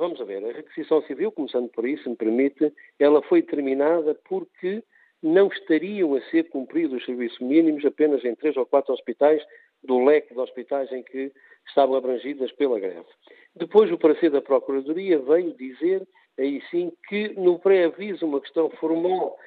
Vamos 0.00 0.20
a 0.20 0.24
ver, 0.24 0.44
a 0.44 0.52
requisição 0.52 1.00
civil, 1.02 1.30
começando 1.30 1.68
por 1.68 1.86
isso, 1.86 2.02
se 2.02 2.08
me 2.08 2.16
permite, 2.16 2.72
ela 2.98 3.22
foi 3.22 3.42
determinada 3.42 4.12
porque 4.28 4.82
não 5.22 5.46
estariam 5.46 6.16
a 6.16 6.20
ser 6.22 6.48
cumpridos 6.48 6.96
os 6.96 7.04
serviços 7.04 7.38
mínimos 7.38 7.84
apenas 7.84 8.24
em 8.24 8.34
três 8.34 8.56
ou 8.56 8.66
quatro 8.66 8.92
hospitais 8.92 9.40
do 9.84 10.04
leque 10.04 10.34
de 10.34 10.40
hospitais 10.40 10.90
em 10.90 11.04
que 11.04 11.30
estavam 11.68 11.94
abrangidas 11.94 12.50
pela 12.50 12.80
greve. 12.80 13.06
Depois 13.54 13.88
o 13.92 13.98
parecer 13.98 14.32
da 14.32 14.42
Procuradoria 14.42 15.20
veio 15.20 15.54
dizer, 15.54 16.02
aí 16.36 16.60
sim, 16.68 16.92
que 17.08 17.28
no 17.38 17.56
pré-aviso, 17.60 18.26
uma 18.26 18.40
questão 18.40 18.68
formal 18.68 19.38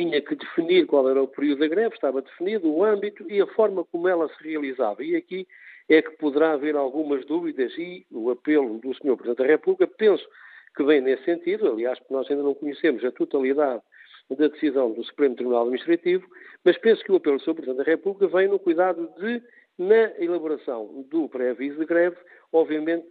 tinha 0.00 0.22
que 0.22 0.34
definir 0.34 0.86
qual 0.86 1.10
era 1.10 1.22
o 1.22 1.28
período 1.28 1.58
da 1.58 1.68
greve, 1.68 1.94
estava 1.94 2.22
definido 2.22 2.72
o 2.72 2.82
âmbito 2.82 3.30
e 3.30 3.38
a 3.38 3.46
forma 3.48 3.84
como 3.84 4.08
ela 4.08 4.26
se 4.30 4.42
realizava. 4.42 5.04
E 5.04 5.14
aqui 5.14 5.46
é 5.90 6.00
que 6.00 6.12
poderá 6.12 6.52
haver 6.52 6.74
algumas 6.74 7.26
dúvidas 7.26 7.76
e 7.76 8.06
o 8.10 8.30
apelo 8.30 8.78
do 8.78 8.94
Sr. 8.94 9.14
Presidente 9.16 9.38
da 9.38 9.46
República, 9.46 9.86
penso 9.86 10.26
que 10.74 10.82
vem 10.84 11.02
nesse 11.02 11.24
sentido, 11.24 11.68
aliás, 11.68 11.98
porque 11.98 12.14
nós 12.14 12.30
ainda 12.30 12.42
não 12.42 12.54
conhecemos 12.54 13.04
a 13.04 13.12
totalidade 13.12 13.82
da 14.30 14.48
decisão 14.48 14.90
do 14.92 15.04
Supremo 15.04 15.34
Tribunal 15.34 15.62
Administrativo, 15.62 16.26
mas 16.64 16.78
penso 16.78 17.04
que 17.04 17.12
o 17.12 17.16
apelo 17.16 17.36
do 17.36 17.44
Sr. 17.44 17.54
Presidente 17.54 17.84
da 17.84 17.90
República 17.90 18.38
vem 18.38 18.48
no 18.48 18.58
cuidado 18.58 19.06
de, 19.18 19.42
na 19.76 20.12
elaboração 20.18 21.04
do 21.10 21.28
pré-aviso 21.28 21.78
de 21.78 21.84
greve, 21.84 22.16
obviamente 22.52 23.06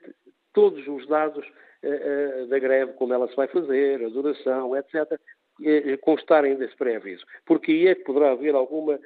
todos 0.54 0.88
os 0.88 1.06
dados 1.08 1.46
uh, 1.84 2.44
uh, 2.44 2.48
da 2.48 2.58
greve, 2.58 2.94
como 2.94 3.14
ela 3.14 3.28
se 3.28 3.36
vai 3.36 3.48
fazer, 3.48 4.04
a 4.04 4.10
duração, 4.10 4.76
etc., 4.76 4.96
eh, 5.12 5.18
constarem 6.02 6.56
desse 6.56 6.76
pré-aviso. 6.76 7.26
Porque 7.46 7.72
aí 7.72 7.88
é 7.88 7.96
que 7.96 8.04
poderá 8.04 8.32
haver 8.32 8.56
alguma 8.56 9.00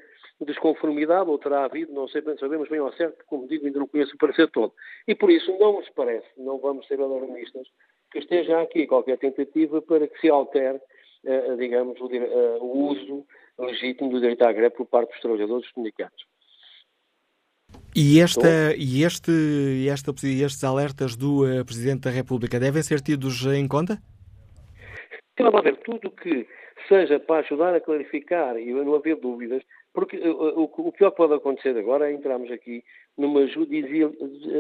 desconformidade, 0.46 1.30
ou 1.30 1.38
terá 1.38 1.66
havido, 1.66 1.94
não 1.94 2.08
sei 2.08 2.22
bem, 2.22 2.38
sabemos 2.38 2.70
bem 2.70 2.80
ao 2.80 2.92
certo, 2.94 3.24
como 3.28 3.48
digo, 3.48 3.66
ainda 3.66 3.80
não 3.80 3.88
conheço 3.88 4.16
o 4.16 4.18
parecer 4.18 4.50
todo. 4.50 4.74
E 5.08 5.16
por 5.16 5.32
isso 5.32 5.56
não 5.60 5.74
nos 5.74 5.90
parece, 5.90 6.28
não 6.38 6.58
vamos 6.58 6.88
ser 6.88 7.00
alarmistas, 7.00 7.68
que 8.12 8.20
esteja 8.20 8.62
aqui 8.62 8.86
qualquer 8.88 9.18
tentativa 9.18 9.82
para 9.82 10.08
que 10.08 10.20
se 10.20 10.30
altere, 10.30 10.80
uh, 11.26 11.58
digamos, 11.58 12.00
o, 12.00 12.06
uh, 12.06 12.64
o, 12.64 12.88
uso 12.92 13.26
legítimo 13.58 14.10
do 14.10 14.20
direito 14.20 14.44
à 14.44 14.52
greve 14.52 14.76
por 14.76 14.86
parte 14.86 15.12
dos 15.12 15.22
trabalhadores 15.22 15.64
dos 15.64 15.74
sindicatos. 15.74 16.26
E, 17.96 18.20
esta, 18.20 18.76
e, 18.76 19.04
este, 19.04 19.88
esta, 19.88 20.12
estes 20.12 20.64
alertas 20.64 21.16
do 21.16 21.44
uh, 21.44 21.66
Presidente 21.66 22.02
da 22.02 22.10
República 22.10 22.60
devem 22.60 22.82
ser 22.82 23.02
tidos 23.02 23.46
em 23.46 23.68
conta? 23.68 24.00
Vamos 25.38 25.64
ver, 25.64 25.78
tudo 25.78 26.12
que 26.12 26.48
seja 26.88 27.20
para 27.20 27.40
ajudar 27.40 27.74
a 27.74 27.82
clarificar 27.82 28.58
e 28.58 28.72
não 28.72 28.94
haver 28.94 29.16
dúvidas, 29.16 29.64
porque 29.92 30.18
eh, 30.18 30.30
o, 30.30 30.64
o 30.64 30.92
pior 30.92 31.12
que 31.12 31.18
pode 31.18 31.34
acontecer 31.34 31.76
agora 31.78 32.10
é 32.10 32.14
entrarmos 32.14 32.52
aqui 32.52 32.84
numa 33.18 33.48
judicial, 33.48 34.12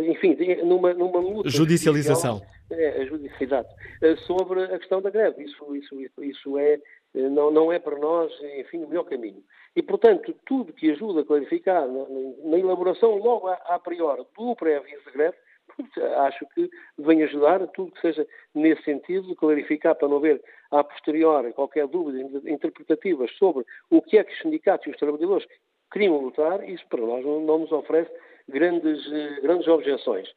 enfim, 0.08 0.36
numa, 0.64 0.94
numa 0.94 1.20
luta 1.20 1.50
judicialização 1.50 2.42
é, 2.72 3.06
judicialidade 3.06 3.68
eh, 4.02 4.16
sobre 4.28 4.64
a 4.64 4.80
questão 4.80 5.02
da 5.02 5.10
greve. 5.10 5.44
Isso, 5.44 5.76
isso, 5.76 6.24
isso 6.24 6.58
é 6.58 6.80
eh, 7.14 7.30
não, 7.30 7.52
não 7.52 7.72
é 7.72 7.80
para 7.80 7.98
nós, 7.98 8.32
enfim, 8.60 8.84
o 8.84 8.88
melhor 8.88 9.04
caminho. 9.04 9.44
E, 9.76 9.82
portanto, 9.82 10.36
tudo 10.46 10.74
que 10.74 10.92
ajuda 10.92 11.22
a 11.22 11.26
clarificar 11.26 11.88
na, 11.88 12.06
na 12.46 12.58
elaboração 12.58 13.16
logo 13.18 13.48
a, 13.48 13.54
a 13.54 13.80
priori 13.80 14.24
do 14.38 14.56
pré-aviso 14.56 15.04
de 15.06 15.12
greve 15.12 15.38
acho 16.28 16.46
que 16.54 16.70
vem 16.98 17.24
ajudar 17.24 17.62
a 17.62 17.68
tudo 17.68 17.92
que 17.92 18.02
seja 18.02 18.28
nesse 18.54 18.84
sentido, 18.84 19.36
clarificar 19.36 19.96
para 19.96 20.08
não 20.08 20.18
haver 20.18 20.42
a 20.74 20.84
posteriori 20.84 21.54
qualquer 21.54 21.88
dúvida 21.88 22.20
interpretativa 22.50 23.28
sobre 23.38 23.64
o 23.90 24.02
que 24.02 24.18
é 24.18 24.24
que 24.24 24.34
os 24.34 24.40
sindicatos 24.40 24.88
e 24.88 24.90
os 24.90 24.98
trabalhadores 24.98 25.48
queriam 25.92 26.18
lutar, 26.18 26.68
isso 26.68 26.84
para 26.90 27.02
nós 27.02 27.24
não, 27.24 27.40
não 27.42 27.60
nos 27.60 27.72
oferece 27.72 28.12
grandes, 28.50 29.00
eh, 29.12 29.40
grandes 29.42 29.68
objeções. 29.68 30.28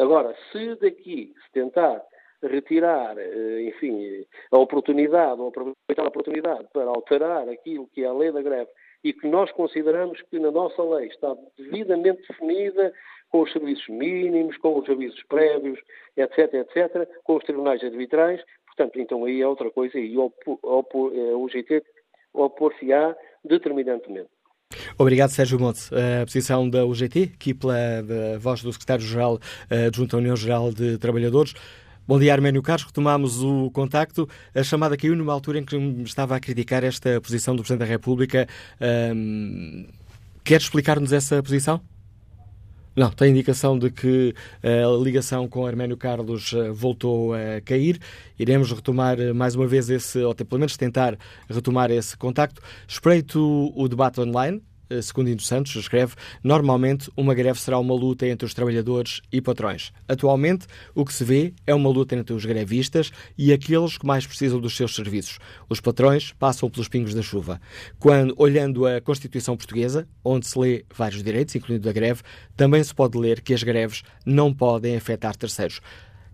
Agora, 0.00 0.36
se 0.50 0.76
daqui 0.76 1.34
se 1.44 1.52
tentar 1.52 2.00
retirar, 2.42 3.18
eh, 3.18 3.62
enfim, 3.62 4.24
a 4.52 4.58
oportunidade, 4.58 5.40
ou 5.40 5.48
aproveitar 5.48 6.04
a 6.04 6.08
oportunidade 6.08 6.68
para 6.72 6.86
alterar 6.86 7.48
aquilo 7.48 7.88
que 7.88 8.04
é 8.04 8.06
a 8.06 8.12
lei 8.12 8.30
da 8.30 8.42
greve 8.42 8.70
e 9.02 9.12
que 9.12 9.26
nós 9.26 9.50
consideramos 9.50 10.20
que 10.22 10.38
na 10.38 10.52
nossa 10.52 10.82
lei 10.82 11.08
está 11.08 11.34
devidamente 11.58 12.22
definida 12.28 12.92
com 13.30 13.40
os 13.40 13.52
serviços 13.52 13.88
mínimos, 13.88 14.56
com 14.58 14.78
os 14.78 14.88
avisos 14.88 15.22
prévios, 15.24 15.80
etc, 16.16 16.54
etc, 16.54 17.08
com 17.24 17.36
os 17.36 17.44
tribunais 17.44 17.82
arbitrais. 17.82 18.40
Portanto, 18.74 18.98
então 18.98 19.24
aí 19.24 19.40
é 19.40 19.46
outra 19.46 19.70
coisa 19.70 19.98
e 19.98 20.16
o 20.16 20.32
UGT 21.36 21.82
opor-se-á 22.32 23.14
determinantemente. 23.44 24.30
Obrigado, 24.98 25.30
Sérgio 25.30 25.60
Monte. 25.60 25.90
A 25.94 26.24
posição 26.24 26.68
da 26.68 26.86
UGT, 26.86 27.32
aqui 27.34 27.52
pela 27.52 27.76
voz 28.40 28.62
do 28.62 28.72
Secretário-Geral 28.72 29.38
eh, 29.68 29.86
adjunto 29.86 30.16
à 30.16 30.18
União 30.18 30.34
Geral 30.34 30.72
de 30.72 30.96
Trabalhadores. 30.96 31.52
Bom 32.08 32.18
dia, 32.18 32.32
Arménio 32.32 32.62
Carlos. 32.62 32.86
Retomámos 32.86 33.42
o 33.42 33.70
contacto. 33.70 34.26
A 34.54 34.62
chamada 34.62 34.96
caiu 34.96 35.14
numa 35.14 35.32
altura 35.32 35.58
em 35.58 35.64
que 35.64 35.76
estava 36.02 36.34
a 36.34 36.40
criticar 36.40 36.82
esta 36.82 37.20
posição 37.20 37.54
do 37.54 37.62
Presidente 37.62 37.86
da 37.86 37.92
República. 37.92 38.46
Um, 39.14 39.86
quer 40.42 40.60
explicar-nos 40.60 41.12
essa 41.12 41.42
posição? 41.42 41.80
Não, 42.94 43.10
tem 43.10 43.30
indicação 43.30 43.78
de 43.78 43.90
que 43.90 44.34
a 44.62 45.02
ligação 45.02 45.48
com 45.48 45.66
Arménio 45.66 45.96
Carlos 45.96 46.52
eh, 46.52 46.70
voltou 46.70 47.32
a 47.32 47.60
cair. 47.64 47.98
Iremos 48.38 48.70
retomar 48.70 49.18
eh, 49.18 49.32
mais 49.32 49.54
uma 49.54 49.66
vez 49.66 49.88
esse, 49.88 50.18
ou 50.18 50.34
pelo 50.34 50.58
menos 50.58 50.76
tentar 50.76 51.16
retomar 51.48 51.90
esse 51.90 52.14
contacto. 52.16 52.60
Espreito 52.86 53.72
o 53.74 53.88
debate 53.88 54.20
online 54.20 54.62
eh, 54.92 55.02
Secundino 55.02 55.40
Santos 55.40 55.74
escreve, 55.74 56.14
normalmente 56.42 57.10
uma 57.16 57.34
greve 57.34 57.58
será 57.58 57.78
uma 57.78 57.94
luta 57.94 58.26
entre 58.26 58.46
os 58.46 58.54
trabalhadores 58.54 59.20
e 59.32 59.40
patrões. 59.40 59.92
Atualmente, 60.06 60.66
o 60.94 61.04
que 61.04 61.12
se 61.12 61.24
vê 61.24 61.54
é 61.66 61.74
uma 61.74 61.88
luta 61.88 62.14
entre 62.14 62.34
os 62.34 62.44
grevistas 62.44 63.10
e 63.36 63.52
aqueles 63.52 63.96
que 63.96 64.06
mais 64.06 64.26
precisam 64.26 64.60
dos 64.60 64.76
seus 64.76 64.94
serviços. 64.94 65.38
Os 65.68 65.80
patrões 65.80 66.32
passam 66.32 66.68
pelos 66.68 66.88
pingos 66.88 67.14
da 67.14 67.22
chuva. 67.22 67.60
Quando, 67.98 68.34
olhando 68.36 68.86
a 68.86 69.00
Constituição 69.00 69.56
Portuguesa, 69.56 70.06
onde 70.24 70.46
se 70.46 70.58
lê 70.58 70.84
vários 70.94 71.22
direitos, 71.22 71.54
incluindo 71.54 71.88
a 71.88 71.92
greve, 71.92 72.22
também 72.56 72.82
se 72.84 72.94
pode 72.94 73.18
ler 73.18 73.40
que 73.40 73.54
as 73.54 73.62
greves 73.62 74.02
não 74.26 74.52
podem 74.52 74.96
afetar 74.96 75.36
terceiros. 75.36 75.80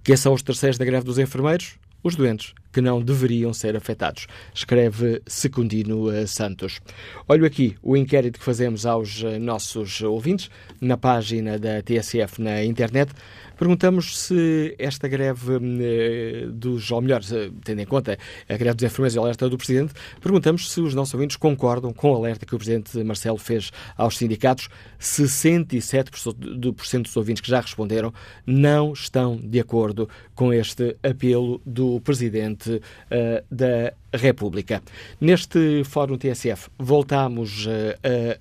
Quem 0.03 0.17
são 0.17 0.33
os 0.33 0.43
terceiros 0.43 0.79
da 0.79 0.85
greve 0.85 1.05
dos 1.05 1.19
enfermeiros? 1.19 1.79
os 2.03 2.15
doentes 2.15 2.55
que 2.79 2.83
não 2.83 3.03
deveriam 3.03 3.53
ser 3.53 3.77
afetados, 3.77 4.29
escreve 4.55 5.21
Secundino 5.27 6.13
eh, 6.13 6.29
Santos. 6.29 6.81
Olho 7.27 7.45
aqui 7.45 7.77
o 7.83 7.97
inquérito 7.97 8.39
que 8.39 8.45
fazemos 8.45 8.87
aos 8.87 9.25
eh, 9.25 9.37
nossos 9.37 10.01
ouvintes 10.01 10.49
na 10.81 10.97
página 10.97 11.59
da 11.59 11.83
TSF 11.83 12.41
na 12.41 12.63
internet. 12.63 13.11
Perguntamos 13.57 14.17
se 14.17 14.77
esta 14.79 15.09
greve 15.09 15.59
eh, 15.81 16.47
dos, 16.53 16.89
ou 16.93 17.01
melhor, 17.01 17.21
tendo 17.65 17.81
em 17.81 17.85
conta 17.85 18.17
a 18.49 18.57
greve 18.57 18.77
dos 18.77 18.85
enfermeiros 18.85 19.17
e 19.17 19.19
alerta 19.19 19.49
do 19.49 19.59
Presidente, 19.59 19.93
perguntamos 20.21 20.71
se 20.71 20.81
os 20.81 20.95
nossos 20.95 21.15
ouvintes 21.15 21.37
concordam 21.37 21.93
com 21.93 22.13
o 22.13 22.15
alerta 22.15 22.47
que 22.47 22.55
o 22.55 22.59
Presidente 22.59 23.03
Marcelo 23.03 23.39
fez 23.39 23.73
aos 23.97 24.17
sindicatos. 24.17 24.69
67% 25.01 27.03
dos 27.03 27.17
ouvintes 27.17 27.41
que 27.41 27.51
já 27.51 27.61
responderam 27.61 28.15
não 28.47 28.93
estão 28.93 29.37
de 29.37 29.59
acordo 29.59 30.09
com 30.37 30.53
este 30.53 30.97
apelo 31.03 31.61
do 31.67 32.01
Presidente 32.03 32.68
Presidente 32.69 32.83
uh, 33.11 33.45
da 33.51 33.93
República. 34.13 34.83
Neste 35.21 35.83
Fórum 35.85 36.17
TSF, 36.17 36.69
voltamos 36.79 37.67
uh, 37.67 37.71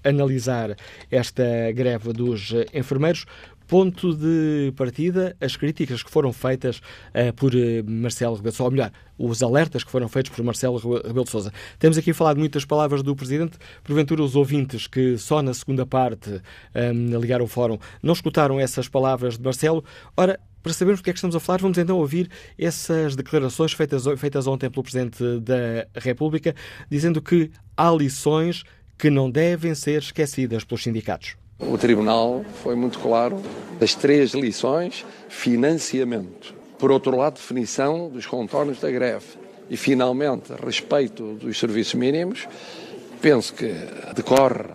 a 0.04 0.10
analisar 0.10 0.76
esta 1.12 1.72
greve 1.74 2.14
dos 2.14 2.54
enfermeiros. 2.74 3.26
Ponto 3.68 4.16
de 4.16 4.72
partida, 4.76 5.36
as 5.42 5.56
críticas 5.56 6.02
que 6.02 6.10
foram 6.10 6.32
feitas 6.32 6.78
uh, 6.78 7.34
por 7.36 7.52
Marcelo 7.86 8.36
Rebelo 8.36 8.56
Sousa, 8.56 8.64
ou 8.64 8.72
melhor, 8.72 8.92
os 9.18 9.44
alertas 9.44 9.84
que 9.84 9.92
foram 9.92 10.08
feitos 10.08 10.32
por 10.32 10.44
Marcelo 10.44 10.78
Rebelo 10.78 11.26
de 11.26 11.32
Sousa. 11.32 11.52
Temos 11.80 11.98
aqui 11.98 12.14
falado 12.14 12.38
muitas 12.38 12.66
palavras 12.66 13.04
do 13.04 13.16
Presidente, 13.16 13.58
porventura 13.84 14.24
os 14.24 14.36
ouvintes 14.36 14.88
que 14.88 15.18
só 15.18 15.42
na 15.42 15.54
segunda 15.54 15.86
parte 15.86 16.42
um, 16.76 17.20
ligaram 17.20 17.46
o 17.46 17.48
fórum 17.48 17.78
não 18.02 18.14
escutaram 18.14 18.60
essas 18.60 18.88
palavras 18.88 19.38
de 19.38 19.44
Marcelo. 19.44 19.84
Ora, 20.16 20.40
para 20.62 20.74
sabermos 20.74 21.00
do 21.00 21.04
que 21.04 21.10
é 21.10 21.14
que 21.14 21.18
estamos 21.18 21.36
a 21.36 21.40
falar, 21.40 21.60
vamos 21.60 21.78
então 21.78 21.98
ouvir 21.98 22.30
essas 22.58 23.16
declarações 23.16 23.74
feitas, 23.74 24.04
feitas 24.18 24.48
ontem 24.48 24.70
pelo 24.70 24.84
Presidente 24.84 25.24
da 25.40 25.88
República, 25.96 26.56
dizendo 26.90 27.22
que 27.22 27.52
há 27.76 27.90
lições 27.92 28.64
que 28.98 29.10
não 29.10 29.30
devem 29.30 29.74
ser 29.76 30.02
esquecidas 30.02 30.64
pelos 30.64 30.84
sindicatos. 30.84 31.38
O 31.60 31.76
Tribunal 31.78 32.46
foi 32.64 32.76
muito 32.76 33.00
claro 33.00 33.42
das 33.80 33.96
três 33.96 34.34
lições: 34.34 35.06
financiamento, 35.28 36.54
por 36.78 36.92
outro 36.92 37.16
lado, 37.18 37.36
definição 37.36 38.10
dos 38.10 38.26
contornos 38.26 38.80
da 38.80 38.92
greve 38.92 39.26
e, 39.70 39.76
finalmente, 39.76 40.54
respeito 40.64 41.34
dos 41.34 41.58
serviços 41.60 41.96
mínimos. 41.96 42.48
Penso 43.22 43.54
que 43.54 43.74
decorre 44.16 44.66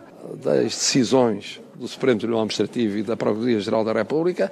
das 0.43 0.65
decisões 0.65 1.61
do 1.75 1.87
Supremo 1.87 2.19
Tribunal 2.19 2.43
Administrativo 2.43 2.99
e 2.99 3.03
da 3.03 3.17
Procuradoria-Geral 3.17 3.85
da 3.85 3.93
República 3.93 4.51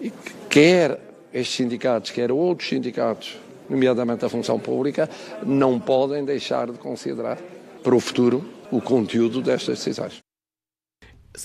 e 0.00 0.10
que 0.10 0.32
quer 0.48 1.00
estes 1.32 1.56
sindicatos, 1.56 2.10
quer 2.10 2.32
outros 2.32 2.68
sindicatos, 2.68 3.38
nomeadamente 3.70 4.20
da 4.20 4.28
função 4.28 4.58
pública, 4.58 5.08
não 5.44 5.78
podem 5.78 6.24
deixar 6.24 6.70
de 6.70 6.78
considerar 6.78 7.38
para 7.82 7.94
o 7.94 8.00
futuro 8.00 8.44
o 8.70 8.80
conteúdo 8.80 9.40
destas 9.40 9.78
decisões. 9.78 10.31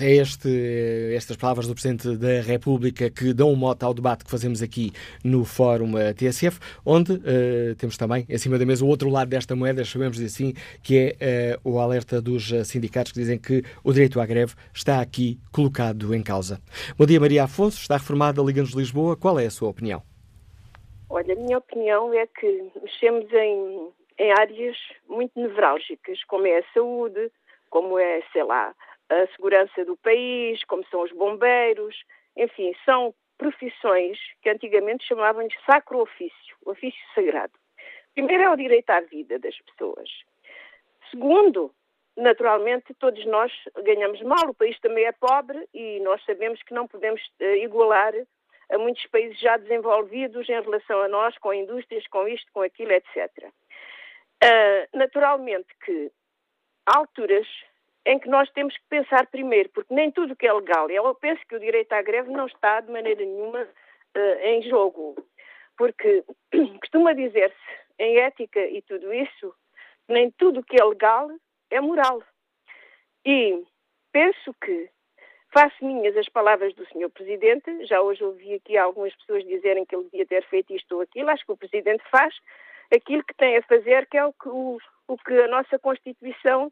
É 0.02 0.12
este, 0.16 1.14
estas 1.16 1.38
palavras 1.38 1.66
do 1.66 1.74
Presidente 1.74 2.18
da 2.18 2.42
República 2.42 3.10
que 3.10 3.34
dão 3.34 3.52
um 3.52 3.56
mote 3.56 3.86
ao 3.86 3.94
debate 3.94 4.26
que 4.26 4.30
fazemos 4.30 4.62
aqui 4.62 4.92
no 5.24 5.46
Fórum 5.46 5.98
eh, 5.98 6.14
TSF, 6.14 6.60
onde 6.86 7.14
uh, 7.14 7.74
temos 7.78 7.96
também, 7.96 8.26
em 8.28 8.38
cima 8.38 8.60
da 8.60 8.66
mesa, 8.66 8.84
o 8.84 8.88
outro 8.90 9.10
lado 9.10 9.30
desta 9.30 9.56
moeda, 9.56 9.86
chamemos 9.86 10.20
assim, 10.20 10.54
que 10.84 11.16
é 11.18 11.58
uh, 11.64 11.72
o 11.72 11.80
alerta 11.80 12.22
dos 12.22 12.52
sindicatos 12.68 13.14
que 13.14 13.20
dizem 13.20 13.40
que 13.40 13.64
o 13.82 13.94
direito 13.94 14.20
à 14.20 14.26
greve 14.26 14.56
está 14.74 15.00
aqui 15.00 15.40
colocado 15.54 16.14
em 16.14 16.22
causa. 16.22 16.60
Bom 16.98 17.06
dia, 17.06 17.20
Maria 17.20 17.46
Afonso, 17.46 17.80
está 17.80 17.96
reformada 17.96 18.42
Liga-nos 18.42 18.72
Lisboa. 18.72 19.16
Qual 19.16 19.40
é 19.40 19.46
a 19.46 19.52
sua 19.52 19.70
opinião? 19.70 20.04
Olha, 21.10 21.34
a 21.34 21.38
minha 21.38 21.58
opinião 21.60 22.14
é 22.14 22.28
que 22.28 22.72
mexemos 22.84 23.32
em, 23.32 23.90
em 24.20 24.32
áreas 24.34 24.76
muito 25.08 25.32
nevrálgicas, 25.40 26.22
como 26.26 26.46
é 26.46 26.60
a 26.60 26.64
saúde, 26.74 27.32
como 27.70 27.98
é, 27.98 28.22
sei 28.34 28.44
lá, 28.44 28.76
a 29.10 29.28
segurança 29.28 29.86
do 29.86 29.96
país, 29.98 30.64
como 30.66 30.86
são 30.88 31.02
os 31.02 31.12
bombeiros, 31.12 31.96
enfim, 32.36 32.74
são 32.86 33.14
profissões 33.38 34.18
que 34.42 34.50
antigamente 34.50 35.06
chamavam 35.06 35.48
de 35.48 35.56
sacro 35.66 36.00
ofício, 36.02 36.56
ofício 36.66 37.00
sagrado. 37.14 37.54
Primeiro 38.14 38.44
é 38.44 38.50
o 38.50 38.56
direito 38.56 38.90
à 38.90 39.00
vida 39.02 39.38
das 39.38 39.56
pessoas. 39.62 40.10
Segundo, 41.12 41.72
naturalmente, 42.16 42.94
todos 42.96 43.24
nós 43.28 43.52
ganhamos 43.84 44.22
mal, 44.24 44.50
o 44.50 44.54
país 44.54 44.78
também 44.80 45.06
é 45.06 45.12
pobre 45.12 45.68
e 45.74 46.00
nós 46.00 46.24
sabemos 46.26 46.62
que 46.64 46.74
não 46.74 46.88
podemos 46.88 47.22
uh, 47.40 47.44
igualar 47.56 48.14
a 48.70 48.78
muitos 48.78 49.06
países 49.08 49.40
já 49.40 49.56
desenvolvidos 49.56 50.50
em 50.50 50.62
relação 50.62 51.02
a 51.02 51.08
nós, 51.08 51.38
com 51.38 51.54
indústrias, 51.54 52.06
com 52.08 52.28
isto, 52.28 52.52
com 52.52 52.62
aquilo, 52.62 52.92
etc. 52.92 53.32
Uh, 53.46 53.52
eh, 54.44 54.90
naturalmente 54.94 55.68
que 55.86 56.12
há 56.86 56.98
alturas 56.98 57.48
em 58.08 58.18
que 58.18 58.30
nós 58.30 58.50
temos 58.52 58.74
que 58.74 58.84
pensar 58.90 59.28
primeiro, 59.28 59.70
porque 59.70 59.94
nem 59.94 60.10
tudo 60.10 60.36
que 60.36 60.48
é 60.48 60.54
legal, 60.54 60.90
eu 60.90 61.14
penso 61.16 61.46
que 61.46 61.56
o 61.58 61.60
direito 61.60 61.92
à 61.92 62.02
greve 62.02 62.32
não 62.32 62.48
está 62.48 62.80
de 62.80 62.90
maneira 62.90 63.24
nenhuma 63.24 63.64
uh, 63.64 64.40
em 64.44 64.62
jogo, 64.64 65.16
porque 65.78 66.24
costuma 66.80 67.12
dizer-se 67.12 67.56
em 68.00 68.18
ética 68.20 68.66
e 68.66 68.82
tudo 68.82 69.14
isso, 69.14 69.54
nem 70.08 70.32
tudo 70.32 70.64
que 70.64 70.82
é 70.82 70.86
legal 70.86 71.30
é 71.70 71.82
moral. 71.82 72.24
E 73.26 73.62
penso 74.14 74.56
que 74.64 74.90
faço 75.54 75.84
minhas 75.84 76.16
as 76.16 76.30
palavras 76.30 76.74
do 76.76 76.86
Sr. 76.86 77.10
Presidente, 77.10 77.86
já 77.88 78.02
hoje 78.02 78.24
ouvi 78.24 78.54
aqui 78.54 78.78
algumas 78.78 79.14
pessoas 79.18 79.44
dizerem 79.44 79.86
que 79.86 79.94
ele 79.94 80.06
devia 80.06 80.26
ter 80.26 80.46
feito 80.46 80.74
isto 80.74 80.96
ou 80.96 81.02
aquilo, 81.02 81.30
acho 81.30 81.46
que 81.46 81.52
o 81.52 81.58
Presidente 81.58 82.04
faz 82.10 82.34
aquilo 82.90 83.24
que 83.26 83.34
tem 83.34 83.58
a 83.58 83.64
fazer, 83.64 84.08
que 84.08 84.18
é 84.18 84.26
o 84.26 84.32
que, 84.32 84.48
o, 84.48 84.78
o 85.10 85.18
que 85.18 85.34
a 85.42 85.48
nossa 85.50 85.78
Constituição 85.78 86.72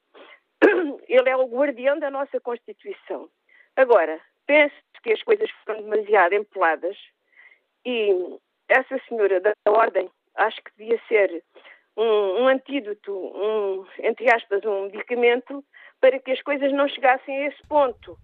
ele 1.07 1.29
é 1.29 1.35
o 1.35 1.47
guardião 1.47 1.99
da 1.99 2.09
nossa 2.09 2.39
Constituição. 2.39 3.29
Agora, 3.75 4.19
penso 4.45 4.75
que 5.03 5.11
as 5.11 5.21
coisas 5.23 5.49
foram 5.65 5.81
demasiado 5.83 6.33
empoladas 6.33 6.97
e 7.85 8.09
essa 8.67 8.99
senhora 9.07 9.39
da 9.39 9.53
Ordem 9.67 10.09
acho 10.35 10.61
que 10.63 10.71
devia 10.77 10.99
ser 11.07 11.43
um, 11.97 12.43
um 12.43 12.47
antídoto, 12.47 13.13
um, 13.13 13.85
entre 13.99 14.31
aspas, 14.33 14.63
um 14.65 14.83
medicamento 14.83 15.63
para 16.01 16.19
que 16.19 16.31
as 16.31 16.41
coisas 16.41 16.71
não 16.73 16.87
chegassem 16.87 17.37
a 17.37 17.47
esse 17.47 17.67
ponto. 17.67 18.17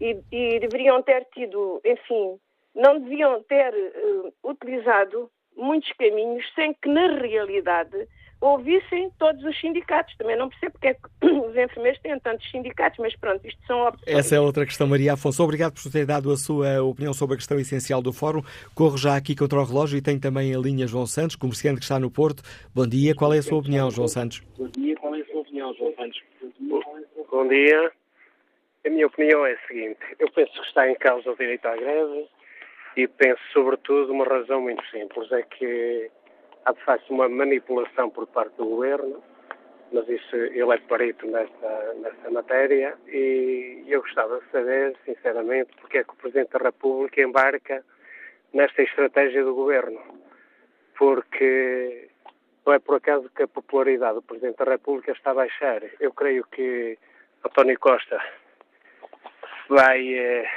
E, 0.00 0.16
e 0.30 0.60
deveriam 0.60 1.02
ter 1.02 1.26
tido, 1.34 1.80
enfim, 1.84 2.38
não 2.74 3.00
deviam 3.00 3.42
ter 3.42 3.74
uh, 3.74 4.32
utilizado 4.44 5.28
muitos 5.56 5.92
caminhos 5.94 6.44
sem 6.54 6.72
que, 6.74 6.88
na 6.88 7.08
realidade, 7.16 8.08
ouvissem 8.40 9.10
todos 9.18 9.42
os 9.44 9.58
sindicatos. 9.60 10.16
Também 10.16 10.36
não 10.36 10.48
percebo 10.48 10.72
porque 10.72 10.88
é 10.88 10.94
que 10.94 11.00
os 11.26 11.56
enfermeiros 11.56 12.00
têm 12.00 12.18
tantos 12.20 12.50
sindicatos, 12.50 12.98
mas 12.98 13.14
pronto, 13.16 13.46
isto 13.46 13.60
são 13.66 13.86
opções. 13.86 14.16
Essa 14.16 14.36
é 14.36 14.40
outra 14.40 14.64
questão, 14.64 14.86
Maria 14.86 15.14
Afonso. 15.14 15.42
Obrigado 15.42 15.74
por 15.74 15.90
ter 15.90 16.06
dado 16.06 16.30
a 16.30 16.36
sua 16.36 16.82
opinião 16.82 17.12
sobre 17.12 17.34
a 17.34 17.36
questão 17.36 17.58
essencial 17.58 18.00
do 18.00 18.12
Fórum. 18.12 18.42
Corro 18.74 18.96
já 18.96 19.16
aqui 19.16 19.34
contra 19.34 19.58
o 19.58 19.64
relógio 19.64 19.98
e 19.98 20.02
tenho 20.02 20.20
também 20.20 20.54
a 20.54 20.58
linha 20.58 20.86
João 20.86 21.06
Santos, 21.06 21.36
comerciante 21.36 21.78
que 21.78 21.84
está 21.84 21.98
no 21.98 22.10
Porto. 22.10 22.42
Bom 22.74 22.86
dia, 22.86 23.14
qual 23.14 23.32
é 23.32 23.38
a 23.38 23.42
sua 23.42 23.58
opinião, 23.58 23.90
João 23.90 24.08
Santos? 24.08 24.42
Bom 24.56 24.68
dia, 24.68 24.96
qual 24.96 25.14
é 25.14 25.20
a 25.20 25.26
sua 25.26 25.40
opinião, 25.40 25.74
João 25.74 25.94
Santos? 25.94 26.22
Bom 27.30 27.48
dia. 27.48 27.92
A 28.86 28.90
minha 28.90 29.06
opinião 29.06 29.44
é 29.44 29.52
a 29.52 29.66
seguinte: 29.66 29.98
eu 30.18 30.30
penso 30.30 30.52
que 30.52 30.66
está 30.66 30.88
em 30.88 30.94
causa 30.94 31.30
o 31.30 31.36
direito 31.36 31.66
à 31.66 31.76
greve 31.76 32.26
e 32.96 33.06
penso, 33.06 33.40
sobretudo, 33.52 34.12
uma 34.12 34.24
razão 34.24 34.62
muito 34.62 34.84
simples: 34.90 35.30
é 35.30 35.42
que 35.42 36.10
há 36.68 36.72
de 36.72 36.84
facto 36.84 37.10
uma 37.10 37.28
manipulação 37.28 38.10
por 38.10 38.26
parte 38.26 38.54
do 38.56 38.66
governo, 38.66 39.22
mas 39.90 40.06
isso 40.06 40.36
ele 40.36 40.74
é 40.74 40.78
perito 40.78 41.26
nesta, 41.26 41.94
nesta 41.94 42.30
matéria 42.30 42.94
e 43.06 43.84
eu 43.88 44.02
gostava 44.02 44.38
de 44.38 44.50
saber, 44.50 44.94
sinceramente, 45.06 45.70
porque 45.80 45.98
é 45.98 46.04
que 46.04 46.10
o 46.10 46.16
Presidente 46.16 46.50
da 46.50 46.58
República 46.58 47.22
embarca 47.22 47.82
nesta 48.52 48.82
estratégia 48.82 49.42
do 49.42 49.54
governo. 49.54 49.98
Porque 50.98 52.08
não 52.66 52.74
é 52.74 52.78
por 52.78 52.96
acaso 52.96 53.30
que 53.34 53.44
a 53.44 53.48
popularidade 53.48 54.16
do 54.16 54.22
Presidente 54.22 54.58
da 54.58 54.70
República 54.70 55.12
está 55.12 55.30
a 55.30 55.34
baixar. 55.34 55.80
Eu 55.98 56.12
creio 56.12 56.44
que 56.44 56.98
António 57.42 57.78
Costa 57.78 58.20
vai. 59.70 60.14
Eh, 60.14 60.50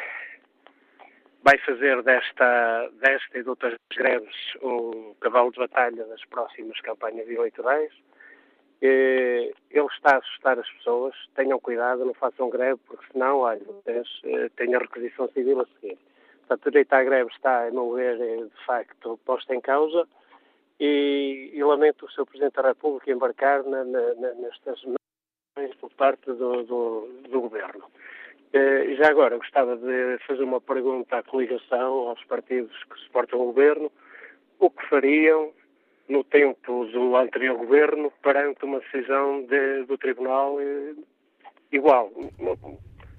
vai 1.44 1.58
fazer 1.60 2.02
desta, 2.04 2.90
desta 3.00 3.38
e 3.38 3.44
de 3.44 3.50
outras 3.50 3.76
greves 3.96 4.36
um 4.62 5.14
cavalo 5.20 5.52
de 5.52 5.60
batalha 5.60 6.06
das 6.06 6.24
próximas 6.26 6.80
campanhas 6.82 7.28
eleitorais. 7.28 7.92
Ele 8.82 9.54
está 9.96 10.16
a 10.16 10.18
assustar 10.18 10.58
as 10.58 10.70
pessoas, 10.72 11.16
tenham 11.36 11.60
cuidado, 11.60 12.06
não 12.06 12.14
façam 12.16 12.50
greve, 12.50 12.80
porque 12.88 13.06
senão, 13.12 13.40
olha, 13.40 13.62
vocês 13.64 14.08
eh, 14.24 14.50
têm 14.56 14.74
a 14.74 14.80
requisição 14.80 15.28
civil 15.30 15.62
a 15.62 15.66
seguir. 15.66 16.00
Portanto, 16.40 16.66
o 16.66 16.72
direito 16.72 16.94
à 16.94 17.04
greve 17.04 17.30
está, 17.32 17.68
a 17.68 17.72
meu 17.72 17.94
ver, 17.94 18.20
eh, 18.20 18.44
de 18.44 18.66
facto, 18.66 19.20
posto 19.24 19.54
em 19.54 19.62
causa 19.62 20.08
e, 20.80 21.52
e 21.54 21.64
lamento 21.64 22.08
o 22.08 22.10
Sr. 22.10 22.26
Presidente 22.26 22.56
da 22.56 22.70
República 22.70 23.12
embarcar 23.12 23.64
na, 23.64 23.84
na, 23.84 24.34
nestas 24.34 24.84
por 25.80 25.92
parte 25.92 26.26
do, 26.26 26.64
do, 26.64 27.08
do 27.30 27.42
Governo. 27.42 27.86
Eh, 28.54 28.96
já 28.96 29.10
agora, 29.10 29.38
gostava 29.38 29.78
de 29.78 30.18
fazer 30.28 30.44
uma 30.44 30.60
pergunta 30.60 31.18
à 31.18 31.24
coligação, 31.24 32.10
aos 32.10 32.24
partidos 32.26 32.72
que 32.84 33.00
suportam 33.06 33.40
o 33.40 33.46
governo, 33.46 33.92
o 34.60 34.70
que 34.70 34.86
fariam 34.90 35.52
no 36.10 36.24
tempo 36.26 36.86
do 36.88 37.16
anterior 37.16 37.58
governo 37.58 38.12
perante 38.22 38.66
uma 38.66 38.80
decisão 38.80 39.46
de, 39.46 39.86
do 39.86 39.98
Tribunal 39.98 40.60
eh, 40.60 40.94
igual. 41.72 42.12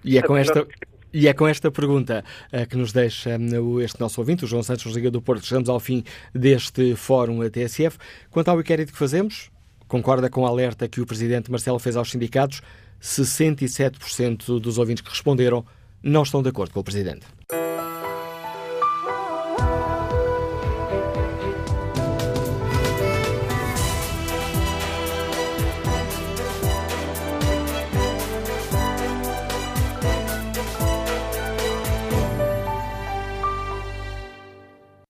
E 0.05 0.19
é 0.19 0.23
com 0.23 0.37
esta. 0.37 0.67
E 1.15 1.29
é 1.29 1.35
com 1.35 1.47
esta 1.47 1.71
pergunta 1.71 2.25
uh, 2.55 2.67
que 2.67 2.75
nos 2.75 2.91
deixa 2.91 3.39
este 3.85 4.01
nosso 4.01 4.19
ouvinte, 4.19 4.45
o 4.45 4.49
João 4.49 4.63
Santos 4.63 4.87
Liga 4.97 5.11
do 5.11 5.21
Porto. 5.21 5.45
Chegamos 5.45 5.69
ao 5.69 5.79
fim 5.79 6.03
deste 6.35 6.97
fórum 6.97 7.47
TSF. 7.51 7.99
Quanto 8.31 8.49
ao 8.49 8.59
inquérito 8.59 8.93
que 8.93 8.99
fazemos, 8.99 9.51
concorda 9.87 10.31
com 10.31 10.41
o 10.41 10.47
alerta 10.47 10.89
que 10.89 11.03
o 11.03 11.07
Presidente 11.07 11.51
Marcelo 11.51 11.79
fez 11.79 11.99
aos 11.99 12.11
sindicatos? 12.11 12.63
67% 13.03 14.61
dos 14.61 14.79
ouvintes 14.79 15.03
que 15.03 15.11
responderam 15.11 15.65
não 16.03 16.23
estão 16.23 16.43
de 16.43 16.49
acordo 16.49 16.73
com 16.73 16.81
o 16.81 16.85
Presidente. 16.85 17.27